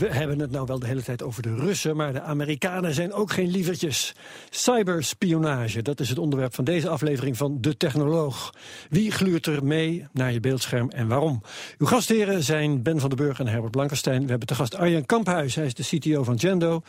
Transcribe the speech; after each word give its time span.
We 0.00 0.12
hebben 0.12 0.38
het 0.38 0.50
nou 0.50 0.66
wel 0.66 0.78
de 0.78 0.86
hele 0.86 1.02
tijd 1.02 1.22
over 1.22 1.42
de 1.42 1.54
Russen, 1.54 1.96
maar 1.96 2.12
de 2.12 2.20
Amerikanen 2.20 2.94
zijn 2.94 3.12
ook 3.12 3.32
geen 3.32 3.50
lievertjes. 3.50 4.14
Cyberspionage, 4.50 5.82
dat 5.82 6.00
is 6.00 6.08
het 6.08 6.18
onderwerp 6.18 6.54
van 6.54 6.64
deze 6.64 6.88
aflevering 6.88 7.36
van 7.36 7.60
De 7.60 7.76
Technoloog. 7.76 8.54
Wie 8.90 9.10
gluurt 9.10 9.46
er 9.46 9.64
mee 9.64 10.06
naar 10.12 10.32
je 10.32 10.40
beeldscherm 10.40 10.90
en 10.90 11.08
waarom? 11.08 11.42
Uw 11.78 11.86
gastheren 11.86 12.42
zijn 12.42 12.82
Ben 12.82 13.00
van 13.00 13.08
den 13.08 13.18
Burg 13.18 13.40
en 13.40 13.46
Herbert 13.46 13.70
Blankenstein. 13.70 14.22
We 14.22 14.28
hebben 14.30 14.48
te 14.48 14.54
gast 14.54 14.76
Arjen 14.76 15.06
Kamphuis, 15.06 15.54
hij 15.54 15.66
is 15.66 15.74
de 15.74 15.98
CTO 15.98 16.24
van 16.24 16.38
Gendo, 16.38 16.82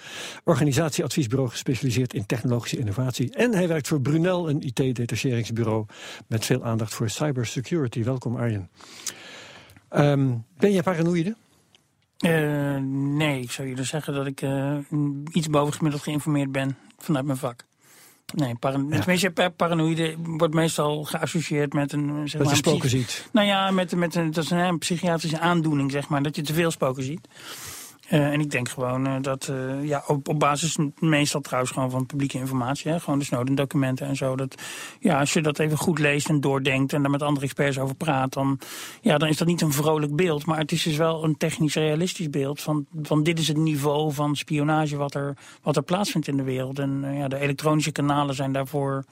organisatieadviesbureau 0.44 1.50
gespecialiseerd 1.50 2.14
in 2.14 2.26
technologische 2.26 2.78
innovatie. 2.78 3.36
En 3.36 3.54
hij 3.54 3.68
werkt 3.68 3.88
voor 3.88 4.02
Brunel, 4.02 4.50
een 4.50 4.62
IT-detacheringsbureau 4.62 5.86
met 6.28 6.46
veel 6.46 6.64
aandacht 6.64 6.94
voor 6.94 7.10
cybersecurity. 7.10 8.04
Welkom 8.04 8.36
Arjen. 8.36 8.70
Um, 9.90 10.46
ben 10.58 10.72
jij 10.72 10.84
paranoïde? 10.84 11.36
Uh, 12.22 12.78
nee, 13.18 13.42
ik 13.42 13.52
zou 13.52 13.68
jullie 13.68 13.84
zeggen 13.84 14.14
dat 14.14 14.26
ik 14.26 14.42
uh, 14.42 14.78
iets 15.32 15.50
bovengemiddeld 15.50 16.04
geïnformeerd 16.04 16.52
ben 16.52 16.78
vanuit 16.98 17.26
mijn 17.26 17.38
vak. 17.38 17.64
Nee, 18.34 18.56
paran 18.56 18.88
ja. 18.90 19.00
tenminste, 19.00 19.54
paranoïde 19.56 20.16
wordt 20.18 20.54
meestal 20.54 21.04
geassocieerd 21.04 21.74
met 21.74 21.94
een... 21.94 22.08
Zeg 22.30 22.32
dat 22.32 22.42
maar, 22.42 22.50
je 22.50 22.56
spoken 22.56 22.90
ziet. 22.90 23.30
Nou 23.32 23.48
ja, 23.48 23.72
met, 23.72 23.96
met 23.96 24.16
een, 24.16 24.32
dat 24.32 24.44
is 24.44 24.50
een, 24.50 24.58
een 24.58 24.78
psychiatrische 24.78 25.40
aandoening, 25.40 25.92
zeg 25.92 26.10
maar. 26.10 26.24
Dat 26.24 26.36
je 26.36 26.42
te 26.42 26.54
veel 26.54 26.72
spoken 26.72 27.04
ziet. 27.04 27.28
Uh, 28.12 28.34
en 28.34 28.40
ik 28.40 28.52
denk 28.52 28.70
gewoon 28.70 29.08
uh, 29.08 29.16
dat, 29.22 29.48
uh, 29.52 29.88
ja, 29.88 30.04
op, 30.08 30.28
op 30.28 30.40
basis 30.40 30.78
meestal 31.00 31.42
trouwens 31.42 31.72
gewoon 31.72 31.92
van 31.92 32.06
publieke 32.06 32.38
informatie, 32.38 32.92
hè, 32.92 33.00
gewoon 33.00 33.20
de 33.20 33.26
Snowden-documenten 33.26 34.08
en 34.08 34.16
zo. 34.16 34.36
Dat, 34.36 34.56
ja, 35.00 35.20
als 35.20 35.34
je 35.34 35.42
dat 35.42 35.60
even 35.60 35.78
goed 35.78 36.00
leest 36.00 36.30
en 36.30 36.42
doordenkt 36.42 36.94
en 36.94 37.02
daar 37.02 37.12
met 37.12 37.22
andere 37.22 37.46
experts 37.46 37.80
over 37.80 37.96
praat, 37.96 38.34
dan, 38.34 38.60
ja, 39.02 39.18
dan 39.18 39.28
is 39.28 39.38
dat 39.38 39.48
niet 39.48 39.62
een 39.62 39.72
vrolijk 39.72 40.16
beeld. 40.16 40.46
Maar 40.46 40.58
het 40.58 40.72
is 40.72 40.84
dus 40.84 40.98
wel 40.98 41.24
een 41.24 41.38
technisch 41.38 41.76
realistisch 41.76 42.30
beeld 42.30 42.62
van, 42.62 42.86
van 43.02 43.24
dit 43.24 43.40
is 43.40 43.48
het 43.48 43.58
niveau 43.58 44.14
van 44.14 44.36
spionage 44.36 44.98
wat 44.98 45.14
er, 45.14 45.38
wat 45.62 45.76
er 45.76 45.84
plaatsvindt 45.84 46.28
in 46.28 46.38
de 46.38 46.44
wereld. 46.44 46.80
En 46.80 47.06
ja, 47.14 47.28
de 47.28 47.40
elektronische 47.40 47.92
kanalen 47.92 48.36
zijn 48.36 48.52
daarvoor 48.52 49.06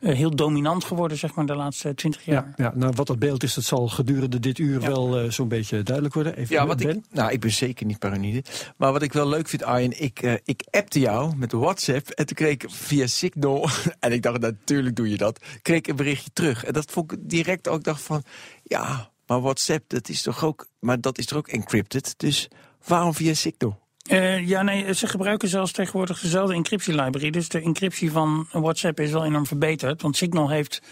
heel 0.00 0.36
dominant 0.36 0.84
geworden, 0.84 1.18
zeg 1.18 1.34
maar, 1.34 1.46
de 1.46 1.54
laatste 1.54 1.94
twintig 1.94 2.24
jaar. 2.24 2.52
Ja, 2.56 2.64
ja, 2.64 2.72
nou, 2.74 2.92
wat 2.94 3.06
dat 3.06 3.18
beeld 3.18 3.42
is, 3.42 3.54
dat 3.54 3.64
zal 3.64 3.88
gedurende 3.88 4.40
dit 4.40 4.58
uur 4.58 4.80
ja. 4.80 4.86
wel 4.86 5.24
uh, 5.24 5.30
zo'n 5.30 5.48
beetje 5.48 5.82
duidelijk 5.82 6.14
worden. 6.14 6.36
Even 6.36 6.54
ja, 6.54 6.66
wat 6.66 6.76
ben. 6.76 6.96
ik, 6.96 7.04
nou, 7.10 7.32
ik 7.32 7.40
ben 7.40 7.50
zeker 7.50 7.86
niet 7.86 7.98
paranoïde. 7.98 8.42
Maar 8.76 8.92
wat 8.92 9.02
ik 9.02 9.12
wel 9.12 9.28
leuk 9.28 9.48
vind, 9.48 9.62
Arjen, 9.62 10.02
ik, 10.02 10.22
uh, 10.22 10.34
ik 10.44 10.62
appte 10.70 11.00
jou 11.00 11.36
met 11.36 11.52
WhatsApp 11.52 12.08
en 12.08 12.26
toen 12.26 12.36
kreeg 12.36 12.52
ik 12.52 12.64
via 12.68 13.06
Signal, 13.06 13.68
en 14.00 14.12
ik 14.12 14.22
dacht, 14.22 14.40
natuurlijk 14.40 14.96
doe 14.96 15.10
je 15.10 15.16
dat, 15.16 15.40
kreeg 15.62 15.78
ik 15.78 15.86
een 15.86 15.96
berichtje 15.96 16.30
terug. 16.32 16.64
En 16.64 16.72
dat 16.72 16.90
vond 16.90 17.12
ik 17.12 17.18
direct 17.22 17.68
ook, 17.68 17.84
dacht 17.84 18.02
van, 18.02 18.22
ja, 18.62 19.10
maar 19.26 19.40
WhatsApp, 19.40 19.84
dat 19.88 20.08
is 20.08 20.22
toch 20.22 20.44
ook, 20.44 20.66
maar 20.80 21.00
dat 21.00 21.18
is 21.18 21.26
toch 21.26 21.38
ook 21.38 21.48
encrypted, 21.48 22.14
dus 22.16 22.48
waarom 22.86 23.14
via 23.14 23.34
Signal? 23.34 23.84
Uh, 24.08 24.48
ja, 24.48 24.62
nee, 24.62 24.94
ze 24.94 25.06
gebruiken 25.06 25.48
zelfs 25.48 25.72
tegenwoordig 25.72 26.20
dezelfde 26.20 26.54
encryptielibrary. 26.54 27.30
Dus 27.30 27.48
de 27.48 27.60
encryptie 27.60 28.10
van 28.10 28.46
WhatsApp 28.52 29.00
is 29.00 29.10
wel 29.10 29.24
enorm 29.24 29.46
verbeterd. 29.46 30.02
Want 30.02 30.16
Signal 30.16 30.50
heeft 30.50 30.82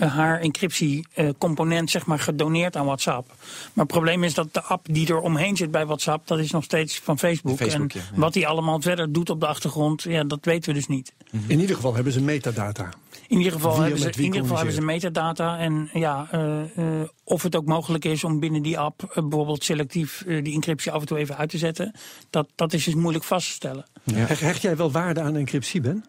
uh, 0.00 0.14
haar 0.14 0.40
encryptiecomponent 0.40 1.86
uh, 1.86 1.92
zeg 1.92 2.06
maar 2.06 2.18
gedoneerd 2.18 2.76
aan 2.76 2.84
WhatsApp. 2.84 3.28
Maar 3.72 3.84
het 3.84 3.94
probleem 3.94 4.24
is 4.24 4.34
dat 4.34 4.54
de 4.54 4.62
app 4.62 4.86
die 4.90 5.08
er 5.08 5.20
omheen 5.20 5.56
zit 5.56 5.70
bij 5.70 5.86
WhatsApp, 5.86 6.26
dat 6.26 6.38
is 6.38 6.50
nog 6.50 6.64
steeds 6.64 6.98
van 6.98 7.18
Facebook. 7.18 7.56
Facebook 7.56 7.92
en 7.92 8.00
ja, 8.00 8.06
ja. 8.12 8.20
wat 8.20 8.32
die 8.32 8.46
allemaal 8.46 8.80
verder 8.80 9.12
doet 9.12 9.30
op 9.30 9.40
de 9.40 9.46
achtergrond, 9.46 10.02
ja, 10.02 10.24
dat 10.24 10.44
weten 10.44 10.72
we 10.72 10.78
dus 10.78 10.86
niet. 10.86 11.12
In 11.46 11.60
ieder 11.60 11.76
geval 11.76 11.94
hebben 11.94 12.12
ze 12.12 12.20
metadata. 12.20 12.88
In 13.30 13.36
ieder 13.36 13.52
geval, 13.52 13.80
hebben 13.80 14.00
ze, 14.00 14.10
in 14.10 14.22
ieder 14.22 14.40
geval 14.40 14.56
hebben 14.56 14.74
ze 14.74 14.80
metadata. 14.80 15.58
En 15.58 15.90
ja, 15.92 16.28
uh, 16.34 16.60
uh, 16.76 17.02
of 17.24 17.42
het 17.42 17.56
ook 17.56 17.66
mogelijk 17.66 18.04
is 18.04 18.24
om 18.24 18.40
binnen 18.40 18.62
die 18.62 18.78
app 18.78 19.02
uh, 19.02 19.10
bijvoorbeeld 19.10 19.64
selectief 19.64 20.24
die 20.26 20.54
encryptie 20.54 20.92
af 20.92 21.00
en 21.00 21.06
toe 21.06 21.18
even 21.18 21.36
uit 21.36 21.50
te 21.50 21.58
zetten. 21.58 21.94
Dat, 22.30 22.48
dat 22.54 22.72
is 22.72 22.84
dus 22.84 22.94
moeilijk 22.94 23.24
vast 23.24 23.46
te 23.46 23.52
stellen. 23.52 23.84
Ja. 24.04 24.16
Hecht 24.16 24.62
jij 24.62 24.76
wel 24.76 24.90
waarde 24.90 25.20
aan 25.20 25.36
encryptie, 25.36 25.80
Ben? 25.80 26.04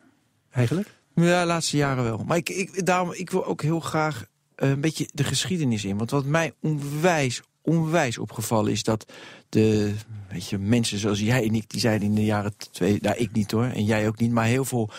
Eigenlijk? 0.52 0.88
Ja, 1.16 1.42
de 1.42 1.48
laatste 1.48 1.78
jaren 1.78 2.04
wel. 2.04 2.24
Maar 2.26 2.38
ik, 2.38 2.50
ik, 2.50 2.86
daarom, 2.86 3.14
ik 3.14 3.30
wil 3.30 3.46
ook 3.46 3.62
heel 3.62 3.80
graag 3.80 4.26
een 4.56 4.82
beetje 4.82 5.10
de 5.14 5.24
geschiedenis 5.24 5.86
in. 5.86 5.98
Want 5.98 6.12
wat 6.12 6.26
mij 6.26 6.54
onwijs, 6.62 7.42
onwijs 7.62 8.18
opgevallen 8.18 8.72
is 8.72 8.84
dat 8.84 9.14
de 9.50 9.94
weet 10.32 10.50
je, 10.50 10.58
mensen 10.58 10.98
zoals 10.98 11.20
jij 11.20 11.44
en 11.44 11.56
ik, 11.56 11.70
die 11.70 11.80
zeiden 11.80 12.08
in 12.08 12.16
de 12.16 12.26
jaren 12.26 12.54
twee, 12.72 12.98
nou 13.02 13.16
ik 13.18 13.32
niet 13.32 13.52
hoor, 13.52 13.66
en 13.66 13.86
jij 13.86 14.08
ook 14.08 14.20
niet, 14.20 14.32
maar 14.32 14.46
heel 14.46 14.66
veel, 14.66 14.90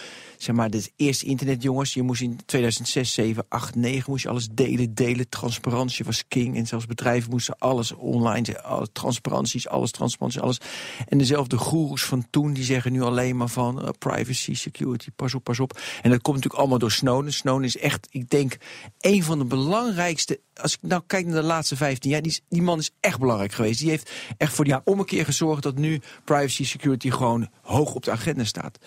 zeg 0.42 0.54
maar, 0.54 0.70
de 0.70 0.90
eerste 0.96 1.26
internetjongens, 1.26 1.94
je 1.94 2.02
moest 2.02 2.22
in 2.22 2.40
2006, 2.46 3.12
7, 3.12 3.44
8, 3.48 3.74
9, 3.74 4.10
moest 4.10 4.22
je 4.22 4.28
alles 4.28 4.48
delen, 4.52 4.94
delen, 4.94 5.28
transparantie 5.28 6.04
was 6.04 6.24
king, 6.28 6.56
en 6.56 6.66
zelfs 6.66 6.86
bedrijven 6.86 7.30
moesten 7.30 7.58
alles 7.58 7.92
online, 7.92 8.62
alle 8.62 8.92
transparanties, 8.92 9.68
alles, 9.68 9.90
transparantie, 9.90 10.40
alles. 10.40 10.60
En 11.08 11.18
dezelfde 11.18 11.56
goeroes 11.56 12.04
van 12.04 12.26
toen, 12.30 12.52
die 12.52 12.64
zeggen 12.64 12.92
nu 12.92 13.02
alleen 13.02 13.36
maar 13.36 13.48
van 13.48 13.82
uh, 13.82 13.88
privacy, 13.98 14.54
security, 14.54 15.10
pas 15.16 15.34
op, 15.34 15.44
pas 15.44 15.60
op. 15.60 15.80
En 16.02 16.10
dat 16.10 16.22
komt 16.22 16.36
natuurlijk 16.36 16.60
allemaal 16.60 16.78
door 16.78 16.92
Snowden. 16.92 17.32
Snowden 17.32 17.64
is 17.64 17.76
echt, 17.76 18.06
ik 18.10 18.30
denk, 18.30 18.56
een 19.00 19.22
van 19.22 19.38
de 19.38 19.44
belangrijkste, 19.44 20.40
als 20.54 20.72
ik 20.72 20.78
nou 20.82 21.02
kijk 21.06 21.26
naar 21.26 21.40
de 21.40 21.46
laatste 21.46 21.76
15 21.76 22.10
jaar, 22.10 22.22
die, 22.22 22.40
die 22.48 22.62
man 22.62 22.78
is 22.78 22.90
echt 23.00 23.18
belangrijk 23.18 23.52
geweest. 23.52 23.80
Die 23.80 23.90
heeft 23.90 24.10
echt 24.36 24.52
voor 24.54 24.64
die 24.64 24.74
ja. 24.74 24.80
ommekeer 24.84 25.24
gezorgd 25.24 25.62
dat 25.62 25.76
nu 25.76 26.00
privacy 26.24 26.64
security 26.64 27.10
gewoon 27.10 27.48
hoog 27.60 27.94
op 27.94 28.04
de 28.04 28.10
agenda 28.10 28.44
staat. 28.44 28.78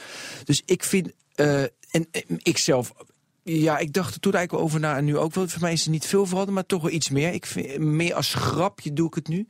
Dus 0.44 0.62
ik 0.66 0.84
vind, 0.84 1.12
uh, 1.36 1.62
en, 1.62 1.72
en 2.12 2.24
ik 2.28 2.58
zelf, 2.58 2.94
ja, 3.44 3.78
ik 3.78 3.94
dacht 3.94 4.14
er 4.14 4.20
toen 4.20 4.34
eigenlijk 4.34 4.66
over 4.66 4.80
na 4.80 4.98
en 4.98 5.06
nu 5.06 5.18
ook 5.18 5.34
wel. 5.34 5.48
Voor 5.48 5.62
mij 5.62 5.74
is 5.74 5.86
er 5.86 5.92
niet 5.92 6.06
veel 6.06 6.26
veranderd, 6.26 6.54
maar 6.54 6.66
toch 6.66 6.82
wel 6.82 6.92
iets 6.92 7.10
meer. 7.10 7.34
Ik 7.34 7.46
vind, 7.46 7.78
meer 7.78 8.14
als 8.14 8.34
grapje 8.34 8.94
doe 8.94 9.08
ik 9.08 9.14
het 9.14 9.28
nu. 9.28 9.48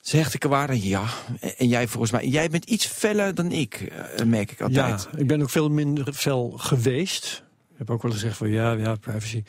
Zegt 0.00 0.34
ik 0.34 0.44
er 0.44 0.50
waarde? 0.50 0.88
Ja. 0.88 1.04
En 1.56 1.68
jij 1.68 1.88
volgens 1.88 2.12
mij, 2.12 2.26
jij 2.26 2.48
bent 2.48 2.64
iets 2.64 2.86
feller 2.86 3.34
dan 3.34 3.52
ik, 3.52 3.80
uh, 4.20 4.26
merk 4.26 4.50
ik 4.50 4.60
altijd. 4.60 5.08
Ja, 5.12 5.18
ik 5.18 5.26
ben 5.26 5.42
ook 5.42 5.50
veel 5.50 5.68
minder 5.68 6.12
fel 6.12 6.50
geweest. 6.56 7.44
Ik 7.72 7.78
heb 7.78 7.90
ook 7.90 8.02
wel 8.02 8.12
gezegd 8.12 8.36
van 8.36 8.50
ja, 8.50 8.72
ja, 8.72 8.94
privacy. 8.94 9.42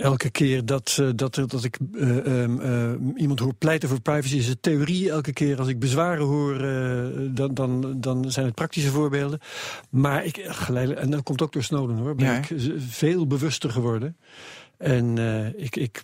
Elke 0.00 0.30
keer 0.30 0.64
dat, 0.64 0.96
uh, 1.00 1.10
dat, 1.14 1.34
dat 1.34 1.64
ik 1.64 1.78
uh, 1.92 2.46
uh, 2.46 2.92
iemand 3.16 3.38
hoor 3.38 3.54
pleiten 3.54 3.88
voor 3.88 4.00
privacy 4.00 4.36
is 4.36 4.48
het 4.48 4.62
theorie. 4.62 5.10
Elke 5.10 5.32
keer 5.32 5.58
als 5.58 5.68
ik 5.68 5.78
bezwaren 5.78 6.24
hoor, 6.26 6.58
dan, 7.34 7.54
dan, 7.54 8.00
dan 8.00 8.30
zijn 8.30 8.46
het 8.46 8.54
praktische 8.54 8.90
voorbeelden. 8.90 9.40
Maar 9.90 10.24
ik 10.24 10.44
geleidelijk, 10.46 11.02
en 11.02 11.10
dat 11.10 11.22
komt 11.22 11.42
ook 11.42 11.52
door 11.52 11.62
Snowden 11.62 11.96
hoor, 11.96 12.14
ben 12.14 12.26
ja. 12.26 12.36
ik 12.36 12.48
veel 12.78 13.26
bewuster 13.26 13.70
geworden. 13.70 14.16
En 14.76 15.18
ik, 15.56 15.76
ik 15.76 16.02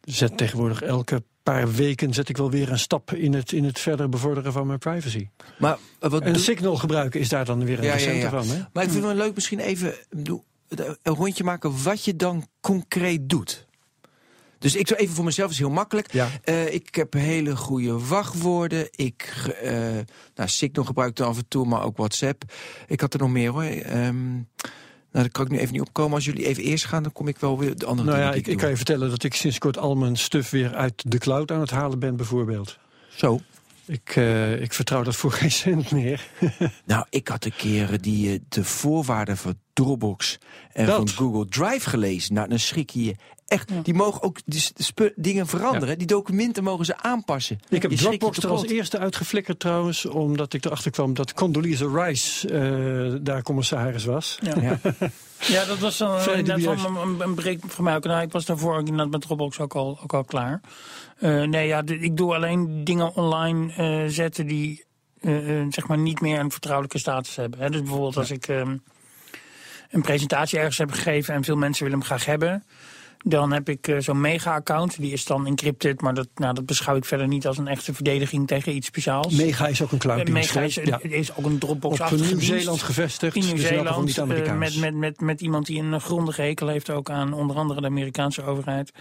zet 0.00 0.36
tegenwoordig 0.36 0.82
elke 0.82 1.22
paar 1.42 1.72
weken 1.72 2.14
zet 2.14 2.28
ik 2.28 2.36
wel 2.36 2.50
weer 2.50 2.70
een 2.70 2.78
stap 2.78 3.12
in 3.12 3.34
het, 3.34 3.52
in 3.52 3.64
het 3.64 3.78
verder 3.78 4.08
bevorderen 4.08 4.52
van 4.52 4.66
mijn 4.66 4.78
privacy. 4.78 5.28
Maar, 5.58 5.78
wat 5.98 6.22
en 6.22 6.40
signal 6.40 6.76
gebruiken 6.76 7.20
is 7.20 7.28
daar 7.28 7.44
dan 7.44 7.64
weer 7.64 7.78
een 7.78 7.84
ja, 7.84 7.92
recente 7.92 8.18
ja, 8.18 8.22
ja. 8.22 8.42
van. 8.42 8.56
Hè? 8.56 8.62
Maar 8.72 8.82
ik 8.82 8.90
vind 8.90 9.04
het 9.04 9.14
wel 9.16 9.24
leuk 9.24 9.34
misschien 9.34 9.58
even 9.58 9.94
een 10.80 11.14
rondje 11.14 11.44
maken 11.44 11.82
wat 11.82 12.04
je 12.04 12.16
dan 12.16 12.48
concreet 12.60 13.28
doet. 13.28 13.66
Dus 14.58 14.76
ik 14.76 14.88
zou 14.88 15.00
even 15.00 15.14
voor 15.14 15.24
mezelf, 15.24 15.50
is 15.50 15.58
heel 15.58 15.70
makkelijk. 15.70 16.12
Ja. 16.12 16.28
Uh, 16.44 16.74
ik 16.74 16.94
heb 16.94 17.12
hele 17.12 17.56
goede 17.56 17.98
wachtwoorden. 17.98 18.88
Ik, 18.90 19.34
uh, 19.64 19.70
nou, 20.34 20.48
Signal 20.48 20.84
gebruik 20.84 21.16
dan 21.16 21.28
af 21.28 21.36
en 21.36 21.48
toe, 21.48 21.66
maar 21.66 21.82
ook 21.82 21.96
WhatsApp. 21.96 22.42
Ik 22.86 23.00
had 23.00 23.14
er 23.14 23.20
nog 23.20 23.30
meer 23.30 23.50
hoor. 23.50 23.62
Um, 23.62 24.48
nou, 25.14 25.26
daar 25.26 25.30
kan 25.30 25.44
ik 25.44 25.50
nu 25.50 25.58
even 25.58 25.72
niet 25.72 25.80
opkomen. 25.80 26.14
Als 26.14 26.24
jullie 26.24 26.46
even 26.46 26.62
eerst 26.62 26.84
gaan, 26.84 27.02
dan 27.02 27.12
kom 27.12 27.28
ik 27.28 27.38
wel 27.38 27.58
weer 27.58 27.76
de 27.76 27.86
andere 27.86 28.10
nou 28.10 28.20
ja, 28.20 28.32
ik, 28.32 28.46
ik 28.46 28.56
kan 28.56 28.68
je 28.68 28.76
vertellen 28.76 29.10
dat 29.10 29.22
ik 29.22 29.34
sinds 29.34 29.58
kort 29.58 29.78
al 29.78 29.94
mijn 29.94 30.16
stuff 30.16 30.50
weer 30.50 30.74
uit 30.74 31.02
de 31.06 31.18
cloud 31.18 31.50
aan 31.50 31.60
het 31.60 31.70
halen 31.70 31.98
ben, 31.98 32.16
bijvoorbeeld. 32.16 32.78
Zo. 33.08 33.40
Ik, 33.86 34.16
uh, 34.16 34.60
ik 34.60 34.72
vertrouw 34.72 35.02
dat 35.02 35.16
voor 35.16 35.32
geen 35.32 35.50
cent 35.50 35.90
meer. 35.90 36.28
nou, 36.84 37.06
ik 37.10 37.28
had 37.28 37.44
een 37.44 37.56
keer 37.56 38.00
die, 38.00 38.42
de 38.48 38.64
voorwaarden 38.64 39.36
voor 39.36 39.54
Dropbox 39.74 40.38
en 40.72 40.86
Dat. 40.86 40.96
van 40.96 41.08
Google 41.08 41.46
Drive 41.48 41.88
gelezen. 41.88 42.34
Nou, 42.34 42.48
dan 42.48 42.58
schrik 42.58 42.90
je 42.90 43.04
je 43.04 43.14
echt. 43.46 43.70
Die 43.82 43.94
mogen 43.94 44.22
ook 44.22 44.38
die 44.46 44.60
s- 44.60 44.72
spu- 44.76 45.12
dingen 45.16 45.46
veranderen. 45.46 45.98
Die 45.98 46.06
documenten 46.06 46.64
mogen 46.64 46.84
ze 46.84 46.96
aanpassen. 47.02 47.60
Ik 47.68 47.82
heb 47.82 47.90
Je 47.90 47.96
Dropbox 47.96 48.38
er 48.38 48.48
als 48.50 48.66
eerste 48.66 48.98
uitgeflikkerd 48.98 49.60
trouwens, 49.60 50.06
omdat 50.06 50.52
ik 50.52 50.64
erachter 50.64 50.90
kwam 50.90 51.14
dat 51.14 51.32
Condoleezza 51.32 51.86
Rice 51.92 52.48
eh, 52.48 53.18
daar 53.22 53.42
commissaris 53.42 54.04
was. 54.04 54.38
Ja. 54.42 54.54
Ja. 54.62 54.78
Ja, 55.46 55.64
dat 55.64 55.78
was 55.78 55.96
dan 55.98 56.10
wel 56.10 56.34
een, 56.34 56.96
een, 56.96 57.20
een 57.20 57.34
break 57.34 57.58
voor 57.66 57.84
mij 57.84 57.96
ook. 57.96 58.04
Nou, 58.04 58.22
ik 58.22 58.32
was 58.32 58.44
daarvoor 58.44 58.78
inderdaad 58.78 59.10
met 59.10 59.20
Dropbox 59.20 59.58
ook 59.58 59.74
al, 59.74 59.98
ook 60.02 60.12
al 60.14 60.24
klaar. 60.24 60.60
Eh, 61.18 61.42
nee, 61.42 61.66
ja, 61.66 61.82
ik 61.86 62.16
doe 62.16 62.34
alleen 62.34 62.84
dingen 62.84 63.14
online 63.14 63.72
eh, 63.72 64.10
zetten 64.12 64.46
die 64.46 64.84
eh, 65.20 65.60
eh, 65.60 65.66
zeg 65.70 65.86
maar 65.86 65.98
niet 65.98 66.20
meer 66.20 66.38
een 66.40 66.50
vertrouwelijke 66.50 66.98
status 66.98 67.36
hebben. 67.36 67.60
Hè. 67.60 67.70
Dus 67.70 67.80
bijvoorbeeld 67.80 68.16
als 68.16 68.30
ik 68.30 68.48
ehm, 68.48 68.76
een 69.94 70.02
presentatie 70.02 70.58
ergens 70.58 70.78
heb 70.78 70.90
gegeven 70.90 71.34
en 71.34 71.44
veel 71.44 71.56
mensen 71.56 71.84
willen 71.84 71.98
hem 71.98 72.08
graag 72.08 72.24
hebben. 72.24 72.64
Dan 73.26 73.52
heb 73.52 73.68
ik 73.68 73.88
eh, 73.88 73.98
zo'n 73.98 74.20
mega-account, 74.20 74.98
die 75.00 75.12
is 75.12 75.24
dan 75.24 75.46
encrypted, 75.46 76.00
maar 76.00 76.14
dat, 76.14 76.28
nou, 76.34 76.54
dat 76.54 76.66
beschouw 76.66 76.96
ik 76.96 77.04
verder 77.04 77.28
niet 77.28 77.46
als 77.46 77.58
een 77.58 77.68
echte 77.68 77.94
verdediging 77.94 78.46
tegen 78.46 78.74
iets 78.74 78.86
speciaals. 78.86 79.34
Mega 79.34 79.66
is 79.66 79.82
ook 79.82 79.88
een 79.92 79.98
Eh, 79.98 80.02
clouddienst. 80.04 80.54
Mega 80.54 80.60
is, 80.66 80.74
Ja. 80.74 80.98
is 81.02 81.36
ook 81.36 81.44
een 81.44 81.52
Op 81.52 81.60
Dropbox-achtige 81.60 82.22
dienst 82.26 82.48
Nieuw-Zeeland 82.48 82.82
gevestigd. 82.82 83.34
in 83.36 83.40
dus 83.40 83.50
Nieuw-Zeeland. 83.50 84.18
eh, 84.18 84.54
met, 84.56 84.76
met, 84.76 84.94
met, 84.94 85.20
met 85.20 85.40
iemand 85.40 85.66
die 85.66 85.80
een 85.82 86.00
grondige 86.00 86.42
hekel 86.42 86.68
heeft 86.68 86.90
ook 86.90 87.10
aan 87.10 87.32
onder 87.32 87.56
andere 87.56 87.80
de 87.80 87.86
Amerikaanse 87.86 88.42
overheid. 88.42 88.92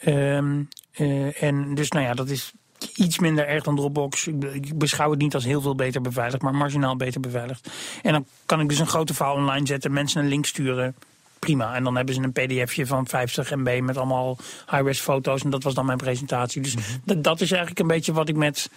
Ehm, 0.00 0.62
eh, 0.92 1.42
en 1.42 1.74
dus 1.74 1.90
nou 1.90 2.04
ja, 2.04 2.14
dat 2.14 2.28
is 2.28 2.52
iets 2.94 3.18
minder 3.18 3.46
erg 3.46 3.62
dan 3.62 3.76
Dropbox. 3.76 4.26
Ik 4.26 4.38
be- 4.38 4.54
Ik 4.54 4.78
beschouw 4.78 5.10
het 5.10 5.18
niet 5.20 5.34
als 5.34 5.44
heel 5.44 5.60
veel 5.60 5.74
beter 5.74 6.00
beveiligd, 6.00 6.42
maar 6.42 6.54
marginaal 6.54 6.96
beter 6.96 7.20
beveiligd. 7.20 7.68
En 8.02 8.12
dan 8.12 8.26
kan 8.46 8.60
ik 8.60 8.68
dus 8.68 8.78
een 8.78 8.86
grote 8.86 9.14
file 9.14 9.32
online 9.32 9.66
zetten, 9.66 9.92
mensen 9.92 10.22
een 10.22 10.28
link 10.28 10.46
sturen. 10.46 10.94
Prima. 11.38 11.74
En 11.74 11.84
dan 11.84 11.96
hebben 11.96 12.14
ze 12.14 12.20
een 12.22 12.32
pdfje 12.32 12.86
van 12.86 13.06
50 13.06 13.50
MB 13.54 13.80
met 13.82 13.96
allemaal 13.96 14.36
high-res 14.70 15.00
foto's. 15.00 15.42
En 15.42 15.50
dat 15.50 15.62
was 15.62 15.74
dan 15.74 15.86
mijn 15.86 15.98
presentatie. 15.98 16.62
Dus 16.62 16.74
dat, 17.04 17.24
dat 17.24 17.40
is 17.40 17.50
eigenlijk 17.50 17.80
een 17.80 17.86
beetje 17.86 18.12
wat 18.12 18.28
ik 18.28 18.36
met 18.36 18.70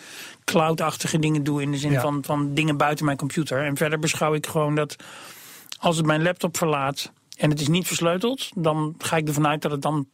cloud-achtige 0.45 1.19
dingen 1.19 1.43
doe. 1.43 1.61
In 1.61 1.71
de 1.71 1.77
zin 1.77 1.91
Ja. 1.91 2.01
van, 2.01 2.23
van 2.25 2.53
dingen 2.53 2.77
buiten 2.77 3.05
mijn 3.05 3.17
computer. 3.17 3.65
En 3.65 3.77
verder 3.77 3.99
beschouw 3.99 4.33
ik 4.33 4.47
gewoon 4.47 4.75
dat 4.75 4.95
als 5.79 5.97
het 5.97 6.05
mijn 6.05 6.23
laptop 6.23 6.57
verlaat 6.57 7.11
en 7.37 7.49
het 7.49 7.61
is 7.61 7.67
niet 7.67 7.87
versleuteld, 7.87 8.49
dan 8.55 8.95
ga 8.97 9.17
ik 9.17 9.27
ervan 9.27 9.47
uit 9.47 9.61
dat 9.61 9.71
het 9.71 9.81
dan 9.81 10.07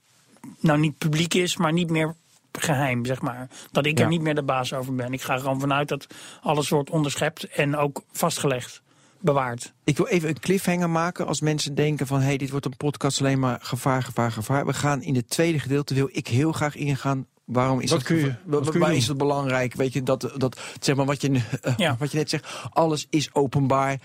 nou 0.60 0.80
niet 0.80 0.98
publiek 0.98 1.34
is, 1.34 1.58
maar 1.58 1.74
niet 1.74 1.90
meer 1.90 2.16
geheim, 2.52 3.06
zeg 3.06 3.22
maar. 3.22 3.48
Dat 3.72 3.86
ik 3.86 3.98
Ja. 3.98 4.04
er 4.04 4.10
niet 4.10 4.22
meer 4.22 4.36
de 4.36 4.44
baas 4.44 4.74
over 4.74 4.96
ben. 4.96 5.14
Ik 5.14 5.22
ga 5.22 5.34
er 5.34 5.40
gewoon 5.40 5.60
vanuit 5.60 5.88
dat 5.88 6.08
alles 6.42 6.70
wordt 6.70 6.90
onderschept 6.90 7.44
en 7.48 7.76
ook 7.78 8.04
vastgelegd, 8.12 8.82
bewaard. 9.20 9.74
Ik 9.84 9.98
wil 9.98 10.08
even 10.08 10.30
een 10.30 10.40
cliffhanger 10.40 10.90
maken 10.90 11.28
als 11.28 11.42
mensen 11.42 11.76
denken 11.76 12.08
van... 12.08 12.20
hé, 12.20 12.26
hey, 12.26 12.38
dit 12.38 12.50
wordt 12.50 12.66
een 12.66 12.78
podcast 12.78 13.20
alleen 13.20 13.40
maar 13.40 13.60
gevaar, 13.62 14.04
gevaar, 14.04 14.32
gevaar. 14.32 14.66
We 14.66 14.74
gaan 14.74 15.02
in 15.02 15.16
het 15.16 15.30
tweede 15.30 15.60
gedeelte, 15.60 15.94
wil 15.94 16.10
ik 16.12 16.28
heel 16.28 16.52
graag 16.52 16.76
ingaan... 16.76 17.26
Waarom 17.46 17.80
is 17.80 17.90
Wat 17.90 18.00
dat, 18.00 18.08
kun 18.08 18.16
je- 18.18 18.22
geva- 18.24 18.38
wat 18.46 18.60
wa- 18.60 18.64
kun 18.66 18.74
je 18.74 18.80
waar 18.80 18.90
doen? 18.90 18.98
is 18.98 19.08
het 19.08 19.18
belangrijk? 19.18 19.74
Weet 19.76 19.94
je, 19.94 20.04
dat, 20.04 20.32
dat 20.38 20.60
zeg 20.80 20.96
maar 20.96 21.06
wat 21.06 21.22
je, 21.22 21.42
eh, 21.62 21.74
Ja. 21.78 21.96
wat 22.00 22.12
je 22.12 22.18
net 22.18 22.30
zegt, 22.30 22.48
alles 22.70 23.08
is 23.10 23.34
openbaar. 23.34 24.00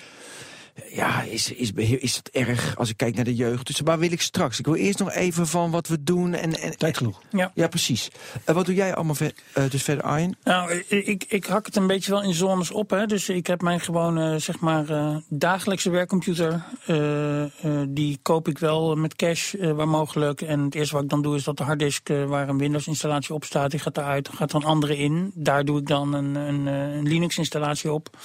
Ja, 0.93 1.23
is, 1.23 1.53
is, 1.53 1.73
is 1.73 2.15
dat 2.23 2.29
erg 2.32 2.76
als 2.76 2.88
ik 2.91 2.97
kijk 2.97 3.15
naar 3.15 3.25
de 3.25 3.35
jeugd? 3.35 3.67
Dus 3.67 3.81
waar 3.81 3.99
wil 3.99 4.12
ik 4.12 4.21
straks? 4.21 4.59
Ik 4.59 4.65
wil 4.65 4.75
eerst 4.75 4.99
nog 4.99 5.12
even 5.12 5.47
van 5.47 5.71
wat 5.71 5.88
we 5.88 6.03
doen. 6.03 6.35
En, 6.35 6.61
en, 6.61 6.76
Tijd 6.79 6.97
genoeg. 6.97 7.21
Ja. 7.31 7.50
Ja, 7.55 7.69
precies. 7.69 8.11
Eh, 8.44 8.55
wat 8.55 8.67
doe 8.67 8.75
jij 8.75 8.94
allemaal 8.94 9.15
ver- 9.15 9.32
eh, 9.53 9.65
dus 9.71 9.82
verder, 9.82 10.05
Arjen? 10.05 10.37
Nou, 10.44 10.73
ik, 10.88 11.25
ik 11.29 11.47
hak 11.47 11.67
het 11.67 11.76
een 11.76 11.87
beetje 11.87 12.11
wel 12.11 12.23
in 12.23 12.35
zones 12.35 12.71
op. 12.71 12.91
Hè. 12.91 13.06
Dus 13.06 13.29
ik 13.29 13.47
heb 13.47 13.61
mijn 13.62 13.81
gewone, 13.81 14.38
zeg 14.38 14.59
maar, 14.61 14.88
eh, 14.91 15.17
dagelijkse 15.29 15.91
werkcomputer. 15.91 16.65
eh, 16.87 17.43
eh, 17.43 17.50
die 17.88 18.19
koop 18.23 18.49
ik 18.49 18.59
wel 18.59 18.94
met 18.94 19.15
cash, 19.17 19.55
eh, 19.55 19.71
waar 19.73 19.88
mogelijk. 19.88 20.41
En 20.43 20.61
het 20.61 20.75
eerste 20.75 20.94
wat 20.94 21.03
ik 21.05 21.11
dan 21.11 21.23
doe 21.23 21.37
is 21.37 21.44
dat 21.44 21.56
de 21.56 21.62
harddisk 21.65 22.09
eh, 22.09 22.25
waar 22.25 22.49
een 22.49 22.59
Windows-installatie 22.59 23.35
op 23.35 23.44
staat, 23.44 23.71
die 23.71 23.81
gaat 23.81 23.97
eruit. 23.99 24.25
Dan 24.25 24.35
gaat 24.35 24.50
er 24.50 24.56
een 24.56 24.65
andere 24.65 24.97
in. 24.97 25.32
Daar 25.35 25.65
doe 25.65 25.79
ik 25.79 25.87
dan 25.87 26.12
een, 26.12 26.35
een, 26.35 26.69
eh, 26.69 26.94
een 26.97 27.09
Linux-installatie 27.09 27.93
op. 27.93 28.17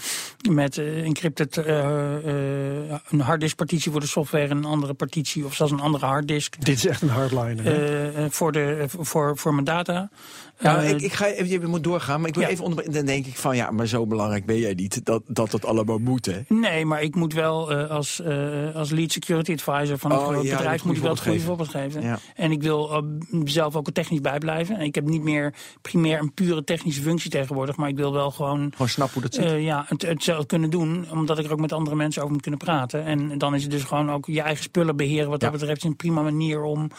Met 0.49 0.77
eh, 0.77 1.03
encrypted 1.03 1.57
eh, 1.57 2.15
eh, 2.15 2.37
een 3.09 3.19
harddisk-partitie 3.21 3.91
voor 3.91 3.99
de 4.01 4.07
software 4.07 4.47
en 4.47 4.57
een 4.57 4.65
andere 4.65 4.93
partitie, 4.93 5.45
of 5.45 5.55
zelfs 5.55 5.71
een 5.71 5.79
andere 5.79 6.05
harddisk. 6.05 6.65
Dit 6.65 6.77
is 6.77 6.85
echt 6.87 7.01
een 7.01 7.09
hardliner. 7.09 7.65
eh, 7.65 8.23
eh, 8.25 8.31
voor, 8.31 8.51
de, 8.51 8.85
voor, 8.87 9.37
voor 9.37 9.53
mijn 9.53 9.65
data. 9.65 10.09
Ja, 10.59 10.81
Eh, 10.83 10.89
ik, 10.89 11.01
ik 11.01 11.13
ga 11.13 11.25
even, 11.27 11.49
je 11.49 11.67
moet 11.67 11.83
doorgaan, 11.83 12.19
maar 12.19 12.29
ik 12.29 12.35
wil 12.35 12.43
ja. 12.43 12.49
even 12.49 12.63
onder. 12.65 12.91
Dan 12.91 13.05
denk 13.05 13.25
ik 13.25 13.35
van 13.37 13.55
ja, 13.55 13.71
maar 13.71 13.87
zo 13.87 14.05
belangrijk 14.07 14.45
ben 14.45 14.57
jij 14.59 14.73
niet 14.73 15.05
dat 15.05 15.21
dat, 15.27 15.51
dat 15.51 15.65
allemaal 15.65 15.97
moet, 15.97 16.25
hè? 16.25 16.39
Nee, 16.47 16.85
maar 16.85 17.01
ik 17.01 17.15
moet 17.15 17.33
wel 17.33 17.71
eh, 17.71 17.89
als, 17.89 18.21
eh, 18.21 18.75
als 18.75 18.89
lead 18.89 19.11
security 19.11 19.51
advisor 19.51 19.97
van 19.97 20.11
een 20.11 20.17
Oh, 20.17 20.27
groot 20.27 20.43
ja, 20.45 20.55
bedrijf 20.55 20.83
moet 20.83 20.95
ik 20.95 21.01
wel 21.01 21.11
het 21.11 21.21
goede 21.21 21.39
voorbeeld 21.39 21.69
geven. 21.69 22.01
Ja. 22.01 22.19
En 22.35 22.51
ik 22.51 22.61
wil 22.61 23.03
zelf 23.43 23.75
ook 23.75 23.87
er 23.87 23.93
technisch 23.93 24.21
bijblijven. 24.21 24.75
En 24.77 24.85
ik 24.85 24.95
heb 24.95 25.05
niet 25.05 25.23
meer 25.23 25.53
primair 25.81 26.19
een 26.19 26.33
pure 26.33 26.63
technische 26.63 27.01
functie 27.01 27.29
tegenwoordig, 27.31 27.75
maar 27.75 27.89
ik 27.89 27.95
wil 27.95 28.13
wel 28.13 28.31
gewoon 28.31 28.69
Gewoon 28.71 28.89
snap 28.89 29.11
hoe 29.13 29.21
dat 29.21 29.33
zit. 29.33 29.61
ja, 29.61 29.85
het, 29.87 30.01
het 30.01 30.23
zelf 30.23 30.45
kunnen 30.45 30.69
doen, 30.69 31.05
omdat 31.11 31.39
ik 31.39 31.45
er 31.45 31.51
ook 31.51 31.59
met 31.59 31.71
andere 31.73 31.95
mensen 31.95 32.21
over 32.21 32.33
moet 32.33 32.41
kunnen 32.41 32.59
praten. 32.59 33.05
En 33.05 33.37
dan 33.37 33.55
is 33.55 33.61
het 33.61 33.71
dus 33.71 33.83
gewoon 33.83 34.11
ook 34.11 34.25
je 34.25 34.41
eigen 34.41 34.63
spullen 34.63 34.95
beheren. 34.95 35.29
Wat 35.29 35.39
dat 35.39 35.51
betreft 35.51 35.77
is 35.77 35.83
een 35.83 35.95
prima 35.95 36.21
manier 36.21 36.61
om 36.63 36.91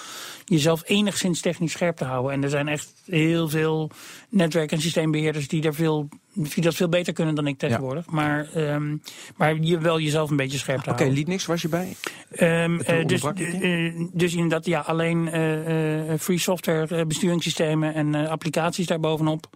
jezelf 0.45 0.83
enigszins 0.85 1.41
technisch 1.41 1.73
scherp 1.73 1.97
te 1.97 2.05
houden. 2.05 2.33
En 2.33 2.43
er 2.43 2.51
zijn 2.51 2.69
echt 2.69 2.93
heel 3.07 3.49
veel 3.51 3.91
netwerk- 4.29 4.73
en 4.73 4.81
systeembeheerders 4.81 5.49
die, 5.49 5.61
daar 5.61 5.75
veel, 5.75 6.09
die 6.33 6.63
dat 6.63 6.75
veel 6.75 6.89
beter 6.89 7.13
kunnen 7.13 7.35
dan 7.35 7.47
ik 7.47 7.59
tegenwoordig. 7.59 8.07
Maar, 8.07 8.49
ehm, 8.55 8.97
maar 9.37 9.57
je 9.61 9.79
wel 9.79 10.01
jezelf 10.01 10.31
een 10.31 10.37
beetje 10.37 10.59
scherp 10.59 10.83
te 10.83 10.91
Oké, 10.91 11.03
houden. 11.03 11.25
Linux 11.25 11.47
was 11.47 11.63
je 11.63 11.69
bij? 11.69 11.97
Eh, 12.31 13.07
dus, 13.07 13.21
je? 13.21 13.93
eh, 13.95 14.07
dus 14.13 14.35
inderdaad, 14.35 14.67
ja, 14.67 14.81
alleen 14.81 15.29
eh, 15.29 16.19
free 16.19 16.39
software 16.39 17.07
besturingssystemen 17.07 17.95
en 17.95 18.15
applicaties 18.15 18.87
daarbovenop. 18.87 19.47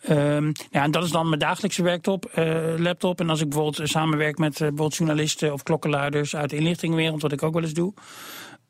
Ehm 0.00 0.52
ja, 0.70 0.82
en 0.82 0.90
dat 0.90 1.04
is 1.04 1.10
dan 1.10 1.28
mijn 1.28 1.40
dagelijkse 1.40 1.82
werktop, 1.82 2.30
laptop. 2.78 3.20
En 3.20 3.30
als 3.30 3.40
ik 3.40 3.48
bijvoorbeeld 3.48 3.88
samenwerk 3.88 4.38
met 4.38 4.58
bijvoorbeeld 4.58 4.96
journalisten 4.96 5.52
of 5.52 5.62
klokkenluiders 5.62 6.36
uit 6.36 6.50
de 6.50 6.56
inlichtingenwereld, 6.56 7.22
wat 7.22 7.32
ik 7.32 7.42
ook 7.42 7.54
wel 7.54 7.62
eens 7.62 7.72
doe. 7.72 7.92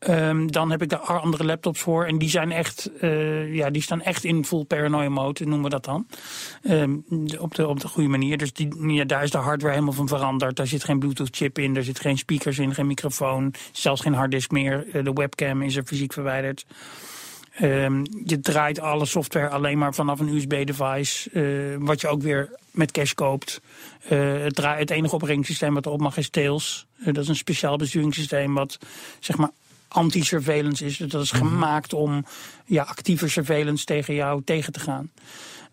Ehm, 0.05 0.47
dan 0.47 0.71
heb 0.71 0.83
ik 0.83 0.89
daar 0.89 1.01
andere 1.01 1.45
laptops 1.45 1.81
voor. 1.81 2.05
En 2.05 2.19
die 2.19 2.29
zijn 2.29 2.53
echt, 2.53 2.91
eh, 3.01 3.55
ja, 3.55 3.71
die 3.71 3.83
staan 3.83 4.03
echt 4.03 4.25
in 4.25 4.45
full 4.45 4.65
paranoia 4.65 5.09
mode, 5.09 5.45
noemen 5.45 5.63
we 5.63 5.71
dat 5.71 5.85
dan. 5.85 6.07
Ehm, 6.63 6.97
op, 7.39 7.55
de, 7.55 7.69
op 7.69 7.81
de 7.81 7.89
goede 7.89 8.09
manier. 8.09 8.39
Dus 8.39 8.53
die, 8.53 8.93
ja, 8.93 9.05
daar 9.05 9.23
is 9.23 9.31
de 9.31 9.39
hardware 9.39 9.73
helemaal 9.75 9.95
van 9.95 10.09
veranderd. 10.09 10.57
Daar 10.57 10.67
zit 10.67 10.85
geen 10.85 10.99
Bluetooth 10.99 11.37
chip 11.37 11.59
in, 11.59 11.75
daar 11.75 11.83
zit 11.83 12.01
geen 12.01 12.19
speakers 12.19 12.59
in, 12.59 12.75
geen 12.75 12.87
microfoon, 12.87 13.55
zelfs 13.73 14.01
geen 14.01 14.15
harddisk 14.15 14.51
meer. 14.51 14.87
Eh, 14.93 15.05
de 15.05 15.13
webcam 15.13 15.63
is 15.63 15.77
er 15.77 15.85
fysiek 15.85 16.13
verwijderd. 16.13 16.67
Ehm, 17.55 18.05
je 18.25 18.41
draait 18.41 18.81
alle 18.81 19.07
software 19.07 19.49
alleen 19.49 19.79
maar 19.79 19.95
vanaf 19.95 20.21
een 20.21 20.29
USB-device, 20.29 21.31
eh, 21.31 21.87
wat 21.87 22.01
je 22.01 22.09
ook 22.09 22.23
weer 22.23 22.51
met 22.71 22.91
cash 22.91 23.13
koopt. 23.13 23.61
Eh, 24.09 24.43
het, 24.43 24.61
het 24.63 24.91
enige 24.91 25.15
opbrengingssysteem 25.15 25.75
wat 25.75 25.87
erop 25.87 26.01
mag 26.01 26.17
is 26.17 26.29
Tails. 26.29 26.87
Dat 27.05 27.17
is 27.17 27.29
een 27.29 27.37
speciaal 27.37 27.77
besturingssysteem 27.77 28.55
wat 28.55 28.79
zeg 29.21 29.37
maar 29.37 29.51
anti-surveillance 29.95 30.85
is. 30.85 30.97
Dus 30.97 31.11
dat 31.11 31.23
is 31.23 31.31
gemaakt 31.31 31.93
om 31.93 32.25
ja, 32.65 32.83
actieve 32.83 33.29
surveillance 33.29 33.85
tegen 33.85 34.15
jou 34.15 34.43
tegen 34.45 34.73
te 34.73 34.81
gaan. 34.81 35.11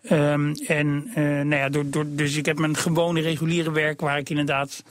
Ehm, 0.02 0.54
en 0.66 1.10
eh, 1.14 1.22
nou 1.24 1.54
ja, 1.54 1.68
door, 1.68 1.90
door, 1.90 2.04
dus 2.08 2.36
ik 2.36 2.46
heb 2.46 2.58
mijn 2.58 2.76
gewone 2.76 3.20
reguliere 3.20 3.72
werk 3.72 4.00
waar 4.00 4.18
ik 4.18 4.30
inderdaad 4.30 4.82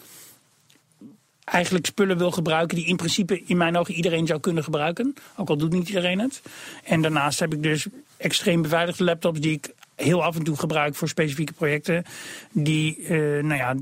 eigenlijk 1.43 1.85
spullen 1.85 2.17
wil 2.17 2.31
gebruiken 2.31 2.77
die 2.77 2.85
in 2.85 2.95
principe 2.95 3.43
in 3.45 3.57
mijn 3.57 3.77
ogen 3.77 3.93
iedereen 3.93 4.27
zou 4.27 4.39
kunnen 4.39 4.63
gebruiken. 4.63 5.15
Ook 5.35 5.49
al 5.49 5.57
doet 5.57 5.71
niet 5.71 5.87
iedereen 5.87 6.19
het. 6.19 6.41
En 6.83 7.01
daarnaast 7.01 7.39
heb 7.39 7.53
ik 7.53 7.63
dus 7.63 7.85
extreem 8.17 8.61
beveiligde 8.61 9.03
laptops 9.03 9.39
die 9.39 9.51
ik 9.51 9.73
heel 10.03 10.23
af 10.23 10.35
en 10.35 10.43
toe 10.43 10.57
gebruik 10.57 10.95
voor 10.95 11.07
specifieke 11.07 11.53
projecten. 11.53 12.03
Die, 12.51 13.03
eh, 13.03 13.17
nou 13.43 13.55
ja, 13.55 13.75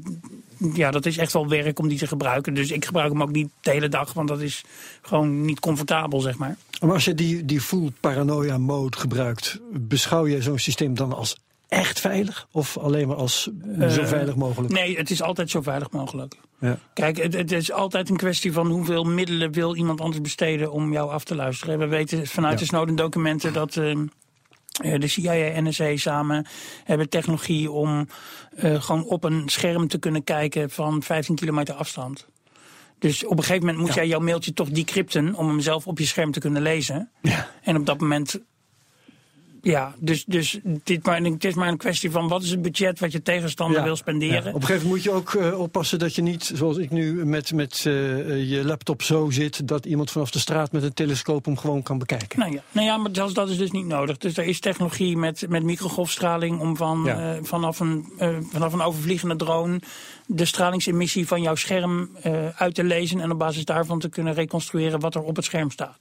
ja, 0.74 0.92
dat 0.92 1.06
is 1.06 1.18
echt 1.18 1.34
wel 1.34 1.48
werk 1.48 1.80
om 1.80 1.88
die 1.88 1.98
te 1.98 2.08
gebruiken. 2.08 2.54
Dus 2.54 2.72
ik 2.72 2.86
gebruik 2.86 3.12
hem 3.12 3.22
ook 3.22 3.32
niet 3.32 3.50
de 3.62 3.72
hele 3.72 3.90
dag, 3.90 4.14
want 4.14 4.28
dat 4.28 4.42
is 4.42 4.64
gewoon 5.02 5.42
niet 5.46 5.60
comfortabel, 5.60 6.20
zeg 6.20 6.38
maar. 6.38 6.58
Maar 6.82 6.94
als 6.94 7.06
je 7.06 7.14
die, 7.14 7.46
die 7.46 7.62
full 7.62 7.92
paranoia 8.00 8.58
mode 8.58 8.98
gebruikt, 8.98 9.60
beschouw 9.72 10.28
je 10.28 10.42
zo'n 10.42 10.60
systeem 10.60 10.96
dan 10.96 11.14
als 11.14 11.38
echt 11.68 12.00
veilig? 12.00 12.48
Of 12.52 12.78
alleen 12.78 13.08
maar 13.08 13.18
als 13.18 13.50
eh, 13.80 13.90
zo 13.90 14.06
veilig 14.06 14.36
mogelijk? 14.36 14.74
Nee, 14.74 14.98
het 14.98 15.10
is 15.10 15.22
altijd 15.22 15.50
zo 15.50 15.62
veilig 15.62 15.92
mogelijk. 15.92 16.36
Ja. 16.60 16.78
Kijk, 16.94 17.18
het, 17.18 17.34
het 17.34 17.52
is 17.52 17.72
altijd 17.72 18.10
een 18.10 18.18
kwestie 18.18 18.54
van 18.54 18.68
hoeveel 18.68 19.04
middelen 19.04 19.52
wil 19.52 19.76
iemand 19.76 20.02
anders 20.02 20.22
besteden 20.22 20.72
om 20.72 20.92
jou 20.94 21.12
af 21.12 21.24
te 21.24 21.36
luisteren. 21.36 21.80
We 21.80 21.88
weten 21.88 22.28
vanuit 22.28 22.54
Ja. 22.54 22.60
de 22.60 22.66
Snowden-documenten 22.66 23.54
dat 23.54 23.78
ehm, 23.78 23.88
eh, 23.90 23.98
de 24.82 25.08
CIA 25.08 25.34
en 25.34 25.64
NSA 25.64 25.96
samen 25.98 26.46
hebben 26.84 27.10
technologie 27.10 27.72
om 27.72 28.08
eh, 28.56 28.82
gewoon 28.82 29.04
op 29.04 29.24
een 29.24 29.44
scherm 29.46 29.88
te 29.88 29.98
kunnen 30.00 30.24
kijken 30.24 30.70
van 30.70 31.04
15 31.04 31.36
kilometer 31.36 31.76
afstand. 31.76 32.28
Dus 33.00 33.26
op 33.26 33.32
een 33.38 33.44
gegeven 33.44 33.60
moment 33.66 33.78
moet 33.78 33.88
Ja. 33.88 33.96
jij 33.96 34.08
jouw 34.08 34.20
mailtje 34.20 34.54
toch 34.54 34.70
decrypten 34.70 35.36
om 35.36 35.48
hem 35.48 35.60
zelf 35.60 35.88
op 35.88 36.00
je 36.00 36.06
scherm 36.06 36.32
te 36.32 36.40
kunnen 36.40 36.62
lezen. 36.62 37.10
Ja. 37.22 37.48
En 37.64 37.76
op 37.76 37.86
dat 37.86 38.00
moment 38.00 38.40
Ja, 39.62 39.96
dus, 40.00 40.26
dus 40.26 40.60
dit 40.84 41.06
maar, 41.06 41.22
het 41.22 41.44
is 41.46 41.54
maar 41.54 41.68
een 41.68 41.78
kwestie 41.78 42.12
van 42.12 42.28
wat 42.28 42.44
is 42.44 42.50
het 42.50 42.62
budget 42.62 43.00
wat 43.00 43.12
je 43.12 43.22
tegenstander 43.22 43.78
Ja, 43.78 43.84
wil 43.84 43.92
Ja, 43.92 43.98
spenderen. 44.00 44.54
Op 44.54 44.62
een 44.62 44.68
gegeven 44.68 44.88
moment 44.88 44.90
moet 44.90 45.04
je 45.04 45.12
ook 45.12 45.34
eh, 45.34 45.60
oppassen 45.60 46.00
dat 46.00 46.16
je 46.16 46.22
niet, 46.22 46.52
zoals 46.54 46.78
ik 46.78 46.90
nu, 46.92 47.26
met, 47.26 47.54
met 47.54 47.74
eh, 47.86 48.50
je 48.50 48.62
laptop 48.66 49.02
zo 49.02 49.30
zit... 49.30 49.68
dat 49.68 49.86
iemand 49.86 50.12
vanaf 50.12 50.32
de 50.32 50.40
straat 50.40 50.72
met 50.72 50.84
een 50.84 50.94
telescoop 50.94 51.46
hem 51.46 51.58
gewoon 51.58 51.84
kan 51.84 51.98
bekijken. 51.98 52.40
Nou 52.40 52.52
ja, 52.54 52.62
nou 52.72 52.86
ja, 52.88 52.98
maar 52.98 53.10
zelfs 53.14 53.34
dat 53.34 53.50
is 53.50 53.58
dus 53.58 53.72
niet 53.72 53.86
nodig. 53.86 54.18
Dus 54.18 54.38
er 54.38 54.46
is 54.46 54.60
technologie 54.60 55.18
met, 55.18 55.46
met 55.50 55.64
microgolfstraling 55.64 56.60
om 56.60 56.78
van, 56.78 57.02
Ja. 57.06 57.34
eh, 57.36 57.40
vanaf, 57.44 57.80
een, 57.80 58.14
vanaf 58.52 58.74
een 58.74 58.82
overvliegende 58.82 59.36
drone 59.36 59.80
de 60.26 60.46
stralingsemissie 60.46 61.28
van 61.28 61.42
jouw 61.42 61.56
scherm 61.56 62.10
uit 62.56 62.76
te 62.76 62.84
lezen 62.84 63.20
en 63.20 63.32
op 63.32 63.40
basis 63.40 63.66
daarvan 63.66 64.00
te 64.00 64.10
kunnen 64.10 64.34
reconstrueren 64.34 65.00
wat 65.00 65.16
er 65.16 65.22
op 65.22 65.36
het 65.36 65.46
scherm 65.46 65.72
staat. 65.72 66.00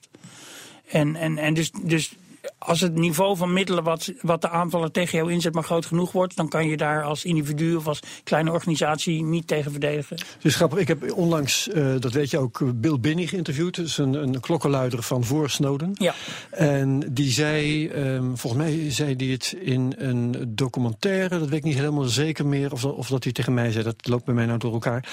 En, 0.90 1.16
en, 1.16 1.38
en 1.38 1.54
dus, 1.54 1.70
dus 1.82 2.12
als 2.58 2.80
het 2.80 2.94
niveau 2.94 3.36
van 3.36 3.52
middelen 3.52 3.84
wat, 3.84 4.12
wat 4.20 4.40
de 4.40 4.48
aanvaller 4.48 4.90
tegen 4.90 5.18
jou 5.18 5.32
inzet 5.32 5.54
maar 5.54 5.64
groot 5.64 5.86
genoeg 5.86 6.12
wordt, 6.12 6.36
dan 6.36 6.48
kan 6.48 6.68
je 6.68 6.76
daar 6.76 7.02
als 7.02 7.24
individu 7.24 7.74
of 7.74 7.86
als 7.86 8.00
kleine 8.24 8.52
organisatie 8.52 9.22
niet 9.22 9.46
tegen 9.46 9.70
verdedigen. 9.70 10.16
Dus 10.40 10.54
grappig, 10.54 10.78
ik 10.78 10.88
heb 10.88 11.12
onlangs, 11.12 11.68
eh, 11.68 11.94
dat 11.98 12.12
weet 12.12 12.30
je 12.30 12.38
ook, 12.38 12.80
Bill 12.80 13.00
Binney 13.00 13.26
geïnterviewd. 13.26 13.76
Dat 13.76 13.86
is 13.86 13.98
een, 13.98 14.14
een 14.14 14.40
klokkenluider 14.40 15.02
van 15.02 15.24
voor 15.24 15.50
Snowden. 15.50 15.90
Ja. 15.94 16.14
En 16.50 17.02
die 17.12 17.30
zei, 17.30 17.88
ehm, 17.88 18.34
volgens 18.34 18.62
mij 18.62 18.90
zei 18.90 19.14
hij 19.16 19.26
het 19.26 19.56
in 19.60 19.94
een 19.96 20.52
documentaire, 20.54 21.38
dat 21.38 21.48
weet 21.48 21.58
ik 21.58 21.64
niet 21.64 21.74
helemaal 21.74 22.04
zeker 22.04 22.46
meer, 22.46 22.72
of, 22.72 22.84
of 22.84 23.08
dat 23.08 23.24
hij 23.24 23.32
tegen 23.32 23.54
mij 23.54 23.70
zei, 23.72 23.84
dat 23.84 24.06
loopt 24.06 24.24
bij 24.24 24.34
mij 24.34 24.46
nou 24.46 24.58
door 24.58 24.72
elkaar. 24.72 25.08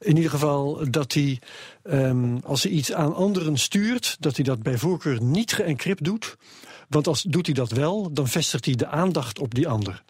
In 0.00 0.16
ieder 0.16 0.30
geval 0.30 0.90
dat 0.90 1.12
hij, 1.12 1.38
ehm, 1.82 2.36
als 2.42 2.62
hij 2.62 2.72
iets 2.72 2.92
aan 2.92 3.14
anderen 3.14 3.58
stuurt, 3.58 4.16
dat 4.20 4.36
hij 4.36 4.44
dat 4.44 4.62
bij 4.62 4.78
voorkeur 4.78 5.22
niet 5.22 5.52
geëncrypt 5.52 6.04
doet. 6.04 6.36
Want 6.88 7.06
als 7.06 7.22
doet 7.22 7.46
hij 7.46 7.54
dat 7.54 7.70
wel, 7.70 8.12
dan 8.12 8.28
vestigt 8.28 8.64
hij 8.64 8.74
de 8.74 8.86
aandacht 8.86 9.38
op 9.38 9.54
die 9.54 9.68
ander. 9.68 10.02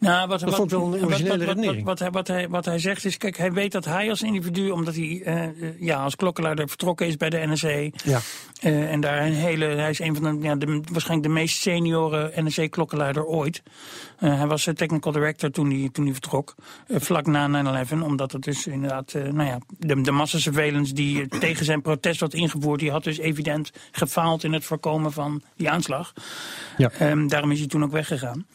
Nou, 0.00 0.28
wat, 0.28 0.40
Dat 0.40 0.48
wat, 0.48 0.58
vond 0.58 0.72
ik 0.72 0.78
wel 0.78 0.86
een 0.86 0.90
wat- 0.92 1.02
originele 1.02 1.36
wat, 1.36 1.46
wat, 1.46 1.54
redenering. 1.56 1.84
Wat, 1.86 1.98
hij, 1.98 2.10
wat, 2.10 2.26
hij, 2.28 2.48
wat 2.48 2.64
hij 2.64 2.78
zegt 2.78 3.04
is, 3.04 3.16
kijk, 3.16 3.36
hij 3.36 3.52
weet 3.52 3.72
dat 3.72 3.84
hij 3.84 4.10
als 4.10 4.22
individu, 4.22 4.70
omdat 4.70 4.94
hij 4.94 5.22
eh, 5.24 5.44
eh, 5.44 5.52
ja, 5.80 6.02
als 6.02 6.16
klokkenluider 6.16 6.68
vertrokken 6.68 7.06
is 7.06 7.16
bij 7.16 7.30
de 7.30 7.46
NSE. 7.46 7.92
Ja. 8.04 8.20
eh, 8.60 8.92
en 8.92 9.00
daar 9.00 9.26
een 9.26 9.32
hele, 9.32 9.64
hij 9.64 9.90
is 9.90 9.98
een 9.98 10.16
van 10.16 10.40
de, 10.40 10.46
ja, 10.46 10.54
de 10.56 10.66
waarschijnlijk 10.92 11.28
de 11.28 11.34
meest 11.40 11.60
senioren 11.60 12.44
NSE-klokkenluider 12.44 13.24
ooit. 13.24 13.62
Eh, 14.18 14.36
hij 14.38 14.46
was 14.46 14.68
technical 14.74 15.12
director 15.12 15.50
toen 15.50 15.70
hij, 15.70 15.88
toen 15.92 16.04
hij 16.04 16.12
vertrok, 16.12 16.54
vlak 16.88 17.26
na 17.26 17.84
9-11, 17.86 18.02
omdat 18.02 18.32
het 18.32 18.42
dus 18.42 18.66
inderdaad, 18.66 19.12
nou 19.12 19.44
ja, 19.44 19.58
de, 19.78 20.00
de 20.00 20.10
massasurveillance 20.10 20.94
die 20.94 21.28
tegen 21.28 21.64
zijn 21.64 21.82
protest 21.82 22.20
werd 22.20 22.34
ingevoerd, 22.34 22.80
die 22.80 22.90
had 22.90 23.04
dus 23.04 23.18
evident 23.18 23.70
gefaald 23.92 24.44
in 24.44 24.52
het 24.52 24.64
voorkomen 24.64 25.12
van 25.12 25.42
die 25.56 25.70
aanslag. 25.70 26.12
Ja. 26.76 26.90
Ehm, 26.98 27.26
daarom 27.26 27.50
is 27.50 27.58
hij 27.58 27.68
toen 27.68 27.84
ook 27.84 27.92
weggegaan. 27.92 28.46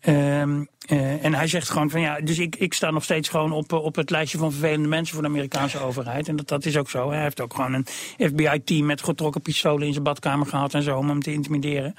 Ehm, 0.00 0.64
eh, 0.86 1.24
en 1.24 1.34
hij 1.34 1.46
zegt 1.46 1.70
gewoon 1.70 1.90
van 1.90 2.00
ja, 2.00 2.20
dus 2.20 2.38
ik, 2.38 2.56
ik 2.56 2.74
sta 2.74 2.90
nog 2.90 3.04
steeds 3.04 3.28
gewoon 3.28 3.52
op, 3.52 3.72
eh, 3.72 3.84
op 3.84 3.96
het 3.96 4.10
lijstje 4.10 4.38
van 4.38 4.50
vervelende 4.50 4.88
mensen 4.88 5.14
voor 5.14 5.22
de 5.22 5.28
Amerikaanse 5.28 5.78
overheid. 5.78 6.28
En 6.28 6.36
dat, 6.36 6.48
dat 6.48 6.64
is 6.64 6.76
ook 6.76 6.90
zo. 6.90 7.10
Hij 7.10 7.22
heeft 7.22 7.40
ook 7.40 7.54
gewoon 7.54 7.72
een 7.72 7.86
FBI-team 8.18 8.86
met 8.86 9.02
getrokken 9.02 9.42
pistolen 9.42 9.86
in 9.86 9.92
zijn 9.92 10.04
badkamer 10.04 10.46
gehad 10.46 10.74
en 10.74 10.82
zo 10.82 10.96
om 10.96 11.08
hem 11.08 11.22
te 11.22 11.32
intimideren. 11.32 11.94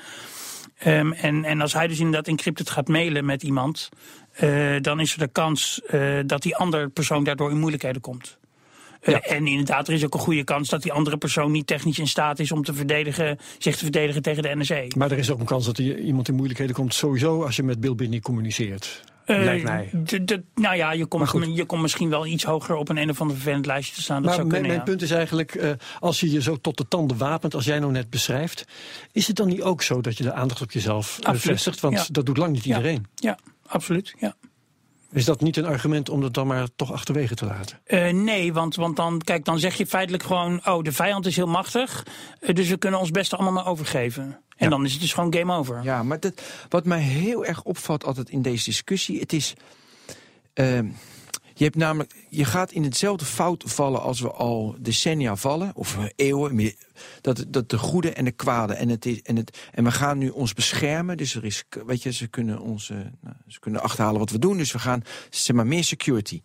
Ehm, 0.78 1.12
en, 1.12 1.46
en 1.46 1.62
als 1.62 1.74
hij 1.74 1.88
dus 1.88 2.00
inderdaad 2.00 2.28
encrypted 2.28 2.70
gaat 2.70 2.88
mailen 2.88 3.26
met 3.26 3.44
iemand, 3.44 3.90
eh, 4.32 4.76
dan 4.82 5.00
is 5.00 5.14
er 5.14 5.20
de 5.20 5.28
kans 5.28 5.82
dat 6.26 6.42
die 6.42 6.56
andere 6.56 6.88
persoon 6.88 7.24
daardoor 7.24 7.52
in 7.52 7.60
moeilijkheden 7.60 8.02
komt. 8.02 8.39
Eh, 9.00 9.14
Ja. 9.14 9.22
En 9.22 9.48
inderdaad, 9.48 9.88
er 9.88 9.94
is 9.94 10.06
ook 10.06 10.14
een 10.14 10.20
goede 10.20 10.44
kans 10.44 10.70
dat 10.70 10.82
die 10.82 10.92
andere 10.94 11.18
persoon 11.18 11.52
niet 11.52 11.68
technisch 11.68 12.00
in 12.00 12.08
staat 12.08 12.40
is 12.40 12.52
om 12.52 12.64
te 12.64 12.74
verdedigen, 12.74 13.38
zich 13.58 13.74
te 13.76 13.84
verdedigen 13.84 14.22
tegen 14.22 14.44
de 14.44 14.56
NSA. 14.56 14.82
Maar 14.98 15.12
er 15.12 15.18
is 15.18 15.32
ook 15.32 15.40
een 15.40 15.46
kans 15.46 15.66
dat 15.66 15.78
iemand 15.78 16.28
in 16.28 16.36
moeilijkheden 16.36 16.76
komt, 16.76 16.94
sowieso 16.94 17.44
als 17.44 17.56
je 17.56 17.64
met 17.64 17.80
Bill 17.80 17.96
Binney 17.96 18.20
communiceert. 18.20 19.02
Lijkt 19.26 19.64
mij. 19.64 19.90
Eh, 19.94 20.00
d- 20.02 20.28
d- 20.28 20.40
nou 20.56 20.76
ja, 20.76 20.92
je 20.92 21.06
komt, 21.06 21.56
je 21.56 21.66
komt 21.66 21.82
misschien 21.82 22.10
wel 22.10 22.26
iets 22.26 22.44
hoger 22.44 22.76
op 22.76 22.90
een 22.90 22.98
een 22.98 23.10
of 23.10 23.22
ander 23.22 23.36
vervelend 23.36 23.66
lijstje 23.66 23.96
te 23.96 24.02
staan. 24.02 24.16
Dat 24.18 24.26
Maar 24.26 24.34
zou 24.34 24.48
mijn, 24.48 24.62
kunnen, 24.62 24.78
mijn 24.78 24.88
ja. 24.90 24.96
punt 24.98 25.10
is 25.12 25.16
eigenlijk, 25.18 25.56
eh, 25.56 25.72
als 26.00 26.20
je 26.20 26.32
je 26.32 26.42
zo 26.42 26.56
tot 26.62 26.78
de 26.78 26.88
tanden 26.88 27.18
wapent, 27.18 27.56
als 27.56 27.66
jij 27.66 27.80
nou 27.80 27.92
net 27.92 28.10
beschrijft, 28.10 28.66
is 29.12 29.28
het 29.28 29.36
dan 29.36 29.48
niet 29.48 29.62
ook 29.62 29.82
zo 29.82 30.02
dat 30.02 30.18
je 30.18 30.24
de 30.24 30.34
aandacht 30.34 30.62
op 30.62 30.72
jezelf 30.72 31.16
Absoluut, 31.22 31.42
vestigt? 31.42 31.80
Want 31.80 31.98
ja. 31.98 32.06
dat 32.12 32.26
doet 32.26 32.38
lang 32.38 32.52
niet 32.52 32.66
iedereen. 32.66 33.06
Ja, 33.16 33.38
absoluut. 33.68 34.14
Ja. 34.20 34.36
Is 35.12 35.26
dat 35.26 35.42
niet 35.42 35.58
een 35.58 35.66
argument 35.66 36.10
om 36.10 36.22
dat 36.22 36.34
dan 36.34 36.48
maar 36.48 36.68
toch 36.76 36.92
achterwege 36.92 37.36
te 37.36 37.46
laten? 37.46 37.80
Eh, 37.84 38.10
nee, 38.14 38.54
want, 38.54 38.76
want 38.76 38.96
dan, 38.96 39.22
kijk, 39.24 39.46
dan 39.46 39.60
zeg 39.60 39.76
je 39.76 39.86
feitelijk 39.86 40.24
gewoon: 40.24 40.62
oh, 40.68 40.84
de 40.84 40.92
vijand 40.92 41.26
is 41.26 41.36
heel 41.36 41.48
machtig. 41.48 42.06
eh, 42.40 42.56
dus 42.56 42.70
we 42.70 42.78
kunnen 42.78 43.00
ons 43.00 43.12
best 43.12 43.34
allemaal 43.34 43.54
maar 43.54 43.68
overgeven. 43.68 44.24
En 44.24 44.66
Ja. 44.66 44.70
dan 44.70 44.86
is 44.86 44.92
het 44.92 45.02
dus 45.02 45.14
gewoon 45.14 45.34
game 45.34 45.54
over. 45.54 45.84
Ja, 45.84 46.04
maar 46.04 46.20
dat, 46.20 46.42
wat 46.70 46.86
mij 46.86 47.00
heel 47.02 47.46
erg 47.46 47.64
opvalt 47.64 48.06
altijd 48.06 48.30
in 48.30 48.42
deze 48.42 48.64
discussie, 48.64 49.20
het 49.20 49.34
is. 49.34 49.54
ehm, 50.54 50.88
je 51.54 51.64
hebt 51.66 51.78
namelijk, 51.78 52.14
je 52.30 52.46
gaat 52.46 52.72
in 52.72 52.84
hetzelfde 52.84 53.26
fout 53.26 53.64
vallen 53.68 54.02
als 54.02 54.20
we 54.20 54.32
al 54.32 54.76
decennia 54.80 55.36
vallen, 55.36 55.72
of 55.76 55.98
eeuwen. 56.16 56.56
Dat, 57.22 57.46
dat 57.48 57.70
de 57.70 57.78
goede 57.78 58.12
en 58.12 58.26
de 58.26 58.32
kwade. 58.32 58.74
En, 58.74 58.90
het 58.90 59.06
is, 59.06 59.22
en, 59.22 59.36
het, 59.36 59.58
en 59.72 59.84
we 59.84 59.92
gaan 59.92 60.18
nu 60.18 60.30
ons 60.30 60.54
beschermen. 60.54 61.18
Dus 61.18 61.36
er 61.36 61.46
is, 61.46 61.64
weet 61.86 62.04
je, 62.04 62.12
ze 62.12 62.28
kunnen 62.28 62.60
ons, 62.60 62.90
eh, 62.90 62.98
nou, 62.98 63.36
ze 63.48 63.60
kunnen 63.60 63.82
achterhalen 63.82 64.20
wat 64.20 64.30
we 64.30 64.40
doen. 64.40 64.58
Dus 64.58 64.72
we 64.72 64.80
gaan, 64.80 65.04
zeg 65.30 65.56
maar, 65.56 65.68
meer 65.68 65.84
security. 65.84 66.42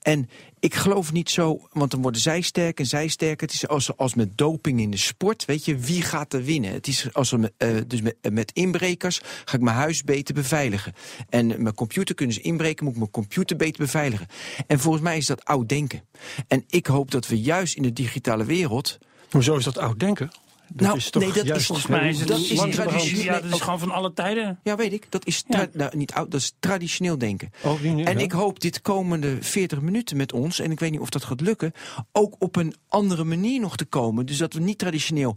En 0.00 0.28
ik 0.60 0.74
geloof 0.74 1.12
niet 1.12 1.30
zo, 1.30 1.68
want 1.72 1.90
dan 1.90 2.02
worden 2.02 2.20
zij 2.20 2.40
sterk 2.40 2.78
en 2.78 2.86
zij 2.86 3.08
sterk. 3.08 3.40
Het 3.40 3.52
is 3.52 3.68
als, 3.68 3.96
als 3.96 4.14
met 4.14 4.38
doping 4.38 4.80
in 4.80 4.90
de 4.90 4.96
sport, 4.96 5.44
weet 5.44 5.64
je, 5.64 5.76
wie 5.76 6.02
gaat 6.02 6.32
er 6.32 6.44
winnen? 6.44 6.72
Het 6.72 6.86
is 6.86 7.14
als 7.14 7.30
we, 7.30 7.52
eh, 7.56 7.76
dus 7.86 8.00
met, 8.00 8.16
eh, 8.20 8.32
met 8.32 8.52
inbrekers 8.52 9.20
ga 9.44 9.56
ik 9.56 9.62
mijn 9.62 9.76
huis 9.76 10.02
beter 10.02 10.34
beveiligen. 10.34 10.92
En 11.28 11.46
mijn 11.46 11.74
computer 11.74 12.14
kunnen 12.14 12.34
ze 12.34 12.40
inbreken, 12.40 12.84
moet 12.84 12.92
ik 12.92 13.00
mijn 13.00 13.10
computer 13.10 13.56
beter 13.56 13.84
beveiligen. 13.84 14.26
En 14.66 14.80
volgens 14.80 15.04
mij 15.04 15.16
is 15.16 15.26
dat 15.26 15.44
oud 15.44 15.68
denken. 15.68 16.02
En 16.48 16.64
ik 16.66 16.86
hoop 16.86 17.10
dat 17.10 17.26
we 17.26 17.40
juist 17.40 17.76
in 17.76 17.82
de 17.82 17.92
digitale 17.92 18.44
wereld 18.44 18.98
Hoezo 19.30 19.56
is 19.56 19.64
dat 19.64 19.78
oud 19.78 19.98
denken? 20.00 20.30
Dat 20.72 20.86
Nou, 20.86 20.98
is 20.98 21.10
toch 21.10 21.22
nee, 21.22 21.32
dat 21.32 21.42
is 21.42 21.48
juist 21.48 21.66
Volgens 21.66 21.86
mij 21.86 22.08
is 22.08 22.18
het, 22.18 22.28
Dat 22.28 22.38
is 22.38 22.50
is 22.50 22.74
traditioneel- 22.74 23.24
ja, 23.24 23.40
dat 23.40 23.52
is 23.54 23.60
gewoon 23.60 23.78
van 23.78 23.90
alle 23.90 24.12
tijden. 24.12 24.58
Ja, 24.62 24.76
weet 24.76 24.92
ik. 24.92 25.06
Dat 25.08 25.26
is 25.26 25.44
Ja. 25.46 25.68
nou, 25.72 25.96
niet 25.96 26.12
oud, 26.12 26.30
dat 26.30 26.40
is 26.40 26.52
traditioneel 26.60 27.18
denken. 27.18 27.50
Ook 27.64 27.80
niet 27.80 27.94
nu, 27.94 28.02
en 28.02 28.18
ja. 28.18 28.24
ik 28.24 28.32
hoop 28.32 28.60
dit 28.60 28.82
komende 28.82 29.36
40 29.40 29.80
minuten 29.80 30.16
met 30.16 30.32
ons, 30.32 30.58
en 30.60 30.70
ik 30.70 30.80
weet 30.80 30.90
niet 30.90 31.00
of 31.00 31.10
dat 31.10 31.24
gaat 31.24 31.40
lukken, 31.40 31.72
ook 32.12 32.34
op 32.38 32.56
een 32.56 32.74
andere 32.88 33.24
manier 33.24 33.60
nog 33.60 33.76
te 33.76 33.84
komen. 33.84 34.26
Dus 34.26 34.36
dat 34.38 34.52
we 34.52 34.60
niet 34.60 34.78
traditioneel. 34.78 35.36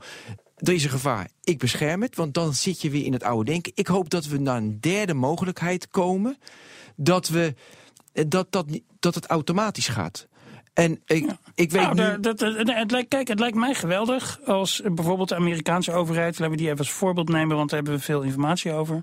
Er 0.56 0.74
is 0.74 0.84
een 0.84 0.90
gevaar, 0.90 1.30
ik 1.44 1.58
bescherm 1.58 2.02
het, 2.02 2.16
want 2.16 2.34
dan 2.34 2.54
zit 2.54 2.82
je 2.82 2.90
weer 2.90 3.06
in 3.06 3.14
het 3.14 3.24
oude 3.24 3.52
denken. 3.52 3.72
Ik 3.76 3.88
hoop 3.88 4.10
dat 4.10 4.26
we 4.26 4.38
naar 4.38 4.58
een 4.58 4.78
derde 4.80 5.14
mogelijkheid 5.14 5.88
komen, 5.88 6.38
dat, 6.96 7.28
we, 7.28 7.54
dat, 8.28 8.52
dat, 8.52 8.66
dat 9.00 9.16
het 9.16 9.26
automatisch 9.26 9.88
gaat. 9.88 10.28
En 10.74 11.02
ik, 11.06 11.26
ik 11.56 11.72
weet 11.72 11.82
Nou, 11.82 11.96
nu... 11.96 12.20
dat, 12.20 12.40
dat- 12.40 12.56
het, 12.68 12.92
lijkt, 12.92 13.08
kijk, 13.08 13.28
het 13.28 13.40
lijkt 13.40 13.58
mij 13.58 13.74
geweldig 13.74 14.40
als 14.46 14.82
eh, 14.82 14.92
bijvoorbeeld 14.92 15.30
de 15.30 15.36
Amerikaanse 15.36 15.92
overheid, 15.92 16.40
laten 16.40 16.50
we 16.52 16.58
die 16.58 16.66
even 16.68 16.78
als 16.80 16.92
voorbeeld 16.92 17.30
nemen, 17.30 17.56
want 17.58 17.70
daar 17.70 17.80
hebben 17.80 17.98
we 18.00 18.04
veel 18.06 18.22
informatie 18.22 18.74
over. 18.74 19.02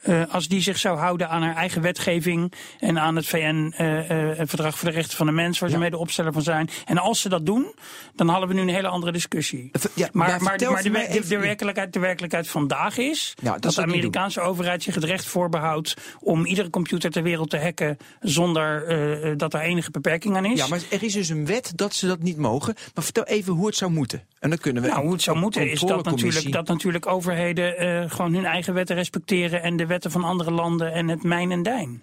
eh, 0.00 0.22
als 0.34 0.48
die 0.48 0.60
zich 0.60 0.78
zou 0.78 0.98
houden 0.98 1.28
aan 1.28 1.42
haar 1.42 1.56
eigen 1.56 1.82
wetgeving 1.82 2.52
en 2.78 2.98
aan 2.98 3.16
het 3.16 3.26
VN-verdrag 3.26 4.78
voor 4.78 4.88
de 4.88 4.94
rechten 4.94 5.16
van 5.16 5.26
de 5.26 5.32
mens, 5.32 5.58
waar 5.58 5.70
ze 5.70 5.78
mede 5.78 5.96
opsteller 5.96 6.32
van 6.32 6.42
zijn. 6.42 6.68
En 6.84 6.98
als 6.98 7.20
ze 7.20 7.28
dat 7.28 7.46
doen, 7.46 7.74
dan 8.14 8.28
hadden 8.28 8.48
we 8.48 8.54
nu 8.54 8.60
een 8.60 8.68
hele 8.68 8.88
andere 8.88 9.12
discussie. 9.12 9.70
Ja, 9.94 10.08
maar 10.12 10.28
maar 10.28 10.42
maar, 10.42 10.48
vertel 10.50 10.72
maar 10.72 10.82
de, 10.82 11.38
werkelijkheid, 11.38 11.92
de 11.92 11.98
werkelijkheid 11.98 12.48
vandaag 12.48 12.98
is 12.98 13.34
dat 13.42 13.62
dat 13.62 13.74
de 13.74 13.82
Amerikaanse 13.82 14.40
overheid 14.40 14.82
zich 14.82 14.94
het 14.94 15.04
recht 15.04 15.24
voorbehoudt 15.24 15.96
om 16.20 16.44
iedere 16.44 16.70
computer 16.70 17.10
ter 17.10 17.22
wereld 17.22 17.50
te 17.50 17.58
hacken 17.58 17.96
zonder 18.20 18.86
eh, 18.86 19.30
eh, 19.30 19.38
dat 19.38 19.54
er 19.54 19.60
enige 19.60 19.90
beperking 19.90 20.36
aan 20.36 20.44
is. 20.44 20.58
Ja, 20.58 20.66
maar 20.66 20.80
er 21.00 21.06
is 21.06 21.12
dus 21.12 21.28
een 21.28 21.46
wet 21.46 21.72
dat 21.76 21.94
ze 21.94 22.06
dat 22.06 22.22
niet 22.22 22.36
mogen. 22.36 22.74
Maar 22.94 23.04
vertel 23.04 23.24
even 23.24 23.52
hoe 23.52 23.66
het 23.66 23.76
zou 23.76 23.90
moeten. 23.90 24.22
En 24.38 24.48
dan 24.48 24.58
kunnen 24.58 24.82
we. 24.82 24.88
Nou, 24.88 25.02
hoe 25.02 25.12
het 25.12 25.22
zou 25.22 25.38
moeten 25.38 25.70
is 25.70 25.80
dat 25.80 26.04
natuurlijk, 26.04 26.52
dat 26.52 26.66
natuurlijk 26.66 27.06
overheden 27.06 27.78
eh, 27.78 28.10
gewoon 28.10 28.34
hun 28.34 28.44
eigen 28.44 28.74
wetten 28.74 28.96
respecteren 28.96 29.62
en 29.62 29.76
de 29.76 29.86
wetten 29.86 30.10
van 30.10 30.24
andere 30.24 30.50
landen 30.50 30.92
en 30.92 31.08
het 31.08 31.22
mijn 31.22 31.50
en 31.50 31.62
dijn. 31.62 32.02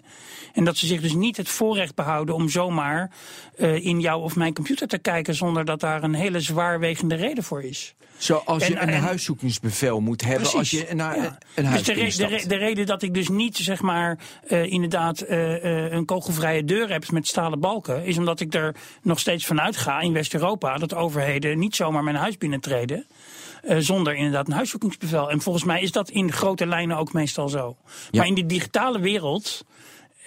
En 0.58 0.64
dat 0.64 0.76
ze 0.76 0.86
zich 0.86 1.00
dus 1.00 1.12
niet 1.14 1.36
het 1.36 1.48
voorrecht 1.48 1.94
behouden 1.94 2.34
om 2.34 2.48
zomaar 2.48 3.10
eh, 3.56 3.84
in 3.84 4.00
jouw 4.00 4.20
of 4.20 4.36
mijn 4.36 4.54
computer 4.54 4.88
te 4.88 4.98
kijken 4.98 5.34
zonder 5.34 5.64
dat 5.64 5.80
daar 5.80 6.02
een 6.02 6.14
hele 6.14 6.40
zwaarwegende 6.40 7.14
reden 7.14 7.44
voor 7.44 7.62
is. 7.62 7.94
Zoals 8.16 8.66
je 8.66 8.76
En- 8.76 8.82
een 8.88 8.94
en- 8.94 9.00
huiszoekingsbevel 9.02 10.00
moet 10.00 10.24
hebben 10.24 10.52
als 10.52 10.70
je 10.70 10.86
naar 10.94 11.16
Ja. 11.16 11.38
een 11.54 11.64
huis 11.64 11.82
dus 11.82 11.86
de, 11.86 11.92
re- 11.92 11.98
de, 11.98 12.04
instapt. 12.04 12.30
re- 12.30 12.46
de 12.48 12.56
reden 12.56 12.86
dat 12.86 13.02
ik 13.02 13.14
dus 13.14 13.28
niet 13.28 13.56
zeg 13.56 13.80
maar 13.82 14.18
eh, 14.46 14.64
inderdaad 14.72 15.20
eh, 15.20 15.90
een 15.92 16.04
kogelvrije 16.04 16.64
deur 16.64 16.90
heb 16.90 17.10
met 17.10 17.26
stalen 17.26 17.60
balken, 17.60 18.04
is 18.04 18.18
omdat 18.18 18.40
ik 18.40 18.54
er 18.54 18.74
nog 19.02 19.18
steeds 19.18 19.46
vanuit 19.46 19.76
ga 19.76 20.00
in 20.00 20.12
West-Europa 20.12 20.78
dat 20.78 20.94
overheden 20.94 21.58
niet 21.58 21.76
zomaar 21.76 22.04
mijn 22.04 22.16
huis 22.16 22.38
binnentreden. 22.38 23.06
zonder 23.78 24.14
inderdaad 24.14 24.46
een 24.48 24.52
huiszoekingsbevel. 24.54 25.30
En 25.30 25.40
volgens 25.40 25.64
mij 25.64 25.82
is 25.82 25.92
dat 25.92 26.10
in 26.10 26.32
grote 26.32 26.66
lijnen 26.66 26.96
ook 26.96 27.12
meestal 27.12 27.48
zo. 27.48 27.76
Ja. 28.10 28.18
Maar 28.18 28.26
in 28.26 28.34
de 28.34 28.46
digitale 28.46 29.00
wereld 29.00 29.64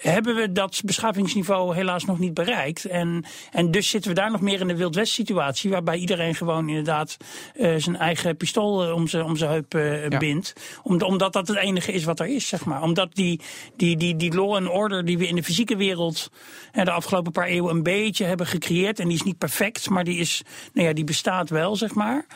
hebben 0.02 0.34
we 0.34 0.52
dat 0.52 0.82
beschavingsniveau 0.84 1.74
helaas 1.74 2.04
nog 2.04 2.18
niet 2.18 2.34
bereikt. 2.34 2.84
En, 2.84 3.24
en 3.50 3.70
dus 3.70 3.88
zitten 3.88 4.10
we 4.10 4.16
daar 4.16 4.30
nog 4.30 4.40
meer 4.40 4.60
in 4.60 4.68
de 4.68 4.76
Wild 4.76 4.94
West 4.94 5.12
situatie, 5.12 5.70
waarbij 5.70 5.96
iedereen 5.96 6.34
gewoon 6.34 6.68
inderdaad 6.68 7.16
uh, 7.56 7.74
zijn 7.76 7.96
eigen 7.96 8.36
pistool 8.36 8.86
uh, 8.86 8.94
om 8.94 9.08
zijn 9.08 9.24
om 9.24 9.36
zijn 9.36 9.50
heup 9.50 9.74
uh, 9.74 10.08
ja. 10.08 10.18
bindt. 10.18 10.52
Om, 10.82 11.02
omdat 11.02 11.32
dat 11.32 11.48
het 11.48 11.56
enige 11.56 11.92
is 11.92 12.04
wat 12.04 12.20
er 12.20 12.26
is, 12.26 12.48
zeg 12.48 12.64
maar. 12.64 12.82
Omdat 12.82 13.14
die, 13.14 13.40
die, 13.76 13.96
die, 13.96 14.16
die 14.16 14.34
law 14.34 14.54
and 14.54 14.68
order 14.68 15.04
die 15.04 15.18
we 15.18 15.28
in 15.28 15.34
de 15.34 15.42
fysieke 15.42 15.76
wereld 15.76 16.30
de 16.72 16.90
afgelopen 16.90 17.32
paar 17.32 17.46
eeuwen 17.46 17.74
een 17.74 17.82
beetje 17.82 18.24
hebben 18.24 18.46
gecreëerd, 18.46 18.98
en 18.98 19.08
die 19.08 19.16
is 19.16 19.22
niet 19.22 19.38
perfect, 19.38 19.90
maar 19.90 20.04
die, 20.04 20.18
is, 20.18 20.42
nou 20.72 20.86
ja, 20.86 20.92
die 20.92 21.04
bestaat 21.04 21.50
wel, 21.50 21.76
zeg 21.76 21.94
maar. 21.94 22.26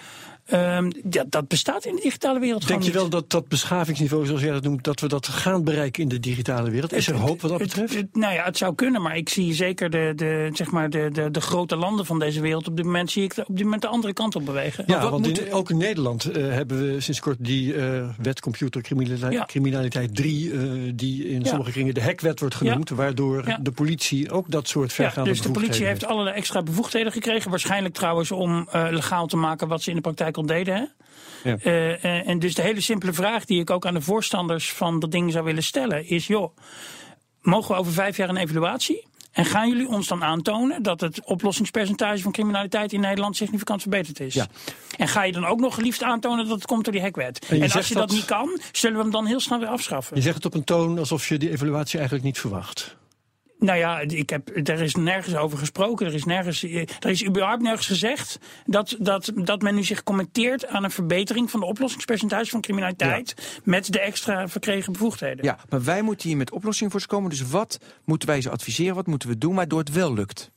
Um, 0.53 0.93
dat, 1.03 1.31
dat, 1.31 1.49
bestaat 1.49 1.85
in 1.85 1.95
de 1.95 2.03
digitale 2.03 2.39
wereld 2.39 2.69
Denk 2.69 2.83
je 2.83 2.93
wel 2.93 3.09
dat 3.09 3.31
dat 3.31 3.49
beschavingsniveau, 3.49 4.27
zoals 4.27 4.41
jij 4.41 4.53
dat 4.53 4.63
noemt, 4.63 4.85
dat 4.85 5.01
we 5.01 5.09
dat 5.09 5.27
gaan 5.27 5.65
bereiken 5.65 6.03
in 6.03 6.09
de 6.09 6.21
digitale 6.21 6.71
wereld? 6.71 6.93
Is 6.93 7.09
er 7.09 7.15
hoop 7.15 7.41
wat 7.41 7.51
dat 7.51 7.61
betreft? 7.61 7.95
Het, 7.95 8.03
het, 8.03 8.17
nou 8.17 8.35
ja, 8.35 8.45
het 8.45 8.57
zou 8.57 8.75
kunnen, 8.75 9.03
maar 9.03 9.17
ik 9.17 9.29
zie 9.29 9.55
zeker 9.55 9.91
de, 9.91 10.13
de, 10.17 10.51
zeg 10.53 10.71
maar 10.71 10.91
de, 10.91 11.09
de, 11.13 11.31
de 11.31 11.41
grote 11.41 11.77
landen 11.77 12.07
van 12.07 12.19
deze 12.19 12.41
wereld 12.41 12.69
op 12.69 12.77
dit 12.77 12.85
moment 12.85 13.11
zie 13.11 13.23
ik 13.23 13.37
op 13.37 13.57
dit 13.57 13.65
moment 13.65 13.83
de 13.83 13.89
andere 13.89 14.13
kant 14.13 14.37
op 14.37 14.45
bewegen. 14.45 14.85
Ja, 14.87 15.01
wat 15.01 15.11
want 15.11 15.41
in, 15.41 15.53
ook 15.53 15.71
in 15.71 15.77
Nederland 15.77 16.37
uh, 16.37 16.53
hebben 16.53 16.93
we 16.93 17.01
sinds 17.01 17.21
kort 17.21 17.37
die 17.41 17.75
uh, 17.75 18.09
wet 18.19 18.41
computercriminaliteit 18.41 20.11
ja. 20.11 20.23
3, 20.23 20.51
uh, 20.51 20.93
die 20.95 21.29
in 21.29 21.41
ja. 21.41 21.49
sommige 21.49 21.71
kringen 21.71 21.95
de 21.95 22.03
hackwet 22.03 22.41
wordt 22.41 22.55
genoemd, 22.55 22.89
ja. 22.89 22.95
waardoor 22.95 23.59
de 23.61 23.73
politie 23.73 24.31
ook 24.31 24.51
dat 24.51 24.69
soort 24.69 24.93
vergaande 24.93 25.31
ja, 25.31 25.37
Dus 25.37 25.45
de 25.45 25.51
politie 25.51 25.87
heeft 25.87 26.05
allerlei 26.05 26.37
extra 26.37 26.63
bevoegdheden 26.63 27.13
gekregen, 27.13 27.51
waarschijnlijk 27.51 27.95
trouwens 27.95 28.31
om 28.31 28.69
legaal 28.73 29.27
te 29.27 29.37
maken 29.37 29.69
wat 29.69 29.83
ze 29.83 29.91
in 29.91 29.97
de 29.97 30.03
praktijk 30.03 30.36
al 30.37 30.47
deden. 30.47 30.75
Hè? 30.75 30.85
Ja. 31.51 31.59
Uh, 31.65 32.29
en 32.29 32.39
dus 32.39 32.55
de 32.55 32.63
hele 32.63 32.81
simpele 32.81 33.13
vraag 33.13 33.45
die 33.45 33.61
ik 33.61 33.71
ook 33.71 33.87
aan 33.87 33.95
de 33.95 34.01
voorstanders 34.01 34.73
van 34.73 35.01
dat 35.01 35.11
ding 35.11 35.33
zou 35.33 35.45
willen 35.45 35.63
stellen 35.63 36.09
is: 36.09 36.27
joh, 36.27 36.57
mogen 37.43 37.75
we 37.75 37.81
over 37.81 37.93
vijf 37.93 38.17
jaar 38.17 38.29
een 38.29 38.37
evaluatie? 38.37 39.07
En 39.33 39.45
gaan 39.45 39.69
jullie 39.69 39.89
ons 39.89 40.09
dan 40.09 40.25
aantonen 40.25 40.83
dat 40.83 41.01
het 41.01 41.25
oplossingspercentage 41.25 42.23
van 42.23 42.33
criminaliteit 42.33 42.93
in 42.93 43.01
Nederland 43.01 43.37
significant 43.37 43.81
verbeterd 43.81 44.21
is? 44.21 44.35
Ja. 44.35 44.47
En 44.97 45.09
ga 45.09 45.25
je 45.25 45.33
dan 45.33 45.47
ook 45.47 45.61
nog 45.61 45.77
liefst 45.77 46.03
aantonen 46.03 46.47
dat 46.47 46.55
het 46.55 46.67
komt 46.67 46.85
door 46.85 46.93
die 46.93 47.03
hackwet? 47.03 47.47
En, 47.49 47.63
en 47.63 47.71
als 47.73 47.89
je 47.89 47.95
dat, 47.95 48.09
dat 48.09 48.17
niet 48.17 48.25
kan, 48.25 48.61
zullen 48.73 48.97
we 48.97 49.03
hem 49.03 49.13
dan 49.13 49.27
heel 49.27 49.41
snel 49.41 49.59
weer 49.59 49.69
afschaffen. 49.69 50.17
Je 50.17 50.23
zegt 50.23 50.35
het 50.35 50.45
op 50.45 50.55
een 50.55 50.65
toon 50.65 50.99
alsof 50.99 51.29
je 51.29 51.39
die 51.39 51.51
evaluatie 51.51 51.97
eigenlijk 51.97 52.27
niet 52.27 52.39
verwacht. 52.39 52.97
Nou 53.59 53.79
ja, 53.79 54.01
ik 54.01 54.31
heb, 54.31 54.69
er 54.69 54.81
is 54.81 54.95
nergens 54.95 55.37
over 55.37 55.59
gesproken. 55.59 56.07
Er 56.07 56.15
is, 56.15 56.25
nergens, 56.25 56.63
er 56.63 57.09
is 57.11 57.25
überhaupt 57.25 57.63
nergens 57.63 57.87
gezegd 57.87 58.39
dat, 58.67 58.97
dat, 58.99 59.33
dat 59.35 59.63
men 59.63 59.75
nu 59.75 59.85
zich 59.85 60.03
commenteert 60.03 60.67
aan 60.67 60.85
een 60.85 60.91
verbetering 60.91 61.51
van 61.51 61.61
de 61.61 61.67
oplossingspercentage 61.67 62.51
van 62.51 62.61
criminaliteit. 62.61 63.35
Ja. 63.37 63.61
met 63.65 63.93
de 63.93 64.01
extra 64.01 64.49
verkregen 64.49 64.93
bevoegdheden. 64.93 65.45
Ja, 65.45 65.59
maar 65.69 65.85
wij 65.85 66.03
moeten 66.03 66.29
hier 66.29 66.37
met 66.37 66.51
oplossingen 66.51 66.91
voor 66.91 67.07
komen. 67.07 67.31
Dus 67.31 67.49
wat 67.49 67.81
moeten 68.05 68.29
wij 68.29 68.41
ze 68.41 68.51
adviseren? 68.51 68.95
Wat 68.95 69.07
moeten 69.07 69.29
we 69.29 69.39
doen 69.39 69.55
waardoor 69.55 69.79
het 69.79 69.93
wel 69.93 70.15
lukt? 70.15 70.51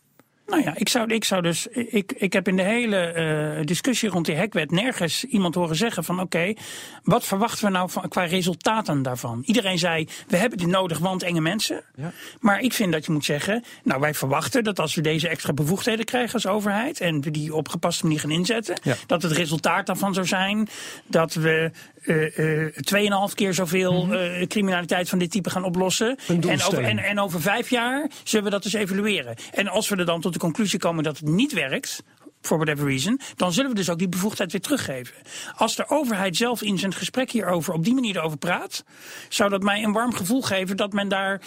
Nou 0.50 0.63
ja, 0.63 0.74
ik 0.75 0.89
zou, 0.89 1.13
ik 1.13 1.24
zou 1.24 1.41
dus. 1.41 1.68
Ik, 1.68 2.12
ik 2.12 2.34
heb 2.34 2.48
in 2.48 2.56
de 2.56 2.63
hele 2.63 3.13
uh, 3.58 3.65
discussie 3.65 4.10
rond 4.10 4.25
die 4.25 4.38
hackwet 4.38 4.72
nergens 4.72 5.24
iemand 5.24 5.56
horen 5.56 5.75
zeggen 5.75 6.03
van 6.03 6.15
oké, 6.15 6.24
okay, 6.24 6.58
wat 7.03 7.25
verwachten 7.25 7.65
we 7.65 7.72
nou 7.72 7.89
van, 7.89 8.08
qua 8.08 8.24
resultaten 8.24 9.01
daarvan? 9.01 9.41
Iedereen 9.46 9.77
zei, 9.77 10.08
we 10.27 10.38
hebben 10.38 10.58
dit 10.58 10.68
nodig, 10.68 10.98
want 10.98 11.24
enge 11.24 11.41
mensen. 11.41 11.84
Ja. 11.96 12.12
Maar 12.39 12.62
ik 12.62 12.74
vind 12.74 12.91
dat 12.91 13.06
je 13.06 13.12
moet 13.12 13.25
zeggen, 13.25 13.63
nou 13.84 14.00
wij 14.00 14.13
verwachten 14.13 14.63
dat 14.63 14.79
als 14.79 14.96
we 14.96 15.01
deze 15.01 15.27
extra 15.27 15.53
bevoegdheden 15.53 16.06
krijgen 16.06 16.34
als 16.34 16.48
overheid 16.48 17.00
en 17.00 17.22
we 17.22 17.32
die 17.32 17.56
op 17.56 17.68
gepaste 17.68 18.03
manier 18.03 18.20
gaan 18.20 18.32
inzetten, 18.32 18.79
ja. 18.84 18.96
dat 19.08 19.22
het 19.22 19.32
resultaat 19.32 19.86
daarvan 19.86 20.13
zou 20.13 20.25
zijn 20.25 20.68
dat 21.06 21.34
we 21.34 21.72
2,5 22.03 23.36
keer 23.36 23.53
zoveel 23.53 24.06
mm 24.06 24.12
-hmm. 24.12 24.48
criminaliteit 24.48 25.10
van 25.10 25.20
dit 25.20 25.32
type 25.32 25.50
gaan 25.50 25.63
oplossen. 25.63 26.18
En 26.27 26.63
over, 26.63 26.84
en, 26.84 26.98
en 26.98 27.20
over 27.20 27.41
vijf 27.41 27.70
jaar 27.70 28.10
zullen 28.24 28.46
we 28.46 28.51
dat 28.51 28.63
dus 28.63 28.74
evalueren. 28.74 29.36
En 29.51 29.68
als 29.68 29.89
we 29.89 29.96
er 29.96 30.06
dan 30.06 30.22
tot 30.22 30.34
de 30.34 30.39
conclusie 30.39 30.79
komen 30.79 31.03
dat 31.03 31.18
het 31.18 31.27
niet 31.27 31.53
werkt, 31.53 32.03
for 32.41 32.58
whatever 32.58 32.88
reason, 32.88 33.19
dan 33.36 33.53
zullen 33.53 33.69
we 33.69 33.75
dus 33.75 33.89
ook 33.89 33.98
die 33.98 34.10
bevoegdheid 34.10 34.51
weer 34.51 34.62
teruggeven. 34.62 35.15
Als 35.55 35.75
de 35.75 35.89
overheid 35.89 36.36
zelf 36.36 36.62
in 36.62 36.77
zijn 36.77 36.93
gesprek 36.93 37.31
hierover 37.31 37.74
op 37.74 37.84
die 37.84 37.93
manier 37.93 38.17
erover 38.17 38.38
praat, 38.38 38.84
zou 39.29 39.50
dat 39.50 39.63
mij 39.63 39.84
een 39.84 39.91
warm 39.91 40.13
gevoel 40.13 40.41
geven 40.41 40.77
dat 40.77 40.93
men 40.93 41.08
daar 41.08 41.41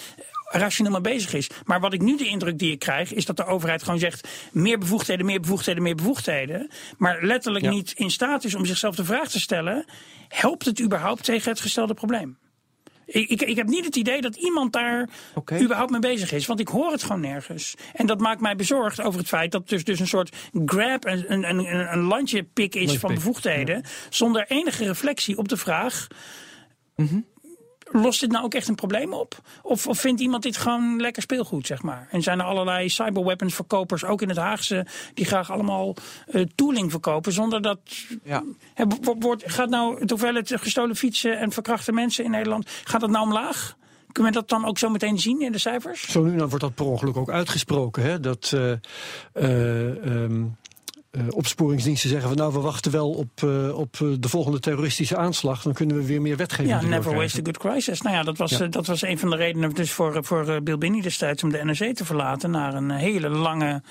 rationeel 0.58 0.92
mee 0.92 1.00
bezig 1.00 1.34
is. 1.34 1.50
Maar 1.64 1.80
wat 1.80 1.92
ik 1.92 2.00
nu 2.00 2.16
de 2.16 2.26
indruk 2.26 2.58
die 2.58 2.72
ik 2.72 2.78
krijg, 2.78 3.12
is 3.12 3.24
dat 3.24 3.36
de 3.36 3.44
overheid 3.44 3.82
gewoon 3.82 3.98
zegt: 3.98 4.28
meer 4.52 4.78
bevoegdheden, 4.78 5.26
meer 5.26 5.40
bevoegdheden, 5.40 5.82
meer 5.82 5.94
bevoegdheden. 5.94 6.70
Maar 6.98 7.24
letterlijk 7.24 7.64
ja. 7.64 7.70
niet 7.70 7.92
in 7.92 8.10
staat 8.10 8.44
is 8.44 8.54
om 8.54 8.64
zichzelf 8.64 8.94
de 8.94 9.04
vraag 9.04 9.28
te 9.28 9.40
stellen: 9.40 9.84
helpt 10.28 10.64
het 10.64 10.80
überhaupt 10.80 11.24
tegen 11.24 11.50
het 11.50 11.60
gestelde 11.60 11.94
probleem? 11.94 12.38
Ik, 13.06 13.28
ik, 13.28 13.42
ik, 13.42 13.56
heb 13.56 13.66
niet 13.66 13.84
het 13.84 13.96
idee 13.96 14.20
dat 14.20 14.36
iemand 14.36 14.72
daar 14.72 15.08
okay. 15.34 15.60
überhaupt 15.60 15.90
mee 15.90 16.00
bezig 16.00 16.32
is. 16.32 16.46
Want 16.46 16.60
ik 16.60 16.68
hoor 16.68 16.92
het 16.92 17.02
gewoon 17.02 17.20
nergens. 17.20 17.74
En 17.92 18.06
dat 18.06 18.20
maakt 18.20 18.40
mij 18.40 18.56
bezorgd 18.56 19.00
over 19.00 19.18
het 19.18 19.28
feit 19.28 19.52
dat 19.52 19.68
dus, 19.68 19.84
dus 19.84 20.00
een 20.00 20.06
soort 20.06 20.36
grab, 20.66 21.04
een, 21.04 21.32
een, 21.32 21.44
een, 21.44 21.92
een 21.92 22.02
landje-pik 22.02 22.74
is 22.74 22.80
Landje 22.80 22.98
van 22.98 23.14
bevoegdheden. 23.14 23.84
Zonder 24.10 24.44
enige 24.48 24.84
reflectie 24.84 25.38
op 25.38 25.48
de 25.48 25.56
vraag. 25.56 26.06
Mm 26.96 27.06
-hmm 27.06 27.30
lost 27.92 28.20
dit 28.20 28.30
nou 28.30 28.44
ook 28.44 28.54
echt 28.54 28.68
een 28.68 28.74
probleem 28.74 29.12
op? 29.12 29.40
Of, 29.62 29.86
of 29.86 30.00
vindt 30.00 30.20
iemand 30.20 30.42
dit 30.42 30.56
gewoon 30.56 31.00
lekker 31.00 31.22
speelgoed, 31.22 31.66
zeg 31.66 31.82
maar? 31.82 32.08
En 32.10 32.22
zijn 32.22 32.38
er 32.38 32.44
allerlei 32.44 32.88
cyberweapons 32.88 33.54
verkopers, 33.54 34.04
ook 34.04 34.22
in 34.22 34.28
het 34.28 34.38
Haagse, 34.38 34.86
die 35.14 35.24
graag 35.24 35.50
allemaal 35.50 35.94
uh, 36.28 36.44
tooling 36.54 36.90
verkopen, 36.90 37.32
zonder 37.32 37.62
dat... 37.62 37.78
Ja. 38.24 38.42
He, 38.74 38.84
wordt, 39.18 39.42
gaat 39.46 39.68
nou 39.68 40.00
het 40.00 40.10
hoeveelheid 40.10 40.52
gestolen 40.54 40.96
fietsen 40.96 41.38
en 41.38 41.52
verkrachte 41.52 41.92
mensen 41.92 42.24
in 42.24 42.30
Nederland, 42.30 42.70
gaat 42.84 43.00
dat 43.00 43.10
nou 43.10 43.24
omlaag? 43.24 43.76
Kunnen 44.12 44.32
we 44.32 44.38
dat 44.38 44.48
dan 44.48 44.64
ook 44.64 44.78
zo 44.78 44.88
meteen 44.88 45.18
zien 45.18 45.40
in 45.40 45.52
de 45.52 45.58
cijfers? 45.58 46.10
Zo 46.10 46.22
nu 46.22 46.36
dan 46.36 46.48
wordt 46.48 46.64
dat 46.64 46.74
per 46.74 46.84
ongeluk 46.84 47.16
ook 47.16 47.30
uitgesproken. 47.30 48.02
Hè? 48.02 48.20
Dat 48.20 48.52
uh, 48.54 48.72
uh, 49.34 50.22
um, 50.22 50.56
uh, 51.12 51.22
opsporingsdiensten 51.28 52.10
zeggen 52.10 52.28
van 52.28 52.38
nou 52.38 52.52
we 52.52 52.60
wachten 52.60 52.92
wel 52.92 53.10
op, 53.10 53.40
uh, 53.44 53.78
op 53.78 53.96
de 54.18 54.28
volgende 54.28 54.60
terroristische 54.60 55.16
aanslag, 55.16 55.62
dan 55.62 55.72
kunnen 55.72 55.96
we 55.96 56.04
weer 56.04 56.20
meer 56.20 56.36
wetgeving 56.36 56.68
Ja, 56.68 56.80
never 56.80 57.14
waste 57.14 57.40
a 57.40 57.44
good 57.44 57.58
crisis. 57.58 58.00
Nou 58.00 58.16
ja, 58.16 58.22
dat 58.22 58.38
was, 58.38 58.50
ja. 58.50 58.60
Uh, 58.60 58.70
dat 58.70 58.86
was 58.86 59.02
een 59.02 59.18
van 59.18 59.30
de 59.30 59.36
redenen 59.36 59.70
dus 59.70 59.92
voor, 59.92 60.24
voor 60.24 60.62
Bill 60.62 60.78
Binney 60.78 61.00
destijds 61.00 61.42
om 61.42 61.50
de 61.50 61.64
NRC 61.64 61.94
te 61.94 62.04
verlaten 62.04 62.50
naar 62.50 62.74
een 62.74 62.90
hele 62.90 63.28
lange 63.28 63.82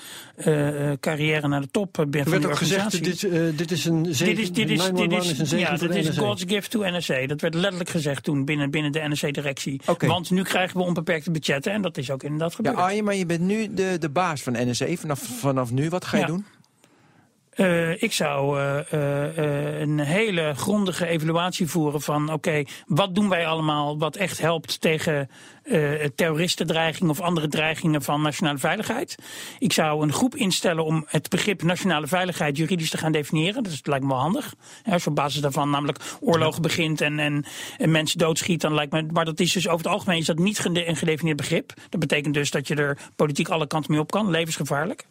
carrière 1.00 1.48
naar 1.48 1.60
de 1.60 1.70
top 1.70 1.98
er 1.98 2.08
werd 2.10 2.46
ook 2.46 2.56
gezegd, 2.56 3.04
dit, 3.04 3.20
dit 3.56 3.70
is 3.70 3.84
een 3.84 4.06
zegen, 4.10 4.34
dit 4.34 4.44
is, 4.44 4.52
dit 4.52 4.70
is, 4.70 4.90
dit 4.92 5.12
is, 5.12 5.40
is 5.40 5.52
een 5.52 5.58
ja, 5.58 5.76
dit 5.76 5.94
is 5.94 6.18
God's 6.18 6.44
gift 6.46 6.70
to 6.70 6.80
NRC. 6.80 7.28
Dat 7.28 7.40
werd 7.40 7.54
letterlijk 7.54 7.90
gezegd 7.90 8.24
toen 8.24 8.44
binnen, 8.44 8.70
binnen 8.70 8.92
de 8.92 9.00
NRC-directie. 9.00 9.80
Okay. 9.86 10.08
Want 10.08 10.30
nu 10.30 10.42
krijgen 10.42 10.76
we 10.76 10.82
onbeperkte 10.82 11.30
budgetten 11.30 11.72
en 11.72 11.82
dat 11.82 11.96
is 11.96 12.10
ook 12.10 12.22
inderdaad 12.22 12.54
gebeurd. 12.54 12.76
Ja, 12.76 12.82
Arjen, 12.82 13.04
maar 13.04 13.14
je 13.14 13.26
bent 13.26 13.40
nu 13.40 13.74
de, 13.74 13.96
de 13.98 14.08
baas 14.08 14.42
van 14.42 14.52
NRC 14.52 14.98
vanaf, 14.98 15.20
vanaf 15.20 15.70
nu. 15.70 15.88
Wat 15.88 16.04
ga 16.04 16.16
je 16.16 16.22
ja. 16.22 16.28
doen? 16.28 16.44
Uh, 17.56 18.02
ik 18.02 18.12
zou 18.12 18.58
uh, 18.60 18.78
uh, 18.92 19.80
een 19.80 19.98
hele 19.98 20.52
grondige 20.56 21.06
evaluatie 21.06 21.66
voeren 21.66 22.00
van 22.00 22.32
oké, 22.32 22.62
wat 22.86 23.14
doen 23.14 23.28
wij 23.28 23.46
allemaal 23.46 23.98
wat 23.98 24.16
echt 24.16 24.40
helpt 24.40 24.80
tegen 24.80 25.28
terroristendreiging 26.14 27.10
of 27.10 27.20
andere 27.20 27.48
dreigingen 27.48 28.02
van 28.02 28.22
nationale 28.22 28.58
veiligheid. 28.58 29.14
Ik 29.58 29.72
zou 29.72 30.02
een 30.02 30.12
groep 30.12 30.34
instellen 30.34 30.84
om 30.84 31.04
het 31.06 31.28
begrip 31.28 31.62
nationale 31.62 32.06
veiligheid 32.06 32.56
juridisch 32.56 32.90
te 32.90 32.98
gaan 32.98 33.12
definiëren. 33.12 33.62
Dat 33.62 33.86
lijkt 33.86 34.04
me 34.04 34.10
wel 34.10 34.20
handig. 34.20 34.54
Ja, 34.84 34.92
als 34.92 35.06
op 35.06 35.14
basis 35.14 35.40
daarvan 35.40 35.70
namelijk 35.70 35.98
oorlogen 36.20 36.62
begint 36.62 37.00
en, 37.00 37.18
en, 37.18 37.44
en, 37.78 37.90
mensen 37.90 38.18
doodschiet, 38.18 38.60
dan 38.60 38.74
lijkt 38.74 38.92
me. 38.92 39.02
Maar 39.12 39.24
dat 39.24 39.40
is 39.40 39.52
dus 39.52 39.68
over 39.68 39.84
het 39.84 39.94
algemeen 39.94 40.18
is 40.18 40.26
dat 40.26 40.38
niet 40.38 40.64
een 40.64 40.96
gedefinieerd 40.96 41.36
begrip. 41.36 41.72
Dat 41.88 42.00
betekent 42.00 42.34
dus 42.34 42.50
dat 42.50 42.68
je 42.68 42.74
er 42.74 42.98
politiek 43.16 43.48
alle 43.48 43.66
kanten 43.66 43.90
mee 43.90 44.00
op 44.00 44.10
kan, 44.10 44.30
levensgevaarlijk. 44.30 45.06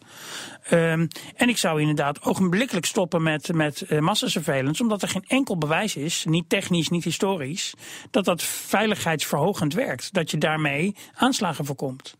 Um, 0.70 1.08
en 1.36 1.48
ik 1.48 1.56
zou 1.56 1.80
inderdaad 1.80 2.22
ogenblikkelijk 2.22 2.86
stoppen 2.86 3.22
met, 3.22 3.52
met 3.54 3.84
uh, 3.88 3.98
massasurveillance, 3.98 4.82
omdat 4.82 5.02
er 5.02 5.08
geen 5.08 5.24
enkel 5.26 5.58
bewijs 5.58 5.96
is, 5.96 6.24
niet 6.28 6.48
technisch, 6.48 6.88
niet 6.88 7.04
historisch, 7.04 7.74
dat 8.10 8.24
dat 8.24 8.42
veiligheidsverhogend 8.42 9.74
werkt. 9.74 10.12
Dat 10.12 10.30
je 10.30 10.38
daarmee 10.42 10.96
aanslagen 11.14 11.64
voorkomt. 11.64 12.16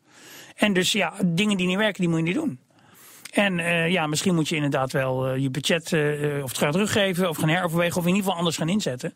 En 0.57 0.73
dus 0.73 0.93
ja, 0.93 1.13
dingen 1.25 1.57
die 1.57 1.67
niet 1.67 1.77
werken, 1.77 2.01
die 2.01 2.09
moet 2.09 2.19
je 2.19 2.25
niet 2.25 2.35
doen. 2.35 2.59
En 3.33 3.59
uh, 3.59 3.91
ja, 3.91 4.07
misschien 4.07 4.35
moet 4.35 4.49
je 4.49 4.55
inderdaad 4.55 4.93
wel 4.93 5.29
uh, 5.29 5.43
je 5.43 5.51
budget 5.51 5.93
uh, 5.93 6.43
of 6.43 6.53
teruggeven 6.53 7.29
of 7.29 7.37
gaan 7.37 7.49
heroverwegen 7.49 7.97
of 7.97 8.03
in 8.03 8.09
ieder 8.09 8.23
geval 8.23 8.39
anders 8.39 8.57
gaan 8.57 8.69
inzetten. 8.69 9.15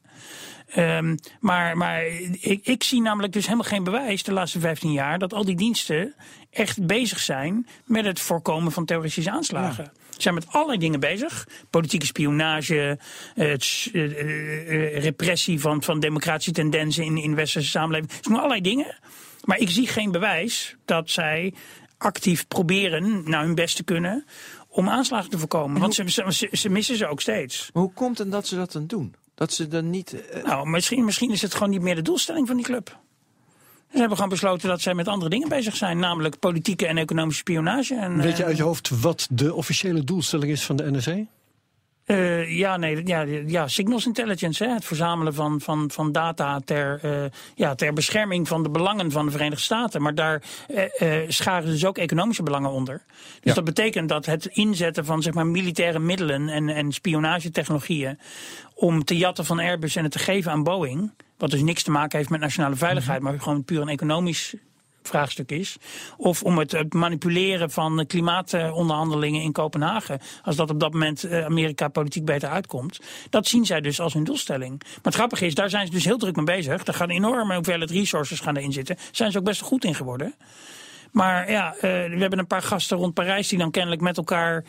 Um, 0.77 1.19
maar 1.41 1.77
maar 1.77 2.07
ik, 2.41 2.61
ik 2.67 2.83
zie 2.83 3.01
namelijk 3.01 3.33
dus 3.33 3.45
helemaal 3.45 3.69
geen 3.69 3.85
bewijs 3.85 4.23
de 4.23 4.33
laatste 4.33 4.61
15 4.61 4.93
jaar 4.93 5.19
dat 5.19 5.33
al 5.33 5.45
die 5.45 5.57
diensten 5.57 6.15
echt 6.51 6.87
bezig 6.87 7.19
zijn 7.19 7.67
met 7.85 8.05
het 8.05 8.21
voorkomen 8.21 8.73
van 8.73 8.85
terroristische 8.85 9.31
aanslagen. 9.31 9.93
Ze 10.17 10.23
zijn 10.23 10.35
met 10.35 10.47
allerlei 10.49 10.79
dingen 10.79 11.01
bezig. 11.01 11.49
Politieke 11.71 12.07
spionage, 12.07 12.99
het, 13.35 13.89
uh, 13.93 14.03
uh, 14.03 14.99
repressie 14.99 15.61
van, 15.61 15.83
van 15.83 16.01
democratische 16.01 16.53
tendensen 16.53 17.05
in, 17.05 17.17
in 17.17 17.35
westerse 17.35 17.69
samenleving. 17.69 18.13
Ze 18.13 18.23
doen 18.23 18.37
allerlei 18.37 18.61
dingen. 18.61 18.99
Maar 19.45 19.59
ik 19.59 19.71
zie 19.71 19.87
geen 19.87 20.11
bewijs 20.11 20.77
dat 20.85 21.11
zij 21.11 21.55
actief 21.99 22.49
proberen, 22.49 23.23
naar 23.25 23.45
hun 23.45 23.55
best 23.55 23.77
te 23.77 23.85
kunnen, 23.85 24.25
om 24.69 24.89
aanslagen 24.89 25.31
te 25.31 25.39
voorkomen. 25.39 25.81
Want 25.81 25.95
ze, 25.95 26.11
ze, 26.11 26.49
ze, 26.53 26.69
missen 26.69 26.97
ze 26.97 27.07
ook 27.07 27.21
steeds. 27.21 27.71
Maar 27.73 27.83
hoe 27.83 27.93
komt 27.93 28.19
het 28.19 28.31
dat 28.31 28.47
ze 28.47 28.57
dat 28.57 28.73
dan 28.73 28.87
doen? 28.87 29.15
Dat 29.35 29.53
ze 29.53 29.69
dan 29.69 29.91
niet. 29.91 30.15
Uh... 30.15 30.45
Nou, 30.45 30.69
misschien, 30.69 31.05
misschien 31.05 31.31
is 31.31 31.43
het 31.43 31.55
gewoon 31.55 31.71
niet 31.71 31.81
meer 31.81 31.95
de 31.95 32.03
doelstelling 32.03 32.47
van 32.47 32.57
die 32.57 32.65
club. 32.65 32.99
Ze 33.91 33.99
hebben 33.99 34.17
gewoon 34.17 34.33
besloten 34.33 34.69
dat 34.69 34.81
zij 34.81 34.95
met 34.95 35.09
andere 35.09 35.31
dingen 35.31 35.49
bezig 35.49 35.77
zijn, 35.77 35.99
namelijk 35.99 36.39
politieke 36.39 36.87
en 36.87 36.99
economische 36.99 37.41
spionage. 37.41 37.95
En, 37.95 38.21
Weet 38.21 38.37
je 38.37 38.43
eh, 38.43 38.49
uit 38.49 38.57
je 38.57 38.63
hoofd 38.63 39.01
wat 39.01 39.27
de 39.31 39.55
officiële 39.55 40.05
doelstelling 40.05 40.53
is 40.53 40.65
van 40.65 40.77
de 40.77 40.91
NSA? 40.91 41.17
Eh, 42.05 42.59
ja, 42.59 42.77
nee, 42.77 43.07
ja, 43.07 43.21
ja, 43.47 43.69
signals 43.69 44.07
intelligence, 44.07 44.65
hè, 44.65 44.73
het 44.73 44.85
verzamelen 44.85 45.35
van, 45.35 45.61
van, 45.61 45.91
van 45.91 46.13
data 46.13 46.61
ter, 46.65 46.99
eh, 47.03 47.25
ja, 47.55 47.75
ter 47.75 47.93
bescherming 47.93 48.49
van 48.49 48.63
de 48.63 48.69
belangen 48.71 49.11
van 49.11 49.25
de 49.25 49.31
Verenigde 49.31 49.63
Staten. 49.65 50.03
Maar 50.03 50.15
daar 50.15 50.43
eh, 50.69 51.23
eh, 51.23 51.31
scharen 51.31 51.69
dus 51.71 51.85
ook 51.85 51.99
economische 51.99 52.43
belangen 52.43 52.71
onder. 52.71 53.03
Dus 53.07 53.39
Ja. 53.43 53.55
dat 53.55 53.65
betekent 53.65 54.09
dat 54.09 54.27
het 54.27 54.47
inzetten 54.47 55.05
van 55.05 55.23
zeg 55.23 55.35
maar, 55.35 55.47
militaire 55.47 55.99
middelen 55.99 56.49
en, 56.49 56.69
en 56.69 56.93
spionagetechnologieën 56.93 58.19
om 58.75 59.05
te 59.05 59.17
jatten 59.17 59.45
van 59.45 59.59
Airbus 59.59 59.97
en 59.97 60.03
het 60.03 60.13
te 60.13 60.19
geven 60.19 60.53
aan 60.53 60.63
Boeing, 60.63 61.11
wat 61.39 61.51
dus 61.51 61.63
niks 61.63 61.83
te 61.83 61.91
maken 61.91 62.19
heeft 62.19 62.31
met 62.31 62.41
nationale 62.41 62.77
veiligheid, 62.77 63.21
maar 63.21 63.41
gewoon 63.41 63.65
puur 63.65 63.81
een 63.81 63.89
economisch 63.89 64.55
vraagstuk 65.07 65.51
is. 65.51 65.77
Of 66.17 66.43
om 66.43 66.59
het, 66.59 66.93
manipuleren 66.93 67.71
van 67.71 67.97
de 67.97 68.05
klimaatonderhandelingen 68.05 69.43
in 69.43 69.53
Kopenhagen. 69.53 70.21
Als 70.43 70.57
dat 70.57 70.71
op 70.71 70.81
dat 70.81 70.93
moment 70.93 71.25
eh, 71.25 71.45
Amerika 71.45 71.89
politiek 71.89 72.25
beter 72.25 72.49
uitkomt. 72.49 73.01
Dat 73.31 73.47
zien 73.47 73.67
zij 73.67 73.81
dus 73.81 74.01
als 74.01 74.13
hun 74.13 74.25
doelstelling. 74.25 74.83
Maar 74.83 74.99
het 75.03 75.15
grappige 75.15 75.47
is, 75.47 75.55
daar 75.55 75.71
zijn 75.71 75.87
ze 75.87 75.93
dus 75.93 76.05
heel 76.05 76.19
druk 76.19 76.37
mee 76.37 76.45
bezig. 76.45 76.85
Daar 76.85 76.95
gaan 76.95 77.11
enorme 77.11 77.55
hoeveelheid 77.55 77.91
resources 77.91 78.41
gaan 78.41 78.57
erin 78.57 78.73
zitten. 78.73 78.97
Daar 78.97 79.05
zijn 79.13 79.33
ze 79.33 79.39
ook 79.39 79.45
best 79.45 79.61
goed 79.61 79.85
in 79.85 79.95
geworden. 79.95 80.35
Maar 81.13 81.51
ja, 81.51 81.75
eh, 81.75 81.81
we 81.81 82.17
hebben 82.19 82.39
een 82.39 82.47
paar 82.47 82.63
gasten 82.63 82.97
rond 82.97 83.15
Parijs 83.15 83.49
die 83.49 83.59
dan 83.59 83.71
kennelijk 83.71 84.01
met 84.01 84.17
elkaar 84.17 84.65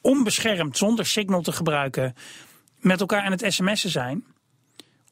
onbeschermd, 0.00 0.76
zonder 0.76 1.06
signal 1.06 1.42
te 1.42 1.52
gebruiken, 1.52 2.14
met 2.80 3.00
elkaar 3.00 3.22
aan 3.22 3.30
het 3.30 3.44
sms'en 3.48 3.90
zijn 3.90 4.24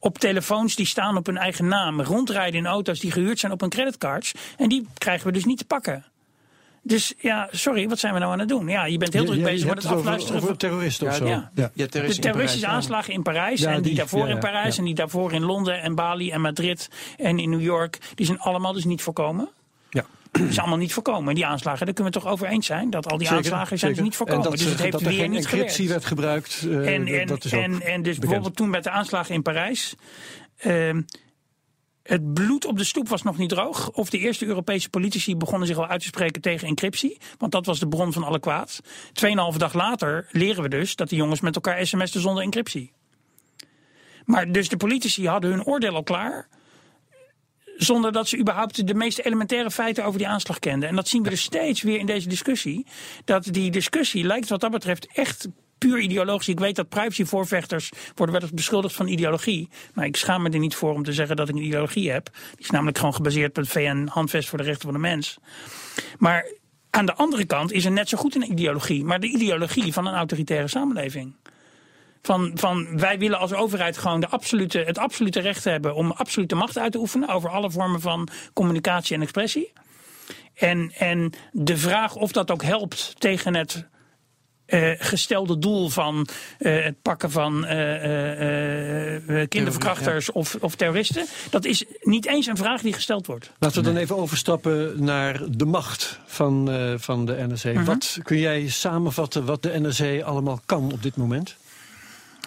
op 0.03 0.17
telefoons 0.17 0.75
die 0.75 0.85
staan 0.85 1.17
op 1.17 1.25
hun 1.25 1.37
eigen 1.37 1.67
naam, 1.67 2.01
rondrijden 2.01 2.59
in 2.59 2.65
auto's 2.65 2.99
die 2.99 3.11
gehuurd 3.11 3.39
zijn 3.39 3.51
op 3.51 3.59
hun 3.59 3.69
creditcards. 3.69 4.31
En 4.57 4.69
die 4.69 4.87
krijgen 4.97 5.27
we 5.27 5.33
dus 5.33 5.45
niet 5.45 5.57
te 5.57 5.65
pakken. 5.65 6.05
Dus 6.83 7.13
ja, 7.17 7.47
sorry, 7.51 7.87
wat 7.89 7.99
zijn 7.99 8.13
we 8.13 8.19
nou 8.19 8.31
aan 8.31 8.39
het 8.39 8.49
doen? 8.49 8.67
Ja, 8.67 8.85
je 8.85 8.97
bent 8.97 9.13
heel 9.13 9.25
druk 9.25 9.43
bezig 9.43 9.67
met 9.67 9.75
het 9.77 9.85
over, 9.85 9.97
afluisteren 9.97 10.35
over 10.35 10.47
van 10.47 10.57
terroristen 10.57 11.07
of 11.07 11.13
Ja, 11.13 11.19
zo. 11.19 11.25
ja. 11.25 11.31
Ja. 11.33 11.49
Ja, 11.55 11.69
de 11.83 11.89
terroristen 11.89 12.21
terroristische 12.23 12.65
Parijs, 12.65 12.83
aanslagen 12.83 13.13
in 13.13 13.21
Parijs 13.21 13.61
Ja, 13.61 13.67
en 13.69 13.73
die, 13.75 13.83
die- 13.83 13.95
daarvoor 13.95 14.27
ja, 14.27 14.33
in 14.33 14.39
Parijs 14.39 14.73
ja. 14.73 14.79
en 14.79 14.85
die 14.85 14.95
daarvoor 14.95 15.33
in 15.33 15.43
Londen 15.43 15.81
en 15.81 15.95
Bali 15.95 16.31
en 16.31 16.41
Madrid 16.41 16.89
en 17.17 17.39
in 17.39 17.49
New 17.49 17.61
York, 17.61 17.97
die 18.15 18.25
zijn 18.25 18.39
allemaal 18.39 18.73
dus 18.73 18.85
niet 18.85 19.01
voorkomen. 19.01 19.49
Ja. 19.89 20.05
Die 20.37 20.47
zijn 20.47 20.59
allemaal 20.59 20.77
niet 20.77 20.93
voorkomen. 20.93 21.29
En 21.29 21.35
die 21.35 21.45
aanslagen, 21.45 21.85
daar 21.85 21.93
kunnen 21.95 22.13
we 22.13 22.17
het 22.19 22.27
toch 22.27 22.37
over 22.37 22.47
eens 22.47 22.65
zijn. 22.65 22.89
Dat 22.89 23.07
al 23.11 23.17
die 23.17 23.27
Zeker, 23.27 23.43
aanslagen 23.43 23.79
zijn 23.79 23.93
dus 23.93 24.03
niet 24.03 24.15
voorkomen. 24.15 24.43
En 24.43 24.49
dat, 24.49 24.59
dus 24.59 24.69
het 24.69 24.79
heeft 24.79 24.91
dat 24.91 25.01
er 25.01 25.07
weer 25.07 25.19
geen 25.19 25.29
niet 25.31 25.45
encryptie 25.45 25.89
werd 25.89 26.05
gebruikt. 26.05 26.65
eh, 26.69 26.93
En, 26.93 27.07
en, 27.07 27.27
dat 27.27 27.43
is 27.45 27.53
ook 27.53 27.61
en, 27.61 27.71
en 27.71 27.79
dus 27.79 27.83
bekend. 27.83 28.19
bijvoorbeeld 28.19 28.55
toen 28.55 28.69
met 28.69 28.83
de 28.83 28.89
aanslagen 28.89 29.35
in 29.35 29.41
Parijs. 29.41 29.95
ehm, 30.57 31.01
het 32.03 32.33
bloed 32.33 32.65
op 32.65 32.77
de 32.77 32.83
stoep 32.83 33.09
was 33.09 33.21
nog 33.21 33.37
niet 33.37 33.49
droog. 33.49 33.91
Of 33.91 34.09
de 34.09 34.17
eerste 34.17 34.45
Europese 34.45 34.89
politici 34.89 35.35
begonnen 35.35 35.67
zich 35.67 35.77
al 35.77 35.87
uit 35.87 35.99
te 36.01 36.07
spreken 36.07 36.41
tegen 36.41 36.67
encryptie. 36.67 37.17
Want 37.37 37.51
dat 37.51 37.65
was 37.65 37.79
de 37.79 37.87
bron 37.87 38.13
van 38.13 38.23
alle 38.23 38.39
kwaad. 38.39 38.81
Tweeënhalve 39.13 39.57
dag 39.57 39.73
later 39.73 40.27
leren 40.31 40.63
we 40.63 40.69
dus 40.69 40.95
dat 40.95 41.09
die 41.09 41.17
jongens 41.17 41.41
met 41.41 41.55
elkaar 41.55 41.85
sms'en 41.85 42.21
zonder 42.21 42.43
encryptie. 42.43 42.91
Maar 44.25 44.51
dus 44.51 44.69
de 44.69 44.77
politici 44.77 45.27
hadden 45.27 45.49
hun 45.49 45.65
oordeel 45.65 45.95
al 45.95 46.03
klaar. 46.03 46.47
Zonder 47.83 48.11
dat 48.11 48.27
ze 48.27 48.37
überhaupt 48.37 48.87
de 48.87 48.93
meest 48.93 49.19
elementaire 49.19 49.71
feiten 49.71 50.05
over 50.05 50.17
die 50.17 50.27
aanslag 50.27 50.59
kenden. 50.59 50.89
En 50.89 50.95
dat 50.95 51.07
zien 51.07 51.23
we 51.23 51.29
dus 51.29 51.41
steeds 51.41 51.81
weer 51.81 51.99
in 51.99 52.05
deze 52.05 52.27
discussie. 52.27 52.85
Dat 53.25 53.43
die 53.43 53.71
discussie 53.71 54.23
lijkt 54.23 54.49
wat 54.49 54.59
dat 54.59 54.71
betreft 54.71 55.07
echt 55.13 55.47
puur 55.77 55.99
ideologisch. 55.99 56.47
Ik 56.47 56.59
weet 56.59 56.75
dat 56.75 56.89
privacyvoorvechters 56.89 57.91
worden 58.15 58.35
wel 58.35 58.43
eens 58.43 58.53
beschuldigd 58.53 58.95
van 58.95 59.07
ideologie. 59.07 59.69
Maar 59.93 60.05
ik 60.05 60.15
schaam 60.15 60.41
me 60.41 60.49
er 60.49 60.59
niet 60.59 60.75
voor 60.75 60.93
om 60.93 61.03
te 61.03 61.13
zeggen 61.13 61.35
dat 61.35 61.49
ik 61.49 61.55
een 61.55 61.63
ideologie 61.63 62.11
heb. 62.11 62.29
Die 62.55 62.63
is 62.65 62.69
namelijk 62.69 62.97
gewoon 62.97 63.13
gebaseerd 63.13 63.49
op 63.49 63.55
het 63.55 63.67
VN-handvest 63.67 64.49
voor 64.49 64.57
de 64.57 64.63
rechten 64.63 64.83
van 64.83 64.93
de 64.93 64.99
mens. 64.99 65.37
Maar 66.17 66.45
aan 66.89 67.05
de 67.05 67.15
andere 67.15 67.45
kant 67.45 67.71
is 67.71 67.85
er 67.85 67.91
net 67.91 68.09
zo 68.09 68.17
goed 68.17 68.35
een 68.35 68.51
ideologie. 68.51 69.03
Maar 69.03 69.19
de 69.19 69.27
ideologie 69.27 69.93
van 69.93 70.07
een 70.07 70.13
autoritaire 70.13 70.67
samenleving. 70.67 71.35
Van, 72.21 72.51
van 72.55 72.97
wij 72.97 73.17
willen 73.17 73.39
als 73.39 73.53
overheid 73.53 73.97
gewoon 73.97 74.19
de 74.19 74.29
absolute, 74.29 74.79
het 74.79 74.97
absolute 74.97 75.39
recht 75.39 75.63
hebben 75.63 75.95
om 75.95 76.11
absolute 76.11 76.55
macht 76.55 76.77
uit 76.77 76.91
te 76.91 76.99
oefenen 76.99 77.29
over 77.29 77.49
alle 77.49 77.71
vormen 77.71 78.01
van 78.01 78.27
communicatie 78.53 79.15
en 79.15 79.21
expressie. 79.21 79.73
En, 80.53 80.91
en 80.97 81.33
de 81.51 81.77
vraag 81.77 82.15
of 82.15 82.31
dat 82.31 82.51
ook 82.51 82.63
helpt 82.63 83.13
tegen 83.17 83.55
het 83.55 83.89
eh, 84.71 84.91
gestelde 84.97 85.57
doel 85.57 85.89
van 85.89 86.27
eh, 86.57 86.83
het 86.83 87.01
pakken 87.01 87.31
van 87.31 87.65
eh, 87.65 87.95
eh, 88.03 89.41
eh, 89.41 89.49
kinderverkrachters 89.49 90.31
of, 90.31 90.55
of 90.59 90.75
terroristen, 90.75 91.25
dat 91.49 91.65
is 91.65 91.85
niet 92.01 92.27
eens 92.27 92.47
een 92.47 92.57
vraag 92.57 92.81
die 92.81 92.93
gesteld 92.93 93.27
wordt. 93.27 93.51
Laten 93.59 93.83
we 93.83 93.89
dan 93.89 93.97
even 93.97 94.17
overstappen 94.17 95.03
naar 95.03 95.41
de 95.49 95.65
macht 95.65 96.19
van, 96.25 96.71
eh, 96.71 96.93
van 96.97 97.25
de 97.25 97.33
NRC. 97.47 97.63
Mhm. 97.63 97.83
Wat 97.83 98.17
kun 98.23 98.37
jij 98.37 98.67
samenvatten 98.67 99.45
wat 99.45 99.63
de 99.63 99.79
NRC 99.79 100.23
allemaal 100.23 100.59
kan 100.65 100.91
op 100.91 101.03
dit 101.03 101.15
moment? 101.15 101.55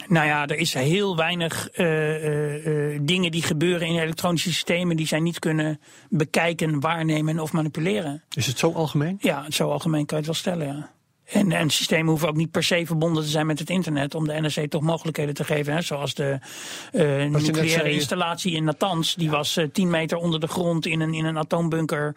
Nou 0.09 0.27
ja, 0.27 0.47
er 0.47 0.57
is 0.57 0.75
heel 0.75 1.17
weinig 1.17 1.71
eh, 1.71 1.85
eh, 1.87 2.95
eh, 2.95 3.01
dingen 3.03 3.31
die 3.31 3.43
gebeuren 3.43 3.87
in 3.87 3.99
elektronische 3.99 4.53
systemen 4.53 4.97
die 4.97 5.07
zij 5.07 5.21
niet 5.21 5.39
kunnen 5.39 5.81
bekijken, 6.09 6.81
waarnemen 6.81 7.41
of 7.41 7.53
manipuleren. 7.53 8.23
Is 8.31 8.47
het 8.47 8.59
zo 8.59 8.73
algemeen? 8.73 9.19
Ja, 9.21 9.45
zo 9.51 9.71
algemeen 9.71 10.07
kan 10.07 10.19
je 10.19 10.25
het 10.25 10.27
wel 10.27 10.35
stellen, 10.35 10.67
ja. 10.67 10.93
En, 11.25 11.53
en 11.53 11.71
systemen 11.71 12.09
hoeven 12.09 12.29
ook 12.29 12.37
niet 12.37 12.51
per 12.51 12.63
se 12.63 12.87
verbonden 12.87 13.23
te 13.23 13.29
zijn 13.29 13.47
met 13.47 13.59
het 13.59 13.71
internet 13.71 14.15
om 14.15 14.27
de 14.27 14.41
NRC 14.41 14.71
toch 14.71 14.83
mogelijkheden 14.83 15.35
te 15.35 15.45
geven. 15.45 15.75
Hè? 15.75 15.81
Zoals 15.81 16.15
de 16.15 16.39
nucleaire 16.93 17.91
installatie 17.91 18.53
in 18.53 18.65
Natanz. 18.65 19.15
Die 19.15 19.31
was 19.31 19.57
eh, 19.57 19.69
10 19.73 19.91
meter 19.91 20.19
onder 20.19 20.41
de 20.41 20.47
grond 20.47 20.87
in 20.87 21.01
een, 21.01 21.15
in 21.15 21.25
een 21.25 21.39
atoombunker. 21.39 22.17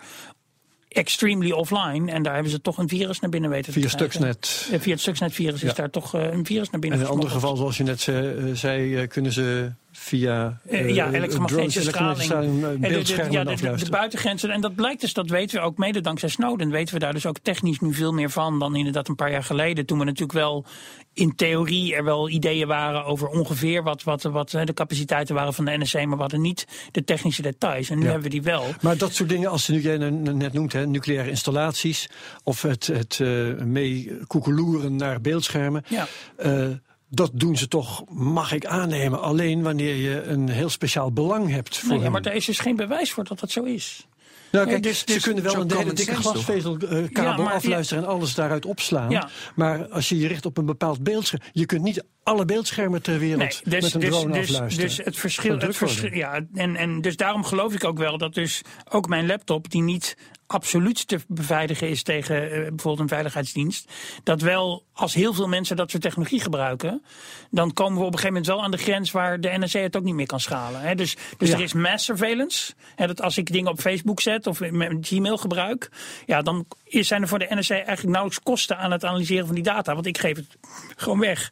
Extremely 0.98 1.52
offline. 1.52 2.12
En 2.12 2.24
daar 2.24 2.34
hebben 2.34 2.52
ze 2.52 2.62
toch 2.62 2.78
een 2.78 2.88
virus 2.88 3.20
naar 3.20 3.30
binnen 3.30 3.50
weten 3.50 3.74
te 3.74 3.80
Via 3.80 3.88
krijgen. 3.90 4.10
Stuxnet. 4.10 4.68
Eh, 4.72 4.80
Via 4.80 4.92
het 4.92 5.02
Stuxnet-virus 5.02 5.62
Ja. 5.62 5.68
is 5.68 5.74
daar 5.76 5.90
toch 5.90 6.14
eh, 6.16 6.22
een 6.32 6.46
virus 6.46 6.70
naar 6.70 6.80
binnen 6.82 7.00
En 7.00 7.06
in 7.06 7.12
een 7.12 7.18
ander 7.18 7.30
geval, 7.32 7.56
zoals 7.56 7.78
je 7.78 7.84
net 7.84 8.02
zei, 8.02 8.28
eh, 8.38 8.44
zei 8.54 8.96
eh, 8.96 9.08
kunnen 9.08 9.32
ze 9.32 9.72
via 10.00 10.60
Eh, 10.68 10.80
eh, 10.80 10.96
ja, 10.96 11.12
elektromagnetische 11.12 11.82
straling. 11.82 12.20
elektromagnetische 12.22 12.24
straling, 12.24 12.64
En 12.64 12.74
eh, 12.74 13.52
de- 13.52 13.58
de- 13.64 13.72
ja, 13.72 13.84
de- 13.84 13.90
buitengrenzen. 13.90 14.50
En 14.52 14.62
dat 14.62 14.76
blijkt 14.76 15.02
dus, 15.02 15.14
dat 15.14 15.30
weten 15.30 15.60
we 15.60 15.66
ook 15.66 15.78
mede 15.78 16.02
dankzij 16.02 16.30
Snowden. 16.30 16.70
Weten 16.72 16.94
we 16.94 17.00
daar 17.00 17.14
dus 17.14 17.26
ook 17.26 17.38
technisch 17.42 17.80
nu 17.80 17.94
veel 17.94 18.12
meer 18.14 18.30
van 18.30 18.60
dan 18.60 18.76
inderdaad 18.76 19.08
een 19.08 19.16
paar 19.16 19.32
jaar 19.32 19.44
geleden. 19.44 19.86
Toen 19.86 20.00
we 20.00 20.04
natuurlijk 20.06 20.32
wel 20.40 20.66
in 21.14 21.36
theorie 21.36 21.96
er 21.96 22.04
wel 22.04 22.30
ideeën 22.30 22.68
waren 22.68 23.06
over 23.06 23.28
ongeveer 23.28 23.84
wat, 23.84 24.04
wat, 24.04 24.24
wat 24.24 24.54
eh, 24.54 24.66
de 24.66 24.74
capaciteiten 24.74 25.36
waren 25.36 25.54
van 25.54 25.66
de 25.66 25.78
NSC. 25.78 25.94
Maar 25.96 26.10
we 26.16 26.22
hadden 26.22 26.42
niet 26.42 26.68
de 26.92 27.04
technische 27.04 27.42
details. 27.42 27.90
En 27.90 27.96
nu 27.98 28.04
Ja. 28.04 28.12
hebben 28.12 28.26
we 28.28 28.34
die 28.34 28.44
wel. 28.44 28.66
Maar 28.82 28.98
dat 28.98 29.14
soort 29.14 29.30
dingen, 29.30 29.50
als 29.50 29.66
je 29.66 29.74
nu 29.74 29.82
jij 29.82 29.98
net 29.98 30.54
noemt, 30.54 30.74
hè, 30.74 30.88
nucleaire 30.88 31.30
installaties 31.30 32.10
of 32.44 32.62
het, 32.62 32.88
het 32.88 33.20
eh, 33.22 33.28
mee 33.64 34.18
koekeloeren 34.28 34.96
naar 34.96 35.22
beeldschermen. 35.22 35.84
Ja. 35.90 36.08
eh, 36.38 36.66
dat 37.10 37.32
doen 37.34 37.58
ze 37.58 37.68
toch, 37.68 38.04
mag 38.10 38.52
ik 38.52 38.66
aannemen, 38.66 39.22
alleen 39.22 39.62
wanneer 39.62 39.96
je 39.96 40.24
een 40.24 40.50
heel 40.50 40.70
speciaal 40.70 41.12
belang 41.12 41.50
hebt 41.50 41.78
voor 41.78 41.90
Nee, 41.90 42.00
ja, 42.00 42.10
maar 42.10 42.22
er 42.22 42.34
is 42.34 42.46
dus 42.46 42.60
geen 42.60 42.76
bewijs 42.76 43.12
voor 43.12 43.24
dat 43.24 43.40
dat 43.40 43.52
zo 43.52 43.64
is. 43.64 44.08
Nou, 44.52 44.68
kijk, 44.68 44.84
dus- 44.84 45.00
ze 45.00 45.06
dus 45.06 45.24
kunnen 45.24 45.44
wel 45.44 45.56
een 45.56 45.72
hele 45.72 45.94
dikke 45.94 46.16
glasvezelkabel 46.16 47.44
Ja, 47.44 47.52
afluisteren 47.52 48.04
en 48.04 48.10
alles 48.10 48.36
daaruit 48.36 48.66
opslaan. 48.66 49.10
Ja. 49.10 49.30
Maar 49.56 49.88
als 49.88 50.10
je 50.10 50.18
je 50.18 50.28
richt 50.28 50.46
op 50.46 50.58
een 50.58 50.66
bepaald 50.66 51.04
beeldscherm, 51.04 51.42
je 51.52 51.66
kunt 51.66 51.82
niet 51.82 52.04
alle 52.24 52.46
beeldschermen 52.46 53.02
ter 53.02 53.20
wereld 53.20 53.40
Nee, 53.40 53.80
dus, 53.80 53.94
met 53.94 54.04
een 54.04 54.10
drone 54.10 54.34
dus, 54.34 54.50
afluisteren. 54.50 54.88
dus 54.88 54.98
het 54.98 55.18
verschil. 55.18 55.60
Het 55.60 55.76
verschil 55.76 56.14
ja, 56.14 56.42
en, 56.54 56.76
en 56.76 57.02
dus 57.02 57.16
daarom 57.16 57.44
geloof 57.44 57.74
ik 57.74 57.84
ook 57.84 57.98
wel 57.98 58.18
dat 58.18 58.34
dus 58.34 58.62
ook 58.90 59.08
mijn 59.08 59.26
laptop, 59.26 59.72
die 59.72 59.82
niet 59.82 60.18
absoluut 60.48 61.08
te 61.08 61.20
beveiligen 61.28 61.90
is 61.90 62.04
tegen 62.04 62.44
eh, 62.44 62.50
bijvoorbeeld 62.50 63.00
een 63.00 63.08
veiligheidsdienst, 63.08 63.92
dat 64.24 64.42
wel 64.42 64.84
als 64.94 65.14
heel 65.14 65.34
veel 65.34 65.48
mensen 65.48 65.76
dat 65.76 65.90
soort 65.92 66.04
technologie 66.04 66.40
gebruiken, 66.42 67.04
dan 67.52 67.74
komen 67.74 68.00
we 68.00 68.06
op 68.06 68.14
een 68.14 68.20
gegeven 68.20 68.34
moment 68.34 68.48
wel 68.48 68.64
aan 68.64 68.72
de 68.72 68.78
grens 68.78 69.12
waar 69.12 69.40
de 69.40 69.58
NSA 69.58 69.80
het 69.80 69.96
ook 69.98 70.04
niet 70.04 70.14
meer 70.14 70.26
kan 70.26 70.40
schalen. 70.40 70.82
Hè. 70.82 70.96
Dus, 70.96 71.16
dus 71.38 71.50
Ja. 71.50 71.56
er 71.56 71.62
is 71.62 71.74
mass 71.74 72.06
surveillance. 72.06 72.74
Hè, 72.96 73.08
dat 73.08 73.22
als 73.22 73.38
ik 73.38 73.52
dingen 73.52 73.72
op 73.72 73.80
Facebook 73.80 74.22
zet 74.22 74.48
of 74.48 74.60
met 74.60 74.98
Gmail 75.02 75.38
gebruik, 75.38 75.90
ja, 76.26 76.42
dan 76.42 76.66
is- 76.84 77.08
zijn 77.08 77.22
er 77.22 77.28
voor 77.28 77.40
de 77.40 77.48
NSA 77.50 77.74
eigenlijk 77.76 78.08
nauwelijks 78.08 78.44
kosten 78.44 78.78
aan 78.78 78.92
het 78.92 79.06
analyseren 79.06 79.46
van 79.46 79.56
die 79.56 79.64
data. 79.64 79.94
Want 79.94 80.06
ik 80.06 80.18
geef 80.18 80.36
het 80.36 80.58
gewoon 80.96 81.20
weg. 81.20 81.52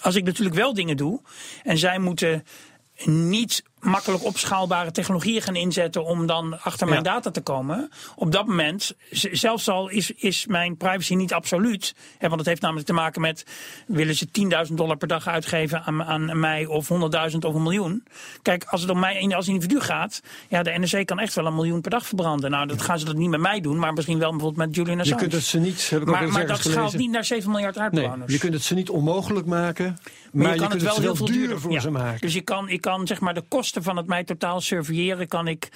Als 0.00 0.14
ik 0.14 0.24
natuurlijk 0.24 0.56
wel 0.56 0.74
dingen 0.74 0.96
doe 0.96 1.20
en 1.62 1.78
zij 1.78 1.98
moeten 1.98 2.44
niet 3.04 3.62
makkelijk 3.82 4.24
opschaalbare 4.24 4.90
technologieën 4.90 5.42
gaan 5.42 5.56
inzetten 5.56 6.04
om 6.04 6.26
dan 6.26 6.60
achter 6.60 6.86
mijn 6.88 7.02
Ja. 7.04 7.12
data 7.12 7.30
te 7.30 7.40
komen. 7.40 7.90
Op 8.16 8.32
dat 8.32 8.46
moment, 8.46 8.94
zelfs 9.10 9.68
al 9.68 9.88
is, 9.88 10.10
is 10.10 10.46
mijn 10.46 10.76
privacy 10.76 11.14
niet 11.14 11.32
absoluut. 11.32 11.94
Hè, 12.18 12.26
want 12.28 12.40
het 12.40 12.48
heeft 12.48 12.60
namelijk 12.62 12.86
te 12.86 12.92
maken 12.92 13.20
met, 13.20 13.44
willen 13.86 14.14
ze 14.14 14.26
10.000 14.68 14.74
dollar 14.74 14.96
per 14.96 15.08
dag 15.08 15.26
uitgeven 15.26 15.82
aan, 15.84 16.04
aan 16.04 16.40
mij 16.40 16.66
of 16.66 16.88
100.000 16.88 16.96
of 17.44 17.54
een 17.54 17.62
miljoen. 17.62 18.04
Kijk, 18.42 18.64
als 18.64 18.80
het 18.80 18.90
om 18.90 18.98
mij 18.98 19.34
als 19.36 19.48
individu 19.48 19.80
gaat, 19.80 20.20
ja, 20.48 20.62
de 20.62 20.70
NRC 20.70 21.06
kan 21.06 21.18
echt 21.18 21.34
wel 21.34 21.46
een 21.46 21.54
miljoen 21.54 21.80
per 21.80 21.90
dag 21.90 22.06
verbranden. 22.06 22.50
Nou, 22.50 22.66
dat 22.66 22.82
gaan 22.82 22.98
ze 22.98 23.04
dat 23.04 23.16
niet 23.16 23.28
met 23.30 23.40
mij 23.40 23.60
doen, 23.60 23.78
maar 23.78 23.92
misschien 23.92 24.18
wel 24.18 24.30
bijvoorbeeld 24.30 24.66
met 24.66 24.76
Julian 24.76 24.96
je 24.96 25.02
Assange. 25.02 25.20
kunt 25.20 25.32
het 25.32 25.44
ze 25.44 25.58
niet, 25.58 25.90
heb 25.90 26.00
ik 26.00 26.06
maar, 26.08 26.28
maar 26.28 26.46
dat 26.46 26.60
schaalt 26.62 26.96
niet 26.96 27.10
naar 27.10 27.24
7 27.24 27.50
miljard 27.50 27.74
Nee, 27.74 27.84
aardbewoners. 27.84 28.32
je 28.32 28.38
kunt 28.38 28.52
het 28.52 28.62
ze 28.62 28.74
niet 28.74 28.90
onmogelijk 28.90 29.46
maken, 29.46 29.84
maar, 29.84 30.42
Maar 30.42 30.52
je 30.54 30.58
kan 30.60 30.68
kunt 30.68 30.82
het 30.82 30.90
wel 30.90 31.00
heel 31.00 31.16
veel 31.16 31.26
duurder 31.26 31.60
voor 31.60 31.72
ja. 31.72 31.80
ze 31.80 31.90
maken. 31.90 32.20
Dus 32.20 32.34
je 32.34 32.40
kan, 32.40 32.66
je 32.68 32.78
kan 32.78 33.06
zeg 33.06 33.20
maar 33.20 33.34
de 33.34 33.42
kosten 33.48 33.71
kosten 33.72 33.92
van 33.92 34.02
het 34.02 34.06
mij 34.06 34.24
totaal 34.24 34.60
surveilleren 34.60 35.28
kan 35.28 35.48
ik 35.48 35.68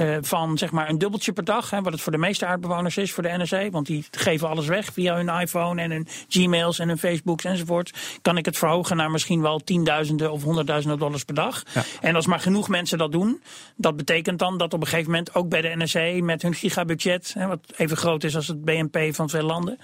uh, 0.00 0.16
van 0.20 0.58
zeg 0.58 0.70
maar 0.70 0.88
een 0.88 0.98
dubbeltje 0.98 1.32
per 1.32 1.44
dag, 1.44 1.70
hè, 1.70 1.82
wat 1.82 1.92
het 1.92 2.02
voor 2.02 2.12
de 2.12 2.18
meeste 2.18 2.46
aardbewoners 2.46 2.96
is 2.96 3.12
voor 3.12 3.22
de 3.22 3.36
NSA, 3.36 3.70
want 3.70 3.86
die 3.86 4.04
geven 4.10 4.48
alles 4.48 4.66
weg 4.66 4.92
via 4.92 5.16
hun 5.16 5.28
iPhone 5.28 5.82
en 5.82 5.90
hun 5.90 6.06
Gmails 6.28 6.78
en 6.78 6.88
hun 6.88 6.98
Facebooks 6.98 7.44
enzovoort, 7.44 7.92
kan 8.22 8.36
ik 8.36 8.44
het 8.44 8.58
verhogen 8.58 8.96
naar 8.96 9.10
misschien 9.10 9.40
wel 9.40 9.58
tienduizenden 9.58 10.32
of 10.32 10.42
honderdduizenden 10.42 10.98
dollars 10.98 11.24
per 11.24 11.34
dag. 11.34 11.62
Ja. 11.74 11.82
En 12.00 12.14
als 12.14 12.26
maar 12.26 12.40
genoeg 12.40 12.68
mensen 12.68 12.98
dat 12.98 13.12
doen, 13.12 13.42
dat 13.76 13.96
betekent 13.96 14.38
dan 14.38 14.58
dat 14.58 14.72
op 14.74 14.80
een 14.80 14.86
gegeven 14.86 15.10
moment 15.10 15.34
ook 15.34 15.48
bij 15.48 15.60
de 15.60 15.74
NSA 15.76 16.24
met 16.24 16.42
hun 16.42 16.54
gigabudget, 16.54 17.34
hè, 17.38 17.46
wat 17.46 17.60
even 17.76 17.96
groot 17.96 18.24
is 18.24 18.36
als 18.36 18.48
het 18.48 18.64
BNP 18.64 19.14
van 19.14 19.28
veel 19.28 19.42
landen, 19.42 19.78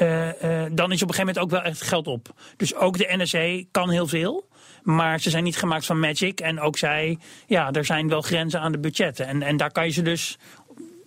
uh, 0.00 0.26
uh, 0.26 0.62
dan 0.72 0.92
is 0.92 1.02
op 1.02 1.08
een 1.08 1.14
gegeven 1.14 1.18
moment 1.18 1.38
ook 1.38 1.50
wel 1.50 1.62
echt 1.62 1.82
geld 1.82 2.06
op. 2.06 2.34
Dus 2.56 2.74
ook 2.74 2.98
de 2.98 3.14
NSA 3.16 3.62
kan 3.70 3.90
heel 3.90 4.06
veel. 4.06 4.48
Maar 4.84 5.20
ze 5.20 5.30
zijn 5.30 5.44
niet 5.44 5.56
gemaakt 5.56 5.86
van 5.86 6.00
magic. 6.00 6.40
En 6.40 6.60
ook 6.60 6.78
zij, 6.78 7.18
ja, 7.46 7.72
er 7.72 7.84
zijn 7.84 8.08
wel 8.08 8.22
grenzen 8.22 8.60
aan 8.60 8.72
de 8.72 8.78
budgetten. 8.78 9.26
En, 9.26 9.42
en 9.42 9.56
daar 9.56 9.72
kan 9.72 9.84
je 9.84 9.92
ze 9.92 10.02
dus 10.02 10.38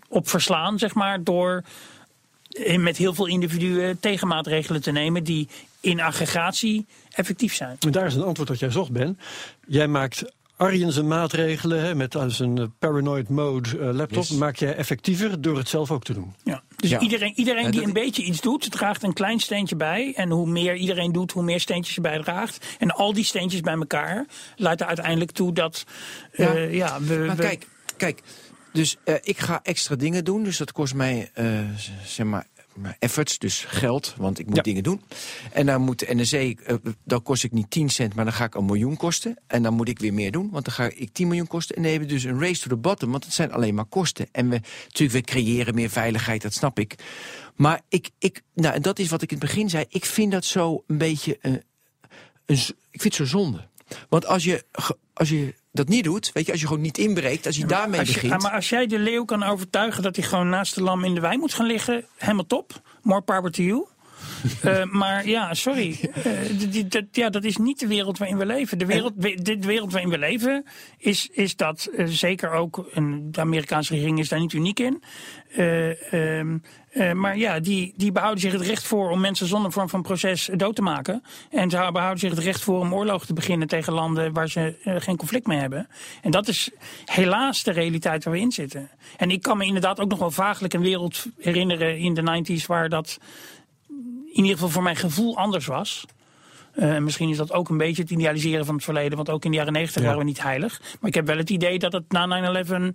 op 0.09 0.29
verslaan, 0.29 0.79
zeg 0.79 0.93
maar, 0.93 1.23
door 1.23 1.63
met 2.77 2.97
heel 2.97 3.13
veel 3.13 3.25
individuen 3.25 3.99
tegenmaatregelen 3.99 4.81
te 4.81 4.91
nemen 4.91 5.23
die 5.23 5.47
in 5.79 6.01
aggregatie 6.01 6.85
effectief 7.11 7.53
zijn. 7.53 7.75
En 7.79 7.91
daar 7.91 8.05
is 8.05 8.15
een 8.15 8.23
antwoord 8.23 8.49
dat 8.49 8.59
jij 8.59 8.71
zocht, 8.71 8.91
Ben. 8.91 9.19
Jij 9.67 9.87
maakt 9.87 10.25
Arjen's 10.57 11.01
maatregelen 11.01 11.81
hè, 11.81 11.95
met 11.95 12.15
als 12.15 12.39
een 12.39 12.57
eh, 12.57 12.65
paranoid 12.79 13.29
mode 13.29 13.69
uh, 13.77 13.93
laptop 13.93 14.23
yes. 14.23 14.31
maak 14.31 14.55
je 14.55 14.71
effectiever 14.71 15.41
door 15.41 15.57
het 15.57 15.69
zelf 15.69 15.91
ook 15.91 16.03
te 16.03 16.13
doen. 16.13 16.33
Ja, 16.43 16.63
dus 16.77 16.89
ja. 16.89 16.99
iedereen, 16.99 17.33
iedereen 17.35 17.71
die 17.71 17.83
een 17.83 17.93
beetje 17.93 18.23
iets 18.23 18.41
doet, 18.41 18.71
draagt 18.71 19.03
een 19.03 19.13
klein 19.13 19.39
steentje 19.39 19.75
bij. 19.75 20.13
En 20.15 20.29
hoe 20.29 20.47
meer 20.47 20.75
iedereen 20.75 21.11
doet, 21.11 21.31
hoe 21.31 21.43
meer 21.43 21.59
steentjes 21.59 21.95
je 21.95 22.01
bijdraagt. 22.01 22.65
En 22.79 22.91
al 22.91 23.13
die 23.13 23.23
steentjes 23.23 23.61
bij 23.61 23.73
elkaar 23.73 24.25
leiden 24.55 24.87
uiteindelijk 24.87 25.31
toe 25.31 25.53
dat. 25.53 25.83
Ja, 26.33 26.55
uh, 26.55 26.73
ja 26.73 27.01
we, 27.01 27.23
maar 27.27 27.35
kijk, 27.35 27.67
kijk. 27.97 28.21
Dus 28.73 28.97
uh, 29.05 29.15
ik 29.21 29.39
ga 29.39 29.59
extra 29.63 29.95
dingen 29.95 30.23
doen. 30.23 30.43
Dus 30.43 30.57
dat 30.57 30.71
kost 30.71 30.93
mij, 30.93 31.31
zeg 32.05 32.25
maar, 32.25 32.45
efforts, 32.99 33.37
dus 33.37 33.65
geld, 33.67 34.13
want 34.17 34.39
ik 34.39 34.45
moet 34.45 34.55
ja. 34.55 34.61
dingen 34.61 34.83
doen. 34.83 35.01
En 35.51 35.65
dan 35.65 35.81
moet 35.81 35.99
de 35.99 36.15
NSC, 36.15 36.33
uh, 36.33 36.75
dan 37.03 37.23
kost 37.23 37.43
ik 37.43 37.51
niet 37.51 37.71
10 37.71 37.89
cent, 37.89 38.15
maar 38.15 38.25
dan 38.25 38.33
ga 38.33 38.43
ik 38.43 38.55
een 38.55 38.65
miljoen 38.65 38.97
kosten. 38.97 39.37
En 39.47 39.63
dan 39.63 39.73
moet 39.73 39.89
ik 39.89 39.99
weer 39.99 40.13
meer 40.13 40.31
doen, 40.31 40.49
want 40.51 40.65
dan 40.65 40.73
ga 40.73 40.91
ik 40.95 41.13
10 41.13 41.27
miljoen 41.27 41.47
kosten. 41.47 41.75
En 41.75 41.81
dan 41.81 41.91
hebben 41.91 42.09
we 42.09 42.15
dus 42.15 42.23
een 42.23 42.39
race 42.39 42.61
to 42.61 42.69
the 42.69 42.75
bottom, 42.75 43.11
want 43.11 43.23
het 43.25 43.33
zijn 43.33 43.51
alleen 43.51 43.75
maar 43.75 43.85
kosten. 43.85 44.27
En 44.31 44.49
we, 44.49 44.61
natuurlijk, 44.83 45.25
we 45.25 45.33
creëren 45.33 45.75
meer 45.75 45.89
veiligheid, 45.89 46.41
dat 46.41 46.53
snap 46.53 46.79
ik. 46.79 46.95
Maar 47.55 47.81
ik, 47.89 48.09
ik 48.19 48.41
nou, 48.53 48.75
en 48.75 48.81
dat 48.81 48.99
is 48.99 49.09
wat 49.09 49.21
ik 49.21 49.31
in 49.31 49.37
het 49.37 49.45
begin 49.45 49.69
zei, 49.69 49.85
ik 49.89 50.05
vind 50.05 50.31
dat 50.31 50.45
zo 50.45 50.83
een 50.87 50.97
beetje, 50.97 51.37
uh, 51.41 51.51
een, 52.45 52.57
ik 52.91 53.01
vind 53.01 53.03
het 53.03 53.15
zo 53.15 53.25
zonde. 53.25 53.67
Want 54.09 54.25
als 54.25 54.43
je, 54.43 54.65
als 55.13 55.29
je 55.29 55.53
dat 55.77 55.87
niet 55.87 56.03
doet, 56.03 56.31
weet 56.33 56.45
je, 56.45 56.51
als 56.51 56.61
je 56.61 56.67
gewoon 56.67 56.81
niet 56.81 56.97
inbreekt, 56.97 57.45
als 57.45 57.55
je 57.55 57.61
ja, 57.61 57.67
daarmee 57.67 57.99
als 57.99 58.07
je, 58.07 58.13
begint. 58.13 58.41
maar 58.41 58.51
als 58.51 58.69
jij 58.69 58.87
de 58.87 58.99
leeuw 58.99 59.25
kan 59.25 59.43
overtuigen 59.43 60.03
dat 60.03 60.15
hij 60.15 60.25
gewoon 60.25 60.49
naast 60.49 60.75
de 60.75 60.83
lam 60.83 61.03
in 61.03 61.15
de 61.15 61.21
wei 61.21 61.37
moet 61.37 61.53
gaan 61.53 61.65
liggen, 61.65 62.05
helemaal 62.17 62.45
top. 62.45 62.81
More 63.01 63.21
power 63.21 63.51
to 63.51 63.63
you. 63.63 63.85
Uh, 64.65 64.83
maar 64.83 65.27
ja, 65.27 65.53
sorry. 65.53 65.99
Dat, 66.87 67.03
ja, 67.11 67.29
dat 67.29 67.43
is 67.43 67.57
niet 67.57 67.79
de 67.79 67.87
wereld 67.87 68.17
waarin 68.17 68.37
we 68.37 68.45
leven. 68.45 68.77
De 68.77 68.85
wereld, 68.85 69.21
de 69.45 69.57
wereld 69.59 69.91
waarin 69.91 70.09
we 70.09 70.17
leven 70.17 70.65
is, 70.97 71.29
is 71.31 71.55
dat 71.55 71.89
uh, 71.91 72.05
zeker 72.07 72.51
ook, 72.51 72.89
de 73.21 73.41
Amerikaanse 73.41 73.93
regering 73.93 74.19
is 74.19 74.29
daar 74.29 74.39
niet 74.39 74.53
uniek 74.53 74.79
in. 74.79 75.03
Uh, 75.57 77.13
maar 77.13 77.37
ja, 77.37 77.59
die, 77.59 77.93
die 77.95 78.11
behouden 78.11 78.41
zich 78.41 78.51
het 78.51 78.61
recht 78.61 78.83
voor 78.83 79.09
om 79.09 79.19
mensen 79.19 79.47
zonder 79.47 79.71
vorm 79.71 79.89
van 79.89 80.01
proces 80.01 80.49
dood 80.55 80.75
te 80.75 80.81
maken. 80.81 81.23
En 81.49 81.69
ze 81.69 81.89
behouden 81.91 82.19
zich 82.19 82.29
het 82.29 82.39
recht 82.39 82.61
voor 82.61 82.79
om 82.79 82.93
oorlog 82.93 83.25
te 83.25 83.33
beginnen 83.33 83.67
tegen 83.67 83.93
landen 83.93 84.33
waar 84.33 84.49
ze 84.49 84.75
geen 84.83 85.17
conflict 85.17 85.47
mee 85.47 85.59
hebben. 85.59 85.87
En 86.21 86.31
dat 86.31 86.47
is 86.47 86.69
helaas 87.05 87.63
de 87.63 87.71
realiteit 87.71 88.23
waar 88.23 88.33
we 88.33 88.39
in 88.39 88.51
zitten. 88.51 88.89
En 89.17 89.31
ik 89.31 89.41
kan 89.41 89.57
me 89.57 89.65
inderdaad 89.65 89.99
ook 89.99 90.09
nog 90.09 90.19
wel 90.19 90.31
vaaglijk 90.31 90.73
een 90.73 90.81
wereld 90.81 91.25
herinneren 91.37 91.97
in 91.97 92.13
de 92.13 92.43
90s 92.61 92.65
waar 92.65 92.89
dat 92.89 93.17
in 94.37 94.43
ieder 94.43 94.57
geval 94.57 94.69
voor 94.69 94.83
mijn 94.83 94.95
gevoel 94.95 95.37
anders 95.37 95.65
was. 95.65 96.05
Uh, 96.75 96.97
misschien 96.97 97.29
is 97.29 97.37
dat 97.37 97.53
ook 97.53 97.69
een 97.69 97.77
beetje 97.77 98.01
het 98.01 98.11
idealiseren 98.11 98.65
van 98.65 98.75
het 98.75 98.83
verleden. 98.83 99.15
Want 99.15 99.29
ook 99.29 99.45
in 99.45 99.51
de 99.51 99.57
jaren 99.57 99.73
90 99.73 100.01
ja. 100.01 100.07
waren 100.07 100.23
we 100.23 100.27
niet 100.27 100.41
heilig. 100.41 100.81
Maar 100.99 101.09
ik 101.09 101.15
heb 101.15 101.25
wel 101.25 101.37
het 101.37 101.49
idee 101.49 101.79
dat 101.79 101.93
het 101.93 102.11
na 102.11 102.63
9-11... 102.65 102.91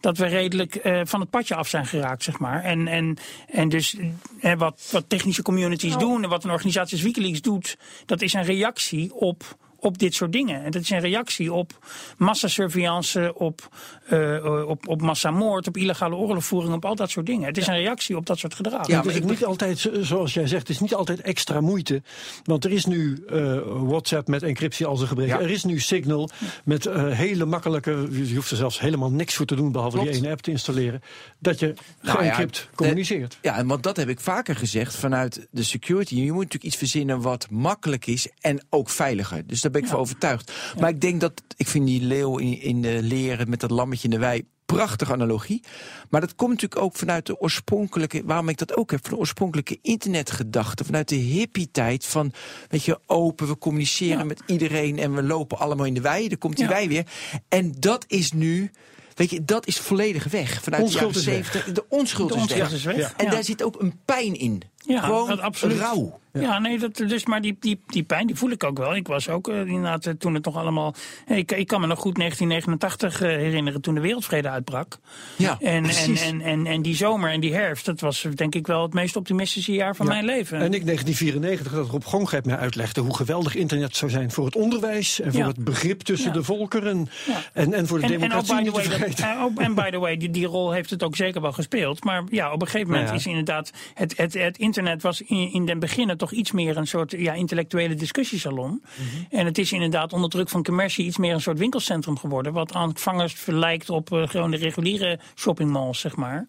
dat 0.00 0.16
we 0.16 0.26
redelijk 0.26 0.84
uh, 0.84 1.00
van 1.04 1.20
het 1.20 1.30
padje 1.30 1.54
af 1.54 1.68
zijn 1.68 1.86
geraakt, 1.86 2.22
zeg 2.22 2.38
maar. 2.38 2.62
En, 2.62 2.88
en, 2.88 3.16
en 3.48 3.68
dus 3.68 3.94
uh, 4.40 4.52
wat, 4.52 4.88
wat 4.92 5.04
technische 5.08 5.42
communities 5.42 5.94
oh. 5.94 6.00
doen... 6.00 6.22
en 6.22 6.28
wat 6.28 6.44
een 6.44 6.50
organisatie 6.50 6.92
als 6.92 7.02
Wikileaks 7.02 7.40
doet... 7.40 7.76
dat 8.06 8.22
is 8.22 8.32
een 8.32 8.44
reactie 8.44 9.14
op 9.14 9.56
op 9.82 9.98
dit 9.98 10.14
soort 10.14 10.32
dingen. 10.32 10.64
En 10.64 10.70
dat 10.70 10.82
is 10.82 10.90
een 10.90 11.00
reactie 11.00 11.52
op 11.52 11.78
massasurveillance, 12.16 13.34
op, 13.34 13.68
uh, 14.10 14.64
op, 14.68 14.88
op 14.88 15.02
massamoord, 15.02 15.68
op 15.68 15.76
illegale 15.76 16.14
oorlogvoering, 16.14 16.74
op 16.74 16.84
al 16.84 16.94
dat 16.94 17.10
soort 17.10 17.26
dingen. 17.26 17.46
Het 17.46 17.56
is 17.56 17.66
een 17.66 17.76
reactie 17.76 18.16
op 18.16 18.26
dat 18.26 18.38
soort 18.38 18.54
gedrag. 18.54 18.86
Ja, 18.86 18.96
maar 18.96 19.14
het 19.14 19.24
is 19.24 19.30
niet 19.30 19.44
altijd, 19.44 19.90
zoals 20.00 20.34
jij 20.34 20.46
zegt, 20.46 20.60
het 20.60 20.76
is 20.76 20.80
niet 20.80 20.94
altijd 20.94 21.20
extra 21.20 21.60
moeite. 21.60 22.02
Want 22.44 22.64
er 22.64 22.70
is 22.70 22.84
nu 22.84 23.24
uh, 23.32 23.58
WhatsApp 23.64 24.28
met 24.28 24.42
encryptie 24.42 24.86
als 24.86 25.00
een 25.00 25.06
gebrek. 25.06 25.28
Ja. 25.28 25.40
Er 25.40 25.50
is 25.50 25.64
nu 25.64 25.80
Signal 25.80 26.30
met 26.64 26.86
uh, 26.86 27.08
hele 27.10 27.44
makkelijke, 27.44 28.08
je 28.10 28.34
hoeft 28.34 28.50
er 28.50 28.56
zelfs 28.56 28.80
helemaal 28.80 29.10
niks 29.10 29.34
voor 29.34 29.46
te 29.46 29.54
doen, 29.54 29.72
behalve 29.72 29.96
Klopt. 29.96 30.12
die 30.12 30.22
ene 30.22 30.30
app 30.30 30.40
te 30.40 30.50
installeren, 30.50 31.02
dat 31.38 31.58
je 31.58 31.74
nou 32.02 32.18
geëncrypt 32.18 32.56
ja, 32.56 32.74
communiceert. 32.74 33.38
Ja, 33.42 33.64
want 33.64 33.82
dat 33.82 33.96
heb 33.96 34.08
ik 34.08 34.20
vaker 34.20 34.56
gezegd 34.56 34.94
vanuit 34.94 35.46
de 35.50 35.62
security. 35.62 36.14
Je 36.14 36.20
moet 36.20 36.34
natuurlijk 36.34 36.64
iets 36.64 36.76
verzinnen 36.76 37.20
wat 37.20 37.46
makkelijk 37.50 38.06
is 38.06 38.28
en 38.40 38.64
ook 38.70 38.90
veiliger. 38.90 39.46
Dus 39.46 39.60
dat 39.60 39.71
ben 39.72 39.80
ik 39.80 39.86
ja. 39.86 39.92
van 39.92 40.02
overtuigd. 40.02 40.52
Maar 40.80 40.90
ik 40.90 41.00
denk 41.00 41.20
dat, 41.20 41.42
ik 41.56 41.66
vind 41.66 41.86
die 41.86 42.02
leeuw 42.02 42.38
in, 42.38 42.60
in 42.60 42.82
de 42.82 43.02
leren 43.02 43.50
met 43.50 43.60
dat 43.60 43.70
lammetje 43.70 44.04
in 44.04 44.14
de 44.14 44.18
wei 44.18 44.44
prachtige 44.76 45.12
analogie. 45.12 45.62
Maar 46.10 46.20
dat 46.20 46.34
komt 46.34 46.50
natuurlijk 46.50 46.80
ook 46.80 46.96
vanuit 46.96 47.26
de 47.26 47.40
oorspronkelijke, 47.40 48.22
waarom 48.24 48.48
ik 48.48 48.58
dat 48.58 48.76
ook 48.76 48.90
heb, 48.90 49.00
van 49.02 49.10
de 49.10 49.18
oorspronkelijke 49.18 49.78
internetgedachte, 49.82 50.84
vanuit 50.84 51.08
de 51.08 51.14
hippie-tijd 51.14 52.04
van, 52.06 52.32
weet 52.68 52.84
je, 52.84 53.00
open, 53.06 53.46
we 53.46 53.58
communiceren 53.58 54.18
ja. 54.18 54.24
met 54.24 54.42
iedereen 54.46 54.98
en 54.98 55.14
we 55.14 55.22
lopen 55.22 55.58
allemaal 55.58 55.86
in 55.86 55.94
de 55.94 56.00
wei, 56.00 56.28
dan 56.28 56.38
komt 56.38 56.56
die 56.56 56.64
ja. 56.64 56.70
wei 56.70 56.88
weer. 56.88 57.06
En 57.48 57.74
dat 57.78 58.04
is 58.08 58.32
nu, 58.32 58.70
weet 59.14 59.30
je, 59.30 59.44
dat 59.44 59.66
is 59.66 59.78
volledig 59.78 60.24
weg. 60.24 60.62
Vanuit 60.62 60.82
onschuld 60.82 61.14
de 61.14 61.20
jaren 61.20 61.44
70, 61.44 61.72
de 61.72 61.84
onschuld, 61.88 62.28
de 62.28 62.34
onschuld 62.34 62.66
is 62.66 62.72
is 62.72 62.84
weg. 62.84 63.14
En 63.16 63.30
daar 63.30 63.44
zit 63.44 63.62
ook 63.62 63.80
een 63.80 64.00
pijn 64.04 64.34
in. 64.34 64.62
Ja, 64.76 65.00
Gewoon 65.00 65.40
absoluut. 65.40 65.78
rauw. 65.78 66.20
Ja. 66.32 66.40
ja, 66.40 66.58
nee, 66.58 66.78
dat, 66.78 66.96
dus, 66.96 67.26
maar 67.26 67.40
die, 67.40 67.56
die, 67.60 67.80
die 67.86 68.02
pijn 68.02 68.26
die 68.26 68.36
voel 68.36 68.50
ik 68.50 68.64
ook 68.64 68.78
wel. 68.78 68.96
Ik 68.96 69.06
was 69.06 69.28
ook 69.28 69.48
uh, 69.48 69.58
inderdaad 69.58 70.06
uh, 70.06 70.12
toen 70.12 70.34
het 70.34 70.44
nog 70.44 70.56
allemaal... 70.56 70.94
Ik, 71.26 71.52
ik 71.52 71.66
kan 71.66 71.80
me 71.80 71.86
nog 71.86 71.98
goed 71.98 72.16
1989 72.16 73.22
uh, 73.22 73.28
herinneren 73.28 73.80
toen 73.80 73.94
de 73.94 74.00
wereldvrede 74.00 74.48
uitbrak. 74.48 74.98
Ja, 75.36 75.56
en, 75.60 75.84
en, 75.84 76.16
en, 76.16 76.40
en, 76.40 76.66
en 76.66 76.82
die 76.82 76.96
zomer 76.96 77.30
en 77.30 77.40
die 77.40 77.54
herfst, 77.54 77.84
dat 77.84 78.00
was 78.00 78.26
denk 78.34 78.54
ik 78.54 78.66
wel 78.66 78.82
het 78.82 78.94
meest 78.94 79.16
optimistische 79.16 79.72
jaar 79.72 79.96
van 79.96 80.06
ja. 80.06 80.12
mijn 80.12 80.24
leven. 80.24 80.58
En 80.58 80.74
ik 80.74 80.84
1994, 80.84 81.72
dat 81.72 81.88
Rob 81.88 82.04
Gongrijp 82.04 82.44
mij 82.44 82.56
uitlegde 82.56 83.00
hoe 83.00 83.16
geweldig 83.16 83.54
internet 83.54 83.96
zou 83.96 84.10
zijn 84.10 84.30
voor 84.30 84.44
het 84.44 84.56
onderwijs 84.56 85.20
en 85.20 85.30
voor 85.32 85.40
ja. 85.40 85.46
het 85.46 85.64
begrip 85.64 86.00
tussen 86.00 86.32
de 86.32 86.42
volkeren 86.42 87.08
en, 87.52 87.72
en 87.72 87.86
voor 87.86 87.98
de 87.98 88.04
en, 88.04 88.10
democratie 88.10 88.56
en. 88.56 88.64
Dat, 88.64 89.74
by 89.74 89.90
the 89.90 89.98
way, 89.98 90.16
die, 90.16 90.30
die 90.30 90.46
rol 90.46 90.72
heeft 90.72 90.90
het 90.90 91.02
ook 91.02 91.16
zeker 91.16 91.40
wel 91.40 91.52
gespeeld. 91.52 92.04
Maar 92.04 92.22
ja, 92.30 92.52
op 92.52 92.60
een 92.60 92.68
gegeven 92.68 92.92
moment 92.92 93.12
is 93.12 93.26
inderdaad, 93.26 93.72
het, 93.94 94.16
het, 94.16 94.34
het 94.34 94.58
internet 94.58 95.02
was 95.02 95.20
in, 95.20 95.52
in 95.52 95.66
den 95.66 95.78
beginnen 95.78 96.18
toch 96.22 96.32
iets 96.32 96.52
meer 96.52 96.76
een 96.76 96.86
soort 96.86 97.10
ja, 97.10 97.32
intellectuele 97.32 97.94
discussiesalon. 97.94 98.70
Mm 98.70 98.80
-hmm. 98.94 99.26
En 99.38 99.46
het 99.46 99.58
is 99.58 99.72
inderdaad 99.72 100.12
onder 100.12 100.30
druk 100.30 100.48
van 100.48 100.62
commercie 100.62 101.04
iets 101.04 101.16
meer 101.16 101.34
een 101.34 101.40
soort 101.40 101.58
winkelcentrum 101.58 102.18
geworden. 102.18 102.52
Wat 102.52 102.72
aanvangers 102.72 103.46
lijkt 103.46 103.90
op 103.90 104.12
uh, 104.12 104.28
gewoon 104.28 104.50
de 104.50 104.56
reguliere 104.56 105.18
shoppingmalls, 105.34 106.00
zeg 106.00 106.16
maar. 106.16 106.46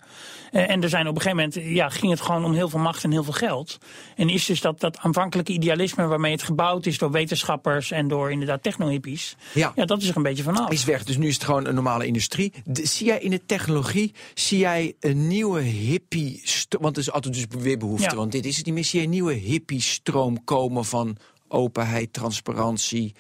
Uh, 0.52 0.70
en 0.70 0.84
er 0.84 0.90
zijn 0.90 1.08
op 1.08 1.16
een 1.16 1.22
gegeven 1.22 1.50
moment, 1.50 1.76
ja, 1.76 1.90
ging 1.90 2.12
het 2.12 2.22
gewoon 2.22 2.46
om 2.46 2.54
heel 2.54 2.70
veel 2.70 2.80
macht 2.80 3.04
en 3.04 3.12
heel 3.12 3.24
veel 3.24 3.34
geld. 3.34 3.78
En 4.16 4.30
is 4.30 4.46
dus 4.46 4.62
dat, 4.62 4.80
dat 4.80 4.98
aanvankelijke 4.98 5.52
idealisme 5.52 6.06
waarmee 6.08 6.32
het 6.32 6.44
gebouwd 6.44 6.86
is 6.86 6.98
door 6.98 7.12
wetenschappers 7.12 7.92
en 7.92 8.08
door 8.08 8.32
inderdaad 8.32 8.64
techno-hippies. 8.64 9.36
Ja. 9.54 9.72
ja, 9.76 9.86
dat 9.86 10.02
is 10.02 10.10
er 10.10 10.18
een 10.18 10.24
beetje 10.24 10.44
vanaf. 10.44 10.72
Is 10.72 10.86
weg, 10.86 11.04
dus 11.04 11.18
nu 11.18 11.28
is 11.28 11.34
het 11.34 11.44
gewoon 11.44 11.66
een 11.66 11.76
normale 11.76 12.06
industrie. 12.06 12.54
De, 12.66 12.88
zie 12.88 13.06
jij 13.06 13.20
in 13.20 13.30
de 13.30 13.46
technologie, 13.46 14.14
zie 14.34 14.58
jij 14.58 14.96
een 15.00 15.28
nieuwe 15.28 15.62
hippie, 15.62 16.44
want 16.80 16.96
er 16.96 17.02
is 17.02 17.12
altijd 17.12 17.34
dus 17.34 17.46
weer 17.50 17.78
behoefte, 17.78 18.10
ja. 18.10 18.16
want 18.16 18.32
dit 18.32 18.46
is 18.46 18.58
het 18.58 18.66
niet 18.66 18.76
meer. 18.76 18.84
Zie 18.84 19.00
je 19.00 19.06
een 19.06 19.12
nieuwe 19.12 19.34
hippie-stroom 19.64 20.44
komen 20.44 20.86
van 20.86 21.18
openheid, 21.48 22.14
transparantie, 22.14 23.16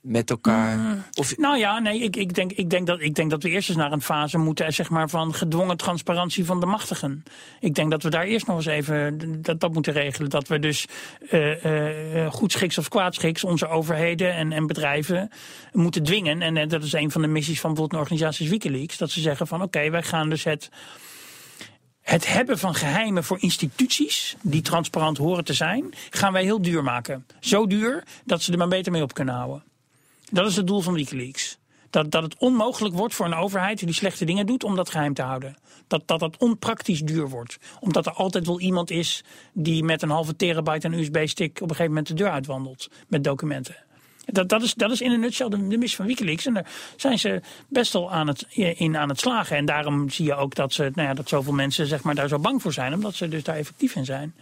met 0.00 0.30
elkaar? 0.30 0.76
Mm, 0.76 1.04
of... 1.14 1.36
Nou 1.36 1.58
ja, 1.58 1.78
nee, 1.78 1.98
ik, 1.98 2.16
ik, 2.16 2.34
denk, 2.34 2.52
ik, 2.52 2.70
denk 2.70 2.86
dat, 2.86 3.00
ik 3.00 3.14
denk 3.14 3.30
dat 3.30 3.42
we 3.42 3.50
eerst 3.50 3.68
eens 3.68 3.78
naar 3.78 3.92
een 3.92 4.02
fase 4.02 4.38
moeten 4.38 4.72
zeg 4.72 4.90
maar, 4.90 5.08
van 5.08 5.34
gedwongen 5.34 5.76
transparantie 5.76 6.44
van 6.44 6.60
de 6.60 6.66
machtigen. 6.66 7.22
Ik 7.60 7.74
denk 7.74 7.90
dat 7.90 8.02
we 8.02 8.10
daar 8.10 8.24
eerst 8.24 8.46
nog 8.46 8.56
eens 8.56 8.66
even 8.66 9.18
dat, 9.42 9.60
dat 9.60 9.72
moeten 9.72 9.92
regelen. 9.92 10.30
Dat 10.30 10.48
we 10.48 10.58
dus 10.58 10.86
uh, 11.30 11.64
uh, 12.14 12.30
goedschiks 12.30 12.78
of 12.78 12.88
kwaadschiks 12.88 13.44
onze 13.44 13.68
overheden 13.68 14.34
en, 14.34 14.52
en 14.52 14.66
bedrijven 14.66 15.30
moeten 15.72 16.02
dwingen. 16.02 16.42
En, 16.42 16.56
en 16.56 16.68
dat 16.68 16.82
is 16.82 16.92
een 16.92 17.10
van 17.10 17.22
de 17.22 17.28
missies 17.28 17.60
van 17.60 17.70
bijvoorbeeld 17.70 17.92
een 17.92 18.08
organisatie 18.08 18.50
als 18.50 18.62
Wikileaks. 18.62 18.98
Dat 18.98 19.10
ze 19.10 19.20
zeggen 19.20 19.46
van 19.46 19.62
oké, 19.62 19.78
okay, 19.78 19.90
wij 19.90 20.02
gaan 20.02 20.28
dus 20.28 20.44
het 20.44 20.70
het 22.06 22.26
hebben 22.26 22.58
van 22.58 22.74
geheimen 22.74 23.24
voor 23.24 23.42
instituties 23.42 24.36
die 24.42 24.62
transparant 24.62 25.18
horen 25.18 25.44
te 25.44 25.52
zijn, 25.52 25.94
gaan 26.10 26.32
wij 26.32 26.42
heel 26.42 26.62
duur 26.62 26.82
maken. 26.82 27.26
Zo 27.40 27.66
duur 27.66 28.04
dat 28.24 28.42
ze 28.42 28.52
er 28.52 28.58
maar 28.58 28.68
beter 28.68 28.92
mee 28.92 29.02
op 29.02 29.14
kunnen 29.14 29.34
houden. 29.34 29.62
Dat 30.30 30.46
is 30.46 30.56
het 30.56 30.66
doel 30.66 30.80
van 30.80 30.94
Wikileaks. 30.94 31.58
Dat, 31.90 32.10
dat 32.10 32.22
het 32.22 32.36
onmogelijk 32.38 32.94
wordt 32.94 33.14
voor 33.14 33.26
een 33.26 33.34
overheid 33.34 33.78
die 33.78 33.92
slechte 33.92 34.24
dingen 34.24 34.46
doet 34.46 34.64
om 34.64 34.76
dat 34.76 34.90
geheim 34.90 35.14
te 35.14 35.22
houden. 35.22 35.56
Dat 35.86 36.02
dat, 36.06 36.20
dat 36.20 36.36
onpraktisch 36.36 37.00
duur 37.00 37.28
wordt. 37.28 37.58
Omdat 37.80 38.06
er 38.06 38.12
altijd 38.12 38.46
wel 38.46 38.60
iemand 38.60 38.90
is 38.90 39.24
die 39.52 39.84
met 39.84 40.02
een 40.02 40.10
halve 40.10 40.36
terabyte 40.36 40.86
en 40.86 40.92
USB-stick 40.92 41.56
op 41.56 41.62
een 41.62 41.68
gegeven 41.68 41.88
moment 41.88 42.06
de 42.06 42.14
deur 42.14 42.30
uitwandelt 42.30 42.90
met 43.08 43.24
documenten. 43.24 43.76
Dat, 44.26 44.48
dat, 44.48 44.62
is, 44.62 44.74
dat 44.74 44.90
is 44.90 45.00
in 45.00 45.10
een 45.10 45.20
nutshell 45.20 45.48
de, 45.48 45.78
mis 45.78 45.96
van 45.96 46.06
Wikileaks. 46.06 46.46
En 46.46 46.54
daar 46.54 46.66
zijn 46.96 47.18
ze 47.18 47.40
best 47.68 47.92
wel 47.92 48.12
aan 48.12 48.26
het, 48.26 48.46
in 48.76 48.96
aan 48.96 49.08
het 49.08 49.20
slagen. 49.20 49.56
En 49.56 49.64
daarom 49.64 50.10
zie 50.10 50.24
je 50.24 50.34
ook 50.34 50.54
dat, 50.54 50.72
ze, 50.72 50.90
nou 50.94 51.08
ja, 51.08 51.14
dat 51.14 51.28
zoveel 51.28 51.52
mensen 51.52 51.86
zeg 51.86 52.02
maar, 52.02 52.14
daar 52.14 52.28
zo 52.28 52.38
bang 52.38 52.62
voor 52.62 52.72
zijn. 52.72 52.94
Omdat 52.94 53.14
ze 53.14 53.28
dus 53.28 53.42
daar 53.42 53.56
effectief 53.56 53.94
in 53.94 54.04
zijn. 54.04 54.34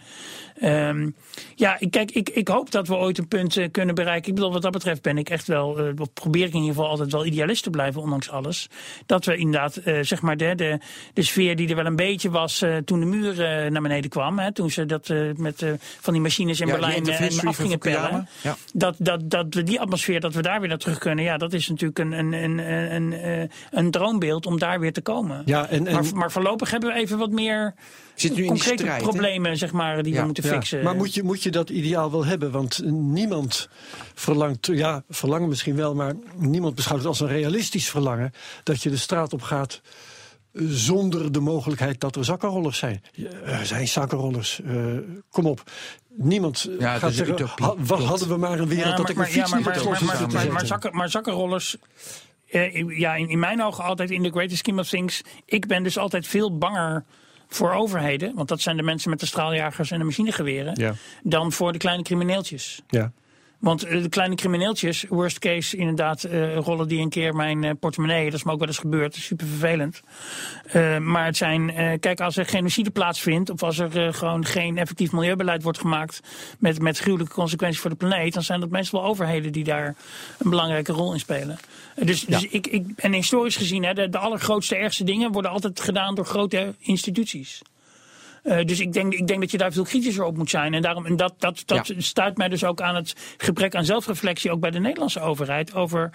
Um, 0.63 1.15
ja, 1.55 1.77
kijk, 1.89 2.11
ik, 2.11 2.29
ik 2.29 2.47
hoop 2.47 2.71
dat 2.71 2.87
we 2.87 2.95
ooit 2.95 3.17
een 3.17 3.27
punt 3.27 3.55
uh, 3.55 3.67
kunnen 3.71 3.95
bereiken. 3.95 4.29
Ik 4.29 4.35
bedoel, 4.35 4.51
wat 4.51 4.61
dat 4.61 4.71
betreft 4.71 5.01
ben 5.01 5.17
ik 5.17 5.29
echt 5.29 5.47
wel, 5.47 5.87
uh, 5.87 5.93
probeer 6.13 6.45
ik 6.45 6.53
in 6.53 6.59
ieder 6.59 6.75
geval 6.75 6.89
altijd 6.89 7.11
wel 7.11 7.25
idealist 7.25 7.63
te 7.63 7.69
blijven, 7.69 8.01
ondanks 8.01 8.29
alles. 8.29 8.69
Dat 9.05 9.25
we 9.25 9.37
inderdaad, 9.37 9.81
uh, 9.85 9.99
zeg 10.01 10.21
maar, 10.21 10.37
de, 10.37 10.55
de, 10.55 10.79
de 11.13 11.21
sfeer 11.21 11.55
die 11.55 11.69
er 11.69 11.75
wel 11.75 11.85
een 11.85 11.95
beetje 11.95 12.29
was 12.29 12.63
toen 12.85 12.99
de 12.99 13.05
muur 13.05 13.35
naar 13.71 13.81
beneden 13.81 14.09
kwam. 14.09 14.39
Hè, 14.39 14.53
toen 14.53 14.71
ze 14.71 14.85
dat 14.85 15.13
met 15.35 15.65
van 15.99 16.13
die 16.13 16.21
machines 16.21 16.59
in 16.59 16.67
ja, 16.67 16.73
Berlijn 16.73 17.45
af 17.45 17.55
gingen 17.55 17.79
pellen. 17.79 18.27
Ja. 18.41 18.55
Dat, 18.73 18.95
dat, 18.99 19.29
dat 19.29 19.53
we 19.53 19.63
die 19.63 19.79
atmosfeer, 19.79 20.19
dat 20.19 20.33
we 20.33 20.41
daar 20.41 20.59
weer 20.59 20.69
naar 20.69 20.77
terug 20.77 20.97
kunnen. 20.97 21.23
Ja, 21.23 21.37
dat 21.37 21.53
is 21.53 21.69
natuurlijk 21.69 21.99
een, 21.99 22.11
een, 22.11 22.33
een, 22.33 22.57
een, 22.95 23.49
een 23.71 23.91
droombeeld 23.91 24.45
om 24.45 24.59
daar 24.59 24.79
weer 24.79 24.93
te 24.93 25.01
komen. 25.01 25.41
Ja, 25.45 25.67
en, 25.69 25.87
en... 25.87 25.93
Maar, 25.93 26.05
maar 26.15 26.31
voorlopig 26.31 26.71
hebben 26.71 26.93
we 26.93 26.99
even 26.99 27.17
wat 27.17 27.31
meer 27.31 27.73
Zit 28.15 28.35
nu 28.35 28.45
concrete 28.45 28.83
strijd, 28.83 29.01
problemen 29.01 29.57
zeg 29.57 29.71
maar, 29.71 30.03
die 30.03 30.13
we 30.13 30.21
moeten 30.21 30.43
fixen. 30.43 30.83
Maar 30.83 30.95
moet 30.95 31.13
je, 31.13 31.23
moet 31.23 31.43
je 31.43 31.51
dat 31.51 31.69
ideaal 31.69 32.11
wel 32.11 32.25
hebben? 32.25 32.51
Want 32.51 32.81
niemand 32.91 33.69
verlangt, 34.13 34.65
ja, 34.65 35.03
verlangen 35.09 35.49
misschien 35.49 35.75
wel, 35.75 35.95
maar 35.95 36.13
niemand 36.35 36.75
beschouwt 36.75 36.99
het 36.99 37.07
als 37.07 37.19
een 37.19 37.27
realistisch 37.27 37.89
verlangen 37.89 38.31
dat 38.63 38.83
je 38.83 38.89
de 38.89 38.97
straat 38.97 39.33
op 39.33 39.41
gaat 39.41 39.81
zonder 40.67 41.31
de 41.31 41.39
mogelijkheid 41.39 41.99
dat 41.99 42.15
er 42.15 42.25
zakkenrollers 42.25 42.77
zijn. 42.77 43.03
Er 43.45 43.65
zijn 43.65 43.87
zakkenrollers, 43.87 44.59
uh, 44.65 44.97
kom 45.29 45.45
op. 45.45 45.63
Niemand 46.17 46.69
ja, 46.79 46.97
gaat 46.97 47.13
zeggen, 47.13 47.47
ha, 47.55 47.73
wat 47.77 48.03
hadden 48.03 48.27
we 48.27 48.37
maar 48.37 48.59
een 48.59 48.67
wereld 48.67 48.89
ja, 48.89 48.95
dat 48.95 49.09
ik 49.09 49.17
een 49.17 49.25
fiets 49.25 49.49
ja, 49.49 49.59
maar, 49.59 49.61
maar, 49.61 49.83
maar, 49.83 50.03
maar, 50.03 50.31
maar, 50.31 50.51
maar, 50.51 50.65
zakken, 50.65 50.95
maar 50.95 51.09
zakkenrollers 51.09 51.77
uh, 52.51 52.99
ja, 52.99 53.15
in, 53.15 53.29
in, 53.29 53.39
mijn 53.39 53.63
ogen 53.63 53.83
altijd 53.83 54.11
in 54.11 54.23
the 54.23 54.29
greatest 54.29 54.57
scheme 54.57 54.81
of 54.81 54.89
things. 54.89 55.21
Ik 55.45 55.67
ben 55.67 55.83
dus 55.83 55.97
altijd 55.97 56.27
veel 56.27 56.57
banger 56.57 57.05
voor 57.55 57.73
overheden, 57.73 58.35
want 58.35 58.47
dat 58.47 58.61
zijn 58.61 58.77
de 58.77 58.83
mensen 58.83 59.09
met 59.09 59.19
de 59.19 59.25
straaljagers 59.25 59.91
en 59.91 59.99
de 59.99 60.05
machinegeweren, 60.05 60.97
dan 61.23 61.51
voor 61.51 61.71
de 61.71 61.77
kleine 61.77 62.03
crimineeltjes. 62.03 62.81
Ja. 62.87 63.11
Want 63.65 63.83
eh, 63.83 64.01
de 64.01 64.09
kleine 64.09 64.35
crimineeltjes, 64.35 65.05
worst 65.09 65.39
case 65.39 65.77
inderdaad, 65.77 66.25
uh, 66.25 66.55
rollen 66.55 66.87
die 66.87 66.99
een 66.99 67.09
keer 67.09 67.35
mijn 67.35 67.63
uh, 67.63 67.71
portemonnee. 67.79 68.25
Dat 68.25 68.33
is 68.33 68.43
me 68.43 68.51
ook 68.51 68.59
wel 68.59 68.67
eens 68.67 68.77
gebeurd, 68.77 69.15
super 69.15 69.47
vervelend. 69.47 70.01
Uh, 70.73 70.97
maar 70.97 71.25
het 71.25 71.37
zijn, 71.37 71.73
kijk, 71.99 72.21
als 72.21 72.37
er 72.37 72.45
genocide 72.45 72.89
plaatsvindt, 72.89 73.49
of 73.49 73.63
als 73.63 73.79
er 73.79 74.13
gewoon 74.13 74.45
geen 74.45 74.77
effectief 74.77 75.11
milieubeleid 75.11 75.63
wordt 75.63 75.79
gemaakt 75.79 76.19
met, 76.59 76.81
met 76.81 76.97
gruwelijke 76.97 77.33
consequenties 77.33 77.79
voor 77.79 77.89
de 77.89 77.95
planeet, 77.95 78.33
dan 78.33 78.43
zijn 78.43 78.59
dat 78.59 78.69
meestal 78.69 79.01
wel 79.01 79.09
overheden 79.09 79.51
die 79.51 79.63
daar 79.63 79.95
een 80.37 80.49
belangrijke 80.49 80.91
rol 80.91 81.13
in 81.13 81.19
spelen. 81.19 81.57
dus, 81.95 82.25
dus 82.25 82.47
ik, 82.47 82.67
ik, 82.67 82.85
en 82.95 83.13
historisch 83.13 83.55
gezien, 83.55 83.83
hè, 83.83 83.93
de, 83.93 84.09
de 84.09 84.17
allergrootste, 84.17 84.75
ergste 84.75 85.03
dingen 85.03 85.31
worden 85.31 85.51
altijd 85.51 85.79
gedaan 85.79 86.15
door 86.15 86.25
grote 86.25 86.75
instituties. 86.79 87.61
Uh, 88.45 88.65
dus 88.65 88.79
ik 88.79 88.93
denk, 88.93 89.13
ik 89.13 89.27
denk 89.27 89.41
dat 89.41 89.51
je 89.51 89.57
daar 89.57 89.71
veel 89.71 89.83
kritischer 89.83 90.23
op 90.23 90.37
moet 90.37 90.49
zijn. 90.49 90.73
En, 90.73 90.81
daarom, 90.81 91.05
en 91.05 91.15
dat, 91.15 91.33
dat, 91.37 91.63
dat 91.65 91.87
ja. 91.87 91.93
stuit 91.97 92.37
mij 92.37 92.47
dus 92.47 92.63
ook 92.63 92.81
aan 92.81 92.95
het 92.95 93.13
gebrek 93.37 93.75
aan 93.75 93.85
zelfreflectie, 93.85 94.51
ook 94.51 94.59
bij 94.59 94.71
de 94.71 94.79
Nederlandse 94.79 95.19
overheid, 95.19 95.73
over 95.73 96.09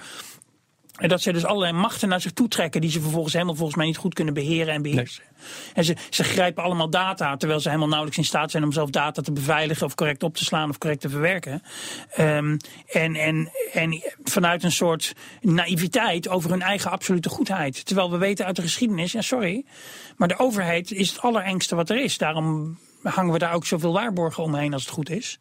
en 1.01 1.09
dat 1.09 1.23
ze 1.23 1.33
dus 1.33 1.45
allerlei 1.45 1.73
machten 1.73 2.09
naar 2.09 2.21
zich 2.21 2.33
toe 2.33 2.49
trekken 2.49 2.81
die 2.81 2.91
ze 2.91 3.01
vervolgens 3.01 3.33
helemaal 3.33 3.55
volgens 3.55 3.77
mij 3.77 3.87
niet 3.87 3.97
goed 3.97 4.15
kunnen 4.15 4.35
beheren 4.35 4.75
en 4.75 4.83
beheersen. 4.83 5.23
Nee. 5.23 5.75
En 5.75 5.85
ze, 5.85 5.97
ze 6.11 6.25
grijpen 6.25 6.63
allemaal 6.63 6.91
data, 6.91 7.37
terwijl 7.37 7.61
ze 7.61 7.69
helemaal 7.69 7.89
nauwelijks 7.89 8.19
in 8.21 8.29
staat 8.29 8.51
zijn 8.51 8.65
om 8.65 8.73
zelf 8.73 8.91
data 8.91 9.23
te 9.23 9.33
beveiligen 9.33 9.87
of 9.87 9.95
correct 9.95 10.23
op 10.23 10.37
te 10.37 10.45
slaan 10.45 10.69
of 10.69 10.79
correct 10.79 11.01
te 11.01 11.09
verwerken. 11.09 11.63
Um, 12.19 12.57
en, 12.87 13.15
en, 13.15 13.51
en 13.73 14.03
vanuit 14.25 14.63
een 14.63 14.73
soort 14.73 15.15
naïviteit 15.41 16.29
over 16.29 16.51
hun 16.51 16.63
eigen 16.63 16.91
absolute 16.91 17.29
goedheid. 17.29 17.87
Terwijl 17.87 18.11
we 18.11 18.19
weten 18.19 18.47
uit 18.47 18.57
de 18.57 18.63
geschiedenis, 18.63 19.13
ja 19.13 19.23
sorry, 19.23 19.65
maar 20.17 20.29
de 20.29 20.39
overheid 20.39 20.91
is 20.91 21.09
het 21.09 21.21
allerengste 21.21 21.75
wat 21.77 21.91
er 21.91 22.03
is. 22.03 22.19
Daarom 22.19 22.79
hangen 23.03 23.33
we 23.33 23.39
daar 23.39 23.53
ook 23.53 23.67
zoveel 23.67 23.93
waarborgen 23.93 24.43
omheen 24.43 24.73
als 24.73 24.83
het 24.83 24.93
goed 24.93 25.11
is. 25.11 25.39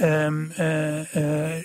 Um, 0.00 0.52
uh, 0.58 1.14
uh, 1.14 1.56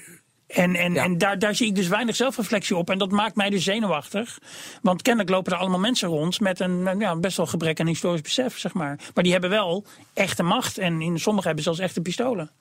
en, 0.47 0.75
en, 0.75 0.97
en 0.97 1.17
daar, 1.17 1.39
daar 1.39 1.55
zie 1.55 1.67
ik 1.67 1.75
dus 1.75 1.87
weinig 1.87 2.15
zelfreflectie 2.15 2.75
op. 2.75 2.89
En 2.89 2.97
dat 2.97 3.11
maakt 3.11 3.35
mij 3.35 3.49
dus 3.49 3.63
zenuwachtig. 3.63 4.39
Want 4.81 5.01
kennelijk 5.01 5.31
lopen 5.31 5.51
er 5.51 5.57
allemaal 5.57 5.79
mensen 5.79 6.07
rond 6.09 6.39
met 6.39 6.59
een 6.59 6.99
ja, 6.99 7.15
best 7.15 7.37
wel 7.37 7.45
gebrek 7.45 7.79
aan 7.79 7.87
historisch 7.87 8.21
besef, 8.21 8.57
zeg 8.57 8.73
maar. 8.73 8.99
Maar 9.13 9.23
die 9.23 9.31
hebben 9.31 9.49
wel 9.49 9.85
echte 10.13 10.43
macht. 10.43 10.77
En 10.77 11.01
in 11.01 11.19
sommigen 11.19 11.47
hebben 11.47 11.63
zelfs 11.63 11.79
echte 11.79 12.01
pistolen. 12.01 12.51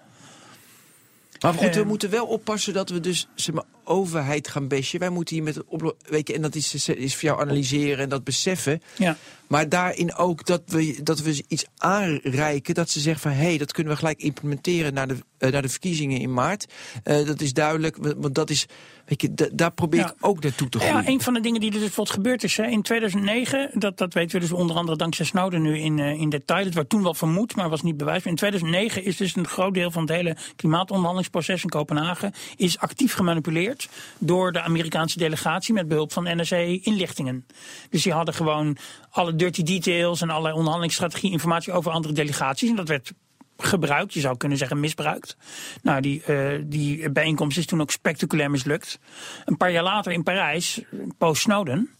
Maar 1.44 1.54
goed, 1.54 1.74
we 1.74 1.80
uh, 1.80 1.86
moeten 1.86 2.10
wel 2.10 2.26
oppassen 2.26 2.72
dat 2.72 2.90
we 2.90 3.00
dus 3.00 3.28
zeg 3.34 3.54
maar, 3.54 3.64
overheid 3.84 4.48
gaan 4.48 4.68
besje. 4.68 4.98
Wij 4.98 5.08
moeten 5.08 5.34
hier 5.34 5.44
met 5.44 5.62
weet 6.08 6.28
je, 6.28 6.34
en 6.34 6.42
dat 6.42 6.54
is, 6.54 6.88
is 6.88 7.14
voor 7.14 7.28
jou 7.28 7.40
analyseren 7.40 7.98
en 7.98 8.08
dat 8.08 8.24
beseffen. 8.24 8.82
Ja. 8.96 9.16
Maar 9.46 9.68
daarin 9.68 10.14
ook 10.14 10.46
dat 10.46 10.62
we, 10.66 11.00
dat 11.02 11.20
we 11.20 11.44
iets 11.48 11.64
aanreiken. 11.76 12.74
Dat 12.74 12.90
ze 12.90 13.00
zeggen 13.00 13.22
van 13.22 13.32
hé, 13.32 13.48
hey, 13.48 13.58
dat 13.58 13.72
kunnen 13.72 13.92
we 13.92 13.98
gelijk 13.98 14.22
implementeren 14.22 14.94
naar 14.94 15.08
de, 15.08 15.16
uh, 15.38 15.50
naar 15.50 15.62
de 15.62 15.68
verkiezingen 15.68 16.20
in 16.20 16.32
maart. 16.32 16.66
Uh, 17.04 17.26
dat 17.26 17.40
is 17.40 17.52
duidelijk, 17.52 17.96
want 17.96 18.34
dat 18.34 18.50
is. 18.50 18.66
Weet 19.04 19.22
je, 19.22 19.50
daar 19.52 19.72
probeer 19.72 20.00
ik 20.00 20.14
ook 20.20 20.42
naartoe 20.42 20.68
te 20.68 20.78
groeien. 20.78 21.02
Ja, 21.02 21.08
een 21.08 21.20
van 21.20 21.34
de 21.34 21.40
dingen 21.40 21.60
die 21.60 21.68
er 21.68 21.74
dus 21.74 21.84
bijvoorbeeld 21.84 22.16
gebeurd 22.16 22.44
is. 22.44 22.56
Hè, 22.56 22.66
in 22.66 22.82
2009, 22.82 23.70
dat, 23.74 23.98
dat 23.98 24.14
weten 24.14 24.40
we 24.40 24.46
dus 24.46 24.52
onder 24.52 24.76
andere 24.76 24.96
dankzij 24.96 25.24
Snowden 25.24 25.62
nu 25.62 25.78
in, 25.78 25.98
uh, 25.98 26.20
in 26.20 26.28
detail. 26.28 26.64
Het 26.64 26.74
werd 26.74 26.88
toen 26.88 27.02
wel 27.02 27.14
vermoed, 27.14 27.56
maar 27.56 27.68
was 27.68 27.82
niet 27.82 27.96
bewijs. 27.96 28.24
In 28.24 28.34
2009 28.34 29.04
is 29.04 29.16
dus 29.16 29.36
een 29.36 29.46
groot 29.46 29.74
deel 29.74 29.90
van 29.90 30.02
het 30.02 30.10
hele 30.10 30.36
klimaatonderhandelingsproces 30.56 31.62
in 31.62 31.68
Kopenhagen 31.68 32.32
is 32.56 32.78
actief 32.78 33.14
gemanipuleerd 33.14 33.88
door 34.18 34.52
de 34.52 34.60
Amerikaanse 34.60 35.18
delegatie 35.18 35.74
met 35.74 35.88
behulp 35.88 36.12
van 36.12 36.40
NSA-inlichtingen. 36.40 37.46
Dus 37.90 38.02
die 38.02 38.12
hadden 38.12 38.34
gewoon 38.34 38.76
alle 39.10 39.34
dirty 39.34 39.62
details 39.62 40.20
en 40.20 40.28
allerlei 40.28 40.54
onderhandelingsstrategie 40.54 41.30
informatie 41.30 41.72
over 41.72 41.90
andere 41.92 42.14
delegaties. 42.14 42.70
En 42.70 42.76
dat 42.76 42.88
werd 42.88 43.12
gebruikt, 43.56 44.14
je 44.14 44.20
zou 44.20 44.36
kunnen 44.36 44.58
zeggen 44.58 44.80
misbruikt. 44.80 45.36
Nou, 45.82 46.00
die, 46.00 46.22
uh, 46.28 46.62
die 46.64 47.10
bijeenkomst 47.10 47.58
is 47.58 47.66
toen 47.66 47.80
ook 47.80 47.90
spectaculair 47.90 48.50
mislukt. 48.50 48.98
Een 49.44 49.56
paar 49.56 49.70
jaar 49.70 49.82
later 49.82 50.12
in 50.12 50.22
Parijs, 50.22 50.80
post 51.18 51.42
Snowden, 51.42 51.90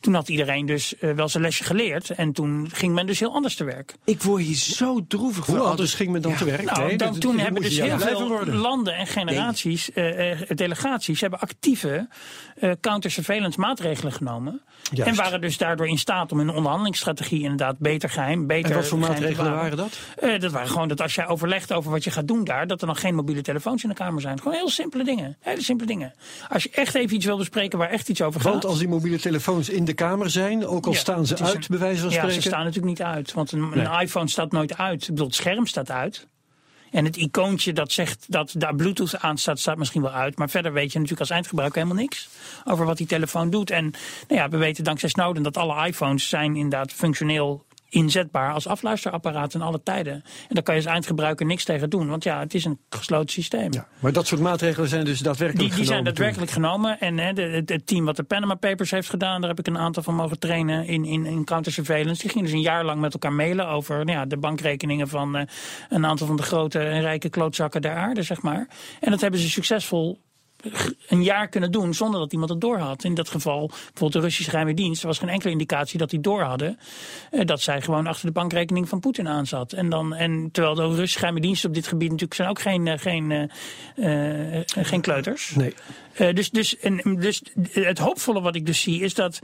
toen 0.00 0.14
had 0.14 0.28
iedereen 0.28 0.66
dus 0.66 0.94
uh, 1.00 1.12
wel 1.12 1.28
zijn 1.28 1.42
lesje 1.42 1.64
geleerd. 1.64 2.10
En 2.10 2.32
toen 2.32 2.68
ging 2.72 2.94
men 2.94 3.06
dus 3.06 3.20
heel 3.20 3.32
anders 3.32 3.54
te 3.54 3.64
werk. 3.64 3.94
Ik 4.04 4.22
word 4.22 4.42
hier 4.42 4.56
zo 4.56 5.04
droevig 5.08 5.46
Hoe 5.46 5.58
anders 5.58 5.94
ging 5.94 6.10
men 6.10 6.22
dan 6.22 6.30
ja. 6.30 6.36
te 6.38 6.44
werk? 6.44 6.64
Nou, 6.64 6.86
nee, 6.86 6.96
dan, 6.96 7.12
dat, 7.12 7.20
toen 7.20 7.36
dat 7.36 7.44
hebben 7.44 7.62
dus 7.62 7.80
heel 7.80 7.98
veel 7.98 8.46
landen 8.46 8.94
en 8.94 9.06
generaties, 9.06 9.90
nee. 9.94 10.34
uh, 10.34 10.40
delegaties, 10.54 11.20
hebben 11.20 11.40
actieve 11.40 12.08
counter-surveillance 12.80 13.60
maatregelen 13.60 14.12
genomen. 14.12 14.62
Juist. 14.92 15.10
En 15.10 15.16
waren 15.16 15.40
dus 15.40 15.56
daardoor 15.56 15.88
in 15.88 15.98
staat 15.98 16.32
om 16.32 16.38
hun 16.38 16.50
onderhandelingsstrategie 16.50 17.42
inderdaad 17.42 17.78
beter 17.78 18.10
geheim, 18.10 18.46
beter 18.46 18.70
En 18.70 18.76
wat 18.76 18.86
voor 18.86 18.98
maatregelen 18.98 19.52
waren 19.52 19.76
dat? 19.76 19.98
Uh, 20.22 20.38
dat 20.40 20.52
waren 20.52 20.68
gewoon 20.68 20.88
dat 20.88 21.00
als 21.00 21.14
jij 21.14 21.26
overlegt 21.26 21.72
over 21.72 21.90
wat 21.90 22.04
je 22.04 22.10
gaat 22.10 22.28
doen 22.28 22.44
daar, 22.44 22.66
dat 22.66 22.80
er 22.80 22.86
dan 22.86 22.96
geen 22.96 23.14
mobiele 23.14 23.42
telefoons 23.42 23.82
in 23.82 23.88
de 23.88 23.94
kamer 23.94 24.20
zijn. 24.20 24.38
Gewoon 24.38 24.56
heel 24.56 24.68
simpele 24.68 25.04
dingen. 25.04 25.36
Hele 25.40 25.62
simpele 25.62 25.88
dingen. 25.88 26.14
Als 26.48 26.62
je 26.62 26.70
echt 26.70 26.94
even 26.94 27.16
iets 27.16 27.24
wil 27.24 27.36
bespreken 27.36 27.78
waar 27.78 27.90
echt 27.90 28.08
iets 28.08 28.22
over 28.22 28.40
gaat. 28.40 28.52
Want 28.52 28.64
als 28.64 28.78
die 28.78 28.88
mobiele 28.88 29.18
telefoons 29.18 29.68
in 29.68 29.84
de 29.88 29.94
kamer 29.94 30.30
zijn, 30.30 30.66
ook 30.66 30.86
al 30.86 30.92
ja, 30.92 30.98
staan 30.98 31.26
ze 31.26 31.38
uit, 31.38 31.54
een, 31.54 31.64
bij 31.68 31.78
wijze 31.78 32.00
van 32.00 32.10
spreken? 32.10 32.34
Ja, 32.34 32.40
ze 32.40 32.48
staan 32.48 32.64
natuurlijk 32.64 32.86
niet 32.86 33.02
uit. 33.02 33.32
Want 33.32 33.52
een, 33.52 33.68
nee. 33.68 33.84
een 33.84 34.00
iPhone 34.00 34.28
staat 34.28 34.52
nooit 34.52 34.76
uit. 34.76 35.02
Ik 35.02 35.08
bedoel, 35.08 35.26
het 35.26 35.34
scherm 35.34 35.66
staat 35.66 35.90
uit. 35.90 36.26
En 36.90 37.04
het 37.04 37.16
icoontje 37.16 37.72
dat 37.72 37.92
zegt 37.92 38.24
dat 38.28 38.54
daar 38.56 38.74
Bluetooth 38.74 39.18
aan 39.18 39.38
staat, 39.38 39.58
staat 39.58 39.76
misschien 39.76 40.02
wel 40.02 40.10
uit. 40.10 40.38
Maar 40.38 40.50
verder 40.50 40.72
weet 40.72 40.92
je 40.92 40.98
natuurlijk 40.98 41.20
als 41.20 41.30
eindgebruiker 41.30 41.82
helemaal 41.82 42.02
niks 42.02 42.28
over 42.64 42.86
wat 42.86 42.96
die 42.96 43.06
telefoon 43.06 43.50
doet. 43.50 43.70
En 43.70 43.84
nou 44.28 44.40
ja, 44.40 44.48
we 44.48 44.56
weten 44.56 44.84
dankzij 44.84 45.08
Snowden 45.08 45.42
dat 45.42 45.56
alle 45.56 45.86
iPhones 45.86 46.28
zijn 46.28 46.56
inderdaad 46.56 46.92
functioneel 46.92 47.64
inzetbaar 47.88 48.52
als 48.52 48.66
afluisterapparaat 48.66 49.54
in 49.54 49.62
alle 49.62 49.82
tijden. 49.82 50.12
En 50.12 50.22
daar 50.48 50.62
kan 50.62 50.74
je 50.74 50.80
als 50.80 50.90
eindgebruiker 50.90 51.46
niks 51.46 51.64
tegen 51.64 51.90
doen, 51.90 52.08
want 52.08 52.24
ja, 52.24 52.40
het 52.40 52.54
is 52.54 52.64
een 52.64 52.78
gesloten 52.88 53.28
systeem. 53.28 53.72
Ja, 53.72 53.86
maar 53.98 54.12
dat 54.12 54.26
soort 54.26 54.40
maatregelen 54.40 54.88
zijn 54.88 55.04
dus 55.04 55.20
daadwerkelijk 55.20 55.68
die, 55.68 55.76
die 55.76 55.84
genomen? 55.84 56.04
Die 56.04 56.14
zijn 56.14 56.32
daadwerkelijk 56.34 56.50
toen. 56.50 56.62
genomen. 56.62 57.00
En 57.00 57.18
hè, 57.18 57.32
de, 57.32 57.72
het, 57.72 57.86
team 57.86 58.04
wat 58.04 58.16
de 58.16 58.22
Panama 58.22 58.54
Papers 58.54 58.90
heeft 58.90 59.10
gedaan, 59.10 59.40
daar 59.40 59.50
heb 59.50 59.58
ik 59.58 59.66
een 59.66 59.78
aantal 59.78 60.02
van 60.02 60.14
mogen 60.14 60.38
trainen 60.38 60.86
in, 60.86 61.04
in, 61.04 61.26
in 61.26 61.44
counter-surveillance. 61.44 62.20
Die 62.22 62.30
gingen 62.30 62.44
dus 62.44 62.54
een 62.54 62.60
jaar 62.60 62.84
lang 62.84 63.00
met 63.00 63.12
elkaar 63.12 63.32
mailen 63.32 63.68
over 63.68 64.04
nou 64.04 64.18
ja, 64.18 64.26
de 64.26 64.36
bankrekeningen 64.36 65.08
van 65.08 65.36
uh, 65.36 65.42
een 65.88 66.06
aantal 66.06 66.26
van 66.26 66.36
de 66.36 66.42
grote 66.42 66.78
en 66.78 67.00
rijke 67.00 67.28
klootzakken 67.28 67.82
der 67.82 67.94
aarde, 67.94 68.22
zeg 68.22 68.42
maar. 68.42 68.68
En 69.00 69.10
dat 69.10 69.20
hebben 69.20 69.40
ze 69.40 69.50
succesvol 69.50 70.20
een 71.08 71.22
jaar 71.22 71.48
kunnen 71.48 71.72
doen 71.72 71.94
zonder 71.94 72.20
dat 72.20 72.32
iemand 72.32 72.50
het 72.50 72.60
door 72.60 72.78
had. 72.78 73.04
In 73.04 73.14
dat 73.14 73.28
geval, 73.28 73.66
bijvoorbeeld 73.66 74.12
de 74.12 74.20
Russische 74.20 74.50
geheime 74.50 74.74
dienst, 74.74 75.02
er 75.02 75.08
was 75.08 75.18
geen 75.18 75.28
enkele 75.28 75.52
indicatie 75.52 75.98
dat 75.98 76.10
die 76.10 76.20
door 76.20 76.42
hadden 76.42 76.78
eh, 77.30 77.46
dat 77.46 77.60
zij 77.60 77.82
gewoon 77.82 78.06
achter 78.06 78.26
de 78.26 78.32
bankrekening 78.32 78.88
van 78.88 79.00
Poetin 79.00 79.28
aan 79.28 79.46
zat. 79.46 79.72
En, 79.72 79.88
dan, 79.88 80.14
en 80.14 80.48
terwijl 80.52 80.74
de 80.74 80.86
Russische 80.86 81.18
geheime 81.18 81.40
diensten 81.40 81.68
op 81.68 81.74
dit 81.74 81.86
gebied 81.86 82.10
natuurlijk 82.10 82.34
zijn 82.34 82.48
ook 82.48 82.60
geen, 82.60 82.86
eh, 82.86 82.98
geen, 82.98 83.50
eh, 83.94 84.84
geen 84.84 85.00
kleuters. 85.00 85.54
Nee. 85.54 85.74
Dus, 86.32 86.50
dus, 86.50 86.78
en, 86.78 87.16
dus 87.20 87.42
het 87.70 87.98
hoopvolle 87.98 88.40
wat 88.40 88.54
ik 88.54 88.66
dus 88.66 88.80
zie 88.80 89.00
is 89.00 89.14
dat 89.14 89.40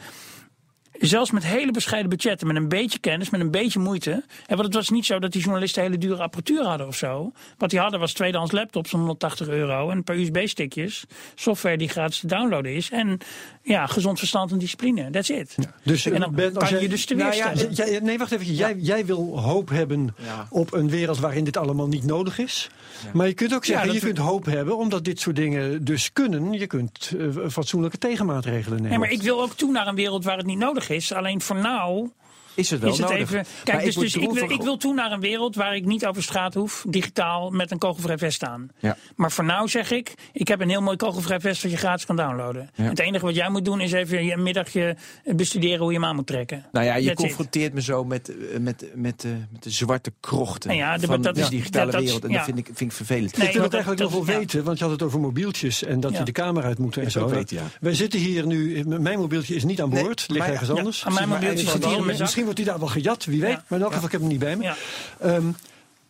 zelfs 1.01 1.31
met 1.31 1.45
hele 1.45 1.71
bescheiden 1.71 2.11
budgetten, 2.11 2.47
met 2.47 2.57
een 2.57 2.69
beetje 2.69 2.99
kennis, 2.99 3.31
met 3.31 3.41
een 3.41 3.51
beetje 3.51 3.79
moeite. 3.79 4.11
En 4.47 4.57
want 4.57 4.63
het 4.63 4.75
was 4.75 4.91
niet 4.91 5.07
zo 5.07 5.19
dat 5.19 5.33
die 5.33 5.43
journalisten 5.43 5.83
hele 5.83 5.99
dure 5.99 6.23
apparatuur 6.23 6.63
hadden 6.65 6.87
of 6.87 6.97
zo. 6.97 7.33
Wat 7.59 7.71
die 7.71 7.79
hadden 7.79 8.01
was 8.01 8.13
tweedehands 8.13 8.53
laptops 8.53 8.91
van 8.91 8.99
180 8.99 9.49
euro 9.49 9.91
en 9.91 9.97
een 9.97 10.05
paar 10.05 10.17
USB-stickjes. 10.17 11.05
Software 11.35 11.77
die 11.77 11.89
gratis 11.89 12.19
te 12.21 12.27
downloaden 12.27 12.75
is. 12.75 12.91
En 12.91 13.19
ja, 13.63 13.87
gezond 13.87 14.19
verstand 14.19 14.53
en 14.53 14.59
discipline. 14.59 15.11
That's 15.11 15.29
it. 15.29 15.55
Dus 15.83 16.07
En 16.07 16.21
dan 16.21 16.35
Ben, 16.35 16.53
kan 16.53 16.69
jij- 16.69 16.81
je 16.83 16.89
dus 16.89 17.05
te 17.07 17.15
Nou 17.15 17.35
ja, 17.35 17.53
jij- 17.71 18.01
nee, 18.03 18.19
wacht 18.19 18.33
even. 18.33 18.55
Jij, 18.55 18.77
jij 18.79 19.07
wil 19.07 19.41
hoop 19.41 19.69
hebben 19.69 20.15
Ja. 20.25 20.47
op 20.51 20.73
een 20.73 20.91
wereld 20.91 21.19
waarin 21.19 21.45
dit 21.45 21.57
allemaal 21.57 21.89
niet 21.89 22.05
nodig 22.05 22.39
is. 22.39 22.71
Maar 23.13 23.27
je 23.27 23.35
kunt 23.35 23.55
ook 23.55 23.65
zeggen, 23.65 23.93
je 23.93 23.99
kunt 24.01 24.19
hoop 24.19 24.45
hebben 24.45 24.77
omdat 24.77 25.05
dit 25.05 25.21
soort 25.21 25.37
dingen 25.37 25.85
dus 25.85 26.13
kunnen. 26.13 26.53
Je 26.53 26.67
kunt 26.67 27.13
eh, 27.19 27.27
fatsoenlijke 27.51 27.99
tegenmaatregelen 27.99 28.77
nemen. 28.77 28.91
Nee, 28.91 28.99
maar 28.99 29.11
ik 29.11 29.23
wil 29.23 29.43
ook 29.43 29.53
toe 29.53 29.71
naar 29.73 29.87
een 29.87 29.95
wereld 29.95 30.25
waar 30.25 30.37
het 30.37 30.47
niet 30.47 30.59
nodig 30.59 30.83
is. 30.83 30.84
Alleen 31.12 31.41
voor 31.41 31.57
nou 31.57 32.11
Is 32.55 32.71
het 32.71 32.81
wel 32.81 32.91
is 32.93 32.99
het 32.99 33.07
nodig. 33.09 33.23
even. 33.23 33.37
Maar 33.37 33.47
Kijk, 33.65 33.85
dus, 33.85 33.95
dus 33.95 34.17
ik, 34.17 34.31
wil, 34.31 34.51
ik 34.51 34.63
wil 34.63 34.77
toe 34.77 34.95
naar 34.95 35.13
een 35.13 35.21
wereld 35.21 35.57
waar 35.57 35.77
ik 35.77 35.85
niet 35.85 36.07
over 36.07 36.23
straat 36.23 36.55
hoef, 36.55 36.85
digitaal 36.89 37.51
met 37.51 37.71
een 37.71 37.79
kogelvrij 37.79 38.19
vest 38.19 38.45
aan. 38.45 38.69
Ja. 38.79 38.97
Maar 39.17 39.33
voor 39.33 39.45
nou 39.45 39.69
zeg 39.69 39.91
ik, 39.91 40.15
ik 40.33 40.49
heb 40.49 40.61
een 40.61 40.69
heel 40.69 40.83
mooi 40.83 40.97
kogelvrij 40.97 41.41
vest 41.41 41.63
dat 41.63 41.71
je 41.71 41.77
gratis 41.77 42.07
kan 42.07 42.17
downloaden. 42.17 42.71
Ja. 42.75 42.85
Het 42.85 42.99
enige 42.99 43.25
wat 43.25 43.35
jij 43.35 43.49
moet 43.51 43.65
doen 43.65 43.81
is 43.81 43.93
even 43.93 44.31
een 44.33 44.43
middagje 44.43 44.97
bestuderen 45.25 45.79
hoe 45.79 45.93
je 45.93 45.99
hem 45.99 46.05
aan 46.09 46.17
moet 46.17 46.27
trekken. 46.27 46.65
Nou 46.73 46.87
ja, 46.87 46.95
je 46.95 47.07
That's 47.07 47.21
it. 47.21 47.27
confronteert 47.27 47.73
me 47.73 47.83
zo 47.83 48.05
met, 48.05 48.29
eh, 48.29 48.59
met, 48.59 48.85
met, 48.95 49.25
eh, 49.25 49.31
met 49.53 49.63
de 49.63 49.71
zwarte 49.71 50.13
krochten 50.21 50.69
Nou 50.71 50.81
ja, 50.83 50.97
de- 50.99 51.07
van 51.07 51.23
dat 51.23 51.35
de 51.35 51.41
is- 51.41 51.49
digitale 51.49 51.91
dat- 51.91 52.01
wereld. 52.03 52.25
En 52.25 52.31
ja. 52.31 52.37
dat 52.37 52.45
vind 52.45 52.59
ik, 52.59 52.67
vind 52.67 52.81
ik 52.81 52.93
vervelend. 52.93 53.37
Nee, 53.37 53.47
ik 53.47 53.53
wil 53.55 53.63
het 53.63 53.73
eigenlijk 53.73 54.03
dat- 54.03 54.13
nog 54.13 54.25
wel 54.27 54.35
ja. 54.35 54.41
weten, 54.41 54.65
want 54.65 54.79
je 54.79 54.85
had 54.85 54.93
het 54.93 55.03
over 55.03 55.21
mobieltjes 55.21 55.85
en 55.85 56.01
dat 56.01 56.13
Ja. 56.13 56.19
je 56.19 56.25
de 56.25 56.33
kamer 56.33 56.63
uit 56.65 56.79
moet 56.79 56.97
en 56.97 57.11
zo. 57.11 57.43
ja. 57.49 57.63
Wij 57.81 57.95
zitten 57.95 58.21
hier 58.21 58.47
nu, 58.47 58.85
mijn 58.87 59.19
mobieltje 59.19 59.55
is 59.55 59.65
niet 59.65 59.81
aan 59.83 59.89
Nee, 59.89 60.03
boord, 60.03 60.25
ligt 60.29 60.47
ergens 60.47 60.71
anders. 60.71 61.05
mijn 61.15 61.29
mobieltje 61.29 61.69
zit 61.71 61.85
hier 61.85 62.03
Misschien 62.45 62.55
wordt 62.55 62.57
die 62.57 62.67
daar 62.67 62.79
wel 62.79 62.89
gejat, 62.89 63.25
wie 63.25 63.41
weet. 63.41 63.51
Ja. 63.51 63.65
Maar 63.69 63.79
in 63.79 63.85
elk 63.85 63.93
geval, 63.93 64.07
ik 64.07 64.13
heb 64.13 64.21
hem 64.21 64.31
niet 64.31 64.39
bij 64.39 64.57
me. 64.57 64.63
Ja, 64.63 64.75
Ehm, 65.21 65.47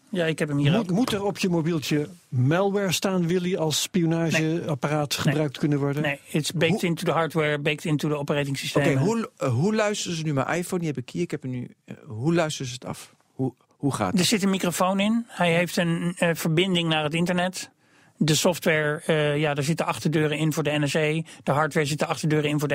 ja, 0.08 0.24
ik 0.24 0.38
heb 0.38 0.48
hem 0.48 0.58
hier 0.58 0.84
moet, 0.92 1.12
er 1.12 1.24
op 1.24 1.38
je 1.38 1.48
mobieltje 1.48 2.08
malware 2.28 2.92
staan, 2.92 3.26
Willy, 3.26 3.56
als 3.56 3.82
spionageapparaat 3.82 5.14
gebruikt 5.14 5.58
kunnen 5.58 5.78
worden? 5.78 6.02
Nee, 6.02 6.20
it's 6.30 6.52
baked 6.52 6.70
Hoe- 6.80 6.88
into 6.88 7.04
the 7.04 7.10
hardware, 7.10 7.58
baked 7.58 7.84
into 7.84 8.08
de 8.08 8.16
operating 8.16 8.56
Oké, 8.56 8.58
systemen. 8.66 8.96
hoe, 9.02 9.30
eh, 9.36 9.48
hoe 9.54 9.74
luisteren 9.74 10.16
ze 10.16 10.22
nu 10.22 10.32
mijn 10.32 10.46
iPhone? 10.58 10.78
Die 10.82 10.88
heb 10.92 10.98
ik 11.02 11.10
hier, 11.10 11.22
ik 11.22 11.30
heb 11.30 11.42
hem 11.42 11.50
nu. 11.50 11.70
eh, 11.84 11.94
hoe 12.06 12.34
luisteren 12.34 12.66
ze 12.68 12.74
het 12.74 12.84
af? 12.84 13.14
Hoe, 13.34 13.52
hoe 13.68 13.92
gaat 13.94 14.12
Er 14.12 14.18
het? 14.18 14.26
zit 14.28 14.42
een 14.42 14.50
microfoon 14.50 15.00
in. 15.00 15.24
Hij 15.28 15.54
heeft 15.54 15.76
een 15.76 16.14
eh, 16.18 16.30
verbinding 16.34 16.88
naar 16.88 17.04
het 17.04 17.14
internet. 17.14 17.70
De 18.16 18.34
software, 18.34 19.00
eh, 19.06 19.38
ja, 19.38 19.54
daar 19.54 19.64
zitten 19.64 19.86
achterdeuren 19.86 20.38
in 20.38 20.52
voor 20.52 20.62
de 20.62 20.78
NSA. 20.78 21.22
De 21.42 21.52
hardware 21.52 21.86
zit 21.86 21.98
de 21.98 22.06
achterdeuren 22.06 22.50
in 22.50 22.58
voor 22.58 22.68
de 22.68 22.74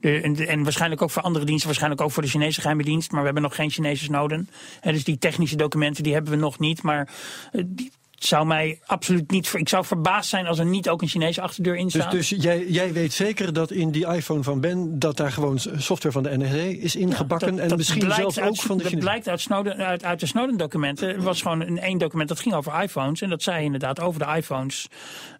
en, 0.00 0.32
de- 0.32 0.46
en 0.46 0.62
waarschijnlijk 0.62 1.02
ook 1.02 1.10
voor 1.10 1.22
andere 1.22 1.44
diensten, 1.44 1.66
waarschijnlijk 1.66 2.02
ook 2.02 2.10
voor 2.10 2.22
de 2.22 2.28
Chinese 2.28 2.60
geheime 2.60 2.82
dienst. 2.82 3.10
Maar 3.10 3.20
we 3.20 3.24
hebben 3.26 3.42
nog 3.42 3.54
geen 3.54 3.70
Chinese 3.70 4.04
Snowden. 4.04 4.48
En 4.80 4.92
dus 4.92 5.04
die 5.04 5.18
technische 5.18 5.56
documenten 5.56 6.02
die 6.02 6.12
hebben 6.12 6.32
we 6.32 6.38
nog 6.38 6.58
niet. 6.58 6.82
Maar 6.82 7.08
eh, 7.52 7.62
die 7.66 7.92
zou 8.24 8.46
mij 8.46 8.80
absoluut 8.86 9.30
niet. 9.30 9.52
Ik 9.54 9.68
zou 9.68 9.84
verbaasd 9.84 10.28
zijn 10.30 10.46
als 10.46 10.58
er 10.58 10.66
niet 10.66 10.88
ook 10.88 11.02
een 11.02 11.08
Chinese 11.08 11.40
achterdeur 11.40 11.76
in 11.76 11.84
Dus, 11.84 11.92
staat. 11.94 12.10
dus 12.10 12.28
jij, 12.28 12.66
jij 12.66 12.92
weet 12.92 13.12
zeker 13.12 13.52
dat 13.52 13.70
in 13.70 13.90
die 13.90 14.06
iPhone 14.06 14.42
van 14.42 14.60
Ben... 14.60 14.98
dat 14.98 15.16
daar 15.16 15.32
gewoon 15.32 15.58
software 15.76 16.12
van 16.12 16.22
de 16.22 16.38
NSA 16.38 16.82
is 16.82 16.96
ingebakken... 16.96 17.50
Dat- 17.50 17.58
en 17.60 17.68
dat 17.68 17.78
misschien 17.78 18.12
zelfs 18.12 18.38
uit- 18.38 18.48
ook 18.48 18.56
van 18.56 18.76
de 18.78 18.82
Dat 18.82 18.98
blijkt 18.98 19.28
uit, 19.28 19.40
Snowden, 19.40 19.76
uit, 19.76 20.04
uit 20.04 20.20
de 20.20 20.26
Snowden-documenten. 20.26 21.08
Er 21.08 21.22
was 21.22 21.42
gewoon 21.42 21.60
een 21.60 21.78
één 21.78 21.98
document 21.98 22.28
dat 22.28 22.40
ging 22.40 22.54
over 22.54 22.82
iPhones. 22.82 23.20
En 23.20 23.28
dat 23.28 23.42
zei 23.42 23.64
inderdaad 23.64 24.00
over 24.00 24.26
de 24.26 24.36
iPhones. 24.36 24.88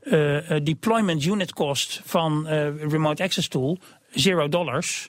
eh, 0.01 0.51
eh, 0.51 0.65
deployment 0.65 1.25
unit 1.25 1.53
cost 1.53 2.01
van 2.05 2.47
eh, 2.49 2.67
Remote 2.89 3.23
Access 3.23 3.49
Tool, 3.49 3.79
zero 4.11 4.49
dollars. 4.49 5.09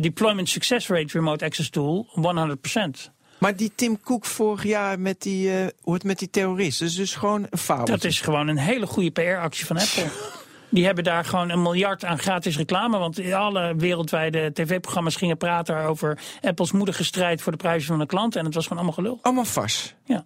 Deployment 0.00 0.48
success 0.48 0.88
rate 0.88 1.12
Remote 1.18 1.44
Access 1.44 1.70
Tool, 1.70 2.06
100%. 2.14 3.11
Maar 3.42 3.56
die 3.56 3.72
Tim 3.74 4.00
Cook 4.00 4.24
vorig 4.24 4.64
jaar 4.64 5.00
met 5.00 5.22
die, 5.22 5.58
eh, 5.58 5.66
hoe 5.80 5.94
het 5.94 6.04
met 6.04 6.18
die 6.18 6.30
terroristen, 6.30 6.86
is 6.86 6.94
dus 6.94 7.14
gewoon 7.14 7.46
een 7.50 7.58
fabeltje. 7.58 7.92
Dat 7.94 8.04
is 8.04 8.20
gewoon 8.20 8.48
een 8.48 8.58
hele 8.58 8.86
goede 8.86 9.10
PR-actie 9.10 9.66
van 9.66 9.78
Apple. 9.78 10.06
Die 10.68 10.84
hebben 10.84 11.04
daar 11.04 11.24
gewoon 11.24 11.50
een 11.50 11.62
miljard 11.62 12.04
aan 12.04 12.18
gratis 12.18 12.56
reclame. 12.56 12.98
Want 12.98 13.32
alle 13.32 13.74
wereldwijde 13.76 14.52
tv-programma's 14.52 15.16
gingen 15.16 15.36
praten 15.36 15.76
over 15.76 16.18
Apples 16.40 16.72
moedige 16.72 17.04
strijd 17.04 17.42
voor 17.42 17.52
de 17.52 17.58
prijzen 17.58 17.88
van 17.88 17.98
de 17.98 18.06
klant. 18.06 18.36
En 18.36 18.44
het 18.44 18.54
was 18.54 18.62
gewoon 18.66 18.78
allemaal 18.78 18.96
gelul. 18.96 19.18
Allemaal 19.22 19.44
vars. 19.44 19.94
Ja. 20.04 20.24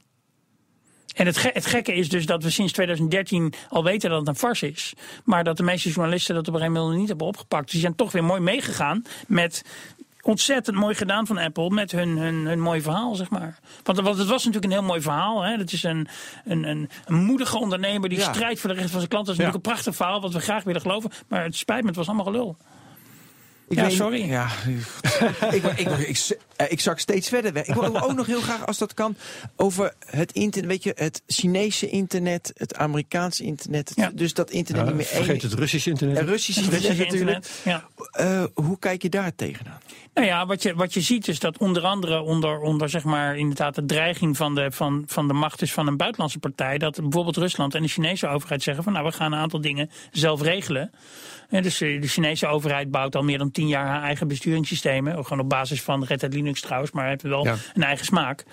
En 1.15 1.27
het, 1.27 1.37
ge- 1.37 1.51
het 1.53 1.67
gekke 1.67 1.95
is 1.95 2.09
dus 2.09 2.27
dat 2.27 2.43
we 2.43 2.51
sinds 2.51 2.73
2013 2.73 3.53
al 3.69 3.85
weten 3.85 4.11
dat 4.11 4.19
het 4.19 4.29
een 4.29 4.37
farce 4.37 4.71
is. 4.71 4.95
Maar 5.25 5.45
dat 5.45 5.57
de 5.57 5.63
meeste 5.63 5.91
journalisten 5.91 6.35
dat 6.35 6.49
op 6.49 6.55
een 6.55 6.61
gegeven 6.61 6.81
moment 6.81 6.99
niet 6.99 7.09
hebben 7.09 7.27
opgepakt. 7.27 7.63
Dus 7.65 7.73
die 7.73 7.81
zijn 7.81 7.95
toch 7.95 8.13
weer 8.13 8.25
mooi 8.25 8.41
meegegaan 8.41 9.03
met 9.27 9.63
ontzettend 10.27 10.77
mooi 10.77 10.95
gedaan 10.95 11.27
van 11.27 11.39
Apple 11.39 11.71
met 11.71 11.93
hun, 11.93 12.09
hun, 12.19 12.35
hun 12.47 12.61
mooi 12.61 12.81
verhaal, 12.83 13.15
zeg 13.15 13.31
maar. 13.31 13.59
Want, 13.83 14.01
want 14.01 14.19
het 14.19 14.27
was 14.29 14.45
natuurlijk 14.45 14.65
een 14.73 14.79
heel 14.79 14.89
mooi 14.89 15.01
verhaal. 15.01 15.43
Hè? 15.43 15.57
Het 15.57 15.73
is 15.73 15.83
een, 15.83 16.09
een, 16.45 16.65
een, 16.65 16.89
een 17.05 17.15
moedige 17.15 17.59
ondernemer 17.59 18.09
die 18.09 18.19
Ja. 18.19 18.33
strijdt 18.33 18.61
voor 18.61 18.69
de 18.69 18.75
rechten 18.75 18.91
van 18.93 19.01
zijn 19.01 19.11
klanten. 19.11 19.33
Dat 19.37 19.41
is 19.41 19.47
Ja. 19.47 19.47
natuurlijk 19.51 19.65
een 19.67 19.73
prachtig 19.73 19.97
verhaal 19.97 20.21
wat 20.21 20.33
we 20.33 20.41
graag 20.41 20.65
willen 20.65 20.81
geloven. 20.81 21.11
Maar 21.29 21.43
het 21.45 21.57
spijt 21.57 21.81
me, 21.83 21.87
het 21.87 21.97
was 21.97 22.07
allemaal 22.07 22.25
gelul. 22.25 22.57
Ik 23.69 23.77
Ja, 23.77 23.83
weet- 23.83 23.93
sorry. 23.93 24.25
Ja, 24.31 24.49
ik, 25.51 25.63
ik, 25.63 25.79
ik, 25.79 25.89
ik, 25.99 26.37
eh, 26.57 26.71
ik 26.71 26.81
zak 26.81 26.99
steeds 26.99 27.29
verder 27.29 27.53
weg. 27.53 27.67
Ik 27.67 27.75
wil 27.75 28.03
ook 28.03 28.15
nog 28.15 28.27
heel 28.27 28.41
graag, 28.41 28.67
als 28.67 28.79
dat 28.79 28.95
kan, 28.95 29.17
over 29.57 29.95
het 30.07 30.33
internet. 30.33 30.71
Weet 30.71 30.83
je, 30.83 30.93
het 30.95 31.23
Chinese 31.27 31.89
internet, 31.89 32.53
het 32.57 32.77
Amerikaanse 32.77 33.45
internet. 33.45 33.89
het- 33.89 33.99
Ja. 33.99 34.11
Dus 34.15 34.35
dat 34.35 34.51
internet 34.51 34.83
Ja, 34.83 34.89
niet 34.89 34.97
meer 34.97 35.07
vergeet 35.07 35.43
één. 35.43 35.51
het 35.51 35.59
Russische 35.59 35.91
internet. 35.91 36.17
En 36.19 36.27
Russisch 36.27 36.61
Het 36.61 36.65
internet 36.73 36.89
Russische 36.99 37.13
natuurlijk. 37.17 37.47
internet, 37.47 37.85
Ja. 38.15 38.25
Eh, 38.25 38.45
hoe 38.55 38.79
kijk 38.79 39.03
je 39.03 39.09
daar 39.09 39.35
tegenaan? 39.35 39.81
Nou 40.15 40.27
ja, 40.29 40.47
wat 40.47 40.63
je, 40.63 40.75
wat 40.75 40.95
je 40.95 41.01
ziet 41.01 41.29
is 41.29 41.39
dat 41.39 41.59
onder 41.59 41.83
andere 41.83 42.21
onder, 42.21 42.61
onder 42.61 42.89
zeg 42.89 43.05
maar 43.05 43.37
inderdaad 43.37 43.75
de 43.75 43.85
dreiging 43.87 44.37
van 44.37 44.55
de, 44.55 44.71
van, 44.73 45.03
van 45.07 45.27
de 45.29 45.35
macht 45.35 45.63
is 45.63 45.73
van 45.73 45.87
een 45.87 45.97
buitenlandse 45.97 46.39
partij. 46.39 46.79
Dat 46.79 47.01
bijvoorbeeld 47.01 47.37
Rusland 47.37 47.75
en 47.75 47.83
de 47.83 47.89
Chinese 47.89 48.27
overheid 48.27 48.63
zeggen 48.63 48.85
van 48.85 48.93
nou 48.93 49.05
we 49.05 49.13
gaan 49.13 49.33
een 49.33 49.39
aantal 49.39 49.61
dingen 49.61 49.91
zelf 50.13 50.43
regelen. 50.43 50.91
En 51.49 51.63
dus 51.63 51.81
eh, 51.81 52.01
de 52.01 52.07
Chinese 52.09 52.47
overheid 52.47 52.91
bouwt 52.91 53.17
al 53.17 53.23
meer 53.23 53.39
dan 53.39 53.51
tien 53.51 53.69
jaar 53.69 53.87
haar 53.87 54.03
eigen 54.03 54.29
besturingssystemen. 54.29 55.17
Ook 55.17 55.27
gewoon 55.27 55.43
op 55.43 55.49
basis 55.49 55.83
van 55.83 56.05
Red 56.05 56.21
Hat 56.23 56.33
Linux 56.35 56.61
trouwens, 56.61 56.91
maar 56.93 57.09
heeft 57.09 57.23
wel 57.23 57.45
Ja. 57.45 57.55
een 57.75 57.83
eigen 57.83 58.05
smaak. 58.07 58.45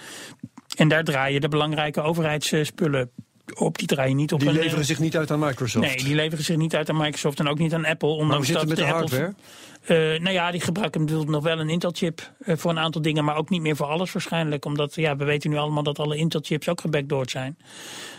En 0.78 0.88
daar 0.88 1.04
draaien 1.04 1.42
de 1.42 1.48
belangrijke 1.50 2.02
overheidsspullen 2.02 3.10
op. 3.56 3.78
Die 3.78 3.88
draaien 3.88 4.16
niet 4.16 4.34
op 4.34 4.40
Die 4.40 4.50
een... 4.50 4.56
leveren 4.56 4.86
zich 4.86 5.00
niet 5.00 5.18
uit 5.18 5.32
aan 5.32 5.40
Microsoft. 5.40 5.86
Nee, 5.88 5.96
die 6.04 6.16
leveren 6.16 6.44
zich 6.46 6.56
niet 6.58 6.76
uit 6.76 6.90
aan 6.90 6.98
Microsoft 6.98 7.40
en 7.40 7.48
ook 7.48 7.58
niet 7.58 7.74
aan 7.74 7.86
Apple. 7.86 8.08
maar 8.08 8.16
hoe 8.18 8.24
Ondanks 8.26 8.48
zit 8.48 8.60
het 8.60 8.68
dat 8.70 8.78
met 8.78 8.88
de 8.88 8.94
hardware? 8.94 9.24
eh, 9.26 9.34
nou 9.88 10.30
ja, 10.30 10.52
die 10.52 10.62
gebruiken 10.62 11.02
natuurlijk 11.02 11.30
nog 11.30 11.44
wel 11.44 11.60
een 11.60 11.70
Intel-chip 11.70 12.32
eh, 12.40 12.58
voor 12.58 12.72
een 12.72 12.80
aantal 12.80 13.02
dingen, 13.02 13.26
maar 13.26 13.36
ook 13.38 13.50
niet 13.50 13.62
meer 13.62 13.76
voor 13.76 13.86
alles 13.86 14.12
waarschijnlijk. 14.12 14.66
Omdat 14.66 14.96
ja, 14.96 15.16
we 15.16 15.24
weten 15.26 15.50
nu 15.50 15.58
allemaal 15.58 15.84
dat 15.84 16.00
alle 16.00 16.18
Intel-chips 16.18 16.70
ook 16.70 16.82
gebackdoord 16.82 17.32
zijn. 17.32 17.58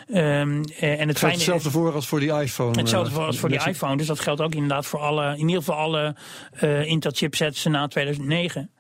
Ehm, 0.07 0.19
eh, 0.19 0.21
en 0.21 0.39
het 0.49 0.73
Het 0.81 0.99
geldt 0.99 1.19
fijne 1.19 1.35
hetzelfde 1.35 1.71
voor 1.71 1.93
als 1.93 2.07
voor 2.07 2.21
die 2.21 2.33
iPhone. 2.33 2.79
Hetzelfde 2.79 3.11
eh, 3.11 3.17
voor- 3.17 3.27
als 3.27 3.39
voor 3.39 3.49
die 3.49 3.67
iPhone. 3.67 3.97
Dus 3.97 4.07
dat 4.07 4.21
geldt 4.21 4.41
ook 4.41 4.55
inderdaad 4.55 4.87
voor 4.87 5.01
alle, 5.01 5.33
in 5.33 5.49
ieder 5.49 5.63
geval 5.63 5.77
alle 5.77 6.15
eh, 6.53 6.85
Intel-chipsets 6.85 7.65
na 7.65 7.87
2009. 7.87 8.71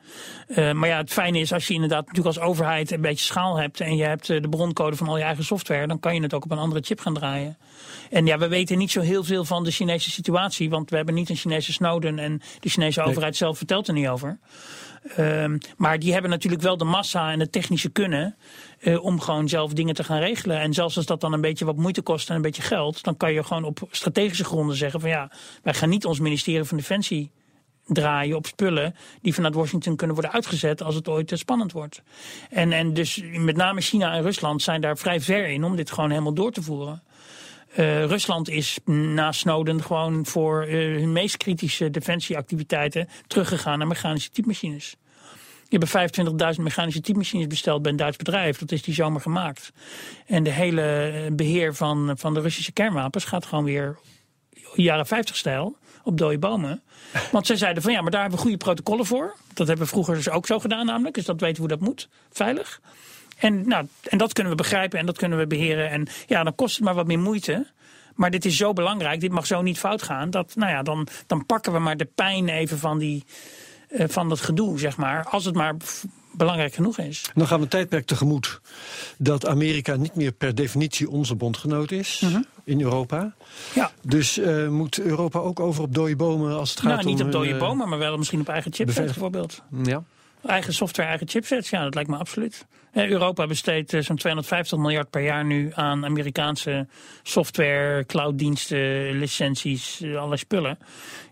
Eh, 0.46 0.72
maar 0.72 0.88
ja, 0.88 0.96
het 0.96 1.12
fijne 1.12 1.38
is 1.38 1.52
als 1.52 1.66
je 1.66 1.74
inderdaad 1.74 2.06
natuurlijk 2.06 2.36
als 2.36 2.46
overheid 2.46 2.90
een 2.90 3.00
beetje 3.00 3.24
schaal 3.24 3.56
hebt 3.56 3.80
en 3.80 3.96
je 3.96 4.04
hebt 4.04 4.30
eh, 4.30 4.42
de 4.42 4.48
broncode 4.48 4.96
van 4.96 5.08
al 5.08 5.16
je 5.16 5.24
eigen 5.24 5.44
software, 5.44 5.86
dan 5.86 6.00
kan 6.00 6.14
je 6.14 6.22
het 6.22 6.34
ook 6.34 6.44
op 6.44 6.50
een 6.50 6.58
andere 6.58 6.80
chip 6.80 7.00
gaan 7.00 7.14
draaien. 7.14 7.56
En 8.10 8.26
ja, 8.26 8.38
we 8.38 8.48
weten 8.48 8.78
niet 8.78 8.90
zo 8.90 9.00
heel 9.00 9.24
veel 9.24 9.44
van 9.44 9.64
de 9.64 9.70
Chinese 9.70 10.10
situatie, 10.10 10.70
want 10.70 10.90
we 10.90 10.96
hebben 10.96 11.14
niet 11.14 11.28
een 11.28 11.36
Chinese 11.36 11.72
Snowden 11.72 12.18
en 12.18 12.42
de 12.60 12.68
Chinese 12.68 13.02
overheid 13.02 13.36
zelf 13.36 13.56
vertelt 13.56 13.88
er 13.88 13.94
niet 13.94 14.08
over. 14.08 14.38
Ehm, 15.16 15.58
maar 15.76 15.98
die 15.98 16.12
hebben 16.12 16.30
natuurlijk 16.30 16.62
wel 16.62 16.76
de 16.76 16.84
massa 16.84 17.32
en 17.32 17.40
het 17.40 17.52
technische 17.52 17.88
kunnen 17.88 18.36
eh, 18.80 19.04
om 19.04 19.20
gewoon 19.20 19.48
zelf 19.48 19.72
dingen 19.72 19.94
te 19.94 20.04
gaan 20.04 20.18
regelen. 20.18 20.60
En 20.60 20.72
zelfs 20.72 20.96
als 20.96 21.06
dat 21.06 21.20
dan 21.20 21.32
een 21.32 21.40
beetje 21.40 21.64
wat 21.64 21.76
moeite 21.76 22.02
kost 22.02 22.28
en 22.30 22.36
een 22.36 22.42
beetje 22.42 22.62
geld, 22.62 23.02
dan 23.02 23.16
kan 23.16 23.32
je 23.32 23.44
gewoon 23.44 23.64
op 23.64 23.80
strategische 23.90 24.44
gronden 24.44 24.76
zeggen 24.76 25.00
van 25.00 25.08
ja, 25.08 25.30
wij 25.62 25.74
gaan 25.74 25.88
niet 25.88 26.04
ons 26.04 26.18
ministerie 26.18 26.64
van 26.64 26.76
Defensie 26.76 27.30
draaien 27.86 28.36
op 28.36 28.46
spullen 28.46 28.94
die 29.22 29.34
vanuit 29.34 29.54
Washington 29.54 29.96
kunnen 29.96 30.16
worden 30.16 30.34
uitgezet 30.34 30.82
als 30.82 30.94
het 30.94 31.08
ooit 31.08 31.32
eh, 31.32 31.38
spannend 31.38 31.72
wordt. 31.72 32.02
En, 32.50 32.72
en 32.72 32.94
dus 32.94 33.22
met 33.32 33.56
name 33.56 33.80
China 33.80 34.14
en 34.14 34.22
Rusland 34.22 34.62
zijn 34.62 34.80
daar 34.80 34.96
vrij 34.96 35.20
ver 35.20 35.48
in 35.48 35.64
om 35.64 35.76
dit 35.76 35.90
gewoon 35.90 36.10
helemaal 36.10 36.34
door 36.34 36.52
te 36.52 36.62
voeren. 36.62 37.02
Eh, 37.74 38.04
Rusland 38.04 38.48
is 38.48 38.78
na 38.84 39.32
Snowden 39.32 39.82
gewoon 39.82 40.26
voor 40.26 40.62
eh, 40.62 40.72
hun 40.72 41.12
meest 41.12 41.36
kritische 41.36 41.90
defensieactiviteiten 41.90 43.08
teruggegaan 43.26 43.78
naar 43.78 43.86
mechanische 43.86 44.30
typemachines. 44.30 44.96
Die 45.68 45.78
hebben 45.78 46.54
25.000 46.56 46.62
mechanische 46.62 47.00
typemachines 47.00 47.46
besteld 47.46 47.82
bij 47.82 47.90
een 47.90 47.96
Duits 47.96 48.16
bedrijf. 48.16 48.58
Dat 48.58 48.72
is 48.72 48.82
die 48.82 48.94
zomer 48.94 49.20
gemaakt. 49.20 49.72
En 50.26 50.42
de 50.42 50.50
hele 50.50 50.82
eh, 50.82 51.32
beheer 51.32 51.74
van, 51.74 52.12
van 52.18 52.34
de 52.34 52.40
Russische 52.40 52.72
kernwapens 52.72 53.24
gaat 53.24 53.46
gewoon 53.46 53.64
weer 53.64 53.98
jaren 54.74 55.06
50 55.06 55.36
stijl 55.36 55.76
op 56.04 56.18
dode 56.18 56.38
bomen. 56.38 56.82
Want 57.32 57.46
zij 57.46 57.56
zeiden 57.56 57.82
van 57.82 57.92
ja, 57.92 58.00
maar 58.00 58.10
daar 58.10 58.20
hebben 58.20 58.38
we 58.38 58.44
goede 58.44 58.64
protocollen 58.64 59.06
voor. 59.06 59.36
Dat 59.54 59.66
hebben 59.66 59.84
we 59.84 59.92
vroeger 59.92 60.14
dus 60.14 60.30
ook 60.30 60.46
zo 60.46 60.58
gedaan 60.58 60.86
namelijk. 60.86 61.14
Dus 61.14 61.24
dat 61.24 61.40
weten 61.40 61.62
we 61.62 61.68
hoe 61.68 61.78
dat 61.78 61.88
moet, 61.88 62.08
veilig. 62.32 62.80
En, 63.36 63.68
nou, 63.68 63.86
en 64.02 64.18
dat 64.18 64.32
kunnen 64.32 64.52
we 64.52 64.58
begrijpen 64.58 64.98
en 64.98 65.06
dat 65.06 65.18
kunnen 65.18 65.38
we 65.38 65.46
beheren. 65.46 65.90
En 65.90 66.06
ja, 66.26 66.42
dan 66.42 66.54
kost 66.54 66.74
het 66.74 66.84
maar 66.84 66.94
wat 66.94 67.06
meer 67.06 67.18
moeite. 67.18 67.66
Maar 68.14 68.30
dit 68.30 68.44
is 68.44 68.56
zo 68.56 68.72
belangrijk, 68.72 69.20
dit 69.20 69.32
mag 69.32 69.46
zo 69.46 69.62
niet 69.62 69.78
fout 69.78 70.02
gaan. 70.02 70.30
Dat, 70.30 70.54
nou 70.54 70.70
ja, 70.70 70.82
dan, 70.82 71.06
dan 71.26 71.46
pakken 71.46 71.72
we 71.72 71.78
maar 71.78 71.96
de 71.96 72.08
pijn 72.14 72.48
even 72.48 72.78
van, 72.78 72.98
die, 72.98 73.24
uh, 73.88 74.04
van 74.08 74.28
dat 74.28 74.40
gedoe, 74.40 74.78
zeg 74.78 74.96
maar. 74.96 75.24
Als 75.24 75.44
het 75.44 75.54
maar 75.54 75.76
belangrijk 76.36 76.74
genoeg 76.74 76.98
is. 76.98 77.30
Dan 77.34 77.46
gaan 77.46 77.56
we 77.56 77.62
een 77.62 77.68
tijdperk 77.70 78.06
tegemoet 78.06 78.60
dat 79.18 79.46
Amerika 79.46 79.96
niet 79.96 80.14
meer 80.14 80.32
per 80.32 80.54
definitie 80.54 81.10
onze 81.10 81.34
bondgenoot 81.34 81.90
is 81.90 82.20
Mhm. 82.24 82.40
in 82.64 82.80
Europa. 82.80 83.34
Ja. 83.74 83.90
Dus 84.02 84.38
eh, 84.38 84.68
moet 84.68 84.98
Europa 85.00 85.38
ook 85.38 85.60
over 85.60 85.82
op 85.82 85.94
dode 85.94 86.16
bomen 86.16 86.56
als 86.58 86.70
het 86.70 86.80
gaat 86.80 86.88
Nou, 86.88 87.00
om... 87.04 87.06
niet 87.06 87.22
op 87.22 87.32
dode 87.32 87.46
hun, 87.46 87.54
eh, 87.54 87.60
bomen, 87.60 87.88
maar 87.88 87.98
wel 87.98 88.16
misschien 88.16 88.40
op 88.40 88.48
eigen 88.48 88.72
chipsets 88.72 89.04
bijvoorbeeld. 89.12 89.62
Ja. 89.82 90.02
Eigen 90.46 90.74
software, 90.74 91.08
eigen 91.08 91.28
chipsets, 91.28 91.70
ja, 91.70 91.82
dat 91.82 91.94
lijkt 91.94 92.10
me 92.10 92.16
absoluut. 92.16 92.66
Eh, 92.94 93.08
Europa 93.08 93.46
besteedt 93.46 93.92
eh, 93.92 94.00
zo'n 94.00 94.16
250 94.16 94.78
miljard 94.78 95.10
per 95.10 95.22
jaar 95.22 95.44
nu 95.44 95.70
aan 95.74 96.04
Amerikaanse 96.04 96.86
software, 97.22 98.04
clouddiensten, 98.06 99.10
licenties, 99.18 100.00
eh, 100.00 100.14
allerlei 100.16 100.36
spullen. 100.36 100.78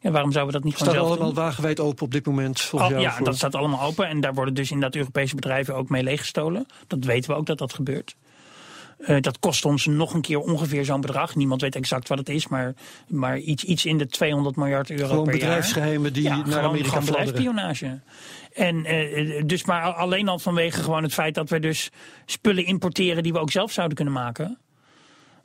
Ja, 0.00 0.10
waarom 0.10 0.32
zouden 0.32 0.54
we 0.54 0.60
dat 0.60 0.68
niet 0.70 0.74
staat 0.78 0.88
gewoon 0.88 1.04
zelf 1.04 1.16
allemaal 1.18 1.34
doen? 1.34 1.44
wagenwijd 1.44 1.80
open 1.80 2.04
op 2.04 2.12
dit 2.12 2.26
moment 2.26 2.68
jou 2.72 2.98
ja, 2.98 3.12
voor- 3.12 3.24
dat 3.26 3.36
staat 3.36 3.54
allemaal 3.54 3.82
open. 3.82 4.08
En 4.08 4.20
daar 4.20 4.34
worden 4.34 4.54
dus 4.54 4.70
inderdaad 4.70 4.96
Europese 4.96 5.34
bedrijven 5.34 5.74
ook 5.74 5.88
mee 5.88 6.02
leeggestolen. 6.02 6.66
Dat 6.86 7.04
weten 7.04 7.30
we 7.30 7.36
ook 7.36 7.46
dat 7.46 7.58
dat 7.58 7.74
gebeurt. 7.74 8.16
Dat 9.20 9.38
kost 9.38 9.64
ons 9.64 9.86
nog 9.86 10.14
een 10.14 10.20
keer 10.20 10.38
ongeveer 10.38 10.84
zo'n 10.84 11.00
bedrag. 11.00 11.34
Niemand 11.34 11.60
weet 11.60 11.74
exact 11.74 12.08
wat 12.08 12.18
het 12.18 12.28
is, 12.28 12.48
maar, 12.48 12.74
maar 13.08 13.38
iets, 13.38 13.64
iets 13.64 13.84
in 13.84 13.98
de 13.98 14.06
200 14.06 14.56
miljard 14.56 14.90
euro 14.90 15.06
Gewoon 15.06 15.24
per 15.24 15.32
jaar. 15.32 15.40
bedrijfsgeheimen 15.40 16.12
die 16.12 16.22
ja, 16.22 16.36
naar 16.36 16.46
gewoon, 16.46 16.64
Amerika 16.64 16.88
gewoon 16.88 17.04
bedrijfsspionage. 17.04 18.00
En 18.54 18.84
eh, 18.84 19.42
dus 19.46 19.64
maar 19.64 19.92
alleen 19.92 20.28
al 20.28 20.38
vanwege 20.38 20.82
gewoon 20.82 21.02
het 21.02 21.14
feit 21.14 21.34
dat 21.34 21.48
we 21.48 21.60
dus 21.60 21.90
spullen 22.26 22.64
importeren 22.64 23.22
die 23.22 23.32
we 23.32 23.38
ook 23.38 23.50
zelf 23.50 23.72
zouden 23.72 23.96
kunnen 23.96 24.14
maken. 24.14 24.58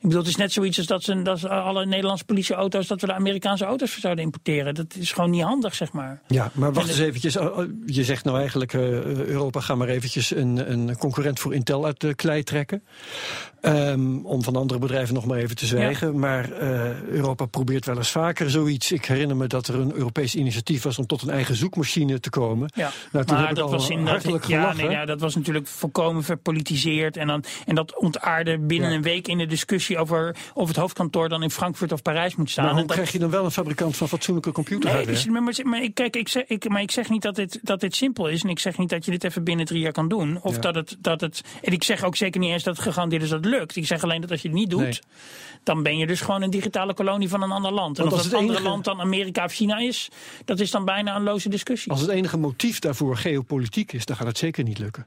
Ik 0.00 0.04
bedoel, 0.04 0.18
het 0.18 0.28
is 0.28 0.36
net 0.36 0.52
zoiets 0.52 0.78
als 0.78 0.86
dat, 0.86 1.02
ze, 1.02 1.22
dat 1.22 1.38
ze 1.38 1.48
alle 1.48 1.86
Nederlandse 1.86 2.24
politieauto's, 2.24 2.86
dat 2.86 3.00
we 3.00 3.06
de 3.06 3.12
Amerikaanse 3.12 3.64
auto's 3.64 4.00
zouden 4.00 4.24
importeren. 4.24 4.74
Dat 4.74 4.94
is 4.98 5.12
gewoon 5.12 5.30
niet 5.30 5.42
handig, 5.42 5.74
zeg 5.74 5.92
maar. 5.92 6.20
Ja, 6.26 6.50
maar 6.54 6.72
wacht 6.72 6.86
En 6.86 6.92
eens 6.92 7.02
eventjes. 7.02 7.36
Oh, 7.36 7.58
oh, 7.58 7.64
Je 7.86 8.04
zegt 8.04 8.24
nou 8.24 8.38
eigenlijk, 8.38 8.72
eh, 8.72 8.80
Europa 9.04 9.60
ga 9.60 9.74
maar 9.74 9.88
eventjes 9.88 10.34
een, 10.34 10.70
een 10.72 10.96
concurrent 10.96 11.40
voor 11.40 11.54
Intel 11.54 11.84
uit 11.84 12.00
de 12.00 12.14
klei 12.14 12.42
trekken. 12.42 12.82
Ehm, 13.60 14.16
om 14.16 14.42
van 14.42 14.56
andere 14.56 14.78
bedrijven 14.80 15.14
nog 15.14 15.26
maar 15.26 15.38
even 15.38 15.56
te 15.56 15.66
zwijgen. 15.66 16.18
Maar 16.18 16.52
eh, 16.52 17.02
Europa 17.02 17.46
probeert 17.46 17.86
wel 17.86 17.96
eens 17.96 18.10
vaker 18.10 18.50
zoiets. 18.50 18.92
Ik 18.92 19.04
herinner 19.04 19.36
me 19.36 19.46
dat 19.46 19.66
er 19.68 19.74
een 19.74 19.92
Europees 19.94 20.34
initiatief 20.34 20.82
was 20.82 20.98
om 20.98 21.06
tot 21.06 21.22
een 21.22 21.30
eigen 21.30 21.56
zoekmachine 21.56 22.20
te 22.20 22.30
komen. 22.30 22.70
Ja, 22.74 22.90
Nou, 23.12 23.24
toen 23.24 23.34
maar 23.36 23.46
heb 23.46 23.56
ik 23.56 23.56
dat 23.62 23.64
al 23.64 23.78
was 23.78 23.88
inderdaad, 23.90 24.14
hartelijk 24.14 24.44
ja, 24.44 24.72
nee, 24.72 24.90
ja, 24.90 25.04
dat 25.04 25.20
was 25.20 25.34
natuurlijk 25.34 25.66
volkomen 25.66 26.22
verpolitiseerd. 26.22 27.16
En, 27.16 27.26
dan, 27.26 27.44
en 27.66 27.74
dat 27.74 27.98
ontaarde 27.98 28.58
binnen 28.58 28.90
Ja. 28.90 28.96
een 28.96 29.02
week 29.02 29.28
in 29.28 29.38
de 29.38 29.46
discussie 29.46 29.87
over 29.96 30.36
of 30.54 30.68
het 30.68 30.76
hoofdkantoor 30.76 31.28
dan 31.28 31.42
in 31.42 31.50
Frankfurt 31.50 31.92
of 31.92 32.02
Parijs 32.02 32.36
moet 32.36 32.50
staan. 32.50 32.64
Maar 32.64 32.74
hoe 32.74 32.82
dat- 32.82 32.92
krijg 32.96 33.12
je 33.12 33.18
dan 33.18 33.30
wel 33.30 33.44
een 33.44 33.50
fabrikant 33.50 33.96
van 33.96 34.08
fatsoenlijke 34.08 34.48
Nee, 34.48 34.56
computerhardware? 34.64 35.16
dus, 35.16 35.26
maar, 35.26 35.66
maar, 35.66 35.82
ik- 35.82 35.94
kijk, 35.94 36.16
ik 36.16 36.28
zeg, 36.28 36.44
ik, 36.46 36.68
maar 36.68 36.82
ik 36.82 36.90
zeg 36.90 37.08
niet 37.08 37.22
dat 37.22 37.34
dit, 37.34 37.58
dat 37.62 37.80
dit 37.80 37.94
simpel 37.96 38.28
is. 38.28 38.42
En 38.42 38.48
ik 38.48 38.58
zeg 38.58 38.78
niet 38.78 38.88
dat 38.88 39.04
je 39.04 39.10
dit 39.10 39.24
even 39.24 39.44
binnen 39.44 39.66
drie 39.66 39.80
jaar 39.80 39.92
kan 39.92 40.08
doen. 40.08 40.38
Of 40.42 40.54
Ja. 40.54 40.60
dat, 40.60 40.74
het, 40.74 40.96
dat 41.00 41.20
het. 41.20 41.40
En 41.62 41.72
ik 41.72 41.84
zeg 41.84 42.04
ook 42.04 42.16
zeker 42.16 42.40
niet 42.40 42.50
eens 42.50 42.62
dat 42.62 42.74
het 42.76 42.84
gegarandeerd 42.84 43.22
is 43.22 43.28
dat 43.28 43.44
het 43.44 43.54
lukt. 43.54 43.76
Ik 43.76 43.86
zeg 43.86 44.02
alleen 44.02 44.20
dat 44.20 44.30
als 44.30 44.42
je 44.42 44.48
het 44.48 44.56
niet 44.56 44.70
doet. 44.70 44.80
Nee. 44.80 44.98
dan 45.62 45.82
ben 45.82 45.96
je 45.96 46.06
dus 46.06 46.20
gewoon 46.20 46.42
een 46.42 46.50
digitale 46.50 46.94
kolonie 46.94 47.28
van 47.28 47.42
een 47.42 47.50
ander 47.50 47.72
land. 47.72 47.96
En 47.98 48.02
Want 48.02 48.14
of 48.14 48.20
als 48.22 48.28
dat 48.30 48.40
het 48.40 48.48
andere 48.48 48.68
land 48.68 48.84
dan 48.84 49.00
Amerika 49.00 49.44
of 49.44 49.52
China 49.52 49.78
is. 49.78 50.08
dat 50.44 50.60
is 50.60 50.70
dan 50.70 50.84
bijna 50.84 51.16
een 51.16 51.22
loze 51.22 51.48
discussie. 51.48 51.92
Als 51.92 52.00
het 52.00 52.10
enige 52.10 52.36
motief 52.36 52.78
daarvoor 52.78 53.16
geopolitiek 53.16 53.92
is, 53.92 54.04
dan 54.04 54.16
gaat 54.16 54.26
het 54.26 54.38
zeker 54.38 54.64
niet 54.64 54.78
lukken. 54.78 55.06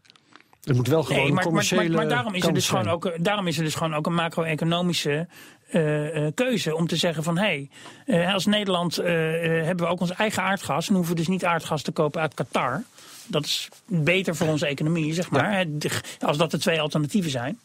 Het 0.64 0.76
moet 0.76 0.88
wel 0.88 1.04
gewoon 1.04 1.22
Nee, 1.22 1.32
maar, 1.32 1.44
commerciële 1.44 1.82
maar, 1.82 1.92
maar 1.92 2.08
daarom, 2.08 2.34
is 2.34 2.46
er 2.46 2.54
dus 2.54 2.70
gewoon 2.70 2.90
ook, 2.90 3.12
daarom 3.18 3.48
is 3.48 3.58
er 3.58 3.64
dus 3.64 3.76
gewoon 3.76 3.94
ook 3.94 4.06
een 4.06 4.14
macro-economische 4.14 5.28
eh, 5.68 6.26
eh, 6.26 6.32
keuze 6.34 6.76
om 6.76 6.88
te 6.88 6.96
zeggen 6.96 7.24
van 7.24 7.38
hé, 7.38 7.44
hey, 7.44 7.70
eh, 8.06 8.34
als 8.34 8.46
Nederland 8.46 8.98
eh, 8.98 9.60
eh, 9.60 9.66
hebben 9.66 9.86
we 9.86 9.92
ook 9.92 10.00
ons 10.00 10.12
eigen 10.12 10.44
aardgas 10.44 10.88
en 10.88 10.94
hoeven 10.94 11.14
we 11.14 11.20
dus 11.20 11.28
niet 11.28 11.46
aardgas 11.46 11.82
te 11.82 11.92
kopen 11.92 12.22
uit 12.22 12.34
Qatar. 12.34 12.84
Dat 13.28 13.46
is 13.46 13.70
beter 13.86 14.36
voor 14.36 14.48
onze 14.48 14.66
economie, 14.66 15.14
zeg 15.14 15.30
maar. 15.30 15.66
Als 16.20 16.38
dat 16.38 16.52
de 16.52 16.58
twee 16.58 16.82
alternatieven 16.82 17.32
zijn. 17.32 17.60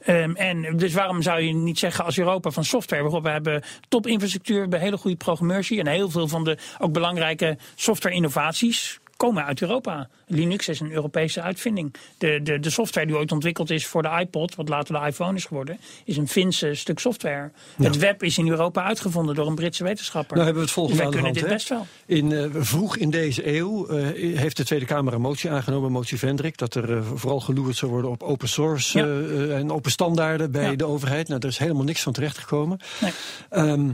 Ehm, 0.00 0.34
en 0.34 0.76
dus 0.76 0.92
waarom 0.92 1.22
zou 1.22 1.40
je 1.40 1.52
niet 1.52 1.78
zeggen 1.78 2.04
als 2.04 2.18
Europa 2.18 2.50
van 2.50 2.64
software, 2.64 3.20
we 3.20 3.30
hebben 3.30 3.62
topinfrastructuur, 3.88 4.54
we 4.54 4.60
hebben 4.60 4.80
hele 4.80 4.96
goede 4.96 5.16
programmeurs 5.16 5.68
hier 5.68 5.78
en 5.78 5.86
heel 5.86 6.10
veel 6.10 6.28
van 6.28 6.44
de 6.44 6.58
ook 6.78 6.92
belangrijke 6.92 7.56
software 7.74 8.14
innovaties 8.14 9.00
komen 9.18 9.44
uit 9.44 9.60
Europa. 9.62 10.08
Linux 10.26 10.68
is 10.68 10.80
een 10.80 10.92
Europese 10.92 11.42
uitvinding. 11.42 11.94
De, 12.18 12.40
de, 12.42 12.58
de 12.60 12.70
software 12.70 13.06
die 13.06 13.16
ooit 13.16 13.32
ontwikkeld 13.32 13.70
is 13.70 13.86
voor 13.86 14.02
de 14.02 14.16
iPod, 14.20 14.54
wat 14.54 14.68
later 14.68 15.00
de 15.00 15.06
iPhone 15.06 15.36
is 15.36 15.44
geworden, 15.44 15.78
is 16.04 16.16
een 16.16 16.28
Finse 16.28 16.74
stuk 16.74 16.98
software. 16.98 17.50
Het 17.82 17.96
web 17.96 18.22
is 18.22 18.38
in 18.38 18.48
Europa 18.48 18.82
uitgevonden 18.84 19.34
door 19.34 19.46
een 19.46 19.54
Britse 19.54 19.84
wetenschapper. 19.84 20.36
Nou 20.36 20.44
hebben 20.44 20.62
we 20.62 20.68
het 20.68 20.76
volgende 20.78 21.02
Dus 21.02 21.12
wij 21.12 21.22
kunnen 21.22 21.40
hand, 21.42 21.58
dit 21.58 21.68
hè? 21.68 21.74
best 21.74 21.88
wel. 22.06 22.16
In, 22.16 22.32
eh, 22.54 22.62
vroeg 22.62 22.96
in 22.96 23.10
deze 23.10 23.56
eeuw 23.56 23.86
eh, 23.86 24.36
heeft 24.38 24.56
de 24.56 24.64
Tweede 24.64 24.84
Kamer 24.84 25.12
een 25.12 25.20
motie 25.20 25.50
aangenomen, 25.50 25.92
motie 25.92 26.18
Vendrik, 26.18 26.56
dat 26.58 26.74
er 26.74 26.96
eh, 26.96 27.02
vooral 27.14 27.40
geloerd 27.40 27.76
zou 27.76 27.90
worden 27.90 28.10
op 28.10 28.22
open 28.22 28.48
source 28.48 28.98
Ja. 28.98 29.56
en 29.56 29.70
open 29.70 29.90
standaarden 29.90 30.50
bij 30.50 30.70
Ja. 30.70 30.76
de 30.76 30.84
overheid. 30.84 31.28
Nou, 31.28 31.40
daar 31.40 31.50
is 31.50 31.58
helemaal 31.58 31.84
niks 31.84 32.02
van 32.02 32.12
terechtgekomen. 32.12 32.78
Nee. 33.00 33.12
Ehm, 33.50 33.90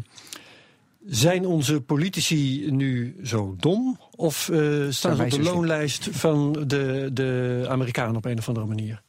zijn 1.07 1.47
onze 1.47 1.81
politici 1.81 2.71
nu 2.71 3.17
zo 3.23 3.55
dom? 3.59 3.99
Of 4.17 4.49
eh, 4.49 4.59
staan 4.89 5.17
ze 5.17 5.23
op 5.23 5.31
de 5.31 5.43
loonlijst 5.43 6.09
van 6.11 6.53
de, 6.67 7.11
de 7.13 7.65
Amerikanen 7.69 8.17
op 8.17 8.25
een 8.25 8.39
of 8.39 8.49
andere 8.49 8.67
manier? 8.67 9.03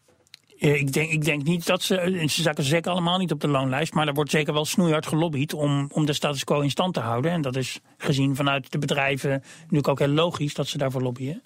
Eh, 0.59 0.79
Ik 0.79 0.93
denk, 0.93 1.11
ik 1.11 1.25
denk 1.25 1.43
niet 1.43 1.65
dat 1.65 1.81
ze. 1.81 1.97
en 1.97 2.29
Ze 2.29 2.41
zakken 2.41 2.63
zeker 2.63 2.91
allemaal 2.91 3.17
niet 3.17 3.31
op 3.31 3.41
de 3.41 3.47
loonlijst. 3.47 3.93
Maar 3.93 4.07
er 4.07 4.13
wordt 4.13 4.31
zeker 4.31 4.53
wel 4.53 4.65
snoeihard 4.65 5.07
gelobbyd 5.07 5.53
om, 5.53 5.89
om 5.93 6.05
de 6.05 6.13
status 6.13 6.43
quo 6.43 6.59
in 6.59 6.69
stand 6.69 6.93
te 6.93 6.99
houden. 6.99 7.31
En 7.31 7.41
dat 7.41 7.55
is 7.55 7.79
gezien 7.97 8.35
vanuit 8.35 8.71
de 8.71 8.77
bedrijven 8.77 9.43
natuurlijk 9.61 9.87
ook 9.87 9.99
heel 9.99 10.07
logisch 10.07 10.53
dat 10.53 10.67
ze 10.67 10.77
daarvoor 10.77 11.01
lobbyen. 11.01 11.41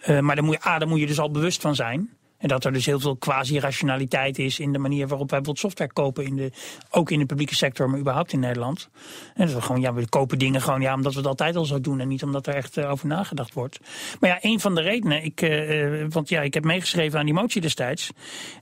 Eh, 0.00 0.20
maar 0.20 0.34
daar 0.34 0.44
moet, 0.44 0.54
je, 0.62 0.68
A, 0.68 0.78
daar 0.78 0.88
moet 0.88 1.00
je 1.00 1.06
dus 1.06 1.18
al 1.20 1.30
bewust 1.30 1.60
van 1.60 1.74
zijn. 1.74 2.10
En 2.38 2.48
dat 2.48 2.64
er 2.64 2.72
dus 2.72 2.86
heel 2.86 3.00
veel 3.00 3.16
quasi-rationaliteit 3.16 4.38
is 4.38 4.58
in 4.58 4.72
de 4.72 4.78
manier 4.78 5.08
waarop 5.08 5.30
wij 5.30 5.40
bijvoorbeeld 5.40 5.58
software 5.58 5.92
kopen. 5.92 6.24
In 6.24 6.36
de, 6.36 6.50
ook 6.90 7.10
in 7.10 7.18
de 7.18 7.26
publieke 7.26 7.54
sector, 7.54 7.90
maar 7.90 7.98
überhaupt 7.98 8.32
in 8.32 8.40
Nederland. 8.40 8.88
En 9.34 9.46
dat 9.46 9.54
we 9.54 9.62
gewoon, 9.62 9.80
ja, 9.80 9.94
we 9.94 10.08
kopen 10.08 10.38
dingen 10.38 10.60
gewoon 10.60 10.80
ja, 10.80 10.94
omdat 10.94 11.12
we 11.12 11.18
het 11.18 11.28
altijd 11.28 11.56
al 11.56 11.64
zo 11.64 11.80
doen. 11.80 12.00
En 12.00 12.08
niet 12.08 12.22
omdat 12.22 12.46
er 12.46 12.54
echt 12.54 12.76
eh, 12.76 12.90
over 12.90 13.06
nagedacht 13.06 13.54
wordt. 13.54 13.78
Maar 14.20 14.30
ja, 14.30 14.38
een 14.40 14.60
van 14.60 14.74
de 14.74 14.80
redenen. 14.80 15.24
Ik, 15.24 15.40
eh, 15.40 16.02
eh, 16.02 16.06
want 16.10 16.28
ja, 16.28 16.42
ik 16.42 16.54
heb 16.54 16.64
meegeschreven 16.64 17.18
aan 17.18 17.24
die 17.24 17.34
motie 17.34 17.60
destijds. 17.60 18.10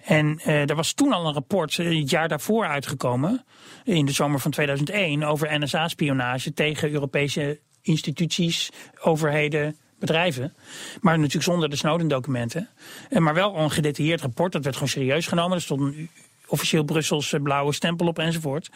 En 0.04 0.38
eh, 0.38 0.70
er 0.70 0.76
was 0.76 0.92
toen 0.92 1.12
al 1.12 1.26
een 1.26 1.32
rapport, 1.32 1.76
het 1.76 2.10
jaar 2.10 2.28
daarvoor 2.28 2.66
uitgekomen. 2.66 3.44
In 3.84 4.06
de 4.06 4.12
zomer 4.12 4.40
van 4.40 4.50
2001. 4.50 5.22
Over 5.22 5.60
NSA-spionage 5.60 6.52
tegen 6.52 6.92
Europese 6.92 7.60
instituties, 7.82 8.70
overheden, 9.00 9.76
bedrijven. 10.02 10.54
Maar 11.00 11.16
natuurlijk 11.16 11.44
zonder 11.44 11.70
de 11.70 11.76
Snowden-documenten. 11.76 12.68
Eh, 13.10 13.18
Maar 13.18 13.34
wel 13.34 13.56
een 13.56 13.70
gedetailleerd 13.70 14.20
rapport. 14.20 14.52
Dat 14.52 14.62
werd 14.62 14.74
gewoon 14.74 14.90
serieus 14.90 15.26
genomen. 15.26 15.56
Er 15.56 15.62
stond 15.62 15.80
een 15.80 16.10
officieel 16.46 16.84
Brussels 16.84 17.32
eh, 17.32 17.42
blauwe 17.42 17.72
stempel 17.72 18.06
op 18.06 18.18
enzovoort. 18.18 18.70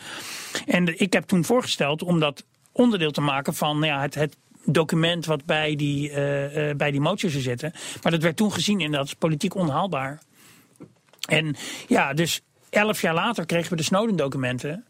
En 0.66 1.00
ik 1.00 1.12
heb 1.12 1.24
toen 1.24 1.44
voorgesteld 1.44 2.02
om 2.02 2.20
dat 2.20 2.44
onderdeel 2.72 3.10
te 3.10 3.20
maken 3.20 3.54
van 3.54 3.78
nou 3.78 3.92
ja, 3.92 4.00
het, 4.00 4.14
het 4.14 4.36
document 4.64 5.26
wat 5.26 5.44
bij 5.44 5.76
die, 5.76 6.10
eh, 6.10 6.70
eh, 6.70 6.76
bij 6.76 6.90
die 6.90 7.00
motie 7.00 7.30
zitten. 7.30 7.72
Maar 8.02 8.12
dat 8.12 8.22
werd 8.22 8.36
toen 8.36 8.52
gezien 8.52 8.80
inderdaad 8.80 9.08
als 9.08 9.14
politiek 9.14 9.54
onhaalbaar. 9.54 10.20
En 11.28 11.56
ja, 11.88 12.14
dus 12.14 12.40
elf 12.70 13.00
jaar 13.00 13.14
later 13.14 13.46
kregen 13.46 13.70
we 13.70 13.76
de 13.76 13.82
Snowden-documenten. 13.82 14.84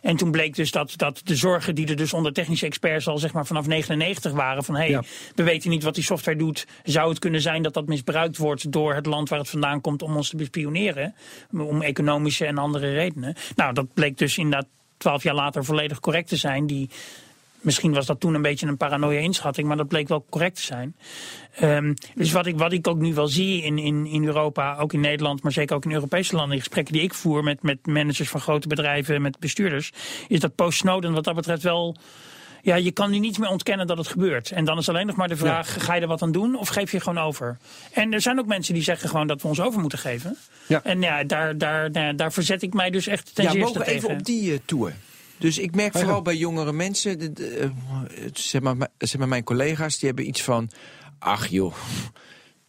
En 0.00 0.16
toen 0.16 0.30
bleek 0.30 0.54
dus 0.54 0.70
dat, 0.70 0.92
dat 0.96 1.20
de 1.24 1.36
zorgen 1.36 1.74
die 1.74 1.86
er 1.86 1.96
dus 1.96 2.12
onder 2.12 2.32
technische 2.32 2.66
experts 2.66 3.06
al 3.08 3.18
zeg 3.18 3.32
maar 3.32 3.46
vanaf 3.46 3.66
99 3.66 4.32
waren. 4.32 4.64
Van 4.64 4.74
hé, 4.74 4.80
hey, 4.80 4.90
Ja. 4.90 5.02
we 5.34 5.42
weten 5.42 5.70
niet 5.70 5.82
wat 5.82 5.94
die 5.94 6.04
software 6.04 6.38
doet. 6.38 6.66
Zou 6.84 7.08
het 7.08 7.18
kunnen 7.18 7.40
zijn 7.40 7.62
dat 7.62 7.74
dat 7.74 7.86
misbruikt 7.86 8.36
wordt 8.36 8.72
door 8.72 8.94
het 8.94 9.06
land 9.06 9.28
waar 9.28 9.38
het 9.38 9.50
vandaan 9.50 9.80
komt 9.80 10.02
om 10.02 10.16
ons 10.16 10.28
te 10.28 10.36
bespioneren? 10.36 11.14
Om 11.52 11.82
economische 11.82 12.46
en 12.46 12.58
andere 12.58 12.92
redenen. 12.92 13.34
Nou, 13.56 13.74
dat 13.74 13.94
bleek 13.94 14.18
dus 14.18 14.38
inderdaad 14.38 14.68
twaalf 14.96 15.22
jaar 15.22 15.34
later 15.34 15.64
volledig 15.64 16.00
correct 16.00 16.28
te 16.28 16.36
zijn. 16.36 16.66
Die, 16.66 16.90
misschien 17.60 17.92
was 17.92 18.06
dat 18.06 18.20
toen 18.20 18.34
een 18.34 18.42
beetje 18.42 18.66
een 18.66 18.76
paranoia 18.76 19.18
inschatting, 19.20 19.68
maar 19.68 19.76
dat 19.76 19.88
bleek 19.88 20.08
wel 20.08 20.26
correct 20.30 20.56
te 20.56 20.62
zijn. 20.62 20.96
Ehm, 21.54 21.94
dus 22.14 22.32
wat 22.32 22.46
ik, 22.46 22.58
wat 22.58 22.72
ik 22.72 22.86
ook 22.86 22.98
nu 22.98 23.14
wel 23.14 23.28
zie 23.28 23.62
in, 23.62 23.78
in, 23.78 24.06
in 24.06 24.24
Europa, 24.24 24.76
ook 24.76 24.92
in 24.92 25.00
Nederland, 25.00 25.42
maar 25.42 25.52
zeker 25.52 25.76
ook 25.76 25.84
in 25.84 25.92
Europese 25.92 26.36
landen, 26.36 26.52
in 26.52 26.58
gesprekken 26.62 26.92
die 26.92 27.02
ik 27.02 27.14
voer 27.14 27.42
met, 27.42 27.62
met 27.62 27.86
managers 27.86 28.28
van 28.28 28.40
grote 28.40 28.68
bedrijven, 28.68 29.22
met 29.22 29.38
bestuurders, 29.38 29.92
is 30.28 30.40
dat 30.40 30.54
post-Snowden 30.54 31.12
wat 31.12 31.24
dat 31.24 31.34
betreft 31.34 31.62
wel. 31.62 31.96
Ja, 32.62 32.74
je 32.74 32.90
kan 32.90 33.10
nu 33.10 33.18
niet 33.18 33.38
meer 33.38 33.48
ontkennen 33.48 33.86
dat 33.86 33.98
het 33.98 34.08
gebeurt. 34.08 34.50
En 34.50 34.64
dan 34.64 34.78
is 34.78 34.88
alleen 34.88 35.06
nog 35.06 35.16
maar 35.16 35.28
de 35.28 35.36
vraag: 35.36 35.84
ga 35.84 35.94
je 35.94 36.00
er 36.00 36.06
wat 36.06 36.22
aan 36.22 36.32
doen 36.32 36.58
of 36.58 36.68
geef 36.68 36.92
je 36.92 37.00
gewoon 37.00 37.24
over? 37.24 37.58
En 37.92 38.12
er 38.12 38.20
zijn 38.20 38.38
ook 38.38 38.46
mensen 38.46 38.74
die 38.74 38.82
zeggen 38.82 39.08
gewoon 39.08 39.26
dat 39.26 39.42
we 39.42 39.48
ons 39.48 39.60
over 39.60 39.80
moeten 39.80 39.98
geven. 39.98 40.36
Ja. 40.66 40.80
En 40.84 41.00
ja, 41.00 41.24
daar, 41.24 41.58
daar, 41.58 41.92
daar, 41.92 42.16
daar 42.16 42.32
verzet 42.32 42.62
ik 42.62 42.74
mij 42.74 42.90
dus 42.90 43.06
echt 43.06 43.34
ten 43.34 43.44
Ja, 43.44 43.50
zeerste 43.50 43.72
mogen 43.72 43.86
we 43.86 43.92
tegen. 43.92 44.08
even 44.08 44.18
op 44.18 44.24
die 44.24 44.52
eh, 44.52 44.58
tour? 44.64 44.92
Dus 45.38 45.58
ik 45.58 45.74
merk 45.74 45.92
vooral 45.92 46.22
bij 46.22 46.36
jongere 46.36 46.72
mensen, 46.72 47.18
de, 47.18 47.32
de, 47.32 47.46
eh, 47.48 47.70
zeg, 48.32 48.60
maar, 48.60 48.76
zeg 48.98 49.18
maar 49.18 49.28
mijn 49.28 49.44
collega's, 49.44 49.98
die 49.98 50.08
hebben 50.08 50.28
iets 50.28 50.42
van... 50.42 50.70
Ach 51.18 51.46
joh, 51.46 51.74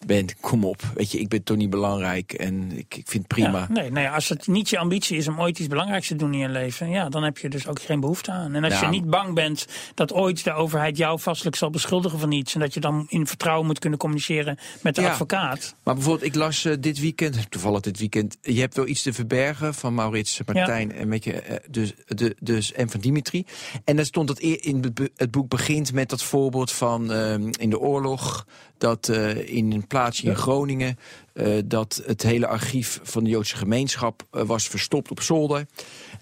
Ben, 0.06 0.26
kom 0.40 0.66
op. 0.66 0.82
Weet 0.94 1.12
je, 1.12 1.20
ik 1.20 1.28
ben 1.28 1.44
toch 1.44 1.58
niet 1.58 1.70
belangrijk 1.70 2.34
en 2.34 2.72
ik, 2.72 2.96
ik 2.96 3.08
vind 3.08 3.14
het 3.14 3.28
prima. 3.28 3.60
Ja, 3.60 3.68
nee, 3.70 3.92
nee, 3.92 4.10
als 4.10 4.30
het 4.30 4.48
niet 4.48 4.70
je 4.70 4.78
ambitie 4.78 5.18
is 5.18 5.28
om 5.28 5.42
ooit 5.42 5.60
iets 5.60 5.68
belangrijks 5.68 6.08
te 6.08 6.16
doen 6.16 6.34
in 6.34 6.40
je 6.40 6.50
leven, 6.50 6.90
ja, 6.90 7.10
dan 7.10 7.24
heb 7.24 7.38
je 7.38 7.50
dus 7.50 7.68
ook 7.68 7.82
geen 7.82 8.00
behoefte 8.00 8.32
aan. 8.32 8.54
En 8.56 8.64
als 8.64 8.80
je 8.80 8.88
niet 8.88 9.10
bang 9.10 9.34
bent 9.34 9.68
dat 9.94 10.14
ooit 10.14 10.44
de 10.44 10.54
overheid 10.54 10.98
jou 10.98 11.20
vastelijk 11.20 11.56
zal 11.56 11.70
beschuldigen 11.70 12.20
van 12.20 12.32
iets 12.32 12.54
en 12.54 12.60
dat 12.60 12.74
je 12.74 12.80
dan 12.80 13.06
in 13.10 13.28
vertrouwen 13.28 13.66
moet 13.66 13.80
kunnen 13.80 14.00
communiceren 14.00 14.58
met 14.82 14.96
de 14.96 15.02
Ja. 15.02 15.10
advocaat. 15.10 15.76
Maar 15.84 15.94
bijvoorbeeld, 15.94 16.26
ik 16.26 16.36
las 16.36 16.66
eh, 16.66 16.74
dit 16.80 17.00
weekend, 17.00 17.52
toevallig 17.52 17.82
dit 17.82 18.00
weekend... 18.00 18.38
Je 18.42 18.60
hebt 18.60 18.76
wel 18.76 18.88
iets 18.88 19.02
te 19.02 19.14
verbergen 19.14 19.74
van 19.74 19.94
Maurits, 19.94 20.40
Martijn 20.46 20.92
en, 20.92 21.08
met 21.08 21.24
je, 21.24 21.34
eh, 21.34 21.56
dus, 21.70 21.94
de, 22.06 22.36
dus, 22.40 22.74
en 22.74 22.90
van 22.90 23.00
Dimitri. 23.00 23.46
En 23.84 23.96
daar 23.96 24.06
stond 24.06 24.28
dat 24.28 24.40
eer- 24.40 24.64
in 24.64 24.94
het 25.16 25.32
boek 25.32 25.50
begint 25.50 25.94
met 25.94 26.10
dat 26.10 26.24
voorbeeld 26.24 26.72
van 26.72 27.12
ehm, 27.12 27.50
in 27.60 27.70
de 27.70 27.80
oorlog... 27.80 28.46
dat 28.80 29.10
eh, 29.10 29.56
in 29.56 29.72
een 29.72 29.88
plaatsje 29.88 30.26
in 30.28 30.36
Groningen... 30.36 31.00
eh, 31.34 31.58
dat 31.66 32.02
het 32.06 32.22
hele 32.24 32.48
archief 32.48 33.00
van 33.04 33.24
de 33.24 33.30
Joodse 33.30 33.56
gemeenschap 33.56 34.24
eh, 34.32 34.42
was 34.44 34.68
verstopt 34.68 35.12
op 35.12 35.22
zolder. 35.22 35.66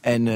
En, 0.01 0.27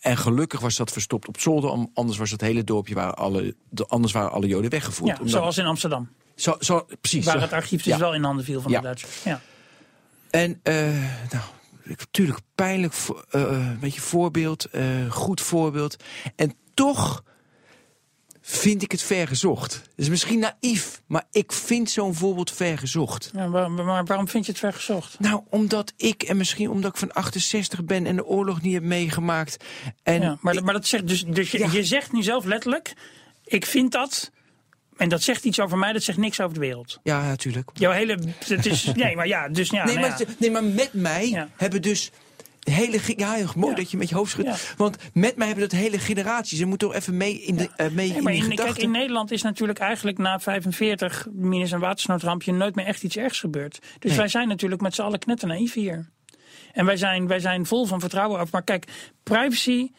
en 0.00 0.16
gelukkig 0.16 0.60
was 0.60 0.76
dat 0.76 0.90
verstopt 0.92 1.28
op 1.28 1.40
zolder, 1.40 1.70
om- 1.70 1.90
anders 1.94 2.18
was 2.18 2.30
het 2.30 2.40
hele 2.40 2.64
dorpje... 2.64 2.94
Waar 2.94 3.14
alle, 3.14 3.54
de, 3.68 3.86
anders 3.86 4.12
waren 4.12 4.30
alle 4.32 4.46
Joden 4.46 4.70
weggevoerd. 4.70 5.10
Ja, 5.10 5.16
Omdat- 5.16 5.30
zoals 5.32 5.58
in 5.58 5.64
Amsterdam, 5.66 6.08
zo, 6.34 6.56
zo, 6.60 6.86
precies. 7.00 7.24
waar 7.24 7.34
zo- 7.34 7.40
het 7.40 7.52
archief 7.52 7.82
dus 7.82 7.92
ja. 7.92 7.98
wel 7.98 8.14
in 8.14 8.22
handen 8.24 8.44
viel 8.44 8.60
van 8.60 8.70
Ja. 8.70 8.76
de 8.78 8.84
Duitsers. 8.84 9.22
Ja. 9.24 9.40
En 10.30 10.60
nou, 11.30 11.44
natuurlijk 11.84 12.38
pijnlijk, 12.54 12.94
een 13.30 13.78
beetje 13.80 14.00
voorbeeld, 14.00 14.68
goed 15.08 15.40
voorbeeld. 15.40 15.96
En 16.36 16.54
toch 16.74 17.22
vind 18.50 18.82
ik 18.82 18.90
het 18.92 19.02
vergezocht. 19.02 19.74
Het 19.74 19.82
is 19.94 20.08
misschien 20.08 20.38
naïef, 20.38 21.00
maar 21.06 21.24
ik 21.30 21.52
vind 21.52 21.90
zo'n 21.90 22.14
voorbeeld 22.14 22.50
vergezocht. 22.50 23.30
Ja, 23.34 23.46
maar 23.48 24.04
waarom 24.04 24.28
vind 24.28 24.44
je 24.46 24.50
het 24.50 24.60
vergezocht? 24.60 25.20
Nou, 25.20 25.40
omdat 25.48 25.92
ik, 25.96 26.22
en 26.22 26.36
misschien 26.36 26.70
omdat 26.70 26.90
ik 26.90 26.96
van 26.96 27.12
68 27.12 27.84
ben 27.84 28.06
en 28.06 28.16
de 28.16 28.26
oorlog 28.26 28.62
niet 28.62 28.74
heb 28.74 28.82
meegemaakt. 28.82 29.64
En 30.02 30.20
Ja, 30.20 30.38
maar, 30.40 30.64
maar 30.64 30.74
dat 30.74 30.86
zegt 30.86 31.08
dus, 31.08 31.24
dus 31.24 31.50
je, 31.50 31.58
Ja. 31.58 31.68
je 31.72 31.84
zegt 31.84 32.12
nu 32.12 32.22
zelf 32.22 32.44
letterlijk, 32.44 32.92
ik 33.44 33.66
vind 33.66 33.92
dat, 33.92 34.30
en 34.96 35.08
dat 35.08 35.22
zegt 35.22 35.44
iets 35.44 35.60
over 35.60 35.78
mij, 35.78 35.92
dat 35.92 36.02
zegt 36.02 36.18
niks 36.18 36.40
over 36.40 36.54
de 36.54 36.60
wereld. 36.60 37.00
Ja, 37.02 37.26
natuurlijk. 37.26 37.70
Jouw 37.74 37.92
hele, 37.92 38.18
het 38.46 38.66
is, 38.66 38.84
nee, 38.94 39.16
maar 39.16 39.26
ja, 39.26 39.48
dus 39.48 39.70
ja. 39.70 39.84
nee, 39.84 39.94
nou 39.94 40.08
maar, 40.08 40.18
ja. 40.20 40.26
nee, 40.38 40.50
maar 40.50 40.64
met 40.64 40.92
mij 40.92 41.48
hebben 41.56 41.82
dus 41.82 42.10
hele... 42.60 42.98
Ja, 43.16 43.36
mooi 43.56 43.70
Ja. 43.70 43.76
dat 43.76 43.90
je 43.90 43.96
met 43.96 44.08
je 44.08 44.14
hoofd 44.14 44.30
schudt. 44.30 44.48
Ja. 44.48 44.56
Want 44.76 44.96
met 45.12 45.36
mij 45.36 45.46
hebben 45.46 45.68
dat 45.68 45.78
hele 45.78 45.98
generaties. 45.98 46.58
Ze 46.58 46.64
moeten 46.66 46.88
toch 46.88 46.96
even 46.96 47.16
mee 47.16 47.40
in, 47.42 47.56
de, 47.56 47.68
eh, 47.76 47.86
mee 47.90 48.08
Nee, 48.08 48.16
in 48.16 48.22
maar 48.22 48.32
die 48.32 48.42
in, 48.42 48.48
gedachten. 48.50 48.74
kijk, 48.74 48.84
in 48.86 48.90
Nederland 48.90 49.30
is 49.30 49.42
natuurlijk 49.42 49.78
eigenlijk 49.78 50.18
na 50.18 50.40
45 50.40 51.26
minus 51.32 51.70
een 51.70 51.80
watersnoodrampje 51.80 52.52
nooit 52.52 52.74
meer 52.74 52.86
echt 52.86 53.02
iets 53.02 53.16
ergs 53.16 53.40
gebeurd. 53.40 53.78
Dus 53.98 54.10
Nee. 54.10 54.18
wij 54.18 54.28
zijn 54.28 54.48
natuurlijk 54.48 54.80
met 54.80 54.94
z'n 54.94 55.02
allen 55.02 55.18
knetternaïef 55.18 55.72
hier. 55.74 56.10
En 56.72 56.84
wij 56.86 56.96
zijn, 56.96 57.26
wij 57.26 57.38
zijn 57.38 57.66
vol 57.66 57.84
van 57.86 58.00
vertrouwen 58.00 58.38
over. 58.38 58.48
Maar 58.52 58.62
kijk, 58.64 58.86
privacy 59.22 59.90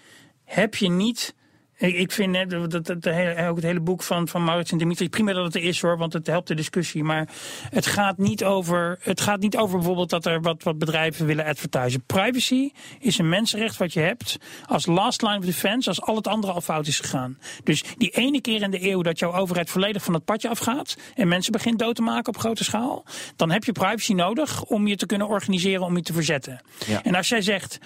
heb 0.45 0.75
je 0.75 0.89
niet. 0.89 1.35
Ik, 1.81 1.95
ik 1.95 2.11
vind 2.11 2.35
hè, 2.35 2.45
dat, 2.45 2.71
dat, 2.71 2.85
dat 2.85 3.03
hele- 3.03 3.47
ook 3.47 3.55
het 3.55 3.65
hele 3.65 3.79
boek 3.79 4.03
van, 4.03 4.27
van 4.27 4.43
Maurits 4.43 4.71
en 4.71 4.77
Dimitri. 4.77 5.09
Prima 5.09 5.33
dat 5.33 5.45
het 5.45 5.55
er 5.55 5.63
is 5.63 5.81
hoor, 5.81 5.97
want 5.97 6.13
het 6.13 6.27
helpt 6.27 6.47
de 6.47 6.55
discussie. 6.55 7.03
Maar 7.03 7.27
het 7.69 7.85
gaat 7.85 8.17
niet 8.17 8.43
over, 8.43 8.99
het 9.01 9.21
gaat 9.21 9.39
niet 9.39 9.57
over 9.57 9.77
bijvoorbeeld 9.77 10.09
dat 10.09 10.25
er 10.25 10.41
wat, 10.41 10.63
wat 10.63 10.77
bedrijven 10.77 11.25
willen 11.25 11.45
advertisen. 11.45 12.03
Privacy 12.05 12.71
is 12.99 13.17
een 13.17 13.29
mensenrecht 13.29 13.77
wat 13.77 13.93
je 13.93 13.99
hebt 13.99 14.37
als 14.65 14.85
last 14.85 15.21
line 15.21 15.37
of 15.37 15.45
defense 15.45 15.89
als 15.89 16.01
al 16.01 16.15
het 16.15 16.27
andere 16.27 16.53
al 16.53 16.61
fout 16.61 16.87
is 16.87 16.99
gegaan. 16.99 17.37
Dus 17.63 17.83
die 17.97 18.09
ene 18.09 18.41
keer 18.41 18.61
in 18.61 18.71
de 18.71 18.89
eeuw 18.89 19.01
dat 19.01 19.19
jouw 19.19 19.33
overheid 19.33 19.69
volledig 19.69 20.03
van 20.03 20.13
het 20.13 20.25
padje 20.25 20.49
afgaat 20.49 20.97
en 21.15 21.27
mensen 21.27 21.51
begint 21.51 21.79
dood 21.79 21.95
te 21.95 22.01
maken 22.01 22.33
op 22.33 22.39
grote 22.39 22.63
schaal, 22.63 23.05
dan 23.35 23.51
heb 23.51 23.63
je 23.63 23.71
privacy 23.71 24.13
nodig 24.13 24.63
om 24.63 24.87
je 24.87 24.95
te 24.95 25.05
kunnen 25.05 25.27
organiseren 25.27 25.85
om 25.85 25.95
je 25.95 26.01
te 26.01 26.13
verzetten. 26.13 26.61
Ja. 26.87 27.03
En 27.03 27.15
als 27.15 27.29
jij 27.29 27.41
zegt, 27.41 27.79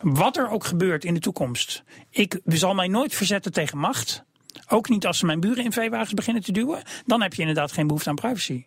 wat 0.00 0.36
er 0.36 0.50
ook 0.50 0.64
gebeurt 0.64 1.04
in 1.04 1.14
de 1.14 1.20
toekomst, 1.20 1.82
ik 2.10 2.40
zal 2.46 2.74
mij 2.74 2.88
nooit 2.88 3.14
verzetten 3.14 3.34
tegen 3.40 3.78
macht. 3.78 4.24
Ook 4.68 4.88
niet 4.88 5.06
als 5.06 5.18
ze 5.18 5.26
mijn 5.26 5.40
buren 5.40 5.64
in 5.64 5.72
veewagens 5.72 6.14
beginnen 6.14 6.42
te 6.42 6.52
duwen. 6.52 6.82
Dan 7.06 7.22
heb 7.22 7.34
je 7.34 7.40
inderdaad 7.40 7.72
geen 7.72 7.86
behoefte 7.86 8.08
aan 8.08 8.14
privacy. 8.14 8.64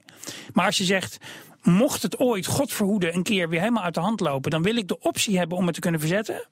Maar 0.54 0.66
als 0.66 0.78
je 0.78 0.84
zegt, 0.84 1.18
mocht 1.62 2.02
het 2.02 2.20
ooit, 2.20 2.46
God 2.46 2.74
verhoede, 2.74 3.14
een 3.14 3.24
keer 3.24 3.50
weer 3.50 3.60
helemaal 3.60 3.84
uit 3.84 3.94
de 3.94 4.00
hand 4.00 4.20
lopen. 4.20 4.52
Dan 4.52 4.62
wil 4.62 4.76
ik 4.76 4.88
de 4.88 5.00
optie 5.00 5.38
hebben 5.38 5.58
om 5.58 5.66
het 5.66 5.76
te 5.76 5.82
kunnen 5.82 6.00
verzetten. 6.00 6.48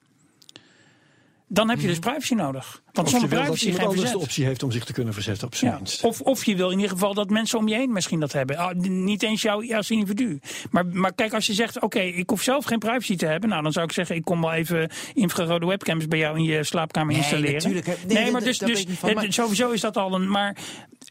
Dan 1.50 1.70
heb 1.70 1.80
je 1.80 1.88
dus 1.88 2.00
privacy 2.00 2.34
nodig. 2.34 2.82
Want 2.94 2.98
Of 2.98 3.04
je 3.04 3.10
zonder 3.20 3.30
wil 3.30 3.38
dat 3.38 3.48
privacy 3.48 3.64
iemand 3.66 3.80
geen 3.82 3.88
anders 3.90 4.02
verzet. 4.10 4.20
de 4.20 4.26
optie 4.26 4.46
heeft 4.46 4.64
om 4.64 4.72
zich 4.72 4.86
te 4.86 4.94
kunnen 4.94 5.14
verzetten 5.14 5.48
op 5.48 5.56
zijn 5.56 5.72
Ja. 5.72 5.78
minst. 5.78 6.04
Of, 6.04 6.22
of 6.22 6.46
je 6.46 6.56
wil 6.56 6.70
in 6.70 6.76
ieder 6.76 6.92
geval 6.92 7.14
dat 7.14 7.30
mensen 7.30 7.60
om 7.60 7.68
je 7.68 7.76
heen 7.76 7.92
misschien 7.92 8.20
dat 8.20 8.32
hebben. 8.32 8.58
Ah, 8.58 8.76
niet 8.76 9.24
eens 9.24 9.42
jou 9.42 9.76
als 9.76 9.92
individu. 9.92 10.40
Maar, 10.72 10.86
maar 10.86 11.14
kijk, 11.14 11.34
als 11.34 11.48
je 11.48 11.54
zegt, 11.54 11.82
oké, 11.82 12.00
ik 12.00 12.30
hoef 12.30 12.42
zelf 12.44 12.66
geen 12.66 12.80
privacy 12.80 13.16
te 13.16 13.26
hebben. 13.26 13.50
Nou, 13.50 13.64
dan 13.64 13.72
zou 13.72 13.86
ik 13.86 13.92
zeggen, 13.92 14.16
ik 14.16 14.24
kom 14.26 14.42
wel 14.42 14.54
even 14.54 14.90
infrarode 15.14 15.66
webcams 15.66 16.08
bij 16.08 16.20
jou 16.20 16.38
in 16.38 16.44
je 16.44 16.64
slaapkamer 16.64 17.14
Nee, 17.14 17.22
installeren. 17.22 17.54
natuurlijk. 17.54 17.86
Nee, 17.88 18.18
Nee, 18.24 18.32
maar 18.32 18.44
dus, 18.44 18.58
dus 18.58 18.86
maar- 19.14 19.26
sowieso 19.34 19.72
is 19.72 19.82
dat 19.82 19.98
al 19.98 20.14
een... 20.14 20.30
Maar, 20.30 20.58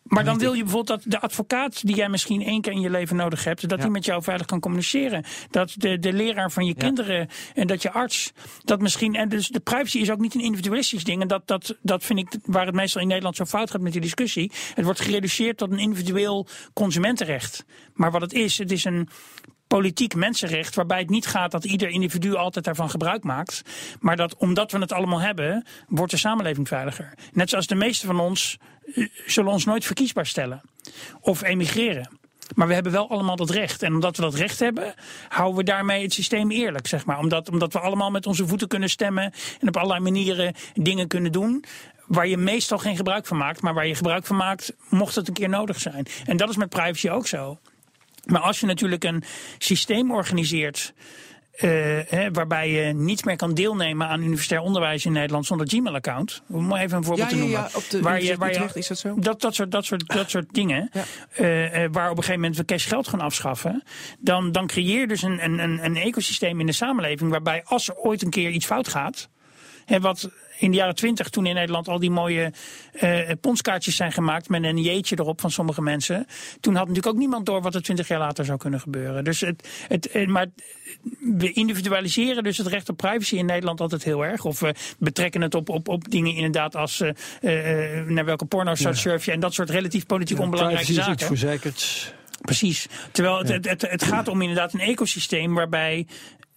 maar 0.09 0.25
dan 0.25 0.39
wil 0.39 0.53
je 0.53 0.63
bijvoorbeeld 0.63 1.03
dat 1.03 1.13
de 1.13 1.21
advocaat 1.21 1.87
die 1.87 1.97
jij 1.97 2.09
misschien 2.09 2.43
één 2.43 2.61
keer 2.61 2.73
in 2.73 2.81
je 2.81 2.91
leven 2.91 3.17
nodig 3.17 3.45
hebt... 3.45 3.69
dat 3.69 3.79
Ja. 3.79 3.85
die 3.85 3.93
met 3.93 4.05
jou 4.05 4.23
veilig 4.23 4.47
kan 4.47 4.61
communiceren. 4.61 5.25
Dat 5.51 5.75
de, 5.77 5.99
de 5.99 6.13
leraar 6.13 6.51
van 6.51 6.67
je 6.67 6.75
kinderen 6.75 7.29
en 7.55 7.67
dat 7.67 7.83
je 7.83 7.91
arts... 7.91 8.33
dat 8.65 8.81
misschien... 8.81 9.15
En 9.15 9.29
dus 9.29 9.49
de 9.49 9.61
privacy 9.61 9.99
is 9.99 10.11
ook 10.11 10.19
niet 10.19 10.35
een 10.35 10.41
individualistisch 10.41 11.05
ding. 11.05 11.23
En 11.23 11.29
dat, 11.29 11.47
dat, 11.47 11.77
dat 11.83 12.05
vind 12.05 12.19
ik 12.19 12.41
waar 12.45 12.67
het 12.67 12.75
meestal 12.75 13.01
in 13.01 13.09
Nederland 13.09 13.37
zo 13.37 13.45
fout 13.45 13.71
gaat 13.71 13.81
met 13.81 13.93
die 13.93 14.01
discussie. 14.01 14.53
Het 14.75 14.85
wordt 14.85 15.01
gereduceerd 15.01 15.57
tot 15.57 15.71
een 15.71 15.79
individueel 15.79 16.47
consumentenrecht. 16.73 17.65
Maar 17.95 18.11
wat 18.11 18.21
het 18.21 18.33
is, 18.33 18.59
het 18.59 18.73
is 18.73 18.85
een 18.85 19.09
politiek 19.67 20.15
mensenrecht 20.15 20.75
waarbij 20.75 20.99
het 20.99 21.11
niet 21.11 21.27
gaat 21.27 21.51
dat 21.51 21.65
ieder 21.65 21.89
individu 21.89 22.35
altijd 22.35 22.65
daarvan 22.65 22.91
gebruik 22.91 23.23
maakt. 23.23 23.63
Maar 24.01 24.17
dat 24.17 24.37
omdat 24.37 24.73
we 24.73 24.79
het 24.79 24.93
allemaal 24.93 25.21
hebben, 25.21 25.65
wordt 25.89 26.13
de 26.13 26.19
samenleving 26.19 26.69
veiliger. 26.69 27.13
Net 27.33 27.51
zoals 27.51 27.67
de 27.67 27.75
meeste 27.75 28.07
van 28.07 28.21
ons 28.21 28.59
eh, 28.95 29.09
zullen 29.27 29.53
ons 29.53 29.65
nooit 29.65 29.85
verkiesbaar 29.85 30.27
stellen. 30.27 30.63
Of 31.21 31.43
emigreren. 31.43 32.09
Maar 32.55 32.67
we 32.67 32.75
hebben 32.75 32.93
wel 32.93 33.11
allemaal 33.11 33.37
dat 33.37 33.51
recht. 33.51 33.83
En 33.83 33.95
omdat 33.95 34.17
we 34.17 34.23
dat 34.23 34.35
recht 34.35 34.59
hebben, 34.59 34.95
houden 35.29 35.57
we 35.57 35.65
daarmee 35.65 36.03
het 36.03 36.13
systeem 36.13 36.51
eerlijk, 36.51 36.87
zeg 36.87 37.07
maar. 37.07 37.19
Omdat, 37.19 37.51
omdat 37.51 37.73
we 37.73 37.81
allemaal 37.81 38.11
met 38.11 38.27
onze 38.27 38.47
voeten 38.47 38.69
kunnen 38.69 38.91
stemmen 38.91 39.33
en 39.61 39.69
op 39.69 39.77
allerlei 39.77 40.01
manieren 40.01 40.55
dingen 40.75 41.09
kunnen 41.09 41.33
doen. 41.33 41.65
Waar 42.07 42.27
je 42.27 42.37
meestal 42.37 42.79
geen 42.79 42.97
gebruik 42.97 43.27
van 43.27 43.37
maakt, 43.37 43.63
maar 43.63 43.75
waar 43.75 43.87
je 43.87 43.95
gebruik 43.95 44.27
van 44.27 44.37
maakt, 44.37 44.73
mocht 44.89 45.15
het 45.15 45.29
een 45.29 45.35
keer 45.35 45.49
nodig 45.49 45.81
zijn. 45.81 46.07
En 46.25 46.37
dat 46.37 46.49
is 46.49 46.57
met 46.57 46.69
privacy 46.69 47.09
ook 47.09 47.27
zo. 47.27 47.59
Maar 48.27 48.41
als 48.41 48.61
je 48.61 48.67
natuurlijk 48.67 49.05
een 49.05 49.23
systeem 49.59 50.11
organiseert. 50.13 50.95
eh, 51.57 51.71
hè, 52.09 52.31
waarbij 52.31 52.71
je 52.71 52.93
niet 52.93 53.25
meer 53.25 53.37
kan 53.37 53.55
deelnemen 53.55 54.09
aan 54.09 54.23
universitair 54.23 54.61
onderwijs 54.61 55.05
in 55.07 55.13
Nederland 55.13 55.47
zonder 55.47 55.69
Gmail-account. 55.69 56.43
Om 56.49 56.67
maar 56.67 56.81
even 56.83 56.97
een 56.97 57.05
voorbeeld 57.05 57.31
Ja, 57.31 57.35
te 57.37 57.41
noemen. 57.43 57.61
ja, 57.61 57.69
op 57.75 57.91
de 57.91 58.01
waar 58.01 58.23
je, 58.23 58.37
waar 58.37 58.53
je, 58.53 58.69
is 58.75 58.87
dat 58.87 58.99
zo? 58.99 59.15
Dat, 59.19 59.41
dat, 59.41 59.55
soort, 59.55 59.71
dat, 59.71 59.85
soort, 59.85 60.07
dat 60.09 60.31
soort 60.31 60.47
dingen. 60.55 60.91
Eh, 61.33 61.85
eh, 61.85 61.91
waar 61.93 62.11
op 62.11 62.17
een 62.17 62.23
gegeven 62.23 62.41
moment 62.41 62.57
we 62.57 62.65
cash 62.65 62.89
geld 62.89 63.09
gaan 63.09 63.21
afschaffen. 63.21 63.83
Dan, 64.19 64.53
dan 64.53 64.67
creëer 64.67 65.01
je 65.01 65.07
dus 65.07 65.23
een, 65.23 65.45
een, 65.45 65.59
een, 65.59 65.85
een 65.85 65.97
ecosysteem 65.97 66.61
in 66.61 66.67
de 66.67 66.73
samenleving. 66.73 67.31
Waarbij 67.31 67.63
als 67.65 67.89
er 67.89 67.97
ooit 67.97 68.23
een 68.23 68.31
keer 68.31 68.51
iets 68.51 68.67
fout 68.67 68.89
gaat. 68.89 69.29
Hè, 69.85 70.01
wat 70.01 70.31
in 70.59 70.71
de 70.71 70.77
jaren 70.77 70.95
twintig, 70.95 71.29
toen 71.29 71.47
in 71.47 71.55
Nederland 71.55 71.89
al 71.89 71.99
die 71.99 72.11
mooie 72.11 72.53
eh 72.93 73.31
ponskaartjes 73.41 73.97
zijn 73.97 74.13
gemaakt 74.13 74.49
met 74.49 74.65
een 74.65 74.83
jeetje 74.83 75.17
erop 75.19 75.41
van 75.41 75.51
sommige 75.51 75.83
mensen. 75.83 76.27
Toen 76.61 76.75
had 76.75 76.87
natuurlijk 76.87 77.15
ook 77.15 77.21
niemand 77.21 77.47
door 77.47 77.63
wat 77.63 77.75
er 77.75 77.83
twintig 77.83 78.09
jaar 78.09 78.19
later 78.19 78.45
zou 78.45 78.59
kunnen 78.59 78.81
gebeuren. 78.81 79.25
Dus 79.25 79.41
het, 79.41 79.69
het, 79.89 80.11
eh, 80.11 80.27
maar 80.27 80.47
we 81.21 81.53
individualiseren 81.53 82.43
dus 82.43 82.59
het 82.59 82.67
recht 82.67 82.89
op 82.89 82.97
privacy 82.97 83.37
in 83.37 83.47
Nederland 83.47 83.81
altijd 83.81 84.05
heel 84.05 84.25
erg. 84.25 84.45
Of 84.45 84.61
we 84.61 84.75
betrekken 84.99 85.41
het 85.41 85.55
op, 85.55 85.69
op, 85.69 85.89
op 85.89 86.11
dingen 86.11 86.35
inderdaad 86.35 86.77
als 86.77 87.01
eh, 87.01 87.13
naar 88.07 88.25
welke 88.25 88.45
porno 88.45 88.75
surf 88.75 89.25
je 89.25 89.33
en 89.33 89.41
dat 89.41 89.55
soort 89.55 89.71
relatief 89.71 90.07
politiek 90.07 90.39
onbelangrijke 90.39 90.85
Privacy 90.85 91.11
is 91.11 91.19
zaken. 91.19 91.35
iets 91.35 91.41
verzekerd. 91.41 92.15
Precies. 92.41 92.87
Terwijl 93.13 93.39
het, 93.39 93.49
het, 93.49 93.69
het, 93.69 93.91
het 93.91 94.05
gaat 94.05 94.29
om 94.29 94.41
inderdaad 94.43 94.75
een 94.75 94.81
ecosysteem 94.81 95.55
waarbij 95.55 96.07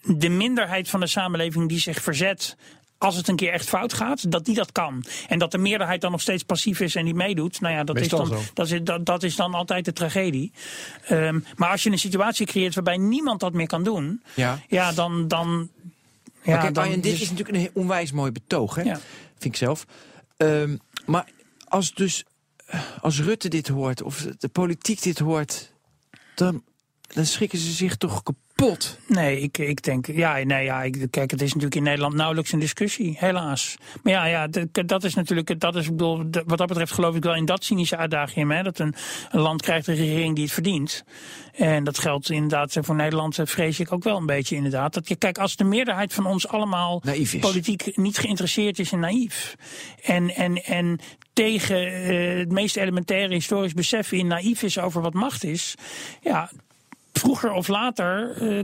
de 0.02 0.30
minderheid 0.30 0.90
van 0.90 1.00
de 1.00 1.08
samenleving 1.08 1.70
die 1.70 1.80
zich 1.80 2.02
verzet. 2.02 2.58
Als 3.00 3.16
het 3.16 3.28
een 3.28 3.36
keer 3.36 3.52
echt 3.52 3.70
fout 3.70 3.94
gaat, 3.94 4.32
dat 4.32 4.46
die 4.46 4.56
dat 4.56 4.72
kan. 4.72 5.04
En 5.28 5.40
dat 5.40 5.52
de 5.52 5.58
meerderheid 5.58 6.02
dan 6.02 6.12
nog 6.12 6.22
steeds 6.22 6.44
passief 6.44 6.80
is 6.80 6.96
en 6.96 7.06
die 7.06 7.14
meedoet. 7.14 7.62
Nou 7.62 7.74
ja, 7.74 7.84
dat, 7.84 8.00
is 8.00 8.08
dan, 8.08 8.34
dat, 8.54 8.72
is, 8.72 8.80
dat, 8.84 9.06
dat 9.06 9.24
is 9.24 9.36
dan 9.36 9.54
altijd 9.54 9.86
de 9.86 9.94
tragedie. 9.94 10.52
Ehm, 11.06 11.40
maar 11.56 11.70
als 11.70 11.84
je 11.84 11.92
een 11.92 12.00
situatie 12.00 12.46
creëert 12.46 12.76
waarbij 12.76 12.98
niemand 12.98 13.40
dat 13.40 13.54
meer 13.54 13.68
kan 13.68 13.84
doen. 13.84 14.24
Ja. 14.34 14.60
Ja, 14.68 14.92
dan. 14.92 15.28
dan 15.28 15.70
ja, 16.24 16.52
maar 16.52 16.62
kijk, 16.62 16.74
dan, 16.74 16.84
Arjen, 16.84 17.02
dit 17.02 17.12
dus- 17.12 17.22
is 17.22 17.32
natuurlijk 17.32 17.58
een 17.58 17.70
onwijs 17.74 18.12
mooi 18.12 18.32
betoog, 18.32 18.76
hè? 18.76 18.82
Ja. 18.82 19.00
Vind 19.38 19.54
ik 19.54 19.56
zelf. 19.56 19.86
Ehm, 20.38 20.78
maar 21.06 21.26
als 21.68 21.94
dus 21.94 22.26
als 23.02 23.22
Rutte 23.22 23.48
dit 23.48 23.68
hoort, 23.68 24.02
of 24.02 24.28
de 24.38 24.48
politiek 24.48 25.02
dit 25.02 25.20
hoort, 25.20 25.72
dan, 26.36 26.64
dan 27.08 27.26
schrikken 27.26 27.60
ze 27.60 27.72
zich 27.72 27.96
toch 27.96 28.24
kapot 28.24 28.49
kapot. 28.60 29.00
Nee, 29.08 29.40
ik, 29.42 29.58
ik 29.58 29.84
denk, 29.84 30.08
ja, 30.08 30.44
nee, 30.44 30.64
ja, 30.64 30.84
ik, 30.84 31.08
kijk, 31.10 31.32
het 31.32 31.42
is 31.42 31.48
natuurlijk 31.48 31.76
in 31.76 31.84
Nederland 31.84 32.14
nauwelijks 32.14 32.52
een 32.52 32.60
discussie, 32.60 33.16
helaas. 33.18 33.78
Maar 34.04 34.14
ja, 34.14 34.26
ja 34.26 34.48
dat, 34.86 35.04
is 35.04 35.14
natuurlijk, 35.14 35.60
dat 35.60 35.76
is, 35.76 35.86
ik 35.86 35.92
bedoel, 35.92 36.18
wat 36.46 36.58
dat 36.58 36.68
betreft 36.68 36.92
geloof 36.92 37.16
ik 37.16 37.24
wel 37.24 37.36
in 37.36 37.46
dat 37.46 37.64
cynische 37.64 37.98
uitdaging, 37.98 38.52
hè, 38.52 38.64
dat 38.64 38.80
een, 38.80 38.96
een 39.32 39.40
land 39.40 39.62
krijgt 39.62 39.88
een 39.88 39.96
regering 39.96 40.36
die 40.36 40.44
het 40.44 40.54
verdient. 40.54 41.04
En 41.54 41.84
dat 41.84 42.00
geldt 42.00 42.30
inderdaad 42.30 42.78
voor 42.82 42.96
Nederland, 42.96 43.40
eh, 43.40 43.46
vrees 43.46 43.80
ik 43.80 43.92
ook 43.92 44.04
wel 44.04 44.18
een 44.18 44.26
beetje 44.26 44.56
inderdaad. 44.56 44.94
Dat 44.94 45.08
je, 45.08 45.16
kijk, 45.16 45.38
als 45.38 45.56
de 45.56 45.64
meerderheid 45.64 46.14
van 46.14 46.26
ons 46.26 46.48
allemaal 46.48 47.02
Naïef 47.04 47.34
is. 47.34 47.40
politiek 47.40 47.98
niet 47.98 48.18
geïnteresseerd 48.18 48.80
is 48.80 48.92
en 48.92 49.00
naïef. 49.00 49.56
En, 50.04 50.36
en, 50.36 50.64
en 50.64 51.00
tegen 51.34 51.94
eh, 51.94 52.38
het 52.38 52.52
meest 52.52 52.78
elementaire 52.78 53.34
historisch 53.34 53.74
besef 53.74 54.12
in 54.12 54.28
naïef 54.28 54.64
is 54.64 54.80
over 54.80 55.02
wat 55.02 55.14
macht 55.14 55.44
is. 55.44 55.76
Ja, 56.22 56.50
vroeger 57.14 57.52
of 57.52 57.68
later 57.68 58.32
eh, 58.42 58.64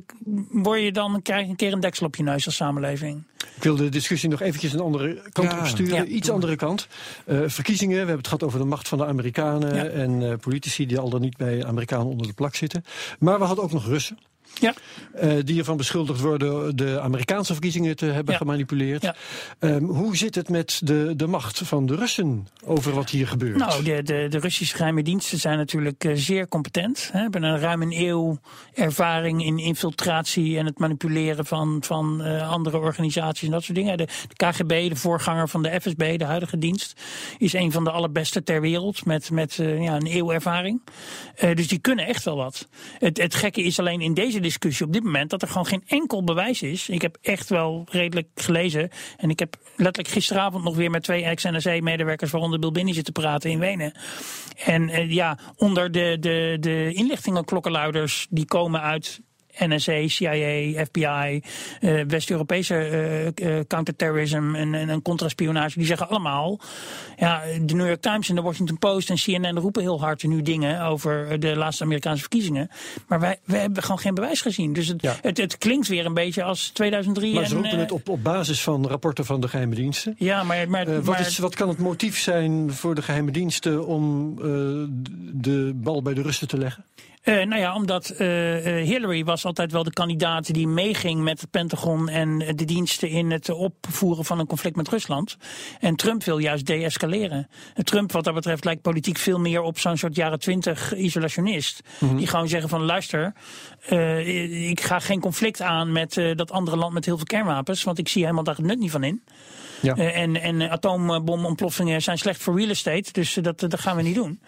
word 0.49 0.81
je 0.81 0.91
dan, 0.91 1.21
krijg 1.21 1.43
je 1.43 1.49
een 1.49 1.55
keer 1.55 1.73
een 1.73 1.79
deksel 1.79 2.05
op 2.05 2.15
je 2.15 2.23
neus 2.23 2.45
als 2.45 2.55
samenleving. 2.55 3.23
Ik 3.55 3.63
wil 3.63 3.75
de 3.75 3.89
discussie 3.89 4.29
nog 4.29 4.41
eventjes 4.41 4.73
een 4.73 4.79
andere 4.79 5.21
kant 5.31 5.51
Ja. 5.51 5.59
op 5.59 5.65
sturen. 5.65 5.95
Ja. 5.95 6.03
Iets 6.05 6.29
andere 6.29 6.55
kant. 6.55 6.87
Eh, 7.25 7.39
verkiezingen, 7.45 7.91
we 7.91 7.97
hebben 7.97 8.17
het 8.17 8.27
gehad 8.27 8.43
over 8.43 8.59
de 8.59 8.65
macht 8.65 8.87
van 8.87 8.97
de 8.97 9.05
Amerikanen... 9.05 9.75
Ja. 9.75 9.83
en 9.85 10.31
eh, 10.31 10.37
politici 10.37 10.85
die 10.85 10.99
al 10.99 11.09
dan 11.09 11.21
niet 11.21 11.37
bij 11.37 11.65
Amerikanen 11.65 12.07
onder 12.07 12.27
de 12.27 12.33
plak 12.33 12.55
zitten. 12.55 12.85
Maar 13.19 13.39
we 13.39 13.45
hadden 13.45 13.63
ook 13.63 13.71
nog 13.71 13.85
Russen. 13.85 14.17
Ja. 14.59 14.73
eh, 15.13 15.31
die 15.43 15.59
ervan 15.59 15.77
beschuldigd 15.77 16.21
worden 16.21 16.75
de 16.75 16.99
Amerikaanse 16.99 17.51
verkiezingen 17.51 17.95
te 17.95 18.05
hebben 18.05 18.33
Ja. 18.33 18.39
gemanipuleerd. 18.39 19.01
Ja. 19.01 19.15
Ehm, 19.59 19.83
hoe 19.83 20.17
zit 20.17 20.35
het 20.35 20.49
met 20.49 20.81
de, 20.83 21.13
de 21.15 21.27
macht 21.27 21.57
van 21.63 21.85
de 21.85 21.95
Russen 21.95 22.47
over 22.65 22.93
wat 22.93 23.09
hier 23.09 23.27
gebeurt? 23.27 23.57
Nou, 23.57 23.83
de, 23.83 24.03
de, 24.03 24.27
de 24.29 24.39
Russische 24.39 24.75
geheime 24.75 25.03
diensten 25.03 25.39
zijn 25.39 25.57
natuurlijk 25.57 26.03
eh, 26.03 26.11
zeer 26.15 26.47
competent. 26.47 27.09
Hè, 27.11 27.19
hebben 27.19 27.43
een 27.43 27.59
ruim 27.59 27.81
een 27.81 27.93
eeuw 27.99 28.39
ervaring 28.73 29.45
in 29.45 29.57
infiltratie 29.57 30.57
en 30.57 30.65
het 30.65 30.79
manipuleren 30.79 31.45
van, 31.45 31.77
van 31.85 32.23
eh, 32.23 32.51
andere 32.51 32.77
organisaties 32.79 33.45
en 33.47 33.51
dat 33.53 33.63
soort 33.63 33.77
dingen. 33.77 33.97
De, 33.97 34.07
de 34.27 34.45
KGB, 34.45 34.89
de 34.89 34.95
voorganger 34.95 35.49
van 35.49 35.63
de 35.63 35.81
FSB, 35.81 36.17
de 36.17 36.25
huidige 36.25 36.57
dienst, 36.57 37.01
is 37.37 37.53
een 37.53 37.71
van 37.71 37.83
de 37.83 37.91
allerbeste 37.91 38.43
ter 38.43 38.61
wereld 38.61 39.05
met, 39.05 39.31
met 39.31 39.53
ja, 39.55 39.95
een 39.95 40.15
eeuw 40.15 40.31
ervaring. 40.31 40.81
Dus 41.53 41.67
die 41.67 41.79
kunnen 41.79 42.05
echt 42.07 42.23
wel 42.23 42.35
wat. 42.35 42.67
Het, 42.99 43.17
het 43.17 43.35
gekke 43.35 43.63
is 43.63 43.79
alleen 43.79 44.01
in 44.01 44.13
deze 44.13 44.39
discussie 44.45 44.85
op 44.85 44.93
dit 44.93 45.03
moment 45.03 45.29
dat 45.29 45.41
er 45.41 45.47
gewoon 45.47 45.65
geen 45.65 45.83
enkel 45.87 46.23
bewijs 46.23 46.61
is. 46.61 46.89
Ik 46.89 47.01
heb 47.01 47.17
echt 47.21 47.49
wel 47.49 47.87
redelijk 47.89 48.27
gelezen 48.35 48.89
en 49.17 49.29
ik 49.29 49.39
heb 49.39 49.55
letterlijk 49.75 50.13
gisteravond 50.13 50.63
nog 50.63 50.75
weer 50.75 50.91
met 50.91 51.03
twee 51.03 51.23
ex-NSA-medewerkers, 51.23 52.31
waaronder 52.31 52.59
Bill 52.59 52.71
Binney, 52.71 52.93
zitten 52.93 53.13
praten 53.13 53.49
in 53.49 53.59
Wenen. 53.59 53.93
En 54.65 54.89
eh, 54.89 55.11
ja, 55.11 55.37
onder 55.55 55.91
de, 55.91 56.17
de, 56.19 56.57
de 56.59 56.93
inlichtingenklokkenluiders 56.93 58.27
die 58.29 58.45
komen 58.45 58.81
uit 58.81 59.21
NSA, 59.59 60.07
CIA, 60.07 60.83
FBI, 60.85 61.41
eh, 61.79 62.01
West-Europese 62.07 62.75
eh, 63.35 63.59
counterterrorism 63.67 64.55
en, 64.55 64.73
en, 64.73 64.89
en 64.89 65.01
contraspionage, 65.01 65.77
die 65.77 65.87
zeggen 65.87 66.09
allemaal, 66.09 66.59
ja, 67.17 67.41
de 67.61 67.75
New 67.75 67.87
York 67.87 68.01
Times 68.01 68.29
en 68.29 68.35
de 68.35 68.41
Washington 68.41 68.77
Post 68.77 69.09
en 69.09 69.15
CNN 69.15 69.59
roepen 69.59 69.81
heel 69.81 69.99
hard 69.99 70.23
nu 70.23 70.41
dingen 70.41 70.81
over 70.81 71.39
de 71.39 71.55
laatste 71.55 71.83
Amerikaanse 71.83 72.19
verkiezingen. 72.21 72.69
Maar 73.07 73.19
wij, 73.19 73.39
wij 73.43 73.59
hebben 73.59 73.83
gewoon 73.83 73.99
geen 73.99 74.13
bewijs 74.13 74.41
gezien. 74.41 74.73
Dus 74.73 74.87
het, 74.87 75.01
Ja. 75.01 75.15
het, 75.21 75.37
het 75.37 75.57
klinkt 75.57 75.87
weer 75.87 76.05
een 76.05 76.13
beetje 76.13 76.43
als 76.43 76.69
2003. 76.69 77.33
maar 77.33 77.43
en, 77.43 77.49
ze 77.49 77.55
roepen 77.55 77.79
het 77.79 77.91
op, 77.91 78.09
op 78.09 78.23
basis 78.23 78.61
van 78.61 78.87
rapporten 78.87 79.25
van 79.25 79.41
de 79.41 79.47
geheime 79.47 79.75
diensten. 79.75 80.15
Ja, 80.17 80.43
maar, 80.43 80.69
maar, 80.69 80.85
wat, 80.85 81.05
maar 81.05 81.19
is, 81.19 81.37
wat 81.37 81.55
kan 81.55 81.69
het 81.69 81.77
motief 81.77 82.19
zijn 82.19 82.73
voor 82.73 82.95
de 82.95 83.01
geheime 83.01 83.31
diensten 83.31 83.85
om 83.85 84.35
de 85.33 85.71
bal 85.75 86.01
bij 86.01 86.13
de 86.13 86.21
Russen 86.21 86.47
te 86.47 86.57
leggen? 86.57 86.85
Eh, 87.25 87.35
nou 87.35 87.61
ja, 87.61 87.75
omdat 87.75 88.09
eh, 88.09 88.79
eh, 88.79 88.87
Hillary 88.87 89.23
was 89.23 89.45
altijd 89.45 89.71
wel 89.71 89.83
de 89.83 89.93
kandidaat 89.93 90.53
die 90.53 90.67
meeging 90.67 91.21
met 91.21 91.41
het 91.41 91.49
Pentagon 91.49 92.09
en 92.09 92.37
de 92.37 92.65
diensten 92.65 93.09
in 93.09 93.31
het 93.31 93.49
opvoeren 93.49 94.25
van 94.25 94.39
een 94.39 94.45
conflict 94.45 94.75
met 94.75 94.87
Rusland. 94.87 95.37
En 95.79 95.95
Trump 95.95 96.23
wil 96.23 96.37
juist 96.37 96.65
deescaleren. 96.65 97.47
Trump, 97.75 98.11
wat 98.11 98.23
dat 98.23 98.33
betreft, 98.33 98.65
lijkt 98.65 98.81
politiek 98.81 99.17
veel 99.17 99.39
meer 99.39 99.61
op 99.61 99.79
zo'n 99.79 99.97
soort 99.97 100.15
jaren 100.15 100.39
twintig 100.39 100.95
isolationist. 100.95 101.81
Die 102.15 102.27
gewoon 102.27 102.47
zeggen 102.47 102.69
van 102.69 102.83
luister, 102.83 103.33
ik 104.69 104.81
ga 104.81 104.99
geen 104.99 105.19
conflict 105.19 105.61
aan 105.61 105.91
met 105.91 106.13
dat 106.35 106.51
andere 106.51 106.77
land 106.77 106.93
met 106.93 107.05
heel 107.05 107.15
veel 107.17 107.25
kernwapens, 107.25 107.83
want 107.83 107.97
ik 107.97 108.07
zie 108.07 108.21
helemaal 108.21 108.43
daar 108.43 108.55
het 108.55 108.65
nut 108.65 108.79
niet 108.79 108.91
van 108.91 109.03
in. 109.03 109.23
Ja. 109.81 109.95
En 109.95 110.41
en 110.41 110.69
atoombomontploffingen 110.69 112.01
zijn 112.01 112.17
slecht 112.17 112.41
voor 112.41 112.57
real 112.57 112.69
estate, 112.69 113.11
dus 113.11 113.33
dat, 113.33 113.59
dat 113.59 113.79
gaan 113.79 113.95
we 113.95 114.01
niet 114.01 114.15
doen. 114.15 114.39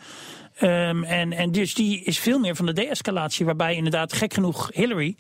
Ehm, 0.57 1.03
en, 1.03 1.33
en 1.33 1.51
dus 1.51 1.73
die 1.73 2.03
is 2.03 2.19
veel 2.19 2.39
meer 2.39 2.55
van 2.55 2.65
de 2.65 2.73
de-escalatie, 2.73 3.45
waarbij 3.45 3.75
inderdaad 3.75 4.13
gek 4.13 4.33
genoeg 4.33 4.69
Hillary 4.73 5.15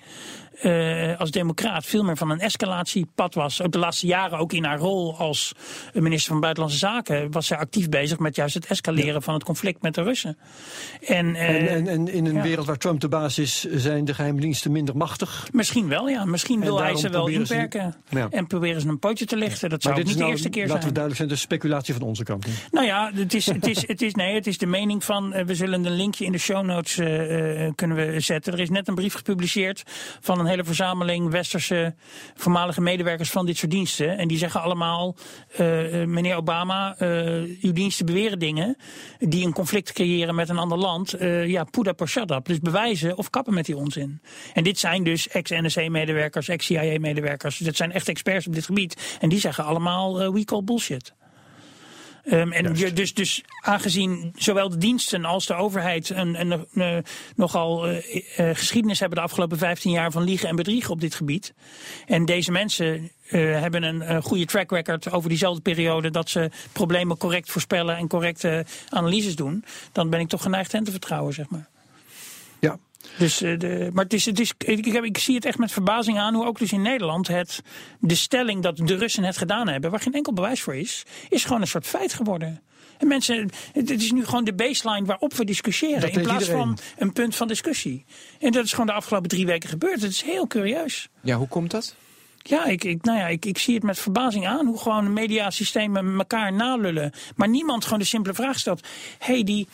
eh, 0.61 1.19
als 1.19 1.31
democraat 1.31 1.85
veel 1.85 2.03
meer 2.03 2.17
van 2.17 2.29
een 2.29 2.39
escalatiepad 2.39 3.33
was. 3.33 3.61
Ook 3.61 3.71
de 3.71 3.77
laatste 3.79 4.07
jaren, 4.07 4.37
ook 4.37 4.53
in 4.53 4.63
haar 4.63 4.77
rol 4.77 5.17
als 5.17 5.51
minister 5.93 6.31
van 6.31 6.39
Buitenlandse 6.41 6.79
Zaken, 6.79 7.31
was 7.31 7.47
zij 7.47 7.57
actief 7.57 7.89
bezig 7.89 8.19
met 8.19 8.35
juist 8.35 8.53
het 8.53 8.65
escaleren 8.65 9.21
van 9.21 9.33
het 9.33 9.43
conflict 9.43 9.81
met 9.81 9.93
de 9.95 10.01
Russen. 10.03 10.37
En, 11.01 11.35
eh, 11.35 11.49
En, 11.49 11.67
en, 11.67 11.87
en 11.87 12.07
in 12.13 12.25
een 12.25 12.33
ja. 12.35 12.41
wereld 12.41 12.65
waar 12.67 12.77
Trump 12.77 12.99
de 12.99 13.07
baas 13.07 13.39
is, 13.39 13.63
zijn 13.63 14.05
de 14.05 14.13
geheime 14.13 14.39
diensten 14.39 14.71
minder 14.71 14.97
machtig. 14.97 15.47
Misschien 15.51 15.87
wel, 15.87 16.09
ja. 16.09 16.25
Misschien 16.25 16.59
En 16.59 16.65
wil 16.65 16.79
hij 16.81 16.95
ze 16.95 17.09
wel 17.09 17.25
ze- 17.25 17.31
inperken. 17.33 17.95
Ja. 18.09 18.27
En 18.31 18.47
proberen 18.47 18.81
ze 18.81 18.87
een 18.87 18.99
pootje 18.99 19.25
te 19.25 19.37
lichten. 19.37 19.69
Dat 19.69 19.81
zou 19.81 19.95
dit 19.95 20.03
niet 20.03 20.13
de 20.13 20.19
nou, 20.19 20.31
eerste 20.31 20.49
keer 20.49 20.61
laten 20.67 20.75
zijn. 20.81 20.87
we 20.93 20.99
duidelijk 20.99 21.17
zijn, 21.27 21.39
de 21.39 21.45
speculatie 21.45 21.93
van 21.93 22.03
onze 22.03 22.23
kant. 22.23 22.47
Nou 22.71 22.85
ja, 22.85 23.11
het 23.13 23.33
is, 23.33 23.45
het 23.45 23.67
is, 23.67 23.87
het 23.87 24.01
is, 24.01 24.13
nee, 24.13 24.35
het 24.35 24.47
is 24.47 24.57
de 24.57 24.65
mening 24.65 25.03
van. 25.03 25.33
eh, 25.33 25.45
we 25.45 25.55
zullen 25.55 25.85
een 25.85 25.95
linkje 25.95 26.25
in 26.25 26.31
de 26.31 26.37
show 26.37 26.65
notes 26.65 26.95
kunnen 27.75 27.97
we 27.97 28.19
zetten. 28.19 28.53
Er 28.53 28.59
is 28.59 28.69
net 28.69 28.87
een 28.87 28.95
brief 28.95 29.13
gepubliceerd 29.13 29.83
van 30.19 30.39
een 30.39 30.45
hele 30.47 30.63
verzameling 30.63 31.29
westerse 31.29 31.95
voormalige 32.35 32.81
medewerkers 32.81 33.29
van 33.29 33.45
dit 33.45 33.57
soort 33.57 33.71
diensten. 33.71 34.17
En 34.17 34.27
die 34.27 34.37
zeggen 34.37 34.61
allemaal: 34.61 35.15
eh, 35.55 36.01
eh, 36.01 36.07
meneer 36.07 36.35
Obama, 36.35 36.95
eh, 36.97 37.07
uw 37.61 37.71
diensten 37.71 38.05
beweren 38.05 38.39
dingen 38.39 38.77
die 39.19 39.45
een 39.45 39.53
conflict 39.53 39.91
creëren 39.91 40.35
met 40.35 40.49
een 40.49 40.57
ander 40.57 40.77
land. 40.77 41.13
Eh, 41.13 41.47
ja, 41.47 41.63
put 41.63 41.87
up. 41.87 42.45
Dus 42.45 42.59
bewijzen 42.59 43.17
of 43.17 43.29
kappen 43.29 43.53
met 43.53 43.65
die 43.65 43.77
onzin. 43.77 44.21
En 44.53 44.63
dit 44.63 44.79
zijn 44.79 45.03
dus 45.03 45.27
ex-NSA-medewerkers, 45.27 46.47
ex-CIA-medewerkers. 46.47 47.57
Dat 47.57 47.75
zijn 47.75 47.91
echt 47.91 48.09
experts 48.09 48.47
op 48.47 48.53
dit 48.53 48.65
gebied. 48.65 49.17
En 49.19 49.29
die 49.29 49.39
zeggen 49.39 49.63
allemaal: 49.63 50.33
we 50.33 50.45
call 50.45 50.63
bullshit. 50.63 51.13
Ehm, 52.27 52.51
en 52.51 52.93
dus, 52.93 53.13
dus 53.13 53.43
aangezien 53.61 54.33
zowel 54.35 54.69
de 54.69 54.77
diensten 54.77 55.25
als 55.25 55.45
de 55.45 55.53
overheid 55.53 56.09
een, 56.09 56.39
een, 56.39 56.65
een, 56.73 57.05
nogal 57.35 57.87
eh, 57.87 58.49
eh, 58.49 58.55
geschiedenis 58.55 58.99
hebben 58.99 59.17
de 59.17 59.23
afgelopen 59.23 59.57
15 59.57 59.91
jaar 59.91 60.11
van 60.11 60.23
liegen 60.23 60.49
en 60.49 60.55
bedriegen 60.55 60.91
op 60.91 61.01
dit 61.01 61.15
gebied. 61.15 61.53
En 62.05 62.25
deze 62.25 62.51
mensen 62.51 63.11
eh, 63.27 63.59
hebben 63.59 63.83
een, 63.83 64.01
eh, 64.01 64.21
goede 64.21 64.45
track 64.45 64.71
record 64.71 65.11
over 65.11 65.29
diezelfde 65.29 65.61
periode 65.61 66.09
dat 66.11 66.29
ze 66.29 66.51
problemen 66.71 67.17
correct 67.17 67.51
voorspellen 67.51 67.97
en 67.97 68.07
correcte 68.07 68.65
analyses 68.89 69.35
doen. 69.35 69.63
Dan 69.91 70.09
ben 70.09 70.19
ik 70.19 70.27
toch 70.27 70.41
geneigd 70.41 70.71
hen 70.71 70.83
te 70.83 70.91
vertrouwen, 70.91 71.33
zeg 71.33 71.49
maar. 71.49 71.69
Dus, 73.17 73.41
eh, 73.41 73.59
de, 73.59 73.89
maar 73.93 74.03
het 74.03 74.13
is, 74.13 74.25
het 74.25 74.39
is, 74.39 74.53
ik, 74.57 74.85
heb, 74.85 75.03
ik 75.03 75.17
zie 75.17 75.35
het 75.35 75.45
echt 75.45 75.57
met 75.57 75.71
verbazing 75.71 76.19
aan 76.19 76.33
hoe 76.33 76.45
ook 76.45 76.59
dus 76.59 76.71
in 76.71 76.81
Nederland 76.81 77.27
het, 77.27 77.61
de 77.99 78.15
stelling 78.15 78.63
dat 78.63 78.77
de 78.77 78.95
Russen 78.95 79.23
het 79.23 79.37
gedaan 79.37 79.67
hebben, 79.67 79.91
waar 79.91 79.99
geen 79.99 80.13
enkel 80.13 80.33
bewijs 80.33 80.61
voor 80.61 80.75
is, 80.75 81.03
is 81.29 81.43
gewoon 81.45 81.61
een 81.61 81.67
soort 81.67 81.87
feit 81.87 82.13
geworden. 82.13 82.61
En 82.97 83.07
mensen, 83.07 83.49
het 83.73 83.89
is 83.89 84.11
nu 84.11 84.25
gewoon 84.25 84.43
de 84.43 84.53
baseline 84.53 85.05
waarop 85.05 85.33
we 85.33 85.45
discussiëren. 85.45 86.01
Dat 86.01 86.09
in 86.09 86.21
plaats 86.21 86.47
iedereen. 86.47 86.65
van 86.65 86.77
een 86.97 87.13
punt 87.13 87.35
van 87.35 87.47
discussie. 87.47 88.05
En 88.39 88.51
dat 88.51 88.65
is 88.65 88.71
gewoon 88.71 88.85
de 88.85 88.91
afgelopen 88.91 89.29
drie 89.29 89.45
weken 89.45 89.69
gebeurd. 89.69 90.01
Het 90.01 90.11
is 90.11 90.21
heel 90.21 90.47
curieus. 90.47 91.09
Ja, 91.21 91.37
hoe 91.37 91.47
komt 91.47 91.71
dat? 91.71 91.95
Ja, 92.47 92.65
ik, 92.65 92.83
ik, 92.83 93.03
nou 93.03 93.17
ja 93.17 93.27
ik, 93.27 93.45
ik 93.45 93.57
zie 93.57 93.73
het 93.73 93.83
met 93.83 93.99
verbazing 93.99 94.47
aan 94.47 94.65
hoe 94.65 94.79
gewoon 94.79 95.13
mediasystemen 95.13 96.17
elkaar 96.17 96.53
nalullen. 96.53 97.11
Maar 97.35 97.49
niemand 97.49 97.83
gewoon 97.83 97.99
de 97.99 98.05
simpele 98.05 98.33
vraag 98.35 98.59
stelt. 98.59 98.87
hey, 99.19 99.43
die, 99.43 99.67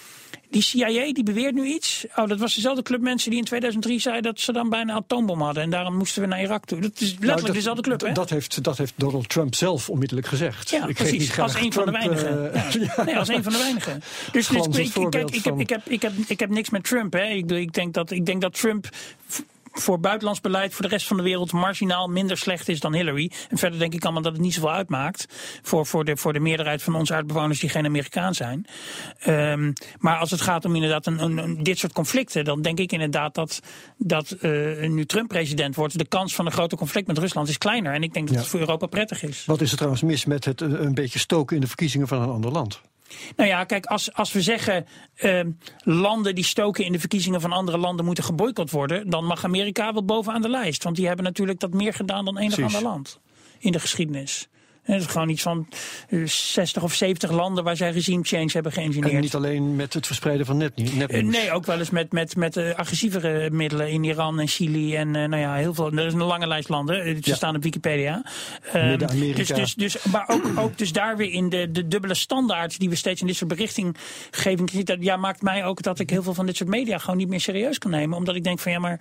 die 0.49 0.61
CIA 0.61 1.13
die 1.13 1.24
beweert 1.24 1.53
nu 1.53 1.65
iets. 1.65 2.05
Oh, 2.15 2.28
dat 2.28 2.39
was 2.39 2.55
dezelfde 2.55 2.82
club 2.82 3.01
mensen 3.01 3.30
die 3.30 3.39
in 3.39 3.45
2003 3.45 3.99
zei 3.99 4.21
dat 4.21 4.39
ze 4.39 4.51
dan 4.51 4.69
bijna 4.69 4.91
een 4.91 4.97
atoombom 4.99 5.41
hadden. 5.41 5.63
En 5.63 5.69
daarom 5.69 5.97
moesten 5.97 6.21
we 6.21 6.28
naar 6.28 6.41
Irak 6.41 6.65
toe. 6.65 6.80
Dat 6.80 6.91
is 6.93 6.99
letterlijk 6.99 7.32
Nou, 7.32 7.45
dat- 7.45 7.53
dezelfde 7.55 7.82
club, 7.82 8.01
hè? 8.01 8.11
Dat 8.11 8.30
heeft, 8.30 8.63
dat 8.63 8.78
heeft 8.78 8.93
Donald 8.95 9.30
Trump 9.30 9.55
zelf 9.55 9.89
onmiddellijk 9.89 10.28
gezegd. 10.28 10.69
Ja, 10.69 10.80
Ik 10.82 10.88
niet 10.88 10.95
precies. 10.97 11.30
graag 11.30 11.45
Als 11.45 11.63
een 11.65 11.74
van 11.74 11.86
de 11.86 11.91
weinigen. 11.91 12.53
eh, 12.53 12.71
ja. 12.95 13.03
Nee, 13.03 13.17
als 13.17 13.28
een 13.28 13.43
van 13.43 13.51
de 13.51 13.57
weinigen. 13.57 14.01
Dus, 14.32 14.47
dus 14.47 14.78
ik, 14.78 14.95
ik- 14.95 15.09
kijk, 15.09 15.30
ik 15.30 15.43
heb, 15.43 15.59
ik, 15.59 15.69
heb, 15.69 15.82
ik, 15.89 16.01
heb, 16.01 16.11
ik 16.28 16.39
heb 16.39 16.49
niks 16.49 16.69
met 16.69 16.84
Trump. 16.84 17.13
Hè. 17.13 17.24
Ik, 17.26 17.51
ik, 17.51 17.74
denk 17.74 17.93
dat, 17.93 18.11
ik 18.11 18.26
denk 18.26 18.41
dat 18.41 18.53
Trump 18.59 18.88
voor 19.76 19.99
buitenlands 19.99 20.41
beleid 20.41 20.74
voor 20.74 20.82
de 20.82 20.88
rest 20.91 21.07
van 21.07 21.17
de 21.17 21.24
wereld 21.24 21.51
marginaal 21.51 22.07
minder 22.07 22.38
slecht 22.38 22.69
is 22.69 22.80
dan 22.80 22.93
Hillary. 22.93 23.32
En 23.49 23.57
verder 23.57 23.80
denk 23.80 23.93
ik 23.93 24.03
allemaal 24.03 24.21
dat 24.21 24.32
het 24.34 24.41
niet 24.41 24.53
zoveel 24.53 24.71
uitmaakt 24.71 25.26
voor, 25.61 25.86
voor, 25.86 26.05
de, 26.05 26.17
voor 26.17 26.34
de 26.34 26.39
meerderheid 26.39 26.84
van 26.84 26.95
onze 26.95 27.13
aardbewoners 27.15 27.59
die 27.59 27.69
geen 27.69 27.86
Amerikaan 27.86 28.34
zijn. 28.34 28.65
Ehm, 29.19 29.71
maar 29.99 30.17
als 30.17 30.32
het 30.32 30.41
gaat 30.41 30.65
om 30.65 30.76
inderdaad 30.76 31.05
een, 31.05 31.24
een, 31.24 31.38
een- 31.38 31.63
dit 31.63 31.78
soort 31.78 31.93
conflicten, 31.93 32.45
dan 32.45 32.61
denk 32.61 32.80
ik 32.80 32.91
inderdaad 32.91 33.36
dat, 33.36 33.59
dat 33.97 34.32
eh, 34.32 34.51
nu 34.89 35.05
Trump 35.05 35.28
president 35.28 35.76
wordt, 35.76 35.97
de 35.97 36.05
kans 36.07 36.36
van 36.36 36.45
een 36.45 36.51
groter 36.51 36.78
conflict 36.78 37.07
met 37.07 37.17
Rusland 37.17 37.49
is 37.49 37.57
kleiner. 37.57 37.93
En 37.93 38.03
ik 38.03 38.13
denk 38.13 38.26
dat 38.26 38.36
Ja. 38.36 38.41
het 38.41 38.49
voor 38.51 38.59
Europa 38.59 38.86
prettig 38.86 39.24
is. 39.24 39.45
Wat 39.45 39.61
is 39.61 39.69
er 39.71 39.76
trouwens 39.78 40.03
mis 40.03 40.26
met 40.26 40.45
het 40.45 40.61
eh, 40.61 40.67
een 40.71 40.93
beetje 40.93 41.19
stoken 41.19 41.55
in 41.55 41.61
de 41.61 41.67
verkiezingen 41.67 42.07
van 42.07 42.21
een 42.21 42.30
ander 42.30 42.51
land? 42.51 42.82
Nou 43.36 43.49
ja, 43.49 43.64
kijk, 43.64 43.86
als, 43.86 44.14
als 44.14 44.32
we 44.32 44.41
zeggen 44.41 44.86
uh, 45.22 45.41
landen 45.84 46.36
die 46.36 46.43
stoken 46.43 46.86
in 46.86 46.91
de 46.91 46.99
verkiezingen 46.99 47.41
van 47.41 47.51
andere 47.51 47.78
landen 47.78 48.05
moeten 48.05 48.24
geboycott 48.24 48.72
worden, 48.72 49.09
dan 49.09 49.26
mag 49.26 49.43
Amerika 49.43 49.93
wel 49.93 50.05
bovenaan 50.05 50.41
de 50.41 50.49
lijst. 50.49 50.84
Want 50.84 50.95
die 50.95 51.07
hebben 51.07 51.26
natuurlijk 51.26 51.59
dat 51.59 51.74
meer 51.74 51.93
gedaan 51.93 52.26
dan 52.26 52.38
enig 52.38 52.55
Precies. 52.55 52.76
ander 52.76 52.91
land 52.91 53.20
in 53.59 53.72
de 53.72 53.80
geschiedenis. 53.80 54.47
Het 54.84 55.01
is 55.01 55.05
gewoon 55.07 55.29
iets 55.29 55.41
van 55.41 55.67
eh, 56.09 56.25
60 56.25 56.84
of 56.84 56.93
70 56.93 57.31
landen 57.31 57.63
waar 57.63 57.75
zij 57.77 57.91
regime 57.91 58.23
change 58.23 58.49
hebben 58.53 58.71
geïngineerd. 58.71 59.13
En 59.13 59.21
niet 59.21 59.36
alleen 59.36 59.75
met 59.75 59.93
het 59.93 60.05
verspreiden 60.05 60.45
van 60.45 60.57
net, 60.57 60.71
Eh. 61.07 61.23
Nee, 61.23 61.51
ook 61.51 61.65
wel 61.65 61.79
eens 61.79 61.89
met, 61.89 62.11
met, 62.11 62.36
met 62.36 62.57
eh, 62.57 62.75
agressievere 62.75 63.49
middelen 63.49 63.89
in 63.89 64.03
Iran 64.03 64.39
en 64.39 64.47
Chili. 64.47 64.95
En 64.95 65.15
eh, 65.15 65.27
nou 65.27 65.41
ja, 65.41 65.53
heel 65.55 65.73
veel. 65.73 65.91
Er 65.91 66.05
is 66.05 66.13
een 66.13 66.23
lange 66.23 66.47
lijst 66.47 66.69
landen. 66.69 67.01
eh, 67.03 67.13
Ze 67.15 67.19
Ja. 67.21 67.36
staan 67.36 67.55
op 67.55 67.63
Wikipedia. 67.63 68.23
Ehm, 68.73 68.97
dus, 69.36 69.47
dus, 69.47 69.75
dus, 69.75 70.03
maar 70.03 70.25
ook, 70.27 70.43
ook 70.55 70.77
dus 70.77 70.91
daar 70.91 71.17
weer 71.17 71.31
in 71.31 71.49
de, 71.49 71.71
de 71.71 71.88
dubbele 71.88 72.13
standaards 72.15 72.77
die 72.77 72.89
we 72.89 72.95
steeds 72.95 73.21
in 73.21 73.27
dit 73.27 73.36
soort 73.36 73.49
berichtinggeving. 73.49 74.84
Dat 74.84 74.97
ja, 74.99 75.17
maakt 75.17 75.41
mij 75.41 75.65
ook 75.65 75.81
dat 75.81 75.99
ik 75.99 76.09
heel 76.09 76.23
veel 76.23 76.34
van 76.34 76.45
dit 76.45 76.55
soort 76.55 76.69
media 76.69 76.97
gewoon 76.97 77.17
niet 77.17 77.29
meer 77.29 77.41
serieus 77.41 77.77
kan 77.77 77.91
nemen. 77.91 78.17
Omdat 78.17 78.36
ik 78.36 78.43
denk 78.43 78.59
van 78.59 78.71
ja, 78.71 78.79
maar. 78.79 78.99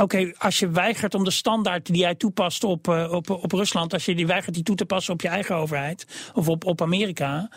Oké, 0.00 0.32
als 0.38 0.58
je 0.58 0.70
weigert 0.70 1.14
om 1.14 1.24
de 1.24 1.30
standaard 1.30 1.86
die 1.86 1.96
jij 1.96 2.14
toepast 2.14 2.64
op, 2.64 2.88
eh, 2.88 3.12
op, 3.12 3.30
op 3.30 3.52
Rusland, 3.52 3.92
als 3.92 4.04
je 4.04 4.14
die 4.14 4.26
weigert 4.26 4.54
die 4.54 4.62
toe 4.62 4.76
te 4.76 4.84
passen 4.84 5.12
op 5.12 5.20
je 5.20 5.28
eigen 5.28 5.56
overheid 5.56 6.06
of 6.34 6.48
op, 6.48 6.64
op 6.64 6.82
Amerika, 6.82 7.50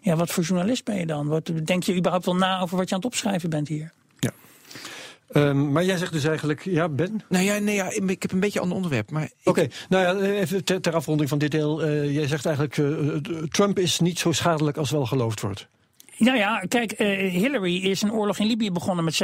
ja, 0.00 0.16
wat 0.16 0.30
voor 0.30 0.44
journalist 0.44 0.84
ben 0.84 0.96
je 0.96 1.06
dan? 1.06 1.26
Wat, 1.26 1.50
denk 1.64 1.82
je 1.82 1.96
überhaupt 1.96 2.24
wel 2.24 2.36
na 2.36 2.60
over 2.60 2.76
wat 2.76 2.88
je 2.88 2.94
aan 2.94 3.00
het 3.00 3.10
opschrijven 3.10 3.50
bent 3.50 3.68
hier? 3.68 3.92
Ehm, 5.28 5.72
maar 5.72 5.84
jij 5.84 5.96
zegt 5.96 6.12
dus 6.12 6.24
eigenlijk, 6.24 6.64
ja 6.64 6.88
Ben? 6.88 7.22
Nou 7.28 7.44
ja, 7.44 7.58
nee, 7.58 7.74
ja, 7.74 7.90
ik 8.06 8.22
heb 8.22 8.32
een 8.32 8.40
beetje 8.40 8.58
een 8.58 8.62
ander 8.62 8.76
onderwerp. 8.76 9.30
Oké, 9.44 9.68
nou 9.88 10.02
ja, 10.04 10.28
even 10.28 10.64
ter, 10.64 10.80
ter 10.80 10.94
afronding 10.94 11.28
van 11.28 11.38
dit 11.38 11.50
deel. 11.50 11.82
eh, 11.82 12.14
jij 12.14 12.26
zegt 12.26 12.46
eigenlijk, 12.46 12.78
eh, 12.78 13.42
Trump 13.48 13.78
is 13.78 14.00
niet 14.00 14.18
zo 14.18 14.32
schadelijk 14.32 14.76
als 14.76 14.90
wel 14.90 15.06
geloofd 15.06 15.40
wordt. 15.40 15.68
Nou 16.18 16.36
ja, 16.36 16.64
kijk, 16.68 16.92
eh, 16.92 17.30
Hillary 17.32 17.76
is 17.76 18.02
een 18.02 18.12
oorlog 18.12 18.38
in 18.38 18.46
Libië 18.46 18.70
begonnen 18.70 19.04
met 19.04 19.14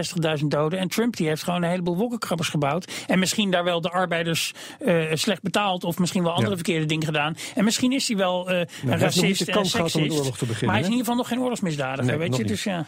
60.000 0.41 0.51
doden. 0.51 0.79
En 0.79 0.89
Trump 0.89 1.17
die 1.17 1.29
heeft 1.29 1.43
gewoon 1.43 1.63
een 1.63 1.71
heleboel 1.71 1.97
wolkenkrabbers 1.97 2.49
gebouwd. 2.49 2.93
En 3.07 3.19
misschien 3.19 3.51
daar 3.51 3.65
wel 3.65 3.81
de 3.81 3.91
arbeiders 3.91 4.53
eh, 4.79 5.05
slecht 5.13 5.43
betaald. 5.43 5.85
Of 5.85 5.99
misschien 5.99 6.23
wel 6.23 6.31
andere 6.33 6.51
Ja. 6.51 6.55
verkeerde 6.57 6.85
dingen 6.87 7.05
gedaan. 7.07 7.37
En 7.55 7.65
misschien 7.65 7.93
is 7.93 8.09
hij 8.09 8.17
wel 8.17 8.51
eh 8.51 8.59
een 8.59 8.67
heeft 8.67 8.85
nog 8.91 9.01
racist 9.01 9.23
niet 9.23 9.39
de 9.39 9.45
en 9.47 9.53
kans 9.53 9.71
gehad 9.75 9.95
om 9.95 10.01
een 10.01 10.07
seksist. 10.07 10.21
oorlog 10.21 10.39
te 10.39 10.47
beginnen, 10.47 10.67
Maar 10.67 10.75
hij 10.75 10.81
is 10.83 10.87
in 10.87 10.93
ieder 10.93 11.07
geval 11.07 11.21
nog 11.23 11.29
geen 11.33 11.41
oorlogsmisdadiger, 11.43 12.05
Nee, 12.05 12.17
weet 12.17 12.37
je. 12.37 12.43
niet. 12.43 12.49
Dus 12.53 12.65
ja. 12.65 12.87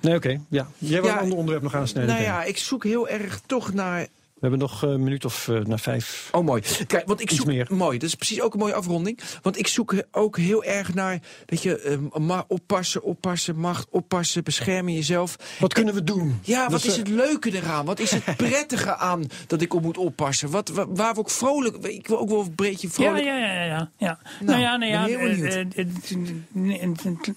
Nee, 0.00 0.14
oké. 0.14 0.40
ja. 0.50 0.66
Jij 0.78 1.00
wil 1.00 1.10
Ja, 1.10 1.16
een 1.16 1.22
ander 1.22 1.36
onderwerp 1.38 1.62
nog 1.62 1.74
aansnijden. 1.74 2.12
nou 2.14 2.26
ja, 2.26 2.42
ik 2.44 2.58
zoek 2.58 2.84
heel 2.84 3.08
erg 3.08 3.40
toch 3.46 3.72
naar 3.72 4.06
hebben 4.50 4.58
nog 4.68 4.84
eh, 4.84 4.90
een 4.90 5.02
minuut 5.02 5.24
of 5.24 5.48
eh, 5.48 5.58
naar 5.60 5.78
vijf. 5.80 6.28
Oh, 6.32 6.44
mooi. 6.44 6.62
Kijk, 6.86 7.06
want 7.06 7.20
ik 7.20 7.30
zoek 7.30 7.46
meer. 7.46 7.66
mooi. 7.70 7.98
Dat 7.98 8.08
is 8.08 8.14
precies 8.14 8.40
ook 8.40 8.52
een 8.52 8.58
mooie 8.58 8.74
afronding. 8.74 9.18
Want 9.42 9.58
ik 9.58 9.66
zoek 9.66 9.94
ook 10.10 10.36
heel 10.38 10.64
erg 10.64 10.94
naar, 10.94 11.18
weet 11.46 11.62
je, 11.62 11.78
eh, 11.80 12.20
ma- 12.20 12.44
oppassen, 12.48 13.02
oppassen, 13.02 13.56
macht, 13.56 13.86
oppassen, 13.90 14.44
beschermen 14.44 14.92
jezelf. 14.92 15.36
Wat 15.58 15.72
kunnen 15.72 15.94
we 15.94 16.04
doen? 16.04 16.38
Ja, 16.42 16.62
Dat 16.62 16.70
wat 16.72 16.84
is 16.84 16.92
eh, 16.92 16.98
het 16.98 17.08
leuke 17.08 17.52
eraan? 17.54 17.84
Wat 17.84 18.00
is 18.00 18.10
het 18.10 18.36
prettige 18.46 18.96
aan 18.96 19.24
dat 19.46 19.60
ik 19.62 19.74
op 19.74 19.82
moet 19.82 19.98
oppassen? 19.98 20.50
Wat, 20.50 20.68
wa- 20.68 20.88
waar 20.88 21.12
we 21.14 21.18
ook 21.20 21.30
vrolijk, 21.30 21.76
ik 21.86 22.06
wil 22.06 22.18
ook 22.18 22.28
wel 22.28 22.40
een 22.40 22.52
beetje 22.54 22.86
Ja, 22.86 22.92
vrolijk. 22.92 23.24
ja, 23.24 23.36
ja, 23.38 23.52
ja, 23.52 23.64
ja. 23.64 23.90
ja. 23.98 24.18
Nou, 24.40 24.60
ja, 24.60 24.76
nou 24.76 24.92
ja, 24.92 25.08
het- 25.08 25.76
het- 25.76 26.12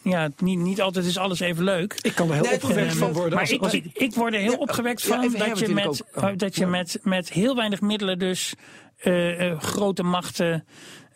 ja, 0.04 0.30
niet, 0.38 0.60
niet 0.60 0.82
altijd 0.82 1.06
is 1.06 1.18
alles 1.18 1.40
even 1.40 1.64
leuk. 1.64 1.96
Ik 2.02 2.16
kan 2.16 2.28
er 2.28 2.34
heel 2.34 2.44
Nee, 2.44 2.54
opgewekt 2.54 2.94
van 2.96 3.14
worden. 3.14 3.32
Maar 3.32 3.42
als, 3.42 3.52
ik, 3.52 3.62
als- 3.62 3.74
ik, 3.74 3.86
ik 3.94 4.14
word 4.14 4.34
er 4.34 4.40
heel 4.40 4.52
Ja, 4.52 4.58
opgewekt 4.58 5.02
ja, 5.02 5.08
van 5.08 5.32
dat, 5.38 5.60
je 5.60 5.68
met. 5.74 5.86
Oh, 6.16 6.24
oh, 6.24 6.30
dat 6.36 6.56
je 6.56 6.62
ja. 6.62 6.68
Met, 7.04 7.06
met 7.06 7.30
heel 7.30 7.56
weinig 7.56 7.82
middelen 7.82 8.20
dus 8.20 8.54
eh, 8.98 9.50
eh, 9.50 9.60
grote 9.60 10.04
machten 10.04 10.66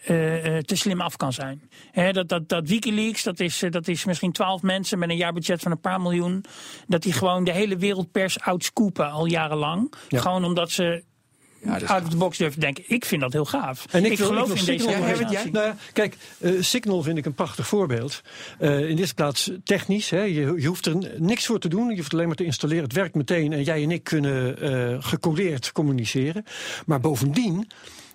eh, 0.02 0.58
te 0.58 0.76
slim 0.76 1.02
af 1.02 1.16
kan 1.16 1.34
zijn. 1.34 1.70
Dat, 2.12 2.30
dat, 2.30 2.50
dat 2.50 2.68
Wikileaks, 2.68 3.24
dat 3.24 3.40
is, 3.40 3.64
dat 3.70 3.88
is 3.88 4.06
misschien 4.06 4.32
twaalf 4.32 4.62
mensen 4.62 5.00
met 5.00 5.10
een 5.10 5.16
jaarbudget 5.16 5.62
van 5.62 5.72
een 5.72 5.80
paar 5.80 6.02
miljoen. 6.02 6.46
Dat 6.88 7.02
die 7.02 7.14
gewoon 7.14 7.44
de 7.44 7.52
hele 7.52 7.78
wereldpers 7.78 8.40
outscoopen 8.40 9.12
al 9.12 9.26
jarenlang. 9.26 9.94
Ja. 10.08 10.20
Gewoon 10.20 10.46
omdat 10.46 10.72
ze 10.72 11.04
Ja, 11.64 11.80
out 11.86 12.04
of 12.04 12.10
the 12.10 12.18
box 12.18 12.38
durven 12.38 12.60
te 12.60 12.66
denken. 12.66 12.84
Ik 12.88 13.06
vind 13.06 13.22
dat 13.22 13.34
heel 13.34 13.46
gaaf. 13.46 13.86
En 13.92 14.06
ik, 14.06 14.18
wil, 14.18 14.28
geloof 14.28 14.42
ik 14.42 14.48
wil 14.48 14.60
in 14.60 14.66
deze 14.66 14.84
Signal 14.84 15.08
Ja, 15.08 15.12
organisatie. 15.12 15.52
jij? 15.52 15.52
Nou 15.52 15.66
ja, 15.66 15.76
kijk, 15.94 16.18
eh, 16.40 16.52
Signal 16.60 17.04
vind 17.04 17.18
ik 17.18 17.26
een 17.26 17.34
prachtig 17.34 17.68
voorbeeld. 17.68 18.22
Eh, 18.60 18.80
in 18.80 18.96
de 18.96 19.00
eerste 19.02 19.16
plaats 19.16 19.52
technisch. 19.64 20.10
Hè, 20.10 20.22
je, 20.22 20.54
je 20.58 20.68
hoeft 20.68 20.86
er 20.86 20.98
niks 21.18 21.46
voor 21.46 21.60
te 21.60 21.68
doen. 21.68 21.90
Je 21.90 21.96
hoeft 21.96 22.14
alleen 22.14 22.28
maar 22.28 22.36
te 22.36 22.46
installeren. 22.46 22.84
Het 22.84 22.94
werkt 22.94 23.16
meteen 23.16 23.54
en 23.54 23.64
jij 23.64 23.84
en 23.84 23.92
ik 23.92 24.04
kunnen 24.04 24.62
eh, 24.62 24.98
gecodeerd 25.00 25.72
communiceren. 25.72 26.46
Maar 26.86 27.00
bovendien 27.00 27.68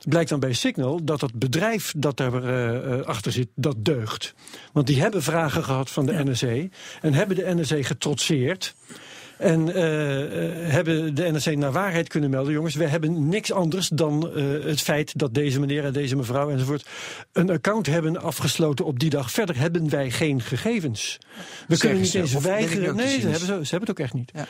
blijkt 0.08 0.30
dan 0.30 0.40
bij 0.40 0.52
Signal 0.52 1.04
dat 1.04 1.20
het 1.20 1.34
bedrijf 1.34 1.94
dat 1.96 2.16
daar 2.16 2.44
eh, 2.44 2.98
eh, 2.98 3.06
achter 3.06 3.32
zit, 3.32 3.48
dat 3.54 3.84
deugt. 3.84 4.34
Want 4.72 4.86
die 4.86 5.00
hebben 5.00 5.22
vragen 5.22 5.64
gehad 5.64 5.90
van 5.90 6.06
de 6.06 6.24
NSC 6.24 6.42
en 7.00 7.14
hebben 7.14 7.36
de 7.36 7.54
NSC 7.54 7.86
getrotseerd. 7.86 8.74
En 9.38 9.74
eh, 9.74 10.22
eh, 10.22 10.72
hebben 10.72 11.14
de 11.14 11.30
NRC 11.30 11.56
naar 11.56 11.72
waarheid 11.72 12.08
kunnen 12.08 12.30
melden. 12.30 12.52
Jongens, 12.52 12.74
we 12.74 12.86
hebben 12.86 13.28
niks 13.28 13.52
anders 13.52 13.88
dan 13.88 14.34
eh, 14.34 14.44
het 14.64 14.80
feit 14.80 15.18
dat 15.18 15.34
deze 15.34 15.60
meneer 15.60 15.84
en 15.84 15.92
deze 15.92 16.16
mevrouw 16.16 16.50
enzovoort 16.50 16.86
een 17.32 17.50
account 17.50 17.86
hebben 17.86 18.22
afgesloten 18.22 18.84
op 18.84 18.98
die 18.98 19.10
dag. 19.10 19.30
Verder 19.30 19.56
hebben 19.56 19.90
wij 19.90 20.10
geen 20.10 20.40
gegevens. 20.40 21.18
We 21.68 21.78
kunnen 21.78 22.00
niet 22.00 22.14
eens 22.14 22.32
weigeren. 22.32 22.96
Nee, 22.96 23.20
ze 23.20 23.28
hebben, 23.28 23.46
ze 23.48 23.70
hebben 23.70 23.80
het 23.80 23.90
ook 23.90 23.98
echt 23.98 24.14
niet. 24.14 24.30
Ja. 24.34 24.46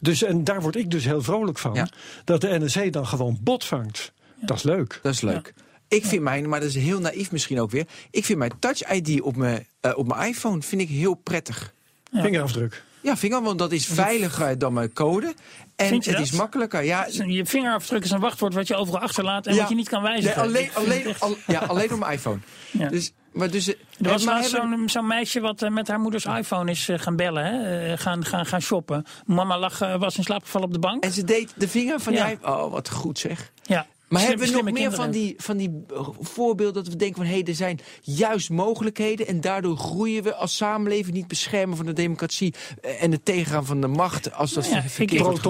Dus 0.00 0.22
en 0.22 0.44
daar 0.44 0.60
word 0.60 0.76
ik 0.76 0.90
dus 0.90 1.04
heel 1.04 1.22
vrolijk 1.22 1.58
van. 1.58 1.74
Ja. 1.74 1.88
Dat 2.24 2.40
de 2.40 2.58
NRC 2.58 2.92
dan 2.92 3.06
gewoon 3.06 3.38
bot 3.40 3.64
vangt. 3.64 4.12
Dat 4.40 4.56
is 4.56 4.62
leuk. 4.62 4.98
Dat 5.02 5.12
is 5.12 5.20
leuk. 5.20 5.54
Ik 5.88 6.04
vind 6.04 6.22
mijn, 6.22 6.48
maar 6.48 6.60
dat 6.60 6.68
is 6.68 6.74
heel 6.74 7.00
naïef 7.00 7.32
misschien 7.32 7.60
ook 7.60 7.70
weer. 7.70 7.86
Ik 8.10 8.24
vind 8.24 8.38
mijn 8.38 8.52
Touch 8.58 8.92
ID 8.92 9.20
op 9.20 9.36
mijn, 9.36 9.66
op 9.94 10.06
mijn 10.06 10.28
iPhone 10.28 10.62
vind 10.62 10.82
ik 10.82 10.88
heel 10.88 11.14
prettig. 11.14 11.72
Vingerafdruk. 12.12 12.86
Ja, 13.08 13.16
vinger, 13.16 13.42
want 13.42 13.58
dat 13.58 13.72
is 13.72 13.86
veiliger 13.86 14.58
dan 14.58 14.72
mijn 14.72 14.92
code. 14.92 15.34
En 15.76 15.94
het 15.94 16.04
dat? 16.04 16.20
is 16.20 16.30
makkelijker. 16.30 16.84
Ja, 16.84 17.06
Je 17.26 17.46
vingerafdruk 17.46 18.04
is 18.04 18.10
een 18.10 18.20
wachtwoord 18.20 18.54
wat 18.54 18.68
je 18.68 18.74
overal 18.74 19.00
achterlaat 19.00 19.46
en 19.46 19.54
Ja. 19.54 19.60
wat 19.60 19.68
je 19.68 19.74
niet 19.74 19.88
kan 19.88 20.02
nee, 20.02 20.12
wijzigen. 20.12 20.42
alleen, 20.42 20.70
alleen, 20.74 21.14
al- 21.18 21.36
ja, 21.46 21.58
alleen 21.58 21.92
op 21.92 21.98
mijn 21.98 22.12
iPhone. 22.12 22.38
Ja. 22.70 22.88
Dus, 22.88 23.12
maar 23.32 23.50
dus, 23.50 23.68
eh, 23.68 23.74
Er 24.00 24.10
was 24.10 24.24
maar 24.24 24.34
laatst 24.34 24.52
hebben- 24.52 24.78
zo'n 24.78 24.88
zo'n 24.88 25.06
meisje 25.06 25.40
wat 25.40 25.62
eh, 25.62 25.70
met 25.70 25.88
haar 25.88 26.00
moeders 26.00 26.24
iPhone 26.24 26.70
is 26.70 26.88
eh, 26.88 26.98
gaan 26.98 27.16
bellen, 27.16 27.44
hè? 27.44 27.96
gaan, 27.96 28.24
gaan, 28.24 28.46
gaan 28.46 28.60
shoppen. 28.62 29.04
Mama 29.26 29.58
lag, 29.58 29.78
was 29.78 30.16
in 30.16 30.22
slaap 30.24 30.42
gevallen 30.44 30.66
op 30.66 30.72
de 30.72 30.78
bank. 30.78 31.04
En 31.04 31.12
ze 31.12 31.24
deed 31.24 31.52
de 31.56 31.68
vinger 31.68 32.00
van 32.00 32.12
Ja. 32.12 32.24
die 32.26 32.34
iPhone. 32.34 32.62
Oh, 32.64 32.70
wat 32.72 32.90
goed 32.90 33.18
zeg. 33.18 33.52
ja. 33.62 33.86
Maar 34.08 34.20
Slim- 34.20 34.30
hebben 34.38 34.56
we 34.56 34.62
nog 34.62 34.72
meer 34.72 34.92
van 34.92 35.10
die, 35.10 35.34
van 35.36 35.56
die 35.56 35.84
eh, 35.94 36.08
voorbeelden 36.20 36.84
dat 36.84 36.92
we 36.92 36.98
denken 36.98 37.16
van... 37.16 37.26
hé, 37.26 37.32
hey, 37.38 37.44
er 37.44 37.54
zijn 37.54 37.78
juist 38.02 38.50
mogelijkheden 38.50 39.26
en 39.26 39.40
daardoor 39.40 39.76
groeien 39.76 40.22
we 40.22 40.34
als 40.34 40.56
samenleving... 40.56 41.16
niet 41.16 41.28
beschermen 41.28 41.76
van 41.76 41.86
de 41.86 41.92
democratie 41.92 42.54
eh, 42.82 43.02
en 43.02 43.12
het 43.12 43.24
tegengaan 43.24 43.66
van 43.66 43.80
de 43.80 43.86
macht... 43.86 44.32
als 44.34 44.52
dat 44.52 44.64
Nou 44.70 44.76
ja, 44.76 44.82
verkeerd 44.88 45.20
ik- 45.20 45.26
wordt. 45.26 45.40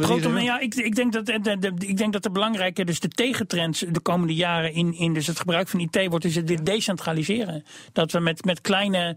Protonmail, 0.00 0.44
ja, 0.44 0.60
ik, 0.60 0.74
ik, 0.74 0.94
denk 0.94 1.12
dat, 1.12 1.26
de, 1.26 1.40
de, 1.40 1.58
de- 1.58 1.86
ik 1.86 1.96
denk 1.96 2.12
dat 2.12 2.22
de 2.22 2.30
belangrijke, 2.30 2.84
dus 2.84 3.00
de 3.00 3.08
tegentrend 3.08 3.94
de 3.94 4.00
komende 4.00 4.34
jaren 4.34 4.72
in, 4.72 4.94
in 4.94 5.14
dus 5.14 5.26
het 5.26 5.38
gebruik 5.38 5.68
van 5.68 5.80
IT 5.80 6.06
wordt, 6.08 6.24
is 6.24 6.34
het 6.34 6.48
weer 6.48 6.64
decentraliseren. 6.64 7.64
Dat 7.92 8.12
we 8.12 8.18
met, 8.20 8.44
met 8.44 8.60
kleine 8.60 9.16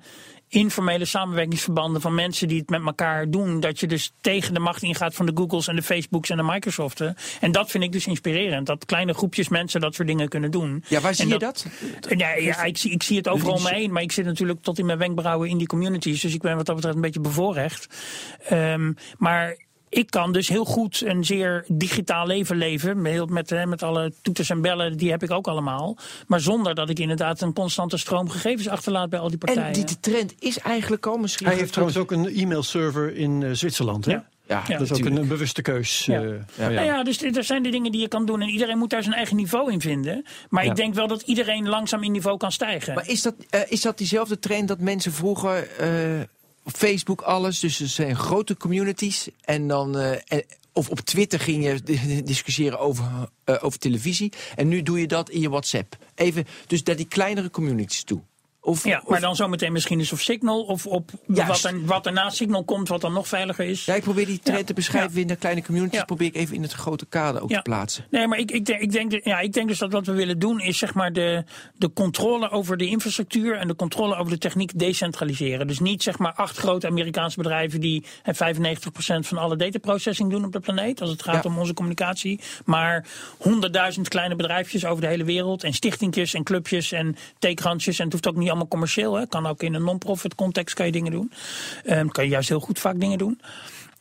informele 0.54 1.06
samenwerkingsverbanden 1.06 2.02
van 2.02 2.16
mensen 2.16 2.48
die 2.48 2.60
het 2.60 2.70
met 2.70 2.86
elkaar 2.86 3.30
doen, 3.30 3.60
dat 3.60 3.80
je 3.80 3.88
dus 3.88 4.12
tegen 4.22 4.54
de 4.54 4.60
macht 4.60 4.82
ingaat 4.82 5.16
van 5.16 5.26
de 5.26 5.32
Googles 5.36 5.68
en 5.68 5.76
de 5.76 5.84
Facebooks 5.84 6.30
en 6.30 6.38
de 6.38 6.44
Microsoften. 6.44 7.16
En 7.40 7.52
dat 7.52 7.72
vind 7.72 7.84
ik 7.84 7.92
dus 7.92 8.08
inspirerend, 8.08 8.68
dat 8.68 8.86
kleine 8.86 9.14
groepjes 9.14 9.50
mensen 9.50 9.82
dat 9.82 9.96
soort 9.96 10.08
dingen 10.08 10.30
kunnen 10.30 10.52
doen. 10.52 10.84
Ja, 10.88 11.02
waar 11.02 11.16
zie 11.16 11.28
je 11.28 11.40
dat? 11.40 11.66
Ja, 12.10 12.34
ja 12.34 12.64
ik, 12.64 12.78
zie, 12.78 12.92
ik 12.92 13.04
zie 13.04 13.18
het 13.18 13.28
overal 13.28 13.54
om 13.54 13.64
me 13.64 13.74
heen, 13.74 13.92
maar 13.92 14.02
ik 14.02 14.12
zit 14.12 14.26
natuurlijk 14.26 14.62
tot 14.62 14.80
in 14.80 14.86
mijn 14.86 14.98
wenkbrauwen 14.98 15.50
in 15.50 15.58
die 15.58 15.68
communities. 15.68 16.22
Dus 16.22 16.34
ik 16.34 16.42
ben 16.42 16.56
wat 16.56 16.66
dat 16.66 16.76
betreft 16.76 16.96
een 16.96 17.02
beetje 17.02 17.20
bevoorrecht. 17.20 17.88
Ehm, 18.48 18.94
maar 19.18 19.58
ik 19.94 20.10
kan 20.12 20.32
dus 20.32 20.48
heel 20.48 20.66
goed 20.66 21.02
een 21.06 21.24
zeer 21.26 21.66
digitaal 21.68 22.28
leven 22.28 22.56
leven. 22.56 23.02
Met, 23.02 23.30
met, 23.30 23.52
eh, 23.52 23.64
met 23.66 23.84
alle 23.84 24.14
toeters 24.22 24.50
en 24.50 24.62
bellen, 24.62 24.98
die 24.98 25.12
heb 25.12 25.24
ik 25.24 25.32
ook 25.32 25.48
allemaal. 25.48 25.98
Maar 26.28 26.40
zonder 26.40 26.76
dat 26.76 26.90
ik 26.90 27.00
inderdaad 27.00 27.42
een 27.42 27.54
constante 27.54 27.98
stroom 27.98 28.30
gegevens 28.30 28.68
achterlaat 28.68 29.10
bij 29.10 29.20
al 29.20 29.30
die 29.30 29.38
partijen. 29.38 29.64
En 29.66 29.74
die 29.74 29.86
die 29.86 30.00
trend 30.00 30.34
is 30.40 30.60
eigenlijk 30.60 31.06
al 31.06 31.18
misschien... 31.18 31.48
Hij 31.48 31.56
heeft 31.56 31.72
trouwens 31.72 31.98
ook 31.98 32.12
een 32.12 32.26
e-mailserver 32.28 33.16
in 33.16 33.44
eh, 33.44 33.50
Zwitserland. 33.52 34.06
Hè? 34.06 34.12
Ja. 34.12 34.26
Ja, 34.48 34.64
Ja. 34.68 34.78
Dat 34.78 34.92
is 34.92 34.98
ook 35.00 35.06
een, 35.06 35.16
een 35.16 35.28
bewuste 35.28 35.62
keus. 35.62 36.06
Ja. 36.06 36.22
eh, 36.22 36.30
Ja. 36.56 36.70
Nou 36.70 36.86
ja, 36.86 37.04
dus 37.04 37.22
er 37.22 37.44
zijn 37.44 37.64
de 37.64 37.70
dingen 37.70 37.92
die 37.92 38.02
je 38.02 38.08
kan 38.08 38.26
doen. 38.26 38.42
En 38.42 38.50
iedereen 38.50 38.78
moet 38.78 38.90
daar 38.90 39.04
zijn 39.04 39.16
eigen 39.16 39.36
niveau 39.36 39.72
in 39.72 39.82
vinden. 39.82 40.26
Maar 40.50 40.64
Ja. 40.64 40.70
ik 40.70 40.76
denk 40.76 40.94
wel 40.94 41.08
dat 41.08 41.22
iedereen 41.22 41.70
langzaam 41.70 42.04
in 42.04 42.12
niveau 42.12 42.38
kan 42.38 42.52
stijgen. 42.52 42.94
Maar 42.94 43.08
is 43.10 43.22
dat, 43.22 43.34
eh, 43.50 43.62
is 43.68 43.82
dat 43.82 43.98
diezelfde 43.98 44.40
trend 44.40 44.68
dat 44.68 44.80
mensen 44.80 45.12
vroeger 45.12 45.68
eh, 45.78 45.88
Facebook 46.66 47.22
alles, 47.22 47.60
dus 47.60 47.80
er 47.80 47.88
zijn 47.88 48.16
grote 48.16 48.58
communities 48.58 49.28
en 49.42 49.68
dan 49.68 49.98
eh, 49.98 50.40
of 50.72 50.90
op 50.90 51.00
Twitter 51.00 51.40
ging 51.40 51.64
je 51.64 51.82
di- 51.84 52.24
discussiëren 52.24 52.80
over, 52.80 53.06
eh, 53.44 53.56
over 53.62 53.80
televisie 53.80 54.32
en 54.56 54.68
nu 54.68 54.84
doe 54.84 55.00
je 55.00 55.08
dat 55.08 55.30
in 55.30 55.42
je 55.42 55.50
WhatsApp. 55.50 55.98
Even, 56.16 56.46
dus 56.68 56.84
naar 56.84 56.96
die 56.96 57.08
kleinere 57.08 57.50
communities 57.50 58.04
toe. 58.04 58.22
Of, 58.66 58.84
Ja, 58.84 59.00
of- 59.04 59.10
maar 59.10 59.22
dan 59.22 59.36
zometeen 59.36 59.72
misschien 59.72 60.00
eens 60.00 60.12
op 60.12 60.20
Signal 60.20 60.62
of 60.62 60.86
op 60.86 61.12
Juist. 61.28 61.62
wat, 61.64 61.72
er, 61.72 61.86
wat 61.86 62.06
er 62.06 62.14
na 62.14 62.30
Signal 62.30 62.64
komt, 62.64 62.88
wat 62.88 63.02
dan 63.02 63.14
nog 63.14 63.28
veiliger 63.28 63.66
is. 63.66 63.86
Ja, 63.86 63.94
ik 63.96 64.04
probeer 64.04 64.26
die 64.26 64.40
trend 64.40 64.60
Ja. 64.60 64.66
te 64.66 64.74
beschrijven 64.74 65.22
in 65.22 65.28
de 65.28 65.36
kleine 65.36 65.64
communities. 65.64 65.98
Ja. 66.00 66.06
Probeer 66.06 66.28
ik 66.28 66.36
even 66.36 66.56
in 66.56 66.62
het 66.62 66.72
grote 66.74 67.06
kader 67.06 67.42
ook 67.42 67.50
te 67.50 67.62
plaatsen. 67.62 68.06
Nee, 68.10 68.28
maar 68.28 68.38
ik, 68.38 68.52
ik, 68.52 68.66
denk, 68.66 68.82
ik, 68.82 68.92
denk, 68.92 69.12
de- 69.12 69.22
ja, 69.24 69.40
ik 69.40 69.54
denk 69.54 69.68
dus 69.68 69.78
dat 69.78 69.92
wat 69.92 70.06
we 70.06 70.12
willen 70.12 70.40
doen 70.40 70.60
is 70.60 70.78
zeg 70.78 70.94
maar 70.94 71.14
de, 71.14 71.44
de 71.78 71.94
controle 71.94 72.50
over 72.50 72.78
de 72.78 72.86
infrastructuur 72.88 73.56
en 73.58 73.68
de 73.68 73.76
controle 73.76 74.16
over 74.16 74.32
de 74.32 74.38
techniek 74.38 74.80
decentraliseren. 74.80 75.68
Dus 75.68 75.80
niet 75.80 76.04
zeg 76.04 76.18
maar 76.18 76.34
acht 76.34 76.58
grote 76.58 76.88
Amerikaanse 76.88 77.38
bedrijven 77.38 77.80
die 77.80 78.06
eh, 78.24 78.36
95% 78.56 78.76
van 79.20 79.38
alle 79.38 79.56
dataprocessing 79.56 80.30
doen 80.30 80.46
op 80.46 80.52
de 80.52 80.60
planeet 80.60 81.02
als 81.02 81.10
het 81.10 81.24
gaat 81.24 81.46
om 81.46 81.58
onze 81.58 81.74
communicatie. 81.74 82.40
Maar 82.66 83.06
honderdduizend 83.38 84.08
kleine 84.08 84.36
bedrijfjes 84.36 84.86
over 84.86 85.02
de 85.02 85.08
hele 85.08 85.24
wereld 85.24 85.64
en 85.64 85.74
stichtingjes 85.74 86.34
en 86.34 86.44
clubjes 86.44 86.92
en 86.92 87.16
theekransjes. 87.40 87.98
En 88.00 88.04
het 88.04 88.14
hoeft 88.14 88.28
ook 88.28 88.36
niet 88.36 88.52
allemaal 88.54 88.68
commercieel. 88.68 89.16
Hè. 89.16 89.28
Kan 89.28 89.46
ook 89.46 89.64
in 89.64 89.74
een 89.74 89.84
non-profit 89.84 90.36
context 90.36 90.76
kan 90.76 90.86
je 90.86 90.92
dingen 90.92 91.12
doen. 91.12 91.32
Ehm, 91.86 92.08
kan 92.08 92.24
je 92.24 92.30
juist 92.30 92.50
heel 92.50 92.60
goed 92.60 92.80
vaak 92.80 93.00
dingen 93.00 93.18
doen. 93.18 93.42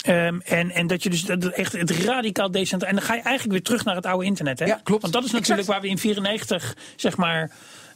Ehm, 0.03 0.41
en, 0.45 0.71
en 0.71 0.87
dat 0.87 1.03
je 1.03 1.11
dus 1.11 1.23
dat 1.23 1.45
echt 1.45 1.73
het 1.73 1.91
radicaal 1.91 2.51
decentraal. 2.51 2.91
En 2.91 2.97
dan 2.97 3.05
ga 3.05 3.15
je 3.15 3.23
eigenlijk 3.23 3.53
weer 3.53 3.63
terug 3.63 3.85
naar 3.85 3.97
het 3.97 4.07
oude 4.07 4.25
internet. 4.25 4.59
Hè? 4.59 4.65
Ja, 4.65 4.81
klopt. 4.83 5.03
Want 5.03 5.15
dat 5.15 5.25
is 5.25 5.31
natuurlijk 5.31 5.69
waar 5.69 5.81
we 5.81 5.89
in 5.89 5.99
94, 5.99 6.77
zeg 6.97 7.17
maar. 7.17 7.51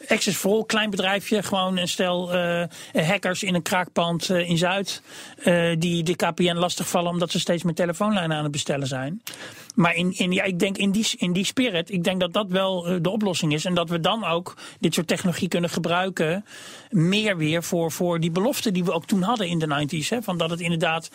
Access 0.08 0.36
for 0.36 0.52
All, 0.52 0.64
klein 0.64 0.90
bedrijfje, 0.90 1.42
gewoon 1.42 1.76
een 1.76 1.88
stel 1.88 2.32
eh, 2.32 2.64
hackers 2.92 3.42
in 3.42 3.54
een 3.54 3.62
kraakpand 3.62 4.30
eh, 4.30 4.48
in 4.48 4.58
Zuid. 4.58 5.02
eh, 5.36 5.76
die 5.78 6.02
de 6.02 6.16
KPN 6.16 6.54
lastigvallen 6.54 7.10
omdat 7.10 7.30
ze 7.30 7.40
steeds 7.40 7.62
meer 7.62 7.74
telefoonlijnen 7.74 8.36
aan 8.36 8.42
het 8.42 8.52
bestellen 8.52 8.86
zijn. 8.86 9.22
Maar 9.74 9.94
in, 9.94 10.12
in, 10.12 10.32
ja, 10.32 10.42
ik 10.42 10.58
denk 10.58 10.76
in 10.76 10.90
die, 10.90 11.06
in 11.16 11.32
die 11.32 11.44
spirit, 11.44 11.90
ik 11.90 12.04
denk 12.04 12.20
dat 12.20 12.32
dat 12.32 12.48
wel 12.48 13.02
de 13.02 13.10
oplossing 13.10 13.52
is. 13.52 13.64
En 13.64 13.74
dat 13.74 13.88
we 13.88 14.00
dan 14.00 14.24
ook 14.24 14.56
dit 14.80 14.94
soort 14.94 15.06
technologie 15.06 15.48
kunnen 15.48 15.70
gebruiken. 15.70 16.44
Meer 16.90 17.36
weer 17.36 17.62
voor, 17.62 17.92
voor 17.92 18.20
die 18.20 18.30
belofte 18.30 18.72
die 18.72 18.84
we 18.84 18.92
ook 18.92 19.06
toen 19.06 19.22
hadden 19.22 19.48
in 19.48 19.58
de 19.58 19.86
90s. 19.88 20.08
Hè, 20.08 20.22
van 20.22 20.38
dat 20.38 20.50
het 20.50 20.60
inderdaad 20.60 21.10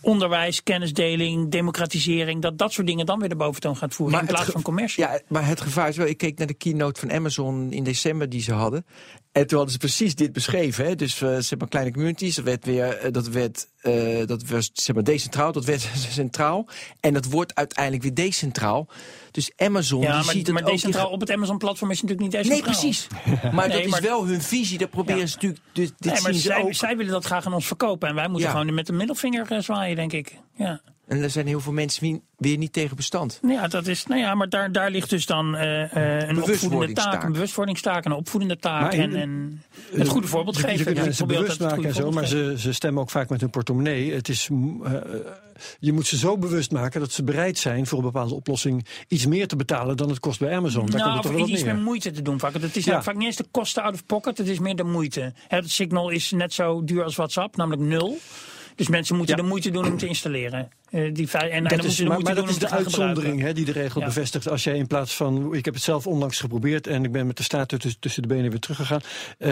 onderwijs, 0.00 0.62
kennisdeling, 0.62 1.50
democratisering, 1.50 2.42
dat 2.42 2.58
dat 2.58 2.72
soort 2.72 2.86
dingen 2.86 3.06
dan 3.06 3.18
weer 3.18 3.28
de 3.28 3.36
boventoon 3.36 3.76
gaat 3.76 3.94
voeren 3.94 4.20
in 4.20 4.26
plaats 4.26 4.50
van 4.50 4.62
commercie. 4.62 5.04
Ja, 5.04 5.20
maar 5.28 5.46
het 5.46 5.60
gevaar 5.60 5.88
is 5.88 5.96
wel, 5.96 6.06
ik 6.06 6.16
keek 6.16 6.38
naar 6.38 6.46
de 6.46 6.54
keynote 6.54 7.00
van 7.00 7.12
Amazon 7.12 7.72
in 7.72 7.84
december 7.84 8.28
die 8.28 8.42
ze 8.42 8.52
hadden. 8.52 8.86
En 9.32 9.46
toen 9.46 9.56
hadden 9.56 9.72
ze 9.72 9.78
precies 9.78 10.14
dit 10.14 10.32
beschreven. 10.32 10.84
Hè? 10.84 10.94
Dus 10.94 11.16
zeg 11.16 11.58
maar 11.58 11.68
kleine 11.68 11.92
communities, 11.92 12.34
dat 12.34 12.44
werd 12.44 12.64
weer, 12.64 12.96
eh, 12.98 13.12
dat 13.12 13.28
werd, 13.28 13.66
eh, 13.80 14.26
dat 14.26 14.46
was 14.46 14.70
zeg 14.72 14.94
maar 14.94 15.04
decentraal, 15.04 15.52
dat 15.52 15.64
werd 15.64 15.88
centraal. 16.10 16.66
En 17.00 17.12
dat 17.14 17.24
wordt 17.24 17.54
uiteindelijk 17.54 18.02
weer 18.02 18.14
decentraal. 18.14 18.88
Dus 19.30 19.50
Amazon, 19.56 20.00
Ja, 20.00 20.06
die 20.16 20.24
maar, 20.24 20.34
ziet 20.34 20.46
het 20.46 20.54
maar 20.54 20.64
decentraal 20.64 21.04
die- 21.04 21.14
op 21.14 21.20
het 21.20 21.30
Amazon-platform 21.30 21.90
is 21.90 22.02
natuurlijk 22.02 22.32
niet 22.34 22.42
Nee, 22.48 22.60
decentraal. 22.60 22.80
precies. 22.80 23.06
Maar 23.54 23.68
Nee, 23.68 23.76
dat 23.76 23.84
is 23.86 23.90
maar- 23.90 24.02
wel 24.02 24.26
hun 24.26 24.42
visie, 24.42 24.78
dat 24.78 24.90
proberen 24.90 25.20
Ja. 25.20 25.26
ze 25.26 25.34
natuurlijk, 25.34 25.60
dus 25.72 25.90
dit 25.98 26.12
Nee, 26.12 26.22
maar 26.22 26.34
zij, 26.34 26.72
zij 26.72 26.96
willen 26.96 27.12
dat 27.12 27.24
graag 27.24 27.46
aan 27.46 27.54
ons 27.54 27.66
verkopen. 27.66 28.08
En 28.08 28.14
wij 28.14 28.28
moeten 28.28 28.48
Ja. 28.50 28.58
gewoon 28.58 28.74
met 28.74 28.86
de 28.86 28.92
middelvinger 28.92 29.62
zwaaien, 29.62 29.96
denk 29.96 30.12
ik. 30.12 30.36
Ja. 30.54 30.80
En 31.10 31.22
er 31.22 31.30
zijn 31.30 31.46
heel 31.46 31.60
veel 31.60 31.72
mensen 31.72 32.02
wie- 32.02 32.20
weer 32.36 32.56
niet 32.58 32.72
tegen 32.72 32.96
bestand. 32.96 33.38
Nou 33.42 33.54
Ja, 33.54 33.68
dat 33.68 33.86
is, 33.86 34.06
nou 34.06 34.20
ja, 34.20 34.34
maar 34.34 34.48
daar, 34.48 34.72
daar 34.72 34.90
ligt 34.90 35.10
dus 35.10 35.26
dan 35.26 35.56
eh, 35.56 35.96
eh, 36.22 36.28
een 36.28 36.42
opvoedende 36.42 36.92
taak, 36.92 37.22
een 37.24 37.32
bewustwordingstaak, 37.32 38.04
een 38.04 38.12
opvoedende 38.12 38.56
taak. 38.58 38.92
In- 38.92 39.00
en, 39.00 39.14
en 39.14 39.62
het 39.98 40.08
goede 40.08 40.26
voorbeeld 40.26 40.56
Je- 40.56 40.62
Je 40.62 40.68
geven. 40.68 40.84
kunt 40.84 40.96
Ja, 40.96 41.00
ik 41.02 41.06
mensen 41.08 41.26
probeer 41.26 41.42
bewust 41.42 41.60
het 41.60 41.70
maken 41.70 41.84
en 41.84 41.94
zo, 41.94 42.10
maar 42.10 42.26
ze, 42.26 42.54
ze 42.58 42.72
stemmen 42.72 43.02
ook 43.02 43.10
vaak 43.10 43.28
met 43.28 43.40
hun 43.40 43.50
portemonnee. 43.50 44.12
Het 44.12 44.28
is, 44.28 44.48
eh, 44.84 44.92
je 45.78 45.92
moet 45.92 46.06
ze 46.06 46.16
zo 46.16 46.38
bewust 46.38 46.70
maken 46.72 47.00
dat 47.00 47.12
ze 47.12 47.24
bereid 47.24 47.58
zijn 47.58 47.86
voor 47.86 47.98
een 47.98 48.04
bepaalde 48.04 48.34
oplossing 48.34 48.86
iets 49.08 49.26
meer 49.26 49.46
te 49.48 49.56
betalen 49.56 49.96
dan 49.96 50.08
het 50.08 50.20
kost 50.20 50.38
bij 50.38 50.56
Amazon. 50.56 50.80
Daar 50.86 50.90
komt 50.90 51.02
nou, 51.02 51.14
het 51.14 51.22
toch 51.32 51.42
of 51.42 51.48
iets 51.48 51.64
meer 51.64 51.76
moeite 51.76 52.10
te 52.10 52.22
doen 52.22 52.38
vaak. 52.38 52.52
Het 52.52 52.76
is 52.76 52.84
Ja. 52.84 53.02
vaak 53.02 53.14
niet 53.16 53.26
eens 53.26 53.36
de 53.36 53.46
kosten 53.50 53.82
out 53.82 53.94
of 53.94 54.06
pocket, 54.06 54.38
het 54.38 54.48
is 54.48 54.58
meer 54.58 54.76
de 54.76 54.84
moeite. 54.84 55.32
Het 55.48 55.70
signal 55.70 56.08
is 56.10 56.30
net 56.30 56.52
zo 56.54 56.84
duur 56.84 57.04
als 57.04 57.16
WhatsApp, 57.16 57.56
namelijk 57.56 57.82
nul. 57.82 58.18
Dus 58.74 58.88
mensen 58.88 59.16
moeten 59.16 59.36
Ja. 59.36 59.42
de 59.42 59.48
moeite 59.48 59.70
doen 59.70 59.86
om 59.86 59.96
te 59.96 60.06
installeren. 60.06 60.68
Eh, 60.90 61.14
die, 61.14 61.30
en, 61.30 61.64
Dat 61.64 61.84
is, 61.84 62.00
maar, 62.02 62.20
maar 62.20 62.34
dat 62.34 62.48
is 62.48 62.58
de 62.58 62.70
uitzondering 62.70 63.40
hè, 63.40 63.52
die 63.52 63.64
de 63.64 63.72
regel 63.72 64.00
Ja. 64.00 64.06
bevestigt. 64.06 64.48
Als 64.48 64.64
jij 64.64 64.76
in 64.76 64.86
plaats 64.86 65.16
van, 65.16 65.54
ik 65.54 65.64
heb 65.64 65.74
het 65.74 65.82
zelf 65.82 66.06
onlangs 66.06 66.40
geprobeerd 66.40 66.86
en 66.86 67.04
ik 67.04 67.12
ben 67.12 67.26
met 67.26 67.36
de 67.36 67.42
staart 67.42 67.68
tussen, 67.68 68.00
tussen 68.00 68.22
de 68.22 68.28
benen 68.28 68.50
weer 68.50 68.58
teruggegaan. 68.60 69.00
eh, 69.38 69.50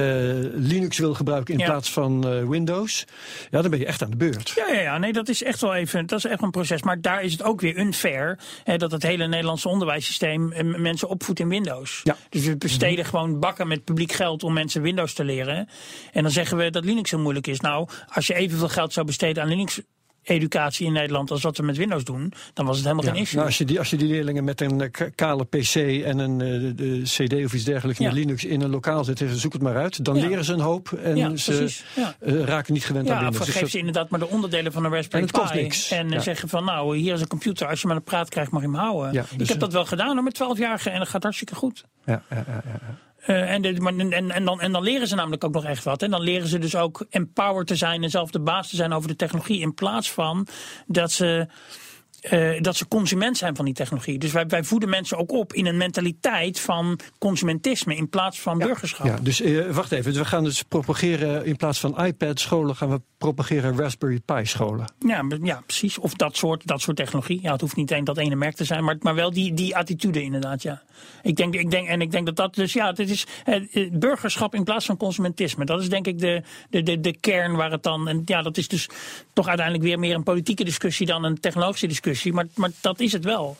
Linux 0.55 0.99
wil 0.99 1.15
gebruiken 1.15 1.55
in 1.55 1.61
Ja. 1.61 1.67
plaats 1.67 1.93
van 1.93 2.29
eh, 2.29 2.49
Windows. 2.49 3.05
Ja, 3.51 3.61
dan 3.63 3.71
ben 3.71 3.79
je 3.79 3.87
echt 3.87 4.03
aan 4.03 4.11
de 4.11 4.17
beurt. 4.17 4.53
Ja, 4.57 4.67
ja, 4.75 4.81
ja, 4.81 4.99
nee, 4.99 5.13
dat 5.13 5.29
is 5.29 5.43
echt 5.43 5.61
wel 5.61 5.75
even, 5.75 6.07
dat 6.07 6.19
is 6.19 6.25
echt 6.25 6.43
een 6.43 6.51
proces. 6.51 6.83
Maar 6.83 7.01
daar 7.01 7.23
is 7.23 7.33
het 7.33 7.43
ook 7.43 7.61
weer 7.61 7.77
unfair 7.79 8.39
hè, 8.65 8.77
dat 8.77 8.91
het 8.91 9.03
hele 9.03 9.27
Nederlandse 9.27 9.69
onderwijssysteem 9.69 10.53
mensen 10.83 11.09
opvoedt 11.09 11.41
in 11.41 11.49
Windows. 11.49 12.01
Ja. 12.05 12.17
Dus 12.29 12.45
we 12.47 12.57
besteden 12.57 13.05
gewoon 13.05 13.39
bakken 13.41 13.69
met 13.69 13.85
publiek 13.85 14.13
geld 14.13 14.43
om 14.43 14.53
mensen 14.53 14.83
Windows 14.83 15.13
te 15.15 15.25
leren. 15.25 15.69
En 16.13 16.23
dan 16.23 16.33
zeggen 16.33 16.57
we 16.57 16.71
dat 16.71 16.85
Linux 16.85 17.11
heel 17.11 17.21
moeilijk 17.21 17.47
is. 17.47 17.61
Nou, 17.61 17.89
als 18.09 18.27
je 18.27 18.35
evenveel 18.35 18.69
geld 18.69 18.93
zou 18.93 19.07
besteden 19.07 19.43
aan 19.43 19.49
Linux. 19.49 19.81
Educatie 20.29 20.87
in 20.87 20.93
Nederland 20.93 21.31
als 21.31 21.43
wat 21.43 21.57
we 21.57 21.63
met 21.63 21.77
Windows 21.77 22.05
doen, 22.05 22.33
dan 22.55 22.67
was 22.67 22.77
het 22.77 22.85
helemaal 22.85 23.05
Ja, 23.07 23.13
geen 23.13 23.21
issue. 23.21 23.35
nou, 23.37 23.47
als, 23.47 23.59
je 23.59 23.65
die, 23.65 23.79
als 23.79 23.91
je 23.91 23.97
die 23.97 24.09
leerlingen 24.09 24.45
met 24.45 24.61
een 24.61 24.81
eh, 24.81 25.07
kale 25.15 25.45
PC 25.45 25.75
en 26.05 26.19
een 26.19 26.41
eh, 26.41 26.77
de- 26.77 27.03
CD 27.05 27.45
of 27.45 27.55
iets 27.55 27.65
dergelijks 27.65 28.01
Ja. 28.01 28.07
met 28.07 28.15
Linux 28.15 28.45
in 28.45 28.61
een 28.61 28.71
lokaal 28.71 29.05
zet, 29.05 29.21
en 29.21 29.37
zoek 29.37 29.53
het 29.53 29.63
maar 29.63 29.77
uit, 29.77 30.05
dan 30.05 30.17
Ja. 30.17 30.29
leren 30.29 30.45
ze 30.45 30.53
een 30.53 30.61
hoop 30.61 30.93
en 30.93 31.17
Ja, 31.17 31.37
ze. 31.37 31.77
Ja. 31.97 32.15
eh, 32.21 32.41
raken 32.45 32.73
niet 32.73 32.85
gewend 32.85 33.09
aan 33.09 33.15
Ja, 33.15 33.21
Linux. 33.21 33.39
of 33.41 33.47
Dus 33.47 33.55
geef 33.55 33.71
ze 33.71 33.79
inderdaad 33.79 34.09
maar 34.11 34.21
de 34.21 34.29
onderdelen 34.29 34.73
van 34.73 34.85
een 34.85 34.93
Raspberry 34.93 35.29
En 35.35 35.49
Pi. 35.51 35.61
niks. 35.63 35.91
En 35.91 36.09
Ja. 36.11 36.21
zeggen 36.21 36.49
van 36.49 36.65
nou, 36.65 36.97
hier 36.97 37.15
is 37.15 37.21
een 37.21 37.27
computer. 37.29 37.67
Als 37.69 37.81
je 37.81 37.87
maar 37.87 37.97
een 37.97 38.03
praat 38.03 38.29
krijgt, 38.29 38.51
mag 38.51 38.63
je 38.63 38.69
hem 38.69 38.77
houden. 38.77 39.13
Ja, 39.13 39.25
ik 39.31 39.39
dus, 39.39 39.49
heb 39.49 39.59
dat 39.61 39.73
wel 39.73 39.85
gedaan 39.85 40.15
hoor, 40.15 40.23
met 40.23 40.35
12-jarigen 40.35 40.93
en 40.93 40.99
dat 40.99 41.09
gaat 41.09 41.23
hartstikke 41.23 41.55
goed. 41.55 41.85
ja, 42.05 42.23
ja, 42.31 42.45
ja, 42.47 42.63
Eh, 43.19 43.53
en, 43.53 43.63
en, 44.31 44.45
dan, 44.45 44.61
en 44.61 44.73
dan 44.73 44.83
leren 44.83 45.09
ze 45.09 45.15
namelijk 45.15 45.45
ook 45.45 45.55
nog 45.55 45.65
echt 45.65 45.85
wat. 45.85 46.03
En 46.03 46.11
dan 46.11 46.21
leren 46.21 46.49
ze 46.49 46.59
dus 46.59 46.77
ook 46.77 47.07
empowered 47.11 47.67
te 47.67 47.77
zijn 47.77 48.03
en 48.03 48.11
zelf 48.11 48.31
de 48.31 48.41
baas 48.41 48.69
te 48.69 48.77
zijn 48.77 48.93
over 48.93 49.09
de 49.09 49.17
technologie. 49.17 49.61
In 49.61 49.75
plaats 49.75 50.13
van 50.13 50.47
dat 50.87 51.13
ze. 51.13 51.47
Eh, 52.21 52.61
dat 52.61 52.77
ze 52.77 52.89
consument 52.89 53.37
zijn 53.37 53.57
van 53.57 53.65
die 53.65 53.75
technologie. 53.75 54.19
Dus 54.19 54.33
wij, 54.33 54.47
wij 54.47 54.65
voeden 54.65 54.89
mensen 54.89 55.19
ook 55.19 55.33
op 55.33 55.53
in 55.53 55.67
een 55.67 55.77
mentaliteit 55.77 56.61
van 56.61 56.99
consumentisme 57.19 57.97
in 57.97 58.09
plaats 58.09 58.41
van 58.41 58.59
burgerschap. 58.59 59.07
Ja, 59.07 59.19
dus 59.23 59.41
eh, 59.41 59.71
wacht 59.71 59.93
even. 59.93 60.13
We 60.13 60.25
gaan 60.25 60.45
dus 60.45 60.63
propageren 60.63 61.45
in 61.45 61.57
plaats 61.57 61.81
van 61.81 62.05
iPad-scholen 62.05 62.77
gaan 62.77 62.91
we 62.91 63.01
propageren 63.19 63.77
Raspberry 63.77 64.21
Pi-scholen. 64.25 64.93
Ja, 65.07 65.23
maar- 65.23 65.39
ja, 65.43 65.63
precies. 65.67 65.99
Of 65.99 66.15
dat 66.15 66.37
soort, 66.37 66.67
dat 66.67 66.81
soort 66.81 66.97
technologie. 66.97 67.39
Ja, 67.43 67.53
het 67.53 67.61
hoeft 67.61 67.77
niet 67.77 67.91
één 67.91 68.05
dat 68.05 68.19
ene 68.19 68.35
merk 68.35 68.55
te 68.55 68.65
zijn, 68.65 68.85
maar, 68.85 68.97
maar 69.01 69.15
wel 69.15 69.33
die, 69.33 69.55
die 69.55 69.77
attitude 69.77 70.23
inderdaad, 70.23 70.63
ja. 70.63 70.83
Ik 71.23 71.37
denk, 71.37 71.55
ik 71.55 71.71
denk, 71.71 71.89
en 71.89 72.01
ik 72.01 72.11
denk 72.11 72.27
dat 72.27 72.37
dat 72.37 72.55
dus, 72.55 72.73
ja, 72.73 72.93
dit 72.93 73.11
is 73.11 73.27
eh, 73.45 73.55
eh, 73.73 73.93
burgerschap 73.93 74.55
in 74.55 74.65
plaats 74.65 74.87
van 74.87 74.97
consumentisme. 74.97 75.65
Dat 75.65 75.81
is 75.81 75.89
denk 75.89 76.07
ik 76.07 76.19
de, 76.19 76.43
de, 76.71 76.83
de, 76.83 77.01
de 77.01 77.17
kern 77.21 77.57
waar 77.57 77.71
het 77.71 77.83
dan, 77.83 78.09
en 78.09 78.23
ja, 78.25 78.43
dat 78.43 78.57
is 78.57 78.69
dus 78.69 78.89
toch 79.33 79.49
uiteindelijk 79.49 79.87
weer 79.87 79.99
meer 79.99 80.15
een 80.15 80.23
politieke 80.23 80.65
discussie 80.65 81.07
dan 81.07 81.25
een 81.25 81.41
technologische 81.41 81.87
discussie, 81.87 82.08
maar, 82.33 82.47
maar 82.55 82.71
dat 82.81 83.01
is 83.01 83.13
het 83.13 83.25
wel. 83.25 83.57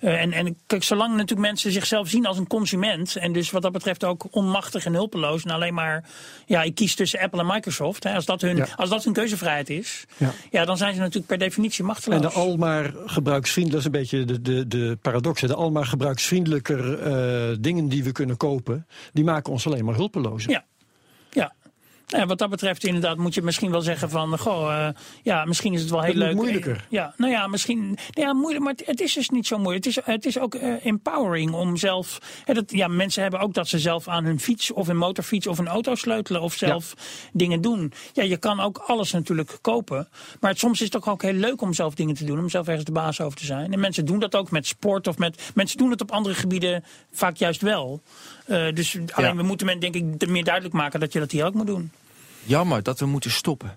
Eh, 0.00 0.20
en, 0.22 0.32
en 0.32 0.56
kijk, 0.66 0.82
zolang 0.82 1.10
natuurlijk 1.12 1.40
mensen 1.40 1.72
zichzelf 1.72 2.08
zien 2.08 2.26
als 2.26 2.38
een 2.38 2.46
consument. 2.46 3.16
En 3.16 3.32
dus 3.32 3.50
wat 3.50 3.62
dat 3.62 3.72
betreft 3.72 4.04
ook 4.04 4.26
onmachtig 4.30 4.84
en 4.84 4.92
hulpeloos. 4.92 5.42
En 5.44 5.50
alleen 5.50 5.74
maar, 5.74 6.04
ja, 6.46 6.62
ik 6.62 6.74
kies 6.74 6.94
tussen 6.94 7.20
Apple 7.20 7.40
en 7.40 7.46
Microsoft. 7.46 8.04
Hè, 8.04 8.14
als, 8.14 8.24
dat 8.24 8.40
hun, 8.40 8.56
Ja. 8.56 8.68
als 8.76 8.88
dat 8.90 9.04
hun 9.04 9.12
keuzevrijheid 9.12 9.70
is. 9.70 10.04
Ja. 10.16 10.32
Ja. 10.50 10.64
dan 10.64 10.76
zijn 10.76 10.94
ze 10.94 10.98
natuurlijk 11.00 11.26
per 11.26 11.38
definitie 11.38 11.84
machteloos. 11.84 12.20
En 12.20 12.28
de 12.28 12.34
almaar 12.34 12.92
gebruiksvriendelijk, 13.06 13.84
dat 13.84 13.92
is 13.92 14.00
een 14.00 14.18
beetje 14.18 14.40
de, 14.40 14.42
de, 14.42 14.66
de 14.68 14.98
paradox. 15.02 15.40
hè. 15.40 15.46
De 15.46 15.54
almaar 15.54 15.86
gebruiksvriendelijker 15.86 16.98
eh, 16.98 17.56
dingen 17.60 17.88
die 17.88 18.04
we 18.04 18.12
kunnen 18.12 18.36
kopen, 18.36 18.86
die 19.12 19.24
maken 19.24 19.52
ons 19.52 19.66
alleen 19.66 19.84
maar 19.84 19.94
hulpeloos. 19.94 20.44
Ja. 20.44 20.64
Nou 22.06 22.26
wat 22.26 22.38
dat 22.38 22.50
betreft 22.50 22.84
inderdaad 22.84 23.16
moet 23.16 23.34
je 23.34 23.42
misschien 23.42 23.70
wel 23.70 23.80
zeggen 23.80 24.10
van... 24.10 24.38
Goh, 24.38 24.86
eh, 24.86 24.88
ja, 25.22 25.44
misschien 25.44 25.72
is 25.72 25.80
het 25.80 25.90
wel 25.90 26.02
heel 26.02 26.08
Het 26.08 26.22
leuk. 26.22 26.34
moeilijker. 26.34 26.86
Ja, 26.88 27.14
nou 27.16 27.32
ja, 27.32 27.46
misschien... 27.46 27.78
nou 27.78 27.96
Ja, 28.10 28.32
moeilijk, 28.32 28.64
maar 28.64 28.74
het, 28.84 29.00
is 29.00 29.14
dus 29.14 29.28
niet 29.30 29.46
zo 29.46 29.58
moeilijk. 29.58 29.84
Het 29.84 29.96
is, 29.96 30.04
het 30.04 30.26
is 30.26 30.38
ook 30.38 30.54
eh, 30.54 30.86
empowering 30.86 31.52
om 31.52 31.76
zelf... 31.76 32.18
Hè, 32.44 32.54
dat, 32.54 32.70
ja, 32.70 32.88
mensen 32.88 33.22
hebben 33.22 33.40
ook 33.40 33.54
dat 33.54 33.68
ze 33.68 33.78
zelf 33.78 34.08
aan 34.08 34.24
hun 34.24 34.40
fiets 34.40 34.72
of 34.72 34.88
een 34.88 34.96
motorfiets 34.96 35.46
of 35.46 35.58
een 35.58 35.68
auto 35.68 35.94
sleutelen... 35.94 36.42
of 36.42 36.54
zelf 36.54 36.94
dingen 37.32 37.60
doen. 37.60 37.92
Ja, 38.12 38.22
je 38.22 38.36
kan 38.36 38.60
ook 38.60 38.78
alles 38.78 39.12
natuurlijk 39.12 39.58
kopen. 39.60 40.08
Maar 40.40 40.50
het, 40.50 40.58
soms 40.58 40.80
is 40.80 40.86
het 40.86 40.96
ook, 40.96 41.06
ook 41.06 41.22
heel 41.22 41.32
leuk 41.32 41.62
om 41.62 41.72
zelf 41.72 41.94
dingen 41.94 42.14
te 42.14 42.24
doen. 42.24 42.38
Om 42.38 42.48
zelf 42.48 42.66
ergens 42.66 42.84
de 42.84 42.92
baas 42.92 43.20
over 43.20 43.38
te 43.38 43.44
zijn. 43.44 43.72
En 43.72 43.80
mensen 43.80 44.04
doen 44.04 44.18
dat 44.18 44.34
ook 44.34 44.50
met 44.50 44.66
sport 44.66 45.06
of 45.06 45.18
met... 45.18 45.52
Mensen 45.54 45.78
doen 45.78 45.90
het 45.90 46.00
op 46.00 46.10
andere 46.10 46.34
gebieden 46.34 46.84
vaak 47.12 47.36
juist 47.36 47.62
wel. 47.62 48.02
Eh, 48.44 48.72
dus 48.74 48.98
alleen 49.12 49.36
we 49.36 49.42
moeten 49.42 49.66
men 49.66 49.78
denk 49.80 49.94
ik 49.94 50.28
meer 50.28 50.44
duidelijk 50.44 50.74
maken 50.74 51.00
dat 51.00 51.12
je 51.12 51.18
dat 51.18 51.30
hier 51.30 51.44
ook 51.44 51.54
moet 51.54 51.66
doen. 51.66 51.90
Jammer 52.44 52.82
dat 52.82 52.98
we 53.00 53.06
moeten 53.06 53.30
stoppen. 53.30 53.76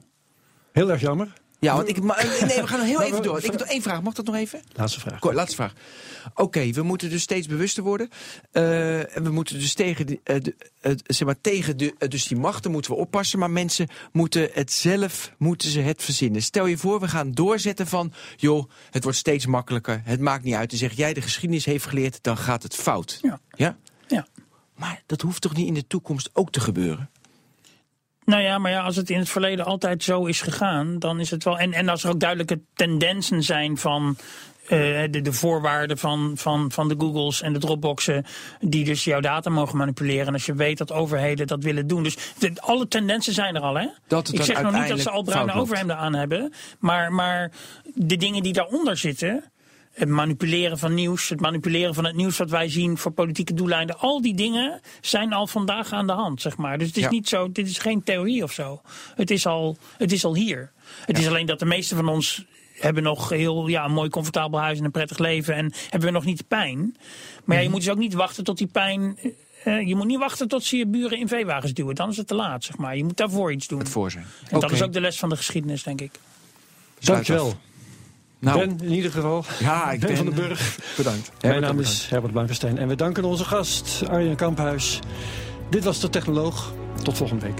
Heel 0.71 0.91
erg 0.91 1.01
jammer. 1.01 1.33
Ja, 1.59 1.75
want 1.75 1.87
ik. 1.89 2.01
maar- 2.01 2.25
Nee, 2.47 2.61
we 2.61 2.67
gaan 2.67 2.77
nog 2.79 2.87
heel 2.87 3.01
even 3.01 3.21
door. 3.23 3.37
Ik 3.37 3.43
heb 3.43 3.59
nog 3.59 3.67
één 3.67 3.81
vraag. 3.81 4.01
Mag 4.01 4.13
dat 4.13 4.25
nog 4.25 4.35
even? 4.35 4.61
Laatste 4.75 4.99
vraag. 4.99 5.19
Kort, 5.19 5.35
laatste 5.35 5.55
vraag. 5.55 5.73
Oké, 6.35 6.71
we 6.71 6.81
moeten 6.83 7.09
dus 7.09 7.21
steeds 7.21 7.47
bewuster 7.47 7.83
worden. 7.83 8.09
Eh, 8.51 9.15
en 9.17 9.23
we 9.23 9.29
moeten 9.29 9.59
dus 9.59 9.73
tegen, 9.73 10.05
die, 10.05 10.19
eh, 10.23 10.35
de, 10.41 10.55
eh, 10.81 10.91
zeg 11.05 11.27
maar, 11.27 11.41
tegen 11.41 11.77
de, 11.77 11.93
eh, 11.97 12.09
dus 12.09 12.27
die 12.27 12.37
machten 12.37 12.71
moeten 12.71 12.91
we 12.91 12.97
oppassen. 12.97 13.39
Maar 13.39 13.51
mensen 13.51 13.87
moeten 14.11 14.49
het 14.53 14.71
zelf, 14.71 15.31
moeten 15.37 15.69
ze 15.69 15.79
het 15.79 16.03
verzinnen. 16.03 16.41
Stel 16.41 16.65
je 16.65 16.77
voor, 16.77 16.99
we 16.99 17.07
gaan 17.07 17.31
doorzetten 17.31 17.87
van, 17.87 18.13
joh, 18.35 18.69
het 18.91 19.03
wordt 19.03 19.17
steeds 19.17 19.45
makkelijker. 19.45 20.01
Het 20.03 20.19
maakt 20.19 20.43
niet 20.43 20.55
uit. 20.55 20.69
Dan 20.69 20.79
zeg 20.79 20.93
jij 20.93 21.13
de 21.13 21.21
geschiedenis 21.21 21.65
heeft 21.65 21.85
geleerd, 21.85 22.19
dan 22.21 22.37
gaat 22.37 22.63
het 22.63 22.75
fout. 22.75 23.19
Ja. 23.21 23.39
ja? 23.55 23.77
Ja. 24.07 24.27
Maar 24.77 25.01
dat 25.05 25.21
hoeft 25.21 25.41
toch 25.41 25.55
niet 25.55 25.67
in 25.67 25.73
de 25.73 25.87
toekomst 25.87 26.29
ook 26.33 26.51
te 26.51 26.59
gebeuren? 26.59 27.09
Nou 28.25 28.41
ja, 28.41 28.57
maar 28.57 28.71
ja, 28.71 28.81
als 28.81 28.95
het 28.95 29.09
in 29.09 29.17
het 29.19 29.29
verleden 29.29 29.65
altijd 29.65 30.03
zo 30.03 30.25
is 30.25 30.41
gegaan, 30.41 30.99
dan 30.99 31.19
is 31.19 31.31
het 31.31 31.43
wel. 31.43 31.59
En, 31.59 31.73
en 31.73 31.89
als 31.89 32.03
er 32.03 32.09
ook 32.09 32.19
duidelijke 32.19 32.59
tendensen 32.73 33.43
zijn 33.43 33.77
van. 33.77 34.17
eh, 34.67 34.77
de, 35.11 35.21
de 35.21 35.33
voorwaarden 35.33 35.97
van, 35.97 36.31
van, 36.35 36.71
van 36.71 36.87
de 36.87 36.95
Googles 36.97 37.41
en 37.41 37.53
de 37.53 37.59
Dropboxen, 37.59 38.25
die 38.59 38.85
dus 38.85 39.03
jouw 39.03 39.19
data 39.19 39.49
mogen 39.49 39.77
manipuleren. 39.77 40.27
En 40.27 40.33
als 40.33 40.45
je 40.45 40.53
weet 40.53 40.77
dat 40.77 40.91
overheden 40.91 41.47
dat 41.47 41.63
willen 41.63 41.87
doen. 41.87 42.03
Dus 42.03 42.17
de- 42.39 42.53
alle 42.61 42.87
tendensen 42.87 43.33
zijn 43.33 43.55
er 43.55 43.61
al, 43.61 43.75
hè? 43.75 43.87
Dat 44.07 44.33
Ik 44.33 44.41
zeg 44.43 44.61
nog 44.61 44.71
niet 44.73 44.87
dat 44.87 44.99
ze 44.99 45.09
al 45.09 45.23
bruine 45.23 45.51
overhemden 45.53 45.97
aan 45.97 46.13
hebben. 46.15 46.53
Maar, 46.79 47.11
maar 47.13 47.51
de 47.95 48.17
dingen 48.17 48.43
die 48.43 48.53
daaronder 48.53 48.97
zitten. 48.97 49.43
Het 49.97 50.09
manipuleren 50.09 50.77
van 50.77 50.93
nieuws, 50.93 51.29
het 51.29 51.39
manipuleren 51.39 51.93
van 51.93 52.05
het 52.05 52.15
nieuws 52.15 52.37
wat 52.37 52.49
wij 52.49 52.69
zien 52.69 52.97
voor 52.97 53.11
politieke 53.11 53.53
doeleinden. 53.53 53.99
Al 53.99 54.21
die 54.21 54.35
dingen 54.35 54.81
zijn 55.01 55.33
al 55.33 55.47
vandaag 55.47 55.91
aan 55.91 56.07
de 56.07 56.13
hand, 56.13 56.41
zeg 56.41 56.57
maar. 56.57 56.77
Dus 56.77 56.87
het 56.87 56.97
is 56.97 57.03
Ja. 57.03 57.09
niet 57.09 57.27
zo, 57.29 57.51
dit 57.51 57.67
is 57.67 57.77
geen 57.77 58.03
theorie 58.03 58.43
of 58.43 58.51
zo. 58.51 58.81
Het 59.15 59.31
is 59.31 59.45
al, 59.45 59.77
het 59.97 60.11
is 60.11 60.25
al 60.25 60.35
hier. 60.35 60.71
Het 61.05 61.19
is 61.19 61.27
alleen 61.27 61.45
dat 61.45 61.59
de 61.59 61.65
meeste 61.65 61.95
van 61.95 62.07
ons 62.07 62.45
hebben 62.73 63.03
nog 63.03 63.29
heel 63.29 63.67
ja, 63.67 63.85
een 63.85 63.91
mooi 63.91 64.09
comfortabel 64.09 64.59
huis 64.59 64.77
en 64.79 64.85
een 64.85 64.91
prettig 64.91 65.17
leven. 65.17 65.55
En 65.55 65.73
hebben 65.89 66.07
we 66.09 66.15
nog 66.15 66.25
niet 66.25 66.37
de 66.37 66.43
pijn. 66.47 66.77
Maar 66.79 66.97
Mhm. 67.45 67.53
ja, 67.55 67.59
je 67.59 67.69
moet 67.69 67.79
dus 67.79 67.89
ook 67.89 67.97
niet 67.97 68.13
wachten 68.13 68.43
tot 68.43 68.57
die 68.57 68.67
pijn. 68.67 69.17
eh, 69.63 69.87
je 69.87 69.95
moet 69.95 70.05
niet 70.07 70.19
wachten 70.19 70.47
tot 70.47 70.63
ze 70.63 70.77
je 70.77 70.87
buren 70.87 71.17
in 71.19 71.27
veewagens 71.27 71.73
duwen. 71.73 71.95
Dan 71.95 72.09
is 72.09 72.17
het 72.17 72.27
te 72.27 72.35
laat, 72.35 72.63
zeg 72.63 72.77
maar. 72.77 72.97
Je 72.97 73.03
moet 73.03 73.17
daarvoor 73.17 73.51
iets 73.51 73.67
doen. 73.67 73.79
Het 73.79 73.89
voor 73.89 74.11
zijn. 74.11 74.25
En 74.49 74.59
dat 74.59 74.71
is 74.71 74.81
ook 74.81 74.93
de 74.93 75.01
les 75.01 75.19
van 75.19 75.29
de 75.29 75.35
geschiedenis, 75.35 75.83
denk 75.83 76.01
ik. 76.01 76.11
Dankjewel. 76.99 77.57
Nou, 78.39 78.59
Ben, 78.59 78.77
in 78.81 78.93
ieder 78.93 79.11
geval. 79.11 79.45
ja, 79.59 79.91
ik 79.91 79.99
Ben 79.99 80.07
ben 80.07 80.17
van 80.17 80.25
den 80.25 80.35
Burg. 80.35 80.79
Bedankt. 80.97 81.31
Mijn 81.41 81.53
Herbert, 81.53 81.73
naam 81.73 81.79
is 81.81 82.07
Herbert 82.09 82.31
Blankenstein 82.33 82.77
en 82.77 82.87
we 82.87 82.95
danken 82.95 83.23
onze 83.23 83.45
gast 83.45 84.03
Arjen 84.09 84.35
Kamphuis. 84.35 84.99
Dit 85.69 85.83
was 85.83 85.99
de 85.99 86.09
Technoloog. 86.09 86.73
Tot 87.03 87.17
volgende 87.17 87.45
week. 87.45 87.59